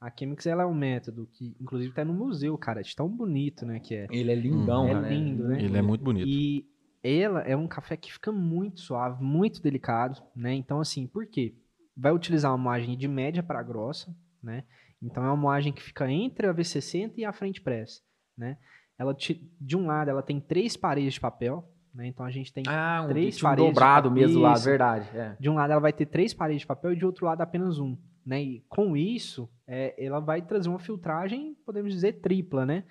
A 0.00 0.10
Chemex 0.10 0.46
ela 0.46 0.62
é 0.62 0.66
um 0.66 0.72
método 0.74 1.28
que, 1.30 1.54
inclusive, 1.60 1.92
tá 1.92 2.04
no 2.06 2.14
museu, 2.14 2.56
cara, 2.56 2.80
de 2.82 2.96
tão 2.96 3.06
bonito, 3.06 3.66
né? 3.66 3.80
Que 3.80 3.94
é. 3.94 4.06
Ele 4.10 4.32
é 4.32 4.34
lindão, 4.34 4.88
É 4.88 4.94
cara, 4.94 5.08
lindo, 5.10 5.44
né? 5.46 5.62
Ele 5.62 5.76
é 5.76 5.82
muito 5.82 6.02
bonito. 6.02 6.26
E 6.26 6.64
ela 7.04 7.40
é 7.42 7.54
um 7.54 7.68
café 7.68 7.98
que 7.98 8.10
fica 8.10 8.32
muito 8.32 8.80
suave, 8.80 9.22
muito 9.22 9.60
delicado, 9.60 10.22
né? 10.34 10.54
Então, 10.54 10.80
assim, 10.80 11.06
por 11.06 11.26
quê? 11.26 11.54
Vai 11.94 12.12
utilizar 12.12 12.50
uma 12.50 12.56
moagem 12.56 12.96
de 12.96 13.06
média 13.06 13.42
para 13.42 13.62
grossa, 13.62 14.16
né? 14.42 14.64
Então, 15.02 15.22
é 15.24 15.26
uma 15.26 15.36
moagem 15.36 15.72
que 15.72 15.82
fica 15.82 16.10
entre 16.10 16.46
a 16.46 16.54
V60 16.54 17.14
e 17.16 17.24
a 17.24 17.32
frente 17.32 17.60
press, 17.60 18.02
né? 18.38 18.56
Ela, 18.98 19.12
te- 19.14 19.50
de 19.60 19.76
um 19.76 19.86
lado, 19.86 20.10
ela 20.10 20.22
tem 20.22 20.40
três 20.40 20.76
paredes 20.76 21.14
de 21.14 21.20
papel, 21.20 21.68
né? 21.94 22.06
Então, 22.06 22.24
a 22.24 22.30
gente 22.30 22.52
tem... 22.52 22.62
Ah, 22.68 23.02
um, 23.04 23.08
Três 23.08 23.38
um 23.38 23.42
paredes 23.42 23.64
de 23.68 23.72
dobrado 23.74 24.08
papel. 24.10 24.26
mesmo 24.28 24.40
lá, 24.40 24.54
verdade. 24.54 25.08
É. 25.16 25.36
De 25.40 25.50
um 25.50 25.54
lado, 25.54 25.72
ela 25.72 25.80
vai 25.80 25.92
ter 25.92 26.06
três 26.06 26.32
paredes 26.32 26.60
de 26.62 26.66
papel 26.66 26.92
e 26.92 26.96
de 26.96 27.04
outro 27.04 27.26
lado, 27.26 27.40
apenas 27.40 27.78
um, 27.80 27.96
né? 28.24 28.40
E 28.42 28.60
com 28.68 28.96
isso, 28.96 29.50
é, 29.66 29.94
ela 30.02 30.20
vai 30.20 30.40
trazer 30.40 30.68
uma 30.68 30.78
filtragem, 30.78 31.54
podemos 31.66 31.92
dizer, 31.92 32.20
tripla, 32.20 32.64
né? 32.64 32.84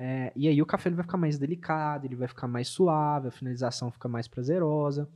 É, 0.00 0.32
e 0.36 0.46
aí 0.48 0.62
o 0.62 0.66
café 0.66 0.88
ele 0.88 0.96
vai 0.96 1.04
ficar 1.04 1.18
mais 1.18 1.38
delicado, 1.38 2.06
ele 2.06 2.14
vai 2.16 2.28
ficar 2.28 2.46
mais 2.48 2.68
suave, 2.68 3.28
a 3.28 3.32
finalização 3.32 3.90
fica 3.90 4.08
mais 4.08 4.26
prazerosa. 4.28 5.10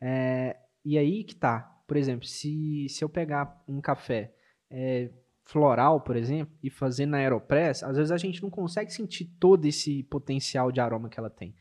É, 0.00 0.56
e 0.84 0.98
aí 0.98 1.22
que 1.22 1.34
tá. 1.36 1.68
Por 1.86 1.96
exemplo, 1.96 2.26
se, 2.26 2.86
se 2.88 3.04
eu 3.04 3.08
pegar 3.08 3.62
um 3.68 3.80
café 3.80 4.32
é, 4.70 5.10
floral, 5.52 6.00
por 6.00 6.16
exemplo, 6.16 6.54
e 6.62 6.70
fazer 6.70 7.06
na 7.06 7.18
Aeropress, 7.18 7.82
às 7.82 7.96
vezes 7.96 8.10
a 8.10 8.16
gente 8.16 8.42
não 8.42 8.50
consegue 8.50 8.92
sentir 8.92 9.26
todo 9.38 9.64
esse 9.66 10.02
potencial 10.04 10.72
de 10.72 10.80
aroma 10.80 11.08
que 11.08 11.18
ela 11.20 11.30
tem. 11.30 11.54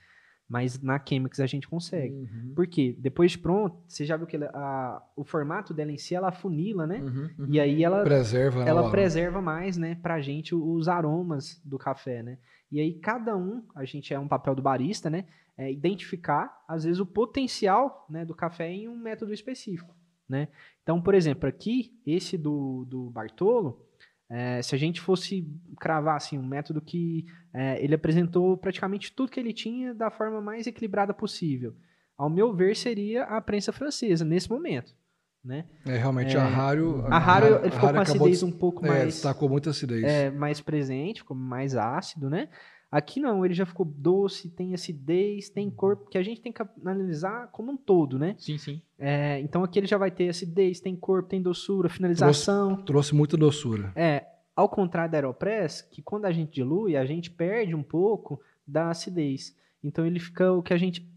Mas 0.50 0.82
na 0.82 1.00
Chemix 1.08 1.40
a 1.40 1.46
gente 1.46 1.66
consegue. 1.68 2.14
Uhum. 2.14 2.54
Por 2.54 2.68
quê? 2.68 2.94
Depois 3.00 3.32
de 3.32 3.40
pronto, 3.40 3.78
você 3.88 4.06
já 4.06 4.18
viu 4.18 4.28
que 4.28 4.36
ela- 4.36 4.52
a- 4.54 5.02
o 5.16 5.24
formato 5.24 5.74
dela 5.74 5.92
em 5.94 5.98
si, 5.98 6.14
ela 6.14 6.30
funila, 6.32 6.86
né? 6.86 6.98
Uhum, 7.00 7.30
uhum. 7.40 7.48
E 7.50 7.58
aí 7.60 7.84
ela, 7.84 8.04
Preserva, 8.04 8.64
né, 8.66 8.70
ela 8.70 8.90
preserva 8.92 9.42
mais, 9.42 9.78
né, 9.78 9.96
pra 10.02 10.20
gente 10.20 10.54
os 10.54 10.90
aromas 10.90 11.62
do 11.64 11.78
café, 11.78 12.22
né? 12.22 12.38
E 12.70 12.82
aí 12.82 12.94
cada 12.96 13.36
um, 13.38 13.64
a 13.74 13.86
gente 13.86 14.14
é 14.14 14.20
um 14.20 14.28
papel 14.28 14.54
do 14.56 14.62
barista, 14.62 15.10
né, 15.10 15.26
é 15.58 15.72
identificar 15.72 16.64
às 16.68 16.84
vezes 16.84 17.00
o 17.00 17.06
potencial, 17.06 18.06
né, 18.10 18.26
do 18.26 18.34
café 18.36 18.70
em 18.70 18.90
um 18.90 18.98
método 18.98 19.34
específico, 19.34 19.96
né? 20.32 20.48
Então, 20.82 21.00
por 21.02 21.14
exemplo, 21.14 21.48
aqui 21.48 21.94
esse 22.06 22.38
do, 22.38 22.86
do 22.90 23.10
Bartolo, 23.12 23.86
é, 24.30 24.62
se 24.62 24.74
a 24.74 24.78
gente 24.78 25.00
fosse 25.02 25.46
cravar 25.80 26.16
assim 26.16 26.38
um 26.40 26.46
método 26.48 26.82
que 26.82 27.26
é, 27.54 27.84
ele 27.84 27.94
apresentou 27.94 28.58
praticamente 28.58 29.12
tudo 29.14 29.30
que 29.32 29.40
ele 29.40 29.54
tinha 29.54 29.94
da 29.94 30.10
forma 30.10 30.42
mais 30.42 30.66
equilibrada 30.66 31.14
possível, 31.14 31.76
ao 32.18 32.30
meu 32.30 32.54
ver 32.54 32.76
seria 32.76 33.24
a 33.26 33.42
prensa 33.42 33.72
francesa 33.74 34.24
nesse 34.24 34.50
momento, 34.50 34.96
né? 35.44 35.66
É, 35.86 35.98
realmente, 35.98 36.38
a 36.38 36.46
Rário... 36.48 37.04
A 37.08 37.18
Raro 37.20 37.46
ele 37.48 37.56
a 37.68 37.72
ficou 37.72 37.90
com 37.94 38.00
acidez 38.00 38.40
de- 38.40 38.46
um 38.46 38.52
pouco 38.52 38.86
É, 38.86 38.88
mais 38.88 39.06
destacou 39.16 39.50
muita 39.50 39.70
acidez. 39.72 40.04
é, 40.04 40.30
mais 40.32 40.62
presente, 40.62 41.22
ficou 41.22 41.36
mais 41.36 41.76
ácido, 41.76 42.30
né? 42.30 42.48
Aqui 42.92 43.22
não, 43.22 43.46
ele 43.46 43.54
já 43.54 43.66
ficou 43.66 43.86
doce, 43.86 44.50
tem 44.50 44.74
acidez, 44.74 45.50
tem 45.50 45.70
corpo, 45.70 46.10
que 46.10 46.18
a 46.18 46.24
gente 46.24 46.42
tem 46.42 46.52
que 46.52 46.62
analisar 46.62 47.48
como 47.48 47.72
um 47.72 47.78
todo, 47.78 48.20
né? 48.20 48.36
Sim, 48.38 48.58
sim. 48.58 48.82
É, 49.00 49.40
então 49.40 49.64
aqui 49.64 49.80
ele 49.80 49.88
já 49.88 49.98
vai 49.98 50.12
ter 50.12 50.28
acidez, 50.28 50.82
tem 50.82 50.94
corpo, 50.94 51.30
tem 51.30 51.42
doçura, 51.42 51.88
finalização. 51.88 52.76
Trouxe 52.84 53.16
muita 53.16 53.38
doçura. 53.38 53.94
É, 53.96 54.26
ao 54.54 54.68
contrário 54.68 55.10
da 55.10 55.18
Aeropress, 55.18 55.82
que 55.82 56.02
quando 56.02 56.26
a 56.26 56.34
gente 56.34 56.52
dilui, 56.52 56.98
a 56.98 57.06
gente 57.06 57.32
perde 57.32 57.74
um 57.74 57.82
pouco 57.82 58.42
da 58.68 58.90
acidez. 58.90 59.56
Então 59.82 60.06
ele 60.06 60.20
fica 60.20 60.52
o 60.52 60.62
que 60.62 60.74
a 60.74 60.78
gente. 60.78 61.10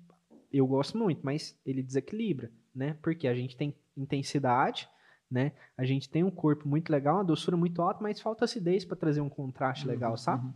Eu 0.53 0.69
gosto 0.69 0.97
muito, 0.97 1.21
mas 1.25 1.59
ele 1.67 1.83
desequilibra, 1.83 2.53
né? 2.73 2.97
Porque 3.03 3.27
a 3.27 3.35
gente 3.35 3.57
tem 3.57 3.75
intensidade, 3.97 4.89
né? 5.29 5.53
A 5.77 5.85
gente 5.85 6.09
tem 6.09 6.23
um 6.23 6.31
corpo 6.31 6.69
muito 6.69 6.91
legal, 6.91 7.17
uma 7.17 7.25
doçura 7.25 7.57
muito 7.57 7.83
alta, 7.83 8.01
mas 8.01 8.21
falta 8.21 8.45
acidez 8.45 8.85
para 8.85 8.97
trazer 8.97 9.21
um 9.21 9.29
contraste 9.29 9.87
legal, 9.87 10.17
sabe? 10.17 10.49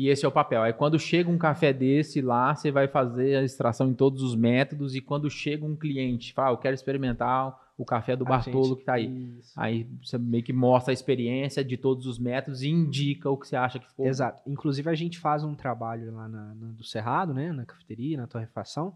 E 0.00 0.08
esse 0.08 0.24
é 0.24 0.28
o 0.28 0.32
papel. 0.32 0.62
Aí 0.62 0.72
quando 0.72 0.98
chega 0.98 1.28
um 1.28 1.36
café 1.36 1.72
desse 1.72 2.22
lá, 2.22 2.54
você 2.54 2.70
vai 2.70 2.88
fazer 2.88 3.36
a 3.36 3.42
extração 3.44 3.90
em 3.90 3.94
todos 3.94 4.22
os 4.22 4.34
métodos. 4.34 4.94
E 4.94 5.00
quando 5.00 5.28
chega 5.28 5.64
um 5.66 5.76
cliente, 5.76 6.32
fala, 6.32 6.48
ah, 6.48 6.52
eu 6.52 6.56
quero 6.56 6.74
experimentar 6.74 7.54
o 7.76 7.84
café 7.84 8.16
do 8.16 8.24
A 8.24 8.28
Bartolo 8.30 8.64
gente- 8.64 8.78
que 8.78 8.84
tá 8.84 8.94
aí. 8.94 9.36
Isso. 9.38 9.52
Aí 9.56 9.86
você 10.02 10.16
meio 10.16 10.42
que 10.42 10.52
mostra 10.52 10.92
a 10.92 10.94
experiência 10.94 11.62
de 11.62 11.76
todos 11.76 12.06
os 12.06 12.18
métodos 12.18 12.62
e 12.62 12.68
indica 12.70 13.28
o 13.28 13.36
que 13.36 13.46
você 13.48 13.56
acha 13.56 13.78
que 13.78 13.86
ficou. 13.88 14.06
Exato. 14.06 14.42
Inclusive, 14.46 14.88
a 14.88 14.94
gente 14.94 15.18
faz 15.18 15.44
um 15.44 15.54
trabalho 15.54 16.12
lá 16.14 16.26
na, 16.28 16.54
na- 16.54 16.72
do 16.72 16.84
Cerrado, 16.84 17.34
né? 17.34 17.52
Na 17.52 17.66
cafeteria, 17.66 18.16
na 18.16 18.26
torrefação. 18.26 18.94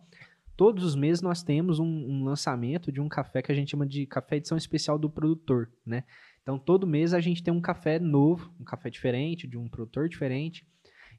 Todos 0.56 0.84
os 0.84 0.94
meses 0.94 1.20
nós 1.20 1.42
temos 1.42 1.78
um, 1.80 1.84
um 1.84 2.24
lançamento 2.24 2.90
de 2.92 3.00
um 3.00 3.08
café 3.08 3.42
que 3.42 3.50
a 3.50 3.54
gente 3.54 3.72
chama 3.72 3.86
de 3.86 4.06
café 4.06 4.36
edição 4.36 4.56
especial 4.56 4.98
do 4.98 5.10
produtor, 5.10 5.68
né? 5.84 6.04
Então, 6.42 6.58
todo 6.58 6.86
mês 6.86 7.12
a 7.12 7.20
gente 7.20 7.42
tem 7.42 7.52
um 7.52 7.60
café 7.60 7.98
novo, 7.98 8.52
um 8.60 8.64
café 8.64 8.88
diferente, 8.88 9.46
de 9.46 9.56
um 9.58 9.66
produtor 9.68 10.08
diferente. 10.08 10.64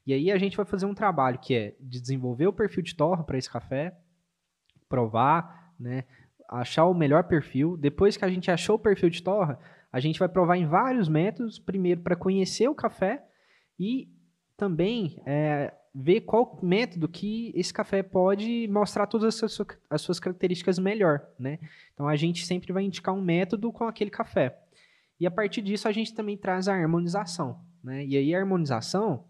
E 0.06 0.12
aí 0.12 0.30
a 0.30 0.38
gente 0.38 0.56
vai 0.56 0.64
fazer 0.64 0.86
um 0.86 0.94
trabalho 0.94 1.38
que 1.38 1.54
é 1.54 1.74
de 1.80 2.00
desenvolver 2.00 2.46
o 2.46 2.52
perfil 2.52 2.82
de 2.82 2.94
torra 2.94 3.24
para 3.24 3.36
esse 3.36 3.50
café, 3.50 3.98
provar, 4.88 5.74
né? 5.78 6.04
Achar 6.48 6.84
o 6.84 6.94
melhor 6.94 7.24
perfil. 7.24 7.76
Depois 7.76 8.16
que 8.16 8.24
a 8.24 8.28
gente 8.28 8.50
achou 8.50 8.76
o 8.76 8.78
perfil 8.78 9.10
de 9.10 9.20
torra, 9.20 9.58
a 9.92 9.98
gente 9.98 10.18
vai 10.18 10.28
provar 10.28 10.56
em 10.56 10.66
vários 10.66 11.08
métodos, 11.08 11.58
primeiro 11.58 12.02
para 12.02 12.14
conhecer 12.14 12.68
o 12.68 12.74
café 12.74 13.24
e 13.78 14.08
também 14.56 15.20
é, 15.26 15.74
ver 15.94 16.20
qual 16.20 16.58
método 16.62 17.08
que 17.08 17.52
esse 17.56 17.72
café 17.72 18.02
pode 18.02 18.68
mostrar 18.68 19.06
todas 19.06 19.42
as 19.42 19.52
suas, 19.52 19.68
as 19.90 20.02
suas 20.02 20.20
características 20.20 20.78
melhor, 20.78 21.26
né? 21.38 21.58
Então 21.94 22.06
a 22.06 22.14
gente 22.14 22.46
sempre 22.46 22.72
vai 22.72 22.84
indicar 22.84 23.14
um 23.14 23.22
método 23.22 23.72
com 23.72 23.84
aquele 23.84 24.10
café. 24.10 24.56
E 25.18 25.26
a 25.26 25.30
partir 25.30 25.62
disso 25.62 25.88
a 25.88 25.92
gente 25.92 26.14
também 26.14 26.36
traz 26.36 26.68
a 26.68 26.74
harmonização, 26.74 27.60
né? 27.82 28.04
E 28.04 28.16
aí 28.16 28.34
a 28.34 28.38
harmonização 28.38 29.24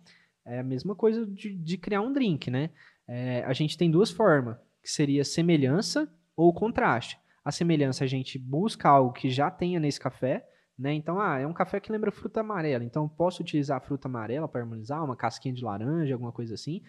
é 0.47 0.61
a 0.61 0.65
mesma 0.65 0.95
coisa 0.95 1.27
de, 1.27 1.55
de 1.55 1.77
criar 1.77 2.01
um 2.01 2.13
drink, 2.13 2.51
né? 2.51 2.71
É, 3.09 3.43
a 3.45 3.53
gente 3.53 3.77
tem 3.77 3.91
duas 3.91 4.11
formas, 4.11 4.57
que 4.83 4.91
seria 4.91 5.25
semelhança 5.25 6.09
ou 6.37 6.53
contraste. 6.53 7.19
A 7.45 7.51
semelhança 7.53 8.05
a 8.05 8.07
gente 8.07 8.39
busca 8.39 8.89
algo 8.89 9.13
que 9.13 9.31
já 9.31 9.51
tenha 9.51 9.79
nesse 9.79 10.01
café, 10.01 10.47
né? 10.79 10.93
Então, 10.93 11.21
ah, 11.21 11.39
é 11.39 11.47
um 11.47 11.53
café 11.53 11.81
que 11.81 11.91
lembra 11.91 12.13
fruta 12.13 12.41
amarela. 12.41 12.85
Então, 12.85 13.09
posso 13.09 13.43
utilizar 13.43 13.79
a 13.79 13.81
fruta 13.81 14.09
amarela 14.09 14.49
para 14.49 14.61
harmonizar, 14.61 15.05
uma 15.05 15.17
casquinha 15.17 15.55
de 15.55 15.65
laranja, 15.65 16.15
alguma 16.15 16.33
coisa 16.33 16.55
assim, 16.55 16.83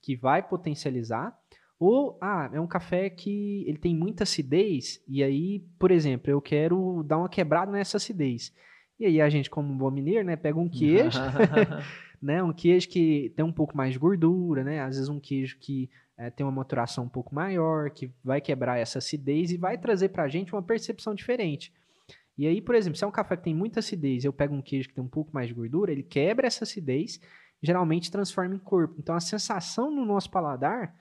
que 0.00 0.16
vai 0.16 0.42
potencializar. 0.42 1.36
Ou, 1.78 2.16
ah, 2.20 2.48
é 2.52 2.60
um 2.60 2.66
café 2.66 3.10
que 3.10 3.64
ele 3.66 3.78
tem 3.78 3.94
muita 3.94 4.22
acidez, 4.22 5.02
e 5.06 5.22
aí, 5.22 5.60
por 5.78 5.90
exemplo, 5.90 6.30
eu 6.30 6.40
quero 6.40 7.02
dar 7.02 7.18
uma 7.18 7.28
quebrada 7.28 7.70
nessa 7.70 7.96
acidez. 7.96 8.54
E 8.98 9.06
aí 9.06 9.20
a 9.20 9.28
gente, 9.28 9.50
como 9.50 9.72
um 9.72 9.76
bom 9.76 9.90
mineiro, 9.90 10.24
né, 10.24 10.36
pega 10.36 10.58
um 10.58 10.68
queijo, 10.68 11.18
né, 12.22 12.42
um 12.42 12.52
queijo 12.52 12.88
que 12.88 13.32
tem 13.36 13.44
um 13.44 13.52
pouco 13.52 13.76
mais 13.76 13.92
de 13.92 13.98
gordura, 13.98 14.62
né, 14.64 14.80
às 14.80 14.96
vezes 14.96 15.08
um 15.08 15.18
queijo 15.20 15.56
que 15.58 15.90
eh, 16.16 16.30
tem 16.30 16.44
uma 16.46 16.52
maturação 16.52 17.04
um 17.04 17.08
pouco 17.08 17.34
maior, 17.34 17.90
que 17.90 18.10
vai 18.22 18.40
quebrar 18.40 18.78
essa 18.78 18.98
acidez 18.98 19.50
e 19.50 19.56
vai 19.56 19.76
trazer 19.76 20.08
pra 20.10 20.28
gente 20.28 20.52
uma 20.54 20.62
percepção 20.62 21.14
diferente. 21.14 21.72
E 22.38 22.46
aí, 22.46 22.60
por 22.60 22.74
exemplo, 22.74 22.96
se 22.96 23.04
é 23.04 23.06
um 23.06 23.12
café 23.12 23.36
que 23.36 23.44
tem 23.44 23.54
muita 23.54 23.80
acidez, 23.80 24.24
eu 24.24 24.32
pego 24.32 24.54
um 24.54 24.62
queijo 24.62 24.88
que 24.88 24.94
tem 24.94 25.04
um 25.04 25.08
pouco 25.08 25.30
mais 25.32 25.48
de 25.48 25.54
gordura, 25.54 25.92
ele 25.92 26.02
quebra 26.02 26.46
essa 26.46 26.64
acidez, 26.64 27.20
geralmente 27.62 28.10
transforma 28.10 28.54
em 28.54 28.58
corpo. 28.58 28.94
Então 28.98 29.14
a 29.14 29.20
sensação 29.20 29.90
no 29.90 30.04
nosso 30.04 30.30
paladar 30.30 30.94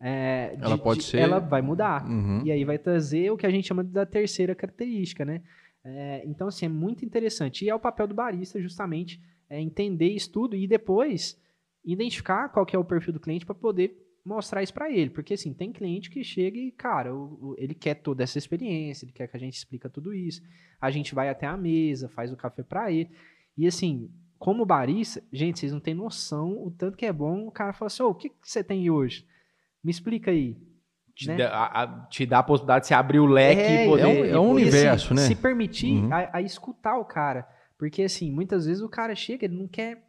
é, 0.00 0.56
Ela 0.60 0.76
de- 0.76 0.82
pode 0.82 1.00
de- 1.00 1.06
ser- 1.06 1.18
Ela 1.18 1.38
vai 1.38 1.60
mudar. 1.62 2.04
Uhum. 2.08 2.42
E 2.44 2.50
aí 2.50 2.64
vai 2.64 2.78
trazer 2.78 3.30
o 3.30 3.36
que 3.36 3.46
a 3.46 3.50
gente 3.50 3.68
chama 3.68 3.84
da 3.84 4.04
terceira 4.06 4.54
característica, 4.54 5.24
né? 5.24 5.42
É, 5.84 6.22
então, 6.26 6.48
assim, 6.48 6.66
é 6.66 6.68
muito 6.68 7.04
interessante. 7.04 7.64
E 7.64 7.68
é 7.70 7.74
o 7.74 7.80
papel 7.80 8.06
do 8.06 8.14
barista, 8.14 8.60
justamente, 8.60 9.20
é 9.48 9.60
entender 9.60 10.08
isso 10.08 10.30
tudo 10.30 10.54
e 10.56 10.66
depois 10.66 11.40
identificar 11.84 12.48
qual 12.50 12.66
que 12.66 12.76
é 12.76 12.78
o 12.78 12.84
perfil 12.84 13.12
do 13.12 13.20
cliente 13.20 13.46
para 13.46 13.54
poder 13.54 13.96
mostrar 14.24 14.62
isso 14.62 14.74
para 14.74 14.90
ele. 14.90 15.10
Porque, 15.10 15.34
assim, 15.34 15.52
tem 15.54 15.72
cliente 15.72 16.10
que 16.10 16.22
chega 16.22 16.58
e, 16.58 16.70
cara, 16.70 17.14
o- 17.14 17.38
o- 17.52 17.54
ele 17.58 17.74
quer 17.74 17.94
toda 17.94 18.22
essa 18.22 18.36
experiência, 18.38 19.04
ele 19.06 19.12
quer 19.12 19.26
que 19.26 19.36
a 19.36 19.40
gente 19.40 19.54
explica 19.54 19.88
tudo 19.88 20.12
isso. 20.12 20.42
A 20.80 20.90
gente 20.90 21.14
vai 21.14 21.28
até 21.30 21.46
a 21.46 21.56
mesa, 21.56 22.08
faz 22.08 22.30
o 22.32 22.36
café 22.36 22.62
para 22.62 22.92
ele. 22.92 23.10
E, 23.56 23.66
assim, 23.66 24.10
como 24.38 24.66
barista, 24.66 25.22
gente, 25.32 25.58
vocês 25.58 25.72
não 25.72 25.80
têm 25.80 25.94
noção 25.94 26.62
o 26.62 26.70
tanto 26.70 26.96
que 26.96 27.06
é 27.06 27.12
bom 27.12 27.46
o 27.46 27.50
cara 27.50 27.72
falar 27.72 27.86
assim, 27.86 28.02
ô, 28.02 28.08
o 28.10 28.14
que, 28.14 28.28
que 28.28 28.36
você 28.42 28.62
tem 28.62 28.88
hoje? 28.90 29.26
Me 29.82 29.90
explica 29.90 30.30
aí. 30.30 30.56
Te, 31.14 31.28
né? 31.28 31.36
dá, 31.36 31.48
a, 31.50 31.82
a- 31.82 32.06
te 32.08 32.24
dá 32.26 32.38
a 32.38 32.42
possibilidade 32.42 32.82
de 32.84 32.88
você 32.88 32.94
abrir 32.94 33.18
o 33.20 33.26
leque 33.26 33.60
É, 33.62 33.82
e 33.84 33.86
poder. 33.86 34.02
é 34.02 34.06
um- 34.06 34.24
é 34.24 34.40
um 34.40 34.50
universo, 34.50 35.12
né? 35.14 35.22
Se 35.22 35.34
permitir 35.34 36.04
Uhum. 36.04 36.12
a, 36.12 36.30
a 36.38 36.42
escutar 36.42 36.96
o 36.98 37.04
cara. 37.04 37.46
Porque, 37.78 38.02
assim, 38.02 38.30
muitas 38.30 38.66
vezes 38.66 38.82
o 38.82 38.88
cara 38.88 39.14
chega, 39.14 39.44
ele 39.46 39.56
não 39.56 39.66
quer 39.68 40.02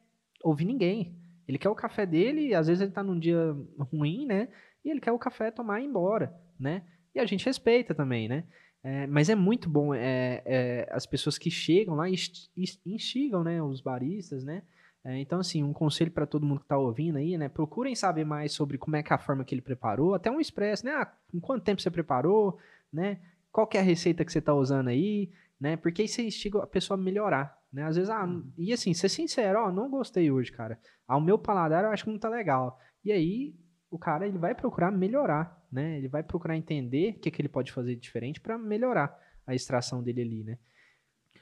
ouvir 0.43 0.65
ninguém. 0.65 1.15
Ele 1.47 1.57
quer 1.57 1.69
o 1.69 1.75
café 1.75 2.05
dele, 2.05 2.47
e 2.49 2.55
às 2.55 2.67
vezes 2.67 2.81
ele 2.81 2.91
tá 2.91 3.01
num 3.03 3.17
dia 3.19 3.55
ruim, 3.91 4.25
né? 4.25 4.47
E 4.85 4.89
ele 4.89 4.99
quer 4.99 5.11
o 5.11 5.19
café 5.19 5.51
tomar 5.51 5.79
e 5.79 5.83
ir 5.83 5.87
embora, 5.87 6.33
né? 6.59 6.83
E 7.13 7.19
a 7.19 7.25
gente 7.25 7.45
respeita 7.45 7.93
também, 7.93 8.27
né? 8.27 8.43
É, 8.83 9.05
mas 9.07 9.29
é 9.29 9.35
muito 9.35 9.69
bom 9.69 9.93
é, 9.93 10.41
é, 10.45 10.89
as 10.91 11.05
pessoas 11.05 11.37
que 11.37 11.51
chegam 11.51 11.93
lá 11.95 12.09
e 12.09 12.13
inst- 12.13 12.49
inst- 12.57 12.81
instigam, 12.85 13.43
né? 13.43 13.61
Os 13.61 13.79
baristas, 13.81 14.43
né? 14.43 14.63
É, 15.03 15.17
então, 15.19 15.39
assim, 15.39 15.63
um 15.63 15.73
conselho 15.73 16.11
para 16.11 16.27
todo 16.27 16.45
mundo 16.45 16.59
que 16.61 16.67
tá 16.67 16.77
ouvindo 16.77 17.17
aí, 17.17 17.37
né? 17.37 17.49
Procurem 17.49 17.95
saber 17.95 18.23
mais 18.23 18.51
sobre 18.51 18.77
como 18.77 18.95
é 18.95 19.01
que 19.03 19.11
é 19.11 19.15
a 19.15 19.19
forma 19.19 19.43
que 19.43 19.55
ele 19.55 19.61
preparou, 19.61 20.13
até 20.13 20.29
um 20.29 20.39
expresso, 20.39 20.85
né? 20.85 20.91
Ah, 20.91 21.11
em 21.33 21.39
quanto 21.39 21.63
tempo 21.63 21.81
você 21.81 21.89
preparou, 21.89 22.59
né? 22.93 23.19
Qual 23.51 23.65
que 23.65 23.77
é 23.77 23.81
a 23.81 23.83
receita 23.83 24.23
que 24.23 24.31
você 24.31 24.39
tá 24.39 24.53
usando 24.53 24.89
aí, 24.89 25.31
né? 25.59 25.75
Porque 25.75 26.03
aí 26.03 26.07
você 26.07 26.21
instiga 26.21 26.59
a 26.59 26.67
pessoa 26.67 26.99
a 26.99 27.01
melhorar, 27.01 27.57
né? 27.73 27.83
Às 27.83 27.95
vezes, 27.95 28.11
ah, 28.11 28.27
e 28.57 28.71
assim, 28.71 28.93
ser 28.93 29.09
sincero, 29.09 29.59
ó, 29.65 29.71
não 29.71 29.89
gostei 29.89 30.29
hoje, 30.29 30.51
cara. 30.51 30.79
Ao 31.07 31.19
meu 31.19 31.37
paladar, 31.37 31.83
eu 31.83 31.89
acho 31.89 32.03
que 32.03 32.11
não 32.11 32.19
tá 32.19 32.29
legal. 32.29 32.79
E 33.03 33.11
aí, 33.11 33.55
o 33.89 33.97
cara, 33.97 34.27
ele 34.27 34.37
vai 34.37 34.53
procurar 34.53 34.91
melhorar, 34.91 35.65
né? 35.71 35.97
Ele 35.97 36.07
vai 36.07 36.21
procurar 36.21 36.55
entender 36.55 37.15
o 37.17 37.19
que, 37.19 37.31
que 37.31 37.41
ele 37.41 37.49
pode 37.49 37.71
fazer 37.71 37.95
diferente 37.95 38.39
para 38.39 38.55
melhorar 38.55 39.19
a 39.47 39.55
extração 39.55 40.03
dele 40.03 40.21
ali, 40.21 40.43
né? 40.43 40.59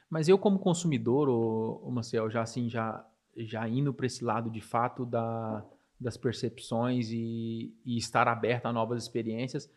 Mas 0.09 0.27
eu, 0.27 0.39
como 0.39 0.57
consumidor, 0.57 1.29
ô, 1.29 1.81
ô 1.83 1.91
Maciel, 1.91 2.29
já 2.29 2.41
assim, 2.41 2.67
já, 2.69 3.05
já 3.37 3.67
indo 3.67 3.93
para 3.93 4.05
esse 4.05 4.23
lado 4.23 4.49
de 4.49 4.61
fato 4.61 5.05
da, 5.05 5.65
das 5.99 6.17
percepções 6.17 7.09
e, 7.11 7.73
e 7.85 7.97
estar 7.97 8.27
aberto 8.27 8.65
a 8.65 8.73
novas 8.73 9.01
experiências, 9.03 9.69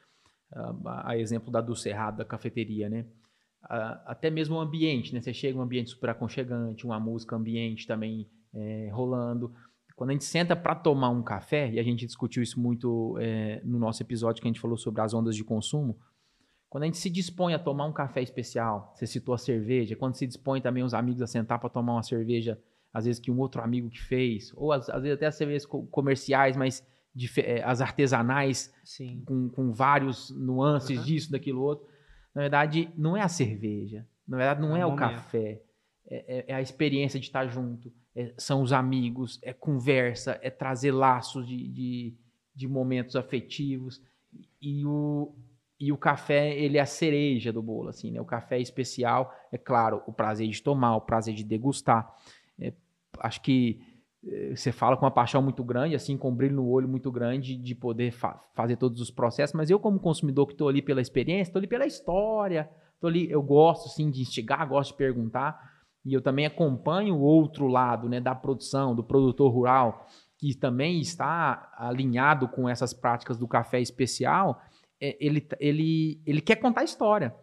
ah, 0.53 1.11
a 1.11 1.19
exemplo 1.19 1.51
da 1.51 1.61
do 1.61 1.75
Cerrado, 1.75 2.19
da 2.19 2.25
cafeteria, 2.25 2.89
né? 2.89 3.07
Até 4.05 4.29
mesmo 4.29 4.57
o 4.57 4.61
ambiente, 4.61 5.15
né? 5.15 5.21
Você 5.21 5.33
chega 5.33 5.57
um 5.57 5.63
ambiente 5.63 5.91
super 5.91 6.11
aconchegante, 6.11 6.85
uma 6.85 6.99
música 6.99 7.37
ambiente 7.37 7.87
também 7.87 8.29
eh, 8.53 8.91
rolando. 8.93 9.55
Quando 9.95 10.11
a 10.11 10.13
gente 10.15 10.25
senta 10.25 10.57
para 10.57 10.75
tomar 10.75 11.11
um 11.11 11.23
café, 11.23 11.71
e 11.71 11.79
a 11.79 11.83
gente 11.83 12.05
discutiu 12.05 12.43
isso 12.43 12.59
muito 12.59 13.17
eh, 13.21 13.61
no 13.65 13.79
nosso 13.79 14.03
episódio 14.03 14.43
que 14.43 14.49
a 14.49 14.51
gente 14.51 14.61
falou 14.61 14.77
sobre 14.77 15.01
as 15.01 15.15
ondas 15.15 15.37
de 15.37 15.45
consumo, 15.45 15.97
quando 16.69 16.83
a 16.83 16.87
gente 16.87 16.99
se 16.99 17.09
dispõe 17.09 17.55
a 17.55 17.59
tomar 17.59 17.85
um 17.85 17.93
café 17.93 18.21
especial, 18.21 18.93
você 18.95 19.07
citou 19.07 19.35
a 19.35 19.39
cerveja, 19.39 19.95
quando 19.95 20.17
se 20.17 20.27
dispõe 20.27 20.61
também 20.61 20.83
os 20.83 20.93
amigos 20.93 21.23
a 21.23 21.27
sentar 21.27 21.59
para 21.59 21.69
tomar 21.69 21.93
uma 21.93 22.03
cerveja, 22.03 22.59
às 22.93 23.05
vezes 23.07 23.21
que 23.21 23.31
um 23.31 23.39
outro 23.39 23.63
amigo 23.63 23.89
que 23.89 24.01
fez, 24.01 24.53
ou 24.57 24.73
às, 24.73 24.89
às 24.91 25.03
vezes 25.03 25.17
até 25.17 25.27
as 25.27 25.35
cervejas 25.35 25.67
co- 25.67 25.87
comerciais, 25.87 26.57
mas 26.57 26.87
dife- 27.15 27.41
eh, 27.43 27.63
as 27.65 27.81
artesanais, 27.81 28.73
Sim. 28.85 29.23
com, 29.25 29.49
com 29.49 29.73
vários 29.73 30.31
nuances 30.31 30.99
Aham. 30.99 31.07
disso, 31.07 31.31
daquilo 31.33 31.63
outro. 31.63 31.87
Na 32.35 32.43
verdade, 32.43 32.91
não 32.97 33.17
é 33.17 33.21
a 33.23 33.29
cerveja, 33.29 34.07
na 34.27 34.37
verdade, 34.37 34.61
não 34.61 34.77
É 34.77 34.81
é, 34.81 34.87
o 34.87 34.97
café, 34.97 35.61
é, 36.07 36.39
é- 36.39 36.45
é 36.49 36.55
a 36.55 36.63
experiência 36.63 37.19
de 37.21 37.27
estar 37.27 37.47
junto, 37.49 37.93
é- 38.15 38.33
são 38.39 38.63
os 38.63 38.73
amigos, 38.73 39.39
é 39.43 39.53
conversa, 39.53 40.39
é 40.43 40.51
trazer 40.51 40.93
laços 40.93 41.47
de, 41.47 41.69
de, 41.69 42.15
de 42.55 42.69
momentos 42.69 43.17
afetivos. 43.17 44.03
E 44.61 44.85
o, 44.87 45.35
e 45.79 45.93
o 45.93 45.97
café, 45.99 46.57
ele 46.59 46.79
é 46.79 46.81
a 46.81 46.87
cereja 46.87 47.53
do 47.53 47.63
bolo, 47.63 47.89
assim, 47.91 48.11
né? 48.11 48.21
O 48.21 48.25
café 48.25 48.57
é 48.57 48.63
especial, 48.63 49.35
é 49.53 49.59
claro, 49.59 50.03
o 50.07 50.13
prazer 50.13 50.49
de 50.49 50.63
tomar, 50.63 50.97
o 50.97 51.01
prazer 51.03 51.35
de 51.35 51.45
degustar. 51.45 52.11
É, 53.17 53.27
acho 53.27 53.41
que 53.43 53.81
eh, 54.25 54.55
você 54.55 54.73
fala 54.73 54.97
com 54.97 55.05
uma 55.05 55.11
paixão 55.11 55.43
muito 55.43 55.63
grande, 55.65 55.95
assim, 55.95 56.17
com 56.17 56.31
um 56.31 56.35
brilho 56.35 56.57
no 56.57 56.69
olho 56.69 56.89
muito 56.89 57.11
grande 57.11 57.57
de 57.57 57.75
poder 57.75 58.13
fa- 58.13 58.41
fazer 58.55 58.77
todos 58.77 59.01
os 59.01 59.11
processos, 59.11 59.55
mas 59.55 59.71
eu 59.71 59.79
como 59.81 59.99
consumidor 59.99 60.47
que 60.47 60.53
estou 60.53 60.69
ali 60.69 60.83
pela 60.83 61.01
experiência, 61.01 61.51
estou 61.51 61.61
ali 61.61 61.67
pela 61.67 61.87
história, 61.87 62.69
tô 63.01 63.07
ali, 63.07 63.31
eu 63.31 63.43
gosto, 63.43 63.89
sim, 63.89 64.11
de 64.11 64.21
instigar, 64.23 64.69
gosto 64.69 64.93
de 64.93 64.97
perguntar, 64.99 65.59
e 66.05 66.13
eu 66.15 66.21
também 66.21 66.47
acompanho 66.47 67.15
o 67.17 67.21
outro 67.21 67.67
lado, 67.67 68.09
né, 68.09 68.21
da 68.21 68.35
produção, 68.35 68.95
do 68.95 69.05
produtor 69.05 69.53
rural, 69.53 70.07
que 70.39 70.55
também 70.57 71.01
está 71.01 71.73
alinhado 71.77 72.49
com 72.49 72.69
essas 72.69 72.93
práticas 72.93 73.39
do 73.39 73.47
café 73.47 73.81
especial, 73.81 74.61
é, 75.01 75.17
ele, 75.25 75.47
ele, 75.61 76.21
ele 76.27 76.41
quer 76.41 76.57
contar 76.57 76.81
a 76.81 76.85
história. 76.85 77.35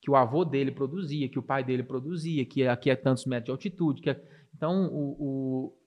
Que 0.00 0.10
o 0.10 0.16
avô 0.16 0.44
dele 0.44 0.72
produzia, 0.72 1.28
que 1.28 1.38
o 1.38 1.42
pai 1.42 1.62
dele 1.62 1.82
produzia, 1.84 2.44
que 2.44 2.66
aqui 2.66 2.90
é 2.90 2.96
tantos 2.96 3.24
metros 3.24 3.44
de 3.46 3.50
altitude. 3.52 4.02
Que 4.02 4.10
é- 4.10 4.20
Então, 4.54 4.86
o, 4.92 5.16
o- 5.18 5.78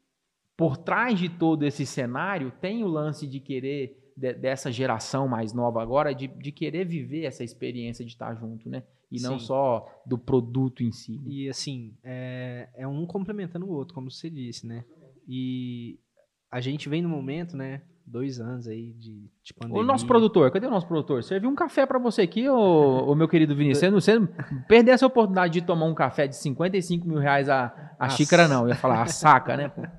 por 0.58 0.78
trás 0.78 1.20
de 1.20 1.28
todo 1.30 1.64
esse 1.64 1.86
cenário, 1.86 2.52
tem 2.62 2.84
o 2.84 2.88
lance 2.88 3.28
de 3.28 3.40
querer, 3.40 4.12
de- 4.16 4.34
dessa 4.34 4.72
geração 4.72 5.28
mais 5.28 5.54
nova 5.54 5.82
agora, 5.82 6.14
de, 6.14 6.28
de 6.28 6.52
querer 6.52 6.86
viver 6.86 7.24
essa 7.26 7.44
experiência 7.44 8.06
de 8.06 8.12
estar 8.12 8.34
junto, 8.36 8.70
né? 8.70 8.84
E 9.12 9.22
não 9.22 9.38
Sim. 9.38 9.46
só 9.46 9.86
do 10.06 10.18
produto 10.18 10.82
em 10.84 10.92
si. 10.92 11.18
né? 11.20 11.24
E 11.28 11.50
assim, 11.50 11.94
é, 12.04 12.70
é 12.76 12.88
um 12.88 13.06
complementando 13.06 13.66
o 13.66 13.70
outro, 13.72 13.94
como 13.94 14.10
você 14.10 14.30
disse, 14.30 14.66
né? 14.66 14.84
E 15.28 16.00
a 16.56 16.62
gente 16.62 16.88
vem 16.88 17.02
no 17.02 17.10
momento, 17.10 17.58
né? 17.58 17.82
Dois 18.08 18.40
anos 18.40 18.66
aí 18.66 18.94
de, 18.94 19.30
de 19.44 19.54
pandemia. 19.54 19.82
O 19.82 19.86
nosso 19.86 20.08
produtor, 20.08 20.50
cadê 20.50 20.66
o 20.66 20.70
nosso 20.70 20.88
produtor? 20.88 21.22
Serviu 21.22 21.50
um 21.50 21.56
café 21.56 21.86
pra 21.86 22.00
você 22.00 22.22
aqui, 22.22 22.48
ô, 22.48 23.10
ô 23.10 23.14
meu 23.14 23.28
querido 23.28 23.54
Vinícius. 23.54 23.80
Você 23.80 23.90
não, 23.90 24.00
você 24.00 24.18
não 24.18 24.64
perder 24.66 24.92
essa 24.92 25.06
oportunidade 25.06 25.52
de 25.52 25.62
tomar 25.62 25.86
um 25.86 25.94
café 25.94 26.28
de 26.28 26.38
55 26.38 27.06
mil 27.06 27.20
reais 27.20 27.50
a, 27.50 27.94
a 28.00 28.08
xícara, 28.08 28.48
não. 28.48 28.62
Eu 28.62 28.70
ia 28.70 28.76
falar 28.76 29.02
a 29.02 29.08
saca, 29.08 29.58
né? 29.58 29.68
pô? 29.68 29.82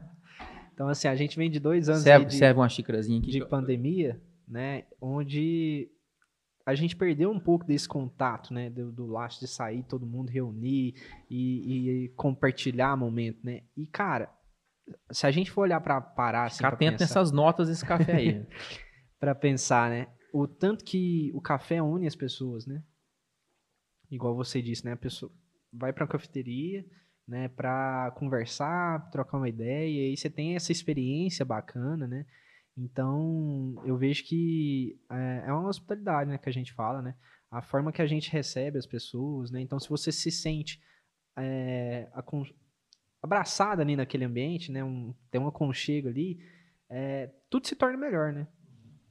Então, 0.72 0.88
assim, 0.88 1.08
a 1.08 1.14
gente 1.14 1.38
vem 1.38 1.50
de 1.50 1.58
dois 1.58 1.88
anos 1.88 2.02
Serve, 2.02 2.26
de, 2.26 2.34
serve 2.34 2.60
uma 2.60 2.68
xícarazinha 2.68 3.18
aqui. 3.18 3.30
de 3.30 3.46
pandemia, 3.46 4.20
né? 4.46 4.84
Onde 5.00 5.90
a 6.66 6.74
gente 6.74 6.94
perdeu 6.94 7.30
um 7.30 7.40
pouco 7.40 7.66
desse 7.66 7.88
contato, 7.88 8.52
né? 8.52 8.68
Do, 8.68 8.92
do 8.92 9.06
laço 9.06 9.40
de 9.40 9.46
sair, 9.46 9.82
todo 9.82 10.06
mundo 10.06 10.28
reunir 10.28 10.94
e, 11.30 12.04
e 12.04 12.08
compartilhar 12.10 12.94
momento, 12.94 13.38
né? 13.42 13.62
E, 13.74 13.86
cara, 13.86 14.30
se 15.10 15.26
a 15.26 15.30
gente 15.30 15.50
for 15.50 15.62
olhar 15.62 15.80
pra 15.80 16.00
parar, 16.00 16.46
assim, 16.46 16.64
atento 16.64 16.98
pensar- 16.98 17.04
nessas 17.04 17.32
notas 17.32 17.68
desse 17.68 17.84
café 17.84 18.16
aí. 18.16 18.46
para 19.18 19.34
pensar, 19.34 19.90
né? 19.90 20.08
O 20.32 20.46
tanto 20.46 20.84
que 20.84 21.30
o 21.34 21.40
café 21.40 21.82
une 21.82 22.06
as 22.06 22.14
pessoas, 22.14 22.66
né? 22.66 22.82
Igual 24.10 24.36
você 24.36 24.62
disse, 24.62 24.84
né? 24.84 24.92
A 24.92 24.96
pessoa 24.96 25.32
vai 25.72 25.92
para 25.92 26.04
uma 26.04 26.10
cafeteria, 26.10 26.84
né? 27.26 27.48
Para 27.48 28.12
conversar, 28.16 29.10
trocar 29.10 29.38
uma 29.38 29.48
ideia, 29.48 29.88
e 29.88 30.10
aí 30.10 30.16
você 30.16 30.30
tem 30.30 30.54
essa 30.54 30.70
experiência 30.72 31.44
bacana, 31.44 32.06
né? 32.06 32.26
Então, 32.76 33.82
eu 33.86 33.96
vejo 33.96 34.22
que 34.24 35.00
é, 35.10 35.44
é 35.46 35.52
uma 35.52 35.68
hospitalidade, 35.68 36.30
né? 36.30 36.38
Que 36.38 36.48
a 36.48 36.52
gente 36.52 36.72
fala, 36.72 37.00
né? 37.00 37.14
A 37.50 37.62
forma 37.62 37.90
que 37.90 38.02
a 38.02 38.06
gente 38.06 38.30
recebe 38.30 38.78
as 38.78 38.86
pessoas, 38.86 39.50
né? 39.50 39.60
Então, 39.60 39.80
se 39.80 39.88
você 39.88 40.12
se 40.12 40.30
sente 40.30 40.80
é, 41.36 42.08
abraçada 43.26 43.82
ali 43.82 43.96
naquele 43.96 44.24
ambiente, 44.24 44.72
né? 44.72 44.82
Um, 44.82 45.14
tem 45.30 45.40
um 45.40 45.46
aconchego 45.46 46.08
ali, 46.08 46.38
é, 46.88 47.30
tudo 47.50 47.66
se 47.66 47.76
torna 47.76 47.98
melhor, 47.98 48.32
né? 48.32 48.46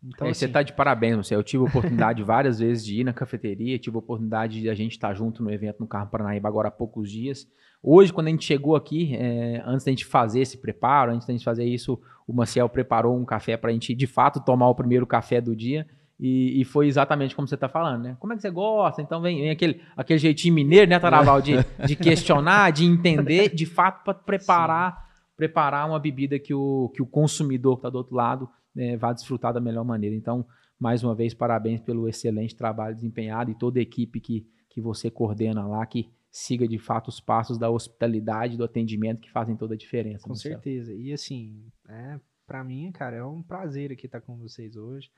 Então, 0.04 0.28
É, 0.28 0.34
você 0.34 0.46
assim, 0.46 0.54
tá 0.54 0.62
de 0.62 0.74
parabéns, 0.74 1.18
você. 1.18 1.36
Eu 1.36 1.44
tive 1.44 1.64
a 1.64 1.68
oportunidade 1.68 2.22
várias 2.24 2.60
vezes 2.60 2.86
de 2.86 3.00
ir 3.00 3.04
na 3.04 3.14
cafeteria, 3.14 3.80
tive 3.80 3.96
a 3.96 4.00
oportunidade 4.00 4.62
de 4.62 4.70
a 4.70 4.76
gente 4.76 4.92
estar 4.92 5.14
junto 5.14 5.44
no 5.44 5.52
evento 5.52 5.80
no 5.80 5.88
Carro 5.88 6.10
Paranaíba 6.10 6.48
agora 6.48 6.68
há 6.68 6.72
poucos 6.72 7.10
dias. 7.10 7.48
Hoje, 7.82 8.12
quando 8.12 8.28
a 8.28 8.30
gente 8.32 8.46
chegou 8.46 8.76
aqui, 8.76 9.16
é, 9.16 9.62
antes 9.66 9.86
da 9.86 9.92
gente 9.92 10.06
fazer 10.06 10.42
esse 10.42 10.58
preparo, 10.58 11.12
antes 11.12 11.28
da 11.28 11.34
gente 11.34 11.44
fazer 11.44 11.66
isso, 11.66 12.00
o 12.28 12.34
Maciel 12.34 12.70
preparou 12.70 13.18
um 13.18 13.26
café 13.26 13.58
para 13.58 13.70
a 13.70 13.74
gente, 13.74 13.94
de 13.94 14.08
fato, 14.08 14.44
tomar 14.44 14.70
o 14.70 14.76
primeiro 14.76 15.06
café 15.06 15.40
do 15.40 15.56
dia. 15.56 15.88
E, 16.20 16.62
e 16.62 16.66
foi 16.66 16.88
exatamente 16.88 17.36
como 17.36 17.48
você 17.48 17.56
está 17.56 17.68
falando, 17.68 18.04
né? 18.04 18.18
Como 18.20 18.32
é 18.32 18.36
que 18.36 18.42
você 18.42 18.50
gosta? 18.50 19.02
Então 19.02 19.22
vem, 19.22 19.42
vem 19.42 19.50
aquele, 19.50 19.82
aquele 19.98 20.18
jeitinho 20.18 20.54
mineiro, 20.54 20.90
né, 20.90 20.98
Taraval? 20.98 21.42
De, 21.42 21.56
de 21.86 21.96
questionar, 21.98 22.72
de 22.72 22.86
entender, 22.86 23.54
de 23.54 23.66
fato, 23.66 24.04
para 24.04 24.14
preparar, 24.14 25.10
preparar 25.36 25.88
uma 25.88 26.00
bebida 26.00 26.40
que 26.40 26.54
o, 26.54 26.90
que 26.96 27.02
o 27.02 27.06
consumidor 27.06 27.76
que 27.76 27.80
está 27.80 27.90
do 27.90 27.98
outro 27.98 28.16
lado 28.16 28.50
né, 28.74 28.96
vá 28.96 29.12
desfrutar 29.12 29.54
da 29.54 29.60
melhor 29.60 29.84
maneira. 29.84 30.16
Então, 30.16 30.46
mais 30.80 31.04
uma 31.04 31.14
vez, 31.14 31.34
parabéns 31.34 31.82
pelo 31.82 32.08
excelente 32.08 32.56
trabalho 32.56 32.96
desempenhado 32.96 33.52
e 33.52 33.56
toda 33.56 33.80
a 33.80 33.82
equipe 33.82 34.20
que, 34.22 34.48
que 34.70 34.80
você 34.80 35.12
coordena 35.12 35.68
lá, 35.68 35.86
que 35.86 36.10
siga 36.32 36.68
de 36.68 36.78
fato 36.78 37.08
os 37.08 37.20
passos 37.20 37.58
da 37.58 37.70
hospitalidade, 37.70 38.58
do 38.58 38.64
atendimento 38.64 39.22
que 39.22 39.32
fazem 39.32 39.56
toda 39.56 39.74
a 39.74 39.78
diferença. 39.78 40.24
Com 40.24 40.30
Marcelo. 40.30 40.56
certeza. 40.56 40.94
E 40.94 41.14
assim, 41.14 41.66
é, 41.88 42.20
para 42.46 42.64
mim, 42.64 42.92
cara, 42.92 43.16
é 43.16 43.24
um 43.24 43.42
prazer 43.42 43.92
aqui 43.92 44.06
estar 44.06 44.20
com 44.20 44.38
vocês 44.38 44.76
hoje. 44.76 45.10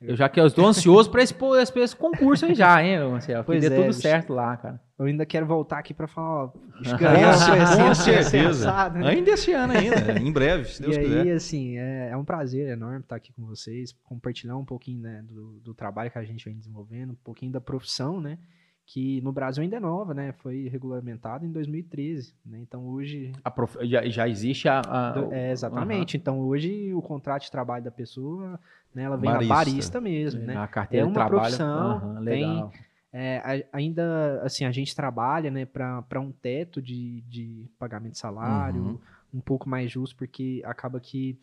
Eu 0.00 0.16
já 0.16 0.28
que 0.28 0.38
eu 0.38 0.46
estou 0.46 0.66
ansioso 0.66 1.10
para 1.10 1.22
esse, 1.22 1.34
esse, 1.60 1.78
esse 1.78 1.96
concurso 1.96 2.44
aí 2.44 2.54
já, 2.54 2.82
hein, 2.82 2.98
Marcelo? 3.08 3.40
Que 3.40 3.46
Pois 3.46 3.60
dê 3.60 3.66
é, 3.68 3.70
tudo 3.70 3.86
bicho. 3.86 4.00
certo 4.00 4.32
lá, 4.34 4.56
cara. 4.56 4.80
Eu 4.98 5.06
ainda 5.06 5.24
quero 5.26 5.46
voltar 5.46 5.78
aqui 5.78 5.92
pra 5.94 6.06
falar, 6.06 6.44
ó, 6.44 6.46
bicho, 6.78 6.98
Com, 6.98 7.06
assim, 7.06 7.82
com 7.82 7.94
certeza. 7.94 8.70
assado, 8.70 8.98
né? 8.98 9.08
Ainda 9.08 9.30
esse 9.30 9.52
ano 9.52 9.72
ainda, 9.72 10.12
em 10.20 10.32
breve, 10.32 10.64
se 10.68 10.82
Deus 10.82 10.96
e 10.96 10.98
aí, 11.00 11.06
quiser. 11.06 11.32
assim, 11.34 11.78
é, 11.78 12.10
é 12.10 12.16
um 12.16 12.24
prazer 12.24 12.68
enorme 12.68 13.00
estar 13.00 13.16
aqui 13.16 13.32
com 13.32 13.44
vocês, 13.46 13.92
compartilhar 14.04 14.56
um 14.56 14.64
pouquinho 14.64 15.00
né, 15.00 15.22
do, 15.26 15.60
do 15.60 15.74
trabalho 15.74 16.10
que 16.10 16.18
a 16.18 16.24
gente 16.24 16.44
vem 16.44 16.56
desenvolvendo, 16.56 17.12
um 17.12 17.18
pouquinho 17.24 17.52
da 17.52 17.60
profissão, 17.60 18.20
né? 18.20 18.38
Que 18.86 19.20
no 19.22 19.32
Brasil 19.32 19.62
ainda 19.62 19.76
é 19.76 19.80
nova, 19.80 20.12
né? 20.12 20.32
Foi 20.32 20.68
regulamentado 20.68 21.46
em 21.46 21.50
2013, 21.50 22.34
né? 22.44 22.58
Então 22.60 22.86
hoje. 22.86 23.32
Prof- 23.54 23.78
já, 23.82 24.06
já 24.06 24.28
existe 24.28 24.68
a. 24.68 24.80
a- 24.80 25.28
É, 25.30 25.50
exatamente. 25.52 26.16
Então 26.18 26.40
hoje 26.40 26.92
o 26.92 27.00
contrato 27.00 27.42
de 27.44 27.50
trabalho 27.50 27.82
da 27.84 27.90
pessoa, 27.90 28.60
né? 28.94 29.04
Ela 29.04 29.16
vem 29.16 29.30
Barista. 29.30 29.48
na 29.48 29.54
barista 29.56 30.00
mesmo, 30.00 30.42
né? 30.42 30.56
a 30.56 30.66
carteira 30.66 31.06
é 31.06 31.06
de 31.06 31.10
uma 31.12 31.14
trabalho. 31.26 31.40
profissão, 31.40 31.90
Aham, 31.96 32.18
legal. 32.20 32.72
É, 33.10 33.38
a- 33.38 33.76
ainda, 33.78 34.42
assim, 34.42 34.64
a 34.64 34.72
gente 34.72 34.94
trabalha, 34.94 35.48
né, 35.50 35.64
para 35.64 36.20
um 36.20 36.32
teto 36.32 36.82
de, 36.82 37.20
de 37.22 37.70
pagamento 37.78 38.12
de 38.14 38.18
salário, 38.18 38.82
Uhum. 38.82 38.98
um 39.34 39.40
pouco 39.40 39.68
mais 39.68 39.88
justo, 39.90 40.16
porque 40.16 40.60
acaba 40.64 40.98
que 41.00 41.38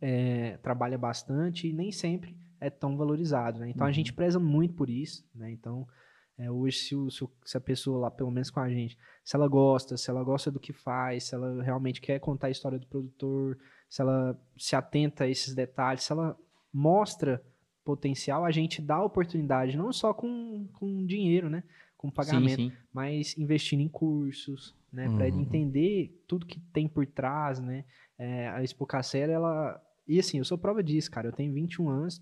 é, 0.00 0.58
trabalha 0.62 0.96
bastante 0.98 1.66
e 1.68 1.72
nem 1.72 1.90
sempre 1.90 2.36
é 2.60 2.70
tão 2.70 2.96
valorizado, 2.96 3.58
né? 3.60 3.68
Então 3.70 3.86
a 3.86 3.88
Uhum. 3.90 3.94
gente 3.94 4.12
preza 4.12 4.38
muito 4.38 4.74
por 4.74 4.88
isso, 4.88 5.24
né? 5.34 5.50
Então, 5.50 5.86
é, 6.38 6.50
hoje, 6.50 6.78
se, 6.78 6.94
o- 6.94 7.10
se 7.10 7.56
a 7.56 7.60
pessoa 7.60 7.98
lá, 8.00 8.10
pelo 8.10 8.30
menos 8.30 8.50
com 8.50 8.60
a 8.60 8.68
gente, 8.68 8.96
se 9.24 9.36
ela 9.36 9.46
gosta, 9.48 9.96
se 9.96 10.10
ela 10.10 10.22
gosta 10.24 10.50
do 10.50 10.58
que 10.60 10.72
faz, 10.72 11.24
se 11.24 11.34
ela 11.34 11.62
realmente 11.62 12.00
quer 12.00 12.18
contar 12.18 12.46
a 12.48 12.50
história 12.50 12.78
do 12.78 12.86
produtor, 12.86 13.58
se 13.88 14.00
ela 14.02 14.38
se 14.56 14.74
atenta 14.74 15.24
a 15.24 15.28
esses 15.28 15.54
detalhes, 15.54 16.02
se 16.04 16.12
ela 16.12 16.36
mostra 16.72 17.42
potencial, 17.84 18.44
a 18.44 18.50
gente 18.50 18.80
dá 18.80 19.02
oportunidade, 19.02 19.76
não 19.76 19.92
só 19.92 20.14
com, 20.14 20.66
com 20.74 21.04
dinheiro, 21.04 21.50
né? 21.50 21.62
Com 21.96 22.10
pagamento, 22.10 22.62
Sim, 22.62 22.70
sim. 22.70 22.76
mas 22.92 23.36
investindo 23.38 23.80
em 23.80 23.88
cursos, 23.88 24.74
né? 24.92 25.08
Para 25.10 25.26
ele 25.26 25.36
Uhum. 25.36 25.42
entender 25.42 26.22
tudo 26.26 26.46
que 26.46 26.58
tem 26.72 26.88
por 26.88 27.06
trás, 27.06 27.60
né? 27.60 27.84
É, 28.18 28.48
a 28.48 28.62
Expocacera, 28.62 29.32
ela... 29.32 29.80
E 30.06 30.18
assim, 30.18 30.38
eu 30.38 30.44
sou 30.44 30.58
prova 30.58 30.82
disso, 30.82 31.10
cara. 31.10 31.28
Eu 31.28 31.32
tenho 31.32 31.52
21 31.52 31.88
anos, 31.88 32.20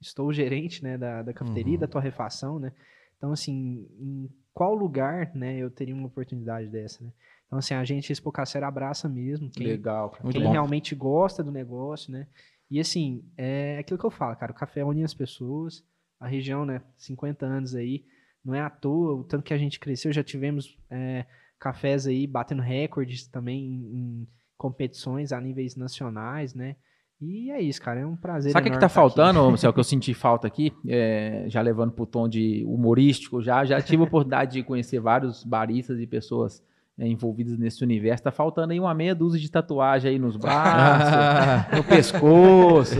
estou 0.00 0.32
gerente, 0.32 0.82
né? 0.82 0.96
Da, 0.98 1.22
da 1.22 1.32
cafeteria, 1.32 1.74
Uhum. 1.74 1.80
da 1.80 1.86
torrefação, 1.88 2.58
né? 2.58 2.72
Então, 3.16 3.32
assim, 3.32 3.86
em 3.98 4.30
qual 4.52 4.74
lugar, 4.74 5.34
né? 5.34 5.56
Eu 5.56 5.70
teria 5.70 5.94
uma 5.94 6.06
oportunidade 6.06 6.68
dessa, 6.68 7.02
né? 7.02 7.12
Então, 7.46 7.58
assim, 7.58 7.74
a 7.74 7.84
gente, 7.84 8.10
a 8.10 8.12
Expocacera, 8.12 8.66
abraça 8.66 9.08
mesmo. 9.08 9.50
Quem, 9.50 9.66
Legal, 9.66 10.10
cara. 10.10 10.30
Quem 10.30 10.42
bom. 10.42 10.50
realmente 10.50 10.94
gosta 10.94 11.42
do 11.42 11.52
negócio, 11.52 12.12
né? 12.12 12.26
E 12.70 12.80
assim, 12.80 13.24
é 13.36 13.78
aquilo 13.78 13.98
que 13.98 14.04
eu 14.04 14.10
falo, 14.10 14.34
cara, 14.36 14.52
o 14.52 14.54
café 14.54 14.84
une 14.84 15.04
as 15.04 15.14
pessoas, 15.14 15.84
a 16.18 16.26
região, 16.26 16.64
né, 16.64 16.82
50 16.96 17.46
anos 17.46 17.74
aí, 17.74 18.04
não 18.44 18.54
é 18.54 18.60
à 18.60 18.68
toa, 18.70 19.14
o 19.14 19.24
tanto 19.24 19.44
que 19.44 19.54
a 19.54 19.58
gente 19.58 19.78
cresceu, 19.78 20.12
já 20.12 20.22
tivemos 20.22 20.76
é, 20.90 21.26
cafés 21.58 22.06
aí 22.06 22.26
batendo 22.26 22.62
recordes 22.62 23.26
também 23.28 23.64
em, 23.64 23.96
em 23.96 24.28
competições 24.56 25.32
a 25.32 25.40
níveis 25.40 25.76
nacionais, 25.76 26.54
né? 26.54 26.76
E 27.20 27.50
é 27.50 27.60
isso, 27.62 27.80
cara, 27.80 28.00
é 28.00 28.06
um 28.06 28.14
prazer 28.14 28.52
Sabe 28.52 28.62
o 28.62 28.70
que, 28.70 28.74
que 28.74 28.80
tá 28.80 28.86
aqui. 28.86 28.94
faltando, 28.94 29.42
Marcelo, 29.48 29.72
que 29.72 29.80
eu 29.80 29.84
senti 29.84 30.12
falta 30.12 30.46
aqui? 30.46 30.72
É, 30.86 31.44
já 31.48 31.60
levando 31.62 31.92
pro 31.92 32.04
tom 32.04 32.28
de 32.28 32.62
humorístico, 32.66 33.40
já, 33.42 33.64
já 33.64 33.80
tive 33.80 34.02
a 34.02 34.06
oportunidade 34.06 34.52
de 34.52 34.62
conhecer 34.62 35.00
vários 35.00 35.42
baristas 35.42 35.98
e 35.98 36.06
pessoas 36.06 36.62
é, 36.98 37.06
envolvidas 37.06 37.58
nesse 37.58 37.82
universo. 37.82 38.22
Tá 38.24 38.30
faltando 38.30 38.72
aí 38.74 38.78
uma 38.80 38.92
meia 38.92 39.14
dúzia 39.14 39.40
de 39.40 39.50
tatuagem 39.50 40.10
aí 40.10 40.18
nos 40.18 40.36
braços, 40.36 41.76
no 41.78 41.84
pescoço. 41.84 42.96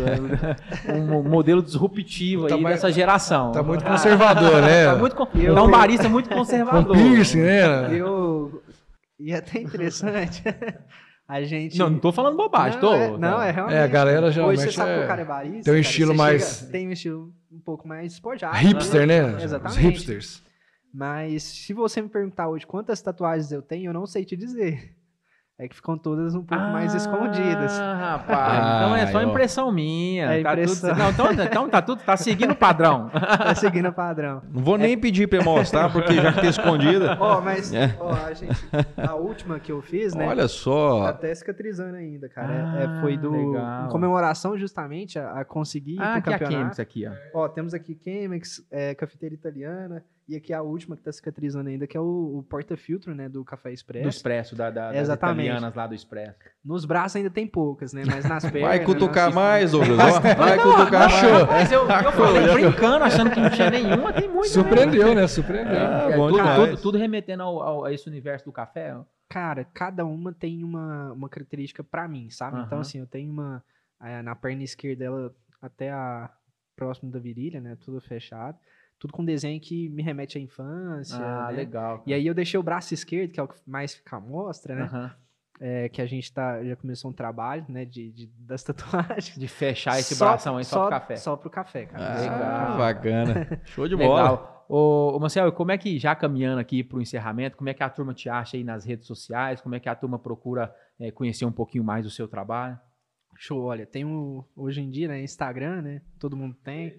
é, 0.89 0.93
um 0.95 1.23
modelo 1.23 1.63
disruptivo 1.63 2.47
Tá 2.47 2.55
aí 2.55 2.61
mais- 2.63 2.77
dessa 2.77 2.91
geração. 2.91 3.53
Tá 3.53 3.63
muito 3.63 3.85
conservador, 3.85 4.63
né? 4.63 4.87
Tá 4.87 4.97
muito 4.97 5.15
con- 5.15 5.29
Eu- 5.35 5.55
tá 5.55 5.63
um 5.63 5.71
barista 5.71 6.09
muito 6.09 6.29
Com 6.31 6.37
conservador. 6.37 6.97
piercing, 6.97 7.41
né? 7.43 7.95
Eu... 7.95 8.63
E 9.21 9.33
é 9.33 9.37
até 9.37 9.61
interessante, 9.61 10.43
a 11.29 11.43
gente... 11.43 11.79
Não, 11.79 11.91
não 11.91 11.99
tô 11.99 12.13
falando 12.13 12.37
bobagem, 12.37 12.81
não, 12.81 12.89
tô. 12.89 12.95
é, 12.95 13.19
não, 13.19 13.43
é 13.43 13.51
realmente. 13.51 13.77
É, 13.77 13.83
a 13.83 13.87
galera 13.87 14.27
Hoje 14.27 14.35
geralmente 14.35 14.61
você 14.63 14.73
sabe 14.73 14.95
que 14.95 15.01
é- 15.01 15.05
o 15.05 15.07
cara 15.09 15.23
é 15.23 15.25
barista. 15.25 15.63
tem 15.65 15.73
um 15.73 15.77
cara, 15.77 15.81
estilo 15.81 16.13
você 16.13 16.17
mais- 16.19 16.59
chega- 16.59 16.71
tem 16.73 16.89
um 16.89 16.93
estilo 16.93 17.33
um 17.51 17.61
pouco 17.61 17.89
mais 17.89 18.13
espojado. 18.13 18.57
Hipster, 18.57 19.07
né? 19.07 19.37
Os 19.37 19.43
Exatamente. 19.43 19.81
hipsters. 19.81 20.43
Mas 20.95 21.43
se 21.43 21.73
você 21.75 22.01
me 22.01 22.09
perguntar 22.09 22.49
hoje 22.49 22.67
quantas 22.67 23.03
tatuagens 23.03 23.51
eu 23.53 23.61
tenho, 23.61 23.91
eu 23.91 23.93
não 23.93 24.07
sei 24.07 24.25
te 24.25 24.37
dizer. 24.37 24.95
É 25.59 25.67
que 25.67 25.75
ficam 25.75 25.97
todas 25.97 26.35
um 26.35 26.45
pouco 26.45 26.63
mais 26.65 26.95
escondidas. 26.95 27.81
Ah, 27.81 28.19
rapaz. 28.19 28.59
então 28.59 28.95
é 28.97 29.07
só 29.07 29.23
impressão 29.23 29.73
minha. 29.73 30.27
É 30.33 30.43
tá 30.43 30.53
impressão. 30.53 30.91
Tudo, 30.91 30.99
não, 30.99 31.11
então, 31.11 31.33
então 31.47 31.69
tá 31.71 31.81
tudo, 31.81 32.03
tá 32.03 32.15
seguindo 32.15 32.51
o 32.51 32.57
padrão. 32.57 33.11
Tá 33.47 33.55
seguindo 33.55 33.89
o 33.89 33.93
padrão. 33.93 34.43
Não 34.53 34.63
vou 34.63 34.77
nem 34.77 34.99
pedir 34.99 35.27
pra 35.29 35.39
ele 35.39 35.47
mostrar, 35.47 35.91
porque 35.91 36.13
já 36.13 36.31
que 36.33 36.41
tá 36.43 36.47
escondida. 36.49 37.17
Ó, 37.19 37.41
mas 37.41 37.73
É. 37.73 37.97
ó, 37.99 38.13
a, 38.13 38.35
gente, 38.35 38.53
a 38.99 39.15
última 39.15 39.59
que 39.59 39.73
eu 39.73 39.81
fiz, 39.81 40.15
né? 40.15 40.27
Olha 40.29 40.43
Tá 40.43 40.49
só. 40.49 41.07
até 41.07 41.35
cicatrizando 41.35 41.97
ainda, 41.97 42.29
cara. 42.29 42.53
É- 42.53 42.63
Ah, 42.63 42.99
é, 42.99 43.01
foi 43.01 43.17
do 43.17 43.31
legal. 43.31 43.87
em 43.87 43.89
comemoração 43.89 44.59
justamente 44.59 45.19
a, 45.19 45.41
a 45.41 45.45
conseguir 45.45 45.95
ir 45.95 46.01
Ah, 46.03 46.11
pro 46.11 46.19
aqui 46.19 46.29
a 46.29 46.33
campeonato. 46.39 46.59
Chemex 46.59 46.81
aqui, 46.81 47.07
ó. 47.07 47.13
Ó, 47.45 47.49
temos 47.49 47.73
aqui 47.73 47.99
Chemex, 48.05 48.63
é, 48.71 48.95
cafeteira 48.95 49.35
italiana, 49.35 50.05
e 50.29 50.35
aqui 50.37 50.53
a 50.53 50.61
última 50.63 50.97
que 50.97 51.03
tá 51.03 51.13
cicatrizando 51.13 51.69
ainda, 51.69 51.87
que 51.87 51.97
é 51.97 52.01
o, 52.01 52.39
o 52.39 52.43
porta-filtro, 52.43 53.15
né, 53.15 53.29
do 53.29 53.45
Café 53.45 53.71
Do 53.71 53.75
Expresso. 53.75 54.09
Expresso, 54.09 54.57
da, 54.57 54.71
da, 54.71 54.93
das 54.93 55.09
italianas 55.09 55.75
lá 55.75 55.87
do 55.87 55.95
Expresso. 55.95 56.37
Nos 56.65 56.85
braços 56.85 57.17
ainda 57.17 57.31
tem 57.31 57.47
poucas, 57.47 57.93
né, 57.93 58.03
mas 58.07 58.25
nas 58.29 58.43
pernas... 58.45 58.63
Vai 58.63 58.85
cutucar 58.85 59.27
nas- 59.27 59.35
mais, 59.35 59.71
Douglas. 59.73 59.99
ó. 60.01 60.21
Vai 60.21 60.59
cutucar 60.59 61.11
mais. 61.11 61.47
Mas 61.49 61.73
eu, 61.73 61.81
eu 61.89 62.13
falei 62.13 62.53
brincando, 62.55 63.05
achando 63.05 63.31
que 63.31 63.41
não 63.41 63.51
tinha 63.51 63.71
nenhuma, 63.71 64.13
tem 64.13 64.29
muito. 64.29 64.49
Surpreendeu, 64.49 65.15
né? 65.15 65.27
Surpreendeu. 65.29 65.77
Ah, 65.79 66.09
É, 66.11 66.17
bom 66.17 66.29
tudo, 66.29 66.43
tudo, 66.67 66.83
tudo 66.83 66.99
remetendo 66.99 67.43
ao, 67.43 67.63
ao- 67.63 67.85
a 67.85 67.93
esse 67.93 68.09
universo 68.09 68.45
do 68.45 68.53
café. 68.53 68.95
ó. 68.97 69.05
Cara, 69.29 69.65
cada 69.65 70.05
uma 70.05 70.33
tem 70.33 70.63
uma, 70.65 71.13
uma 71.13 71.29
característica 71.29 71.83
pra 71.85 72.07
mim, 72.09 72.31
sabe? 72.31 72.59
Então, 72.61 72.79
Aham. 72.79 72.81
assim, 72.81 72.99
eu 72.99 73.07
tenho 73.07 73.31
uma... 73.31 73.63
é, 74.03 74.23
na 74.23 74.35
perna 74.35 74.63
esquerda, 74.63 75.05
ela 75.05 75.35
até 75.63 75.91
a 75.91 76.31
próximo 76.77 77.11
da 77.11 77.19
virilha, 77.19 77.61
né, 77.61 77.77
tudo 77.85 78.01
fechado. 78.01 78.59
Tudo 78.99 79.13
com 79.13 79.25
desenho 79.25 79.61
que 79.61 79.89
me 79.91 80.03
remete 80.03 80.39
à 80.39 80.41
infância, 80.41 81.17
Ah, 81.19 81.49
né? 81.51 81.57
legal. 81.57 82.03
E 82.07 82.15
aí 82.15 82.27
eu 82.27 82.35
deixei 82.35 82.59
o 82.59 82.63
braço 82.63 82.95
esquerdo, 82.95 83.31
que 83.33 83.39
é 83.41 83.43
o 83.43 83.49
que 83.49 83.57
mais 83.67 83.95
fica 83.95 84.17
à 84.17 84.21
mostra, 84.21 84.75
né? 84.75 84.83
Aham. 84.85 85.15
É, 85.59 85.89
que 85.89 86.03
a 86.03 86.07
gente 86.07 86.31
tá, 86.33 86.63
já 86.63 86.77
começou 86.77 87.11
um 87.11 87.15
trabalho, 87.15 87.65
né, 87.69 87.87
de, 87.87 88.11
de- 88.13 88.27
das 88.39 88.63
tatuagens. 88.65 89.39
De 89.39 89.49
fechar 89.49 89.99
esse 89.99 90.15
bração 90.19 90.59
aí 90.59 90.65
só, 90.65 90.83
pro 90.83 90.91
café. 90.91 91.17
Só 91.17 91.35
pro 91.37 91.49
café, 91.51 91.87
cara. 91.87 92.05
Ah, 92.05 92.21
Legal. 92.21 92.79
bacana. 92.79 93.61
Show 93.65 93.89
de 93.89 93.97
bola. 93.97 94.21
Legal. 94.23 94.67
Ô, 94.69 95.13
ô 95.17 95.19
Marcelo, 95.21 95.53
como 95.53 95.71
é 95.73 95.79
que, 95.79 95.99
já 95.99 96.15
caminhando 96.15 96.59
aqui 96.61 96.83
para 96.85 96.99
o 96.99 97.01
encerramento, 97.01 97.57
como 97.57 97.71
é 97.71 97.75
que 97.75 97.83
a 97.83 97.89
turma 97.89 98.13
te 98.13 98.29
acha 98.29 98.57
aí 98.57 98.65
nas 98.65 98.85
redes 98.85 99.07
sociais? 99.07 99.61
Como 99.61 99.75
é 99.75 99.81
que 99.81 99.89
a 99.89 99.95
turma 99.95 100.19
procura 100.19 100.75
eh, 101.01 101.11
conhecer 101.11 101.45
um 101.47 101.53
pouquinho 101.53 101.85
mais 101.85 102.05
do 102.05 102.11
seu 102.11 102.27
trabalho? 102.29 102.79
Show, 103.39 103.63
olha, 103.63 103.87
tem 103.87 104.05
o, 104.05 104.45
hoje 104.57 104.81
em 104.81 104.91
dia, 104.91 105.09
né, 105.09 105.23
Instagram, 105.23 105.83
né, 105.83 106.03
todo 106.19 106.37
mundo 106.37 106.55
tem, 106.65 106.99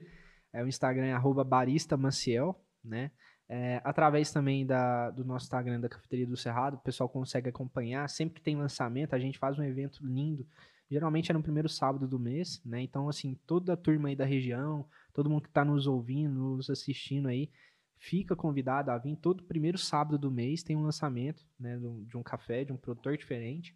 é 0.53 0.63
o 0.63 0.67
Instagram 0.67 1.05
é 1.05 1.43
baristamaciel, 1.43 2.59
né, 2.83 3.11
é, 3.49 3.81
através 3.83 4.31
também 4.31 4.65
da, 4.65 5.09
do 5.11 5.23
nosso 5.23 5.45
Instagram 5.45 5.79
da 5.79 5.89
Cafeteria 5.89 6.27
do 6.27 6.35
Cerrado, 6.35 6.75
o 6.75 6.81
pessoal 6.81 7.07
consegue 7.07 7.49
acompanhar, 7.49 8.09
sempre 8.09 8.35
que 8.35 8.41
tem 8.41 8.55
lançamento, 8.55 9.13
a 9.13 9.19
gente 9.19 9.39
faz 9.39 9.57
um 9.57 9.63
evento 9.63 10.05
lindo, 10.05 10.45
geralmente 10.89 11.31
é 11.31 11.33
no 11.33 11.43
primeiro 11.43 11.69
sábado 11.69 12.07
do 12.07 12.19
mês, 12.19 12.61
né, 12.65 12.81
então, 12.81 13.07
assim, 13.07 13.37
toda 13.45 13.73
a 13.73 13.77
turma 13.77 14.09
aí 14.09 14.15
da 14.15 14.25
região, 14.25 14.85
todo 15.13 15.29
mundo 15.29 15.43
que 15.43 15.49
está 15.49 15.63
nos 15.63 15.87
ouvindo, 15.87 16.33
nos 16.33 16.69
assistindo 16.69 17.27
aí, 17.27 17.49
fica 17.99 18.35
convidado 18.35 18.91
a 18.91 18.97
vir. 18.97 19.15
Todo 19.17 19.43
primeiro 19.43 19.77
sábado 19.77 20.17
do 20.17 20.31
mês, 20.31 20.63
tem 20.63 20.75
um 20.75 20.83
lançamento, 20.83 21.43
né, 21.59 21.77
de 22.05 22.17
um 22.17 22.23
café, 22.23 22.63
de 22.63 22.71
um 22.71 22.77
produtor 22.77 23.17
diferente, 23.17 23.75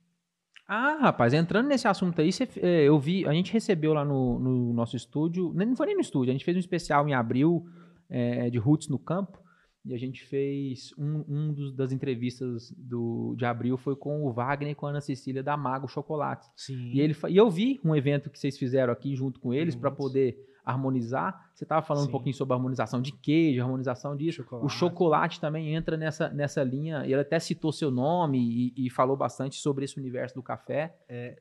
Ah, 0.67 0.97
rapaz, 1.01 1.33
entrando 1.33 1.67
nesse 1.67 1.87
assunto 1.87 2.21
aí, 2.21 2.31
você, 2.31 2.47
eh, 2.57 2.83
eu 2.83 2.97
vi, 2.97 3.27
a 3.27 3.33
gente 3.33 3.51
recebeu 3.51 3.93
lá 3.93 4.05
no, 4.05 4.39
no 4.39 4.73
nosso 4.73 4.95
estúdio, 4.95 5.51
não 5.53 5.75
foi 5.75 5.87
nem 5.87 5.95
no 5.95 6.01
estúdio, 6.01 6.29
a 6.29 6.33
gente 6.33 6.45
fez 6.45 6.55
um 6.55 6.61
especial 6.61 7.07
em 7.07 7.13
abril 7.13 7.65
eh, 8.09 8.49
de 8.49 8.57
Roots 8.57 8.87
no 8.87 8.97
Campo, 8.97 9.41
e 9.83 9.93
a 9.95 9.97
gente 9.97 10.23
fez 10.23 10.93
um, 10.97 11.25
um 11.27 11.53
dos, 11.53 11.75
das 11.75 11.91
entrevistas 11.91 12.71
do, 12.77 13.35
de 13.35 13.45
abril 13.45 13.77
foi 13.77 13.95
com 13.95 14.23
o 14.23 14.31
Wagner 14.31 14.71
e 14.71 14.75
com 14.75 14.85
a 14.85 14.91
Ana 14.91 15.01
Cecília 15.01 15.41
da 15.41 15.57
Mago 15.57 15.87
Chocolate. 15.87 16.47
Sim. 16.55 16.91
E, 16.93 17.01
ele, 17.01 17.15
e 17.29 17.37
eu 17.37 17.49
vi 17.49 17.79
um 17.83 17.95
evento 17.95 18.29
que 18.29 18.37
vocês 18.37 18.57
fizeram 18.57 18.93
aqui 18.93 19.15
junto 19.15 19.39
com 19.39 19.51
eles 19.53 19.75
para 19.75 19.89
poder 19.89 20.37
harmonizar. 20.63 21.49
Você 21.53 21.63
estava 21.63 21.81
falando 21.81 22.03
um 22.03 22.05
Sim. 22.07 22.11
pouquinho 22.11 22.35
sobre 22.35 22.53
harmonização 22.53 23.01
de 23.01 23.11
queijo, 23.11 23.61
harmonização 23.61 24.15
disso. 24.15 24.45
O 24.61 24.69
chocolate 24.69 25.39
também 25.39 25.73
entra 25.75 25.97
nessa, 25.97 26.29
nessa 26.29 26.63
linha. 26.63 27.03
Ele 27.03 27.15
até 27.15 27.39
citou 27.39 27.71
seu 27.71 27.91
nome 27.91 28.73
e, 28.75 28.87
e 28.87 28.89
falou 28.89 29.15
bastante 29.17 29.55
sobre 29.55 29.85
esse 29.85 29.99
universo 29.99 30.35
do 30.35 30.43
café. 30.43 30.95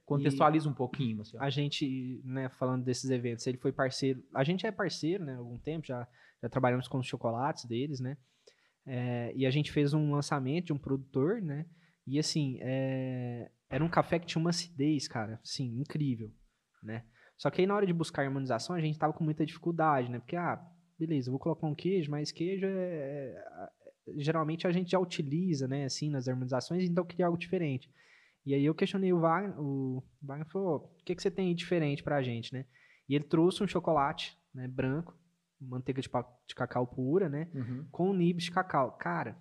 Contextualiza 0.05 0.69
um 0.69 0.75
pouquinho, 0.75 1.23
a 1.39 1.51
gente, 1.51 2.21
né, 2.25 2.49
falando 2.49 2.85
desses 2.85 3.11
eventos, 3.11 3.47
ele 3.47 3.59
foi 3.59 3.73
parceiro. 3.73 4.23
A 4.35 4.45
gente 4.45 4.67
é 4.67 4.71
parceiro, 4.71 5.25
né, 5.25 5.35
há 5.35 5.39
algum 5.39 5.59
tempo, 5.59 5.87
já, 5.87 6.07
já 6.43 6.49
trabalhamos 6.49 6.89
com 6.89 6.99
os 6.99 7.07
chocolates 7.07 7.65
deles, 7.65 8.01
né? 8.01 8.17
É, 8.87 9.33
e 9.37 9.47
a 9.47 9.51
gente 9.51 9.71
fez 9.71 9.93
um 9.93 10.13
lançamento 10.13 10.67
de 10.67 10.73
um 10.73 10.79
produtor, 10.79 11.41
né? 11.41 11.67
E 12.07 12.19
assim, 12.19 12.59
é, 12.61 13.51
era 13.69 13.85
um 13.85 13.89
café 13.89 14.19
que 14.19 14.27
tinha 14.27 14.41
uma 14.41 14.51
acidez, 14.51 15.07
cara, 15.07 15.39
assim, 15.43 15.79
incrível. 15.79 16.33
né? 16.83 17.05
Só 17.41 17.49
que 17.51 17.63
aí 17.63 17.67
na 17.67 17.75
hora 17.75 17.87
de 17.87 17.93
buscar 17.95 18.23
harmonização 18.23 18.77
a 18.77 18.81
gente 18.83 18.99
tava 18.99 19.15
com 19.15 19.25
muita 19.25 19.47
dificuldade, 19.47 20.11
né? 20.11 20.19
Porque, 20.19 20.37
ah, 20.37 20.63
beleza, 20.99 21.31
vou 21.31 21.41
colocar 21.41 21.67
um 21.67 21.75
queijo, 21.75 22.11
mas 22.11 22.31
queijo 22.31 22.67
é, 22.67 22.71
é- 22.71 23.73
geralmente 24.19 24.67
a 24.67 24.73
gente 24.73 24.91
já 24.91 24.99
utiliza, 24.99 25.67
né, 25.67 25.85
assim, 25.85 26.11
nas 26.11 26.29
harmonizações, 26.29 26.85
então 26.85 27.03
eu 27.03 27.07
queria 27.09 27.25
algo 27.27 27.39
diferente. 27.39 27.91
E 28.45 28.53
aí 28.55 28.63
eu 28.65 28.75
questionei 28.75 29.11
o 29.13 29.21
Wagner, 29.21 29.59
o 29.59 30.03
Wagner 30.23 30.47
falou, 30.49 30.77
o 31.01 31.05
que, 31.05 31.15
que 31.15 31.23
você 31.23 31.31
tem 31.31 31.49
aí 31.49 31.55
diferente 31.55 32.03
pra 32.03 32.23
gente, 32.23 32.53
né? 32.53 32.67
E 33.09 33.15
ele 33.15 33.25
trouxe 33.25 33.63
um 33.63 33.67
chocolate, 33.67 34.37
né, 34.55 34.69
branco, 34.69 35.17
manteiga 35.59 36.03
de, 36.03 36.09
de 36.47 36.55
cacau 36.55 36.87
pura, 36.87 37.29
né, 37.31 37.49
Uhum. 37.55 37.87
com 37.91 38.13
nibs 38.13 38.45
de 38.45 38.51
cacau. 38.51 38.93
Cara, 38.99 39.39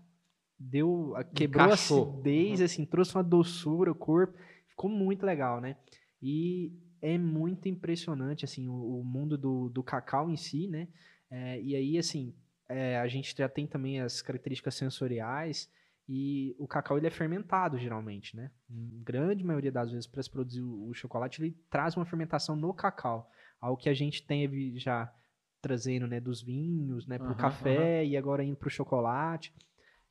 deu, 0.57 1.13
a- 1.17 1.23
quebrou 1.25 1.65
Encaixou. 1.65 2.05
a 2.05 2.09
acidez, 2.13 2.61
assim, 2.61 2.85
trouxe 2.85 3.13
uma 3.15 3.23
doçura, 3.23 3.91
o 3.91 3.95
corpo, 3.95 4.37
ficou 4.69 4.89
muito 4.89 5.25
legal, 5.25 5.59
né? 5.59 5.75
E 6.21 6.71
é 7.01 7.17
muito 7.17 7.67
impressionante, 7.67 8.45
assim, 8.45 8.67
o, 8.67 8.99
o 8.99 9.03
mundo 9.03 9.37
do, 9.37 9.69
do 9.69 9.83
cacau 9.83 10.29
em 10.29 10.37
si, 10.37 10.67
né? 10.67 10.87
É, 11.29 11.61
e 11.61 11.75
aí, 11.75 11.97
assim, 11.97 12.33
é, 12.67 12.97
a 12.99 13.07
gente 13.07 13.35
já 13.37 13.49
tem 13.49 13.67
também 13.67 13.99
as 14.01 14.21
características 14.21 14.75
sensoriais 14.75 15.69
e 16.07 16.55
o 16.57 16.67
cacau, 16.67 16.97
ele 16.97 17.07
é 17.07 17.11
fermentado, 17.11 17.77
geralmente, 17.77 18.35
né? 18.35 18.51
Em 18.69 19.03
grande 19.03 19.43
maioria 19.43 19.71
das 19.71 19.91
vezes, 19.91 20.07
para 20.07 20.23
se 20.23 20.29
produzir 20.29 20.61
o, 20.61 20.89
o 20.89 20.93
chocolate, 20.93 21.41
ele 21.41 21.55
traz 21.69 21.95
uma 21.95 22.05
fermentação 22.05 22.55
no 22.55 22.73
cacau, 22.73 23.29
algo 23.61 23.79
que 23.79 23.89
a 23.89 23.93
gente 23.93 24.25
teve 24.25 24.77
já 24.77 25.13
trazendo, 25.61 26.07
né, 26.07 26.19
dos 26.19 26.41
vinhos, 26.41 27.05
né, 27.05 27.17
para 27.17 27.27
o 27.27 27.31
Aham, 27.31 27.41
café 27.41 28.05
e 28.05 28.15
agora 28.15 28.43
indo 28.43 28.55
para 28.55 28.67
o 28.67 28.71
chocolate. 28.71 29.53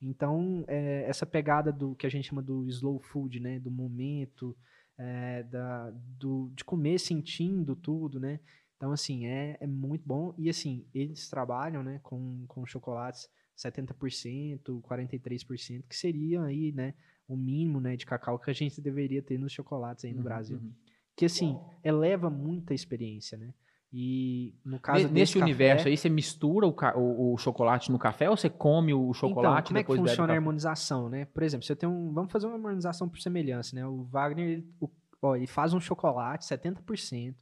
Então, 0.01 0.63
é, 0.67 1.03
essa 1.07 1.25
pegada 1.25 1.71
do 1.71 1.95
que 1.95 2.05
a 2.05 2.09
gente 2.09 2.29
chama 2.29 2.41
do 2.41 2.65
slow 2.69 2.99
food, 2.99 3.39
né, 3.39 3.59
do 3.59 3.71
momento, 3.71 4.55
é, 4.99 5.43
da, 5.43 5.89
do, 5.91 6.51
de 6.53 6.63
comer 6.65 6.99
sentindo 6.99 7.73
tudo, 7.75 8.19
né? 8.19 8.39
Então, 8.75 8.91
assim, 8.91 9.25
é, 9.25 9.57
é 9.59 9.65
muito 9.65 10.05
bom. 10.05 10.33
E, 10.37 10.49
assim, 10.49 10.85
eles 10.93 11.29
trabalham, 11.29 11.81
né, 11.81 11.99
com, 12.03 12.45
com 12.47 12.65
chocolates 12.65 13.29
70%, 13.57 14.81
43%, 14.81 15.83
que 15.87 15.95
seriam 15.95 16.43
aí, 16.43 16.71
né, 16.71 16.93
o 17.27 17.35
mínimo, 17.35 17.79
né, 17.79 17.95
de 17.95 18.05
cacau 18.05 18.37
que 18.37 18.49
a 18.49 18.53
gente 18.53 18.81
deveria 18.81 19.21
ter 19.21 19.37
nos 19.37 19.51
chocolates 19.51 20.05
aí 20.05 20.11
no 20.11 20.17
Uhum, 20.19 20.23
Brasil. 20.23 20.57
uhum. 20.57 20.73
Que, 21.15 21.25
assim, 21.25 21.57
eleva 21.83 22.29
muita 22.29 22.73
experiência, 22.73 23.37
né? 23.37 23.53
E, 23.91 24.53
no 24.63 24.79
caso 24.79 25.03
desse 25.05 25.13
Nesse 25.13 25.33
café- 25.33 25.43
universo 25.45 25.87
aí, 25.87 25.97
você 25.97 26.09
mistura 26.09 26.67
o, 26.67 26.75
o- 26.95 27.33
o 27.33 27.37
chocolate 27.37 27.91
no 27.91 27.97
café 27.97 28.29
ou 28.29 28.37
você 28.37 28.47
come 28.49 28.93
o 28.93 29.11
chocolate 29.13 29.61
então, 29.61 29.67
como 29.67 29.77
é 29.79 29.83
que 29.83 29.87
funciona 29.87 30.11
a 30.11 30.27
café? 30.27 30.33
harmonização, 30.37 31.09
né? 31.09 31.25
Por 31.25 31.41
exemplo, 31.41 31.65
se 31.65 31.71
eu 31.71 31.75
tenho 31.75 31.91
um, 31.91 32.13
vamos 32.13 32.31
fazer 32.31 32.45
uma 32.45 32.55
harmonização 32.55 33.09
por 33.09 33.19
semelhança, 33.19 33.75
né? 33.75 33.85
O 33.87 34.03
Wagner, 34.05 34.47
ele, 34.47 34.67
o- 34.79 34.89
ó, 35.21 35.35
ele 35.35 35.47
faz 35.47 35.73
um 35.73 35.79
chocolate 35.79 36.45
70% 36.45 37.35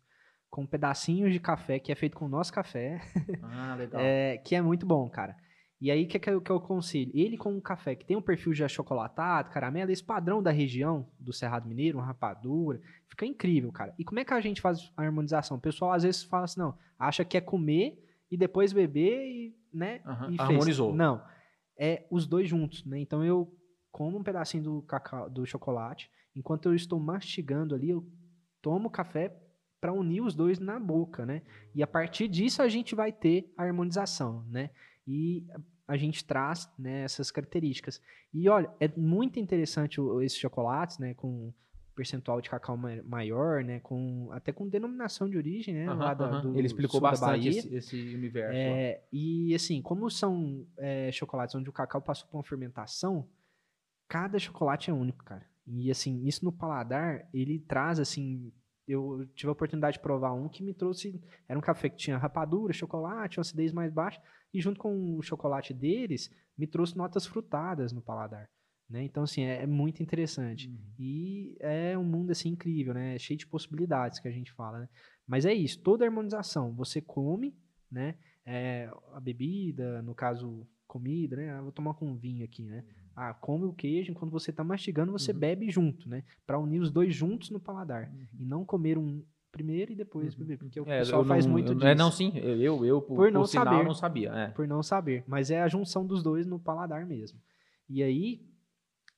com 0.50 0.66
pedacinhos 0.66 1.34
de 1.34 1.40
café 1.42 1.78
que 1.80 1.92
é 1.92 1.96
feito 1.96 2.16
com 2.18 2.26
o 2.26 2.30
nosso 2.30 2.54
café, 2.54 3.02
Ah, 3.44 3.76
legal. 3.78 4.02
é, 4.02 4.38
que 4.38 4.56
é 4.56 4.62
muito 4.62 4.86
bom, 4.86 5.10
cara. 5.10 5.36
E 5.80 5.92
aí, 5.92 6.06
o 6.06 6.08
que, 6.08 6.18
que, 6.18 6.30
eu, 6.30 6.42
que 6.42 6.52
eu 6.52 6.56
aconselho? 6.56 7.12
Ele 7.14 7.38
com 7.38 7.54
um 7.54 7.62
café 7.62 7.96
que 7.96 8.06
tem 8.06 8.18
um 8.18 8.22
perfil 8.22 8.54
já 8.54 8.66
achocolatado, 8.66 9.52
caramelo, 9.52 9.92
esse 9.92 10.04
padrão 10.04 10.42
da 10.42 10.50
região 10.50 11.08
do 11.20 11.32
Cerrado 11.32 11.68
Mineiro, 11.68 12.00
uma 12.00 12.06
rapadura, 12.06 12.82
fica 13.08 13.26
incrível, 13.26 13.72
cara. 13.72 13.94
E 13.98 14.04
como 14.04 14.20
é 14.20 14.26
que 14.26 14.34
a 14.34 14.42
gente 14.42 14.60
faz 14.60 14.92
a 14.98 15.04
harmonização? 15.04 15.58
O 15.58 15.62
pessoal 15.62 15.94
às 15.94 16.02
vezes 16.02 16.24
fala 16.24 16.46
assim, 16.46 16.60
não, 16.60 16.76
acha 16.98 17.24
que 17.24 17.38
é 17.38 17.42
comer 17.42 18.04
e 18.32 18.36
depois 18.36 18.74
beber 18.74 19.24
e, 19.28 19.56
né, 19.72 20.02
Aham, 20.04 20.32
e 20.32 20.38
fez. 20.38 20.50
harmonizou. 20.50 20.96
Não, 20.96 21.24
é 21.78 22.08
os 22.10 22.26
dois 22.26 22.50
juntos, 22.50 22.84
né? 22.84 23.00
Então 23.00 23.24
eu 23.24 23.54
como 23.92 24.18
um 24.18 24.24
pedacinho 24.24 24.64
do 24.64 24.82
cacau, 24.84 25.30
do 25.30 25.46
chocolate, 25.46 26.10
enquanto 26.36 26.68
eu 26.68 26.76
estou 26.76 27.00
mastigando 27.00 27.74
ali, 27.74 27.90
eu 27.90 28.06
tomo 28.62 28.92
café 28.92 29.36
para 29.80 29.94
unir 29.94 30.22
os 30.22 30.36
dois 30.36 30.60
na 30.60 30.80
boca, 30.80 31.26
né? 31.26 31.42
E 31.74 31.82
a 31.82 31.88
partir 31.88 32.28
disso 32.28 32.62
a 32.62 32.68
gente 32.68 32.94
vai 32.94 33.12
ter 33.12 33.52
a 33.58 33.64
harmonização, 33.64 34.44
né? 34.50 34.72
E 35.08 35.46
a 35.88 35.96
gente 35.96 36.26
traz 36.26 36.70
né, 36.78 37.04
essas 37.04 37.32
características. 37.32 38.02
E 38.34 38.50
olha, 38.50 38.70
é 38.80 38.88
muito 38.98 39.40
interessante 39.40 40.02
o- 40.02 40.22
esses 40.22 40.38
chocolates, 40.38 40.98
né? 41.00 41.14
Com 41.14 41.54
percentual 41.96 42.42
de 42.42 42.50
cacau 42.50 42.76
ma- 42.78 43.02
maior, 43.04 43.64
né? 43.64 43.80
Com, 43.80 44.30
até 44.32 44.52
com 44.52 44.68
denominação 44.68 45.30
de 45.30 45.38
origem, 45.38 45.74
né? 45.74 45.88
Aham, 45.90 45.98
lá 45.98 46.14
da- 46.14 46.26
aham. 46.32 46.42
do 46.42 46.58
Ele 46.58 46.68
explicou 46.68 47.00
sul 47.00 47.02
da 47.02 47.12
bastante 47.12 47.32
Bahia. 47.32 47.50
esse, 47.50 47.74
esse 47.76 47.96
universo. 48.16 48.54
É, 48.60 49.02
e 49.12 49.56
assim, 49.56 49.82
como 49.82 50.10
são 50.12 50.68
é, 50.78 51.12
chocolates 51.12 51.56
onde 51.56 51.70
o 51.70 51.74
cacau 51.74 52.02
passou 52.02 52.28
por 52.30 52.38
uma 52.38 52.44
fermentação, 52.44 53.28
cada 54.08 54.38
chocolate 54.38 54.90
é 54.90 54.94
único, 54.94 55.24
cara. 55.24 55.46
E 55.66 55.90
assim, 55.90 56.26
isso 56.26 56.46
no 56.46 56.52
paladar, 56.52 57.28
ele 57.34 57.60
traz 57.60 58.00
assim. 58.00 58.52
Eu 58.88 59.28
tive 59.36 59.50
a 59.50 59.52
oportunidade 59.52 59.98
de 59.98 60.04
provar 60.04 60.34
um 60.34 60.48
que 60.48 60.64
me 60.64 60.74
trouxe. 60.74 61.22
Era 61.48 61.60
um 61.60 61.62
café 61.62 61.90
que 61.90 61.98
tinha 61.98 62.18
rapadura, 62.18 62.72
chocolate, 62.72 63.38
uma 63.38 63.42
acidez 63.42 63.74
mais 63.74 63.92
baixa, 63.92 64.22
e 64.54 64.62
junto 64.62 64.80
com 64.80 65.18
o 65.18 65.22
chocolate 65.22 65.74
deles, 65.74 66.32
me 66.58 66.66
trouxe 66.66 66.96
notas 66.96 67.26
frutadas 67.26 67.92
no 67.92 68.02
paladar. 68.02 68.50
Né? 68.90 69.04
Então, 69.04 69.24
assim, 69.24 69.44
é, 69.44 69.64
é 69.64 69.68
muito 69.68 70.02
interessante. 70.02 70.70
Uhum. 70.70 70.78
E 70.98 71.58
é 71.60 71.98
um 71.98 72.04
mundo 72.04 72.32
assim 72.32 72.50
incrível, 72.50 72.94
né? 72.94 73.20
Cheio 73.20 73.38
de 73.38 73.46
possibilidades 73.46 74.20
que 74.20 74.28
a 74.28 74.32
gente 74.32 74.52
fala, 74.54 74.80
né? 74.80 74.90
Mas 75.28 75.46
é 75.46 75.54
isso, 75.54 75.82
toda 75.82 76.06
harmonização, 76.06 76.74
você 76.74 77.02
come, 77.02 77.54
né? 77.92 78.16
É, 78.46 78.90
a 79.12 79.20
bebida, 79.20 80.02
no 80.02 80.16
caso, 80.16 80.66
comida, 80.88 81.36
né? 81.36 81.52
Ah, 81.52 81.62
vou 81.62 81.72
tomar 81.72 81.96
com 81.96 82.16
vinho 82.16 82.46
aqui, 82.46 82.64
né? 82.64 82.86
Ah, 83.20 83.34
come 83.34 83.66
o 83.66 83.74
queijo, 83.74 84.12
enquanto 84.12 84.30
você 84.32 84.54
tá 84.54 84.64
mastigando, 84.64 85.12
você 85.12 85.32
Uhum. 85.32 85.40
bebe 85.40 85.68
junto, 85.72 86.08
né? 86.08 86.24
Para 86.46 86.60
unir 86.60 86.80
os 86.80 86.92
dois 86.92 87.16
juntos 87.16 87.50
no 87.50 87.60
paladar. 87.60 88.12
Uhum. 88.14 88.28
E 88.40 88.46
não 88.46 88.64
comer 88.64 88.96
um 88.96 89.24
primeiro 89.52 89.92
e 89.92 89.96
depois 89.96 90.36
beber, 90.36 90.60
porque 90.60 90.80
o 90.80 90.88
É, 90.88 91.00
pessoal 91.00 91.26
faz 91.26 91.44
não- 91.46 91.52
muito 91.54 91.72
eu- 91.72 91.76
disso. 91.76 91.88
É, 91.88 91.96
não, 91.96 92.12
sim. 92.12 92.32
Eu, 92.38 92.62
eu, 92.62 92.86
eu 92.86 93.02
por, 93.02 93.16
Por 93.16 93.32
não 93.32 93.42
por 93.42 93.48
sinal, 93.48 93.66
saber. 93.74 93.84
não 93.86 93.94
sabia. 93.96 94.30
É. 94.34 94.48
Por 94.50 94.68
não 94.68 94.84
saber. 94.84 95.24
Mas 95.26 95.50
é 95.50 95.60
a 95.60 95.68
junção 95.68 96.06
dos 96.06 96.22
dois 96.22 96.46
no 96.46 96.60
paladar 96.60 97.08
mesmo. 97.08 97.42
E 97.90 98.04
aí, 98.04 98.46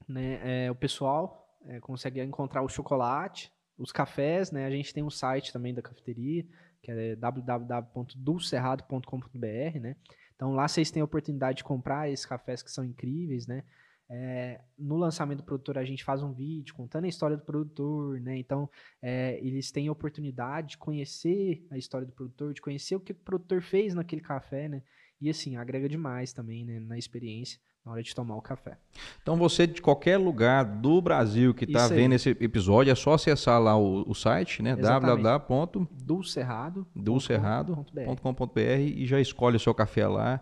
né, 0.07 0.39
é, 0.65 0.71
o 0.71 0.75
pessoal 0.75 1.45
é, 1.65 1.81
consegue 1.81 2.21
encontrar 2.23 2.61
o 2.61 2.69
chocolate, 2.69 3.51
os 3.77 3.91
cafés, 3.91 4.49
né? 4.49 4.65
A 4.65 4.71
gente 4.71 4.93
tem 4.93 5.03
um 5.03 5.09
site 5.09 5.51
também 5.51 5.73
da 5.73 5.81
cafeteria, 5.81 6.45
que 6.81 6.89
é 6.89 7.17
www.dulcerrado.com.br, 7.17 9.79
né? 9.81 9.97
Então 10.35 10.53
lá 10.53 10.69
vocês 10.69 10.89
têm 10.89 11.01
a 11.01 11.05
oportunidade 11.05 11.57
de 11.57 11.63
comprar 11.65 12.09
esses 12.09 12.25
cafés 12.25 12.63
que 12.63 12.71
são 12.71 12.85
incríveis, 12.85 13.45
né? 13.45 13.65
É, 14.11 14.59
no 14.77 14.97
lançamento 14.97 15.39
do 15.39 15.43
produtor 15.43 15.77
a 15.77 15.83
gente 15.83 16.03
faz 16.03 16.23
um 16.23 16.33
vídeo 16.33 16.73
contando 16.73 17.05
a 17.05 17.07
história 17.07 17.37
do 17.37 17.43
produtor, 17.43 18.19
né? 18.19 18.39
Então 18.39 18.67
é, 19.01 19.37
eles 19.39 19.71
têm 19.71 19.87
a 19.87 19.91
oportunidade 19.91 20.69
de 20.69 20.77
conhecer 20.79 21.63
a 21.69 21.77
história 21.77 22.07
do 22.07 22.13
produtor, 22.13 22.53
de 22.53 22.61
conhecer 22.61 22.95
o 22.95 22.99
que 22.99 23.11
o 23.11 23.15
produtor 23.15 23.61
fez 23.61 23.93
naquele 23.93 24.21
café, 24.21 24.67
né? 24.67 24.81
E 25.21 25.29
assim, 25.29 25.57
agrega 25.57 25.87
demais 25.87 26.33
também, 26.33 26.65
né, 26.65 26.79
na 26.79 26.97
experiência 26.97 27.59
na 27.85 27.93
hora 27.93 28.03
de 28.03 28.13
tomar 28.13 28.35
o 28.35 28.41
café. 28.41 28.77
Então 29.21 29.37
você 29.37 29.65
de 29.65 29.81
qualquer 29.81 30.17
lugar 30.17 30.65
do 30.65 31.01
Brasil 31.01 31.53
que 31.53 31.63
está 31.65 31.87
vendo 31.87 32.13
esse 32.13 32.29
episódio, 32.29 32.91
é 32.91 32.95
só 32.95 33.13
acessar 33.13 33.61
lá 33.61 33.77
o, 33.77 34.09
o 34.09 34.15
site, 34.15 34.61
né? 34.61 34.75
Www.dulcerrado.com.br 34.75 36.89
Dulcerrado.com.br. 36.95 38.59
e 38.59 39.05
já 39.05 39.21
escolhe 39.21 39.55
o 39.55 39.59
seu 39.59 39.73
café 39.73 40.05
lá, 40.07 40.41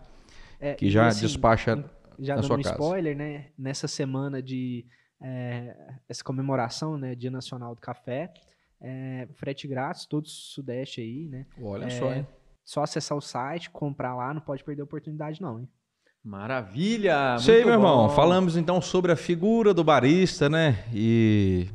É, 0.59 0.73
que 0.73 0.89
já 0.89 1.07
assim, 1.07 1.21
despacha 1.21 1.85
já 2.19 2.35
na 2.35 2.41
dando 2.41 2.53
um 2.55 2.61
casa. 2.61 2.75
spoiler, 2.75 3.15
né? 3.15 3.47
Nessa 3.57 3.87
semana 3.87 4.41
de 4.41 4.85
é, 5.21 5.75
essa 6.07 6.23
comemoração, 6.23 6.97
né? 6.97 7.15
Dia 7.15 7.31
Nacional 7.31 7.73
do 7.75 7.81
Café, 7.81 8.31
é, 8.81 9.27
frete 9.35 9.67
grátis, 9.67 10.05
todo 10.05 10.25
o 10.25 10.29
Sudeste 10.29 11.01
aí, 11.01 11.27
né? 11.27 11.45
Olha 11.61 11.85
É, 11.85 11.89
só, 11.89 12.13
hein? 12.13 12.27
Só 12.65 12.83
acessar 12.83 13.17
o 13.17 13.21
site, 13.21 13.69
comprar 13.69 14.15
lá, 14.15 14.33
não 14.33 14.41
pode 14.41 14.63
perder 14.63 14.81
a 14.81 14.85
oportunidade 14.85 15.41
não, 15.41 15.59
hein? 15.59 15.69
Maravilha! 16.23 17.35
Isso 17.39 17.49
aí, 17.51 17.63
meu 17.63 17.75
irmão. 17.75 18.07
bom. 18.07 18.13
Falamos 18.13 18.57
então 18.57 18.81
sobre 18.81 19.11
a 19.11 19.15
figura 19.15 19.73
do 19.73 19.83
barista, 19.83 20.49
né? 20.49 20.83
E 20.93 21.67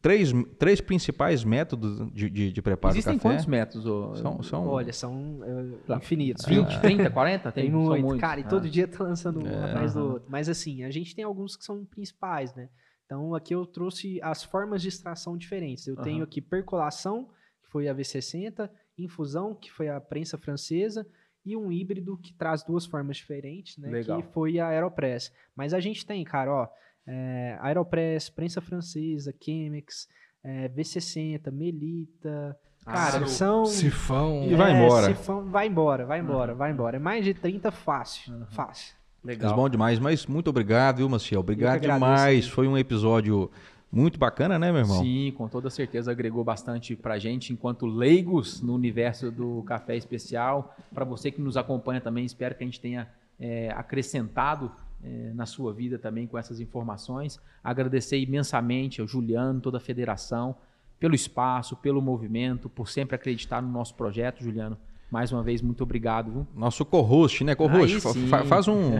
três, 0.00 0.32
três 0.58 0.80
principais 0.80 1.44
métodos 1.44 2.10
de, 2.12 2.28
de, 2.30 2.52
de 2.52 2.62
preparo 2.62 2.92
Existem 2.94 3.14
do 3.14 3.20
café. 3.20 3.34
quantos 3.34 3.46
métodos? 3.46 3.86
ô? 3.86 4.14
São, 4.16 4.42
são 4.42 4.66
Olha, 4.66 4.92
são 4.92 5.40
é, 5.44 5.90
Lá, 5.90 5.96
infinitos. 5.98 6.44
20, 6.44 6.80
30, 6.80 7.10
40? 7.10 7.52
Tem, 7.52 7.70
são 7.70 7.80
muito, 7.80 8.02
muitos. 8.02 8.20
cara, 8.20 8.40
e 8.40 8.44
Ah. 8.44 8.48
todo 8.48 8.68
dia 8.68 8.86
tá 8.88 9.04
lançando 9.04 9.40
um 9.44 9.64
atrás 9.64 9.94
do 9.94 10.04
outro. 10.12 10.28
Mas 10.30 10.48
assim, 10.48 10.84
a 10.84 10.90
gente 10.90 11.14
tem 11.14 11.24
alguns 11.24 11.56
que 11.56 11.64
são 11.64 11.84
principais, 11.84 12.54
né? 12.54 12.68
Então 13.06 13.34
aqui 13.34 13.54
eu 13.54 13.64
trouxe 13.64 14.20
as 14.22 14.42
formas 14.44 14.82
de 14.82 14.88
extração 14.88 15.36
diferentes. 15.36 15.86
Eu 15.86 15.96
tenho 15.96 16.16
Aham. 16.18 16.24
aqui 16.24 16.40
percolação, 16.40 17.28
que 17.62 17.70
foi 17.70 17.88
a 17.88 17.94
V60, 17.94 18.68
infusão, 18.98 19.54
que 19.54 19.70
foi 19.70 19.88
a 19.88 20.00
prensa 20.00 20.36
francesa, 20.36 21.06
e 21.46 21.56
um 21.56 21.72
híbrido 21.72 22.18
que 22.18 22.34
traz 22.34 22.62
duas 22.62 22.84
formas 22.84 23.16
diferentes, 23.16 23.78
né? 23.78 23.88
Legal. 23.88 24.20
Que 24.20 24.28
foi 24.34 24.58
a 24.58 24.66
Aeropress. 24.68 25.32
Mas 25.56 25.72
a 25.72 25.80
gente 25.80 26.04
tem, 26.04 26.22
cara, 26.24 26.52
ó, 26.52 26.68
é, 27.10 27.56
Aeropress, 27.62 28.28
prensa 28.28 28.60
francesa, 28.60 29.34
Chemex, 29.42 30.06
é, 30.44 30.68
V60, 30.68 31.50
Melita. 31.50 32.54
Cara, 32.84 33.16
Aro. 33.16 33.28
são. 33.28 33.64
Sifão. 33.66 34.44
E 34.44 34.54
vai 34.54 34.72
embora. 34.72 35.06
sifão- 35.08 35.44
vai 35.46 35.66
embora, 35.66 36.04
vai 36.06 36.20
embora, 36.20 36.54
vai 36.54 36.70
embora. 36.70 36.96
É 36.96 37.00
mais 37.00 37.24
de 37.24 37.32
30 37.34 37.70
fácil. 37.70 38.46
Fácil. 38.50 38.94
Mas 39.22 39.36
Legal. 39.36 39.54
bom 39.56 39.68
demais, 39.68 39.98
mas 39.98 40.26
muito 40.26 40.48
obrigado, 40.48 40.98
viu, 40.98 41.08
Maciel? 41.08 41.40
Obrigado 41.40 41.76
agradeço, 41.76 41.94
demais. 42.06 42.44
hein? 42.44 42.50
Foi 42.50 42.68
um 42.68 42.78
episódio 42.78 43.50
muito 43.90 44.18
bacana, 44.18 44.58
né, 44.58 44.70
meu 44.70 44.82
irmão? 44.82 45.02
Sim, 45.02 45.32
com 45.36 45.48
toda 45.48 45.68
certeza 45.70 46.12
agregou 46.12 46.44
bastante 46.44 46.94
para 46.94 47.18
gente, 47.18 47.52
enquanto 47.52 47.84
leigos 47.84 48.62
no 48.62 48.74
universo 48.74 49.30
do 49.30 49.62
café 49.64 49.96
especial. 49.96 50.74
Para 50.94 51.04
você 51.04 51.30
que 51.30 51.40
nos 51.40 51.56
acompanha 51.56 52.00
também, 52.00 52.24
espero 52.24 52.54
que 52.54 52.62
a 52.62 52.66
gente 52.66 52.80
tenha 52.80 53.08
é, 53.40 53.70
acrescentado 53.72 54.70
é, 55.02 55.32
na 55.34 55.46
sua 55.46 55.72
vida 55.72 55.98
também 55.98 56.26
com 56.26 56.38
essas 56.38 56.60
informações. 56.60 57.40
Agradecer 57.62 58.18
imensamente 58.18 59.00
ao 59.00 59.06
Juliano, 59.06 59.60
toda 59.60 59.78
a 59.78 59.80
federação, 59.80 60.56
pelo 60.98 61.14
espaço, 61.14 61.76
pelo 61.76 62.02
movimento, 62.02 62.68
por 62.68 62.88
sempre 62.88 63.14
acreditar 63.14 63.62
no 63.62 63.68
nosso 63.68 63.94
projeto, 63.94 64.42
Juliano. 64.42 64.76
Mais 65.10 65.32
uma 65.32 65.42
vez, 65.42 65.62
muito 65.62 65.82
obrigado. 65.82 66.30
Viu? 66.30 66.46
Nosso 66.54 66.84
co-host, 66.84 67.42
né? 67.44 67.54
Co-host, 67.54 68.00
fa 68.28 68.44
faz 68.44 68.68
um, 68.68 68.90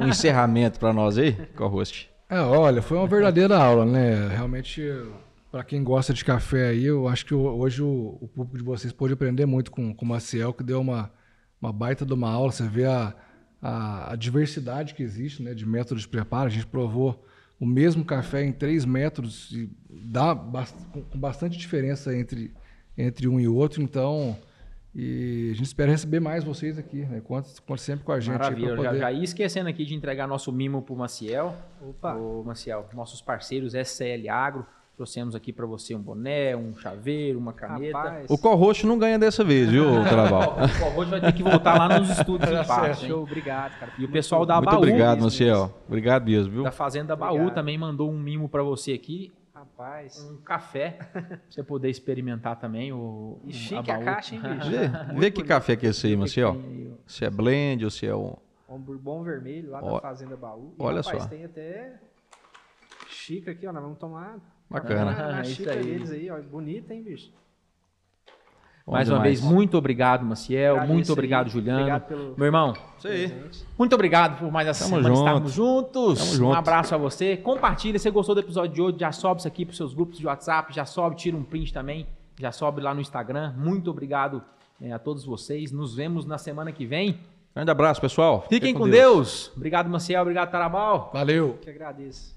um 0.00 0.06
encerramento 0.08 0.78
para 0.78 0.92
nós 0.92 1.18
aí, 1.18 1.32
co-host. 1.56 2.08
É, 2.28 2.40
olha, 2.40 2.82
foi 2.82 2.96
uma 2.96 3.06
verdadeira 3.06 3.56
aula, 3.56 3.84
né? 3.84 4.28
Realmente, 4.28 4.82
para 5.50 5.64
quem 5.64 5.82
gosta 5.82 6.12
de 6.12 6.24
café 6.24 6.68
aí, 6.68 6.84
eu 6.84 7.08
acho 7.08 7.24
que 7.24 7.34
hoje 7.34 7.82
o, 7.82 8.18
o, 8.20 8.28
público 8.28 8.58
de 8.58 8.64
vocês 8.64 8.92
pode 8.92 9.12
aprender 9.12 9.46
muito 9.46 9.70
com, 9.70 9.94
com 9.94 10.04
o 10.04 10.08
Maciel, 10.08 10.52
que 10.52 10.62
deu 10.62 10.80
uma, 10.80 11.10
uma 11.60 11.72
baita 11.72 12.04
de 12.04 12.12
uma 12.12 12.30
aula. 12.30 12.52
Você 12.52 12.68
vê 12.68 12.84
a, 12.84 13.14
a, 13.66 14.12
a, 14.12 14.16
diversidade 14.16 14.94
que 14.94 15.02
existe 15.02 15.42
né, 15.42 15.52
de 15.52 15.66
métodos 15.66 16.02
de 16.02 16.08
preparo. 16.08 16.46
A 16.46 16.52
gente 16.52 16.66
provou 16.66 17.24
o 17.58 17.66
mesmo 17.66 18.04
café 18.04 18.44
em 18.44 18.52
três 18.52 18.84
métodos 18.84 19.50
e 19.50 19.68
dá 19.90 20.34
bast 20.34 20.76
com 20.92 21.18
bastante 21.18 21.58
diferença 21.58 22.16
entre, 22.16 22.52
entre 22.96 23.26
um 23.26 23.40
e 23.40 23.48
outro. 23.48 23.82
Então, 23.82 24.38
e 24.94 25.50
a 25.52 25.54
gente 25.54 25.66
espera 25.66 25.90
receber 25.90 26.20
mais 26.20 26.44
vocês 26.44 26.78
aqui, 26.78 27.04
né? 27.04 27.20
Conta, 27.20 27.50
conta 27.66 27.82
sempre 27.82 28.04
com 28.04 28.12
a 28.12 28.20
gente. 28.20 28.38
Maravilha, 28.38 28.76
poder... 28.76 28.82
já, 28.84 28.96
já 28.96 29.12
ia 29.12 29.24
esquecendo 29.24 29.68
aqui 29.68 29.84
de 29.84 29.94
entregar 29.94 30.28
nosso 30.28 30.52
mimo 30.52 30.80
para 30.80 30.94
o 30.94 30.96
Maciel. 30.96 31.56
Opa! 31.82 32.14
O 32.14 32.44
Maciel, 32.44 32.88
nossos 32.94 33.20
parceiros 33.20 33.72
SCL 33.74 34.28
Agro. 34.30 34.66
Trouxemos 34.96 35.34
aqui 35.34 35.52
para 35.52 35.66
você 35.66 35.94
um 35.94 36.00
boné, 36.00 36.56
um 36.56 36.74
chaveiro, 36.74 37.38
uma 37.38 37.52
caneta. 37.52 37.98
Rapaz. 37.98 38.30
O 38.30 38.38
co-host 38.38 38.86
não 38.86 38.98
ganha 38.98 39.18
dessa 39.18 39.44
vez, 39.44 39.68
viu, 39.68 39.84
Traval? 40.08 40.56
o 40.56 40.78
co-host 40.80 41.10
vai 41.10 41.20
ter 41.20 41.34
que 41.34 41.42
voltar 41.42 41.78
lá 41.78 41.98
nos 41.98 42.08
estúdios 42.08 42.50
em. 42.50 42.94
Show, 43.06 43.22
obrigado, 43.22 43.78
cara. 43.78 43.92
E 43.98 44.06
o 44.06 44.10
pessoal 44.10 44.46
da 44.46 44.54
Muito 44.54 44.70
Baú. 44.70 44.80
Muito 44.80 44.88
obrigado, 44.88 45.20
Maciel. 45.20 45.74
Obrigado 45.86 46.24
mesmo, 46.24 46.50
viu? 46.50 46.62
Da 46.62 46.70
Fazenda 46.70 47.12
obrigado. 47.12 47.36
Baú 47.36 47.50
também 47.50 47.76
mandou 47.76 48.10
um 48.10 48.18
mimo 48.18 48.48
para 48.48 48.62
você 48.62 48.94
aqui. 48.94 49.30
Rapaz. 49.54 50.18
Um 50.30 50.38
café 50.38 50.92
pra 51.12 51.38
você 51.50 51.62
poder 51.62 51.90
experimentar 51.90 52.58
também. 52.58 52.90
O, 52.90 53.38
e 53.44 53.52
chique 53.52 53.90
a, 53.90 53.96
a 53.96 54.02
caixa, 54.02 54.34
hein, 54.34 54.40
bicho? 54.40 54.70
Vê, 54.70 55.20
vê 55.20 55.30
que 55.30 55.44
café 55.44 55.76
que 55.76 55.86
é 55.86 55.90
esse 55.90 56.06
aí, 56.06 56.16
Maciel. 56.16 56.56
Se 57.06 57.26
é 57.26 57.28
blend 57.28 57.84
ou 57.84 57.90
se 57.90 58.06
é 58.06 58.16
um. 58.16 58.34
Um 58.66 58.78
bourbon 58.78 59.22
vermelho 59.22 59.72
lá 59.72 59.82
da 59.82 60.00
Fazenda 60.00 60.36
Baú. 60.38 60.72
E, 60.78 60.82
olha 60.82 61.02
rapaz, 61.02 61.22
só. 61.24 61.28
tem 61.28 61.44
até 61.44 62.00
xícara 63.10 63.52
aqui, 63.52 63.66
ó. 63.66 63.72
Nós 63.74 63.82
vamos 63.82 63.98
tomar. 63.98 64.38
Bacana. 64.68 65.12
Na, 65.12 65.32
na 65.36 65.44
xícara 65.44 65.82
deles 65.82 66.10
aí, 66.10 66.30
ó. 66.30 66.40
Bonita, 66.40 66.92
hein, 66.92 67.02
bicho? 67.02 67.30
Mais 68.86 69.10
uma 69.10 69.18
vez, 69.18 69.40
muito 69.40 69.76
obrigado, 69.76 70.24
Maciel. 70.24 70.86
muito 70.86 71.12
obrigado, 71.12 71.46
aí. 71.46 71.52
Juliano. 71.52 71.80
Obrigado 71.80 72.06
pelo... 72.06 72.34
Meu 72.36 72.46
irmão, 72.46 72.72
Isso 72.96 73.08
aí. 73.08 73.34
muito 73.76 73.92
obrigado 73.94 74.38
por 74.38 74.52
mais 74.52 74.68
essa 74.68 74.84
Tamo 74.84 74.96
semana 74.96 75.08
junto. 75.14 75.26
estarmos 75.26 75.52
juntos. 75.52 76.18
Tamo 76.20 76.30
um 76.30 76.34
junto. 76.36 76.56
abraço 76.56 76.94
a 76.94 76.98
você. 76.98 77.36
Compartilha, 77.36 77.98
se 77.98 78.04
você 78.04 78.10
gostou 78.12 78.36
do 78.36 78.40
episódio 78.42 78.72
de 78.72 78.80
hoje, 78.80 78.96
já 79.00 79.10
sobe 79.10 79.40
isso 79.40 79.48
aqui 79.48 79.66
para 79.66 79.74
seus 79.74 79.92
grupos 79.92 80.18
de 80.18 80.26
WhatsApp, 80.26 80.72
já 80.72 80.84
sobe, 80.84 81.16
tira 81.16 81.36
um 81.36 81.42
print 81.42 81.72
também, 81.72 82.06
já 82.38 82.52
sobe 82.52 82.80
lá 82.80 82.94
no 82.94 83.00
Instagram. 83.00 83.54
Muito 83.56 83.90
obrigado 83.90 84.40
é, 84.80 84.92
a 84.92 85.00
todos 85.00 85.24
vocês. 85.24 85.72
Nos 85.72 85.96
vemos 85.96 86.24
na 86.24 86.38
semana 86.38 86.70
que 86.70 86.86
vem. 86.86 87.18
Grande 87.56 87.70
abraço, 87.72 88.00
pessoal. 88.00 88.46
Fiquem 88.48 88.72
com, 88.72 88.80
com 88.80 88.88
Deus. 88.88 89.16
Deus. 89.16 89.52
Obrigado, 89.56 89.90
Maciel. 89.90 90.22
Obrigado, 90.22 90.48
Tarabal. 90.48 91.10
Valeu. 91.12 91.58
Que 91.60 91.70
agradeço. 91.70 92.36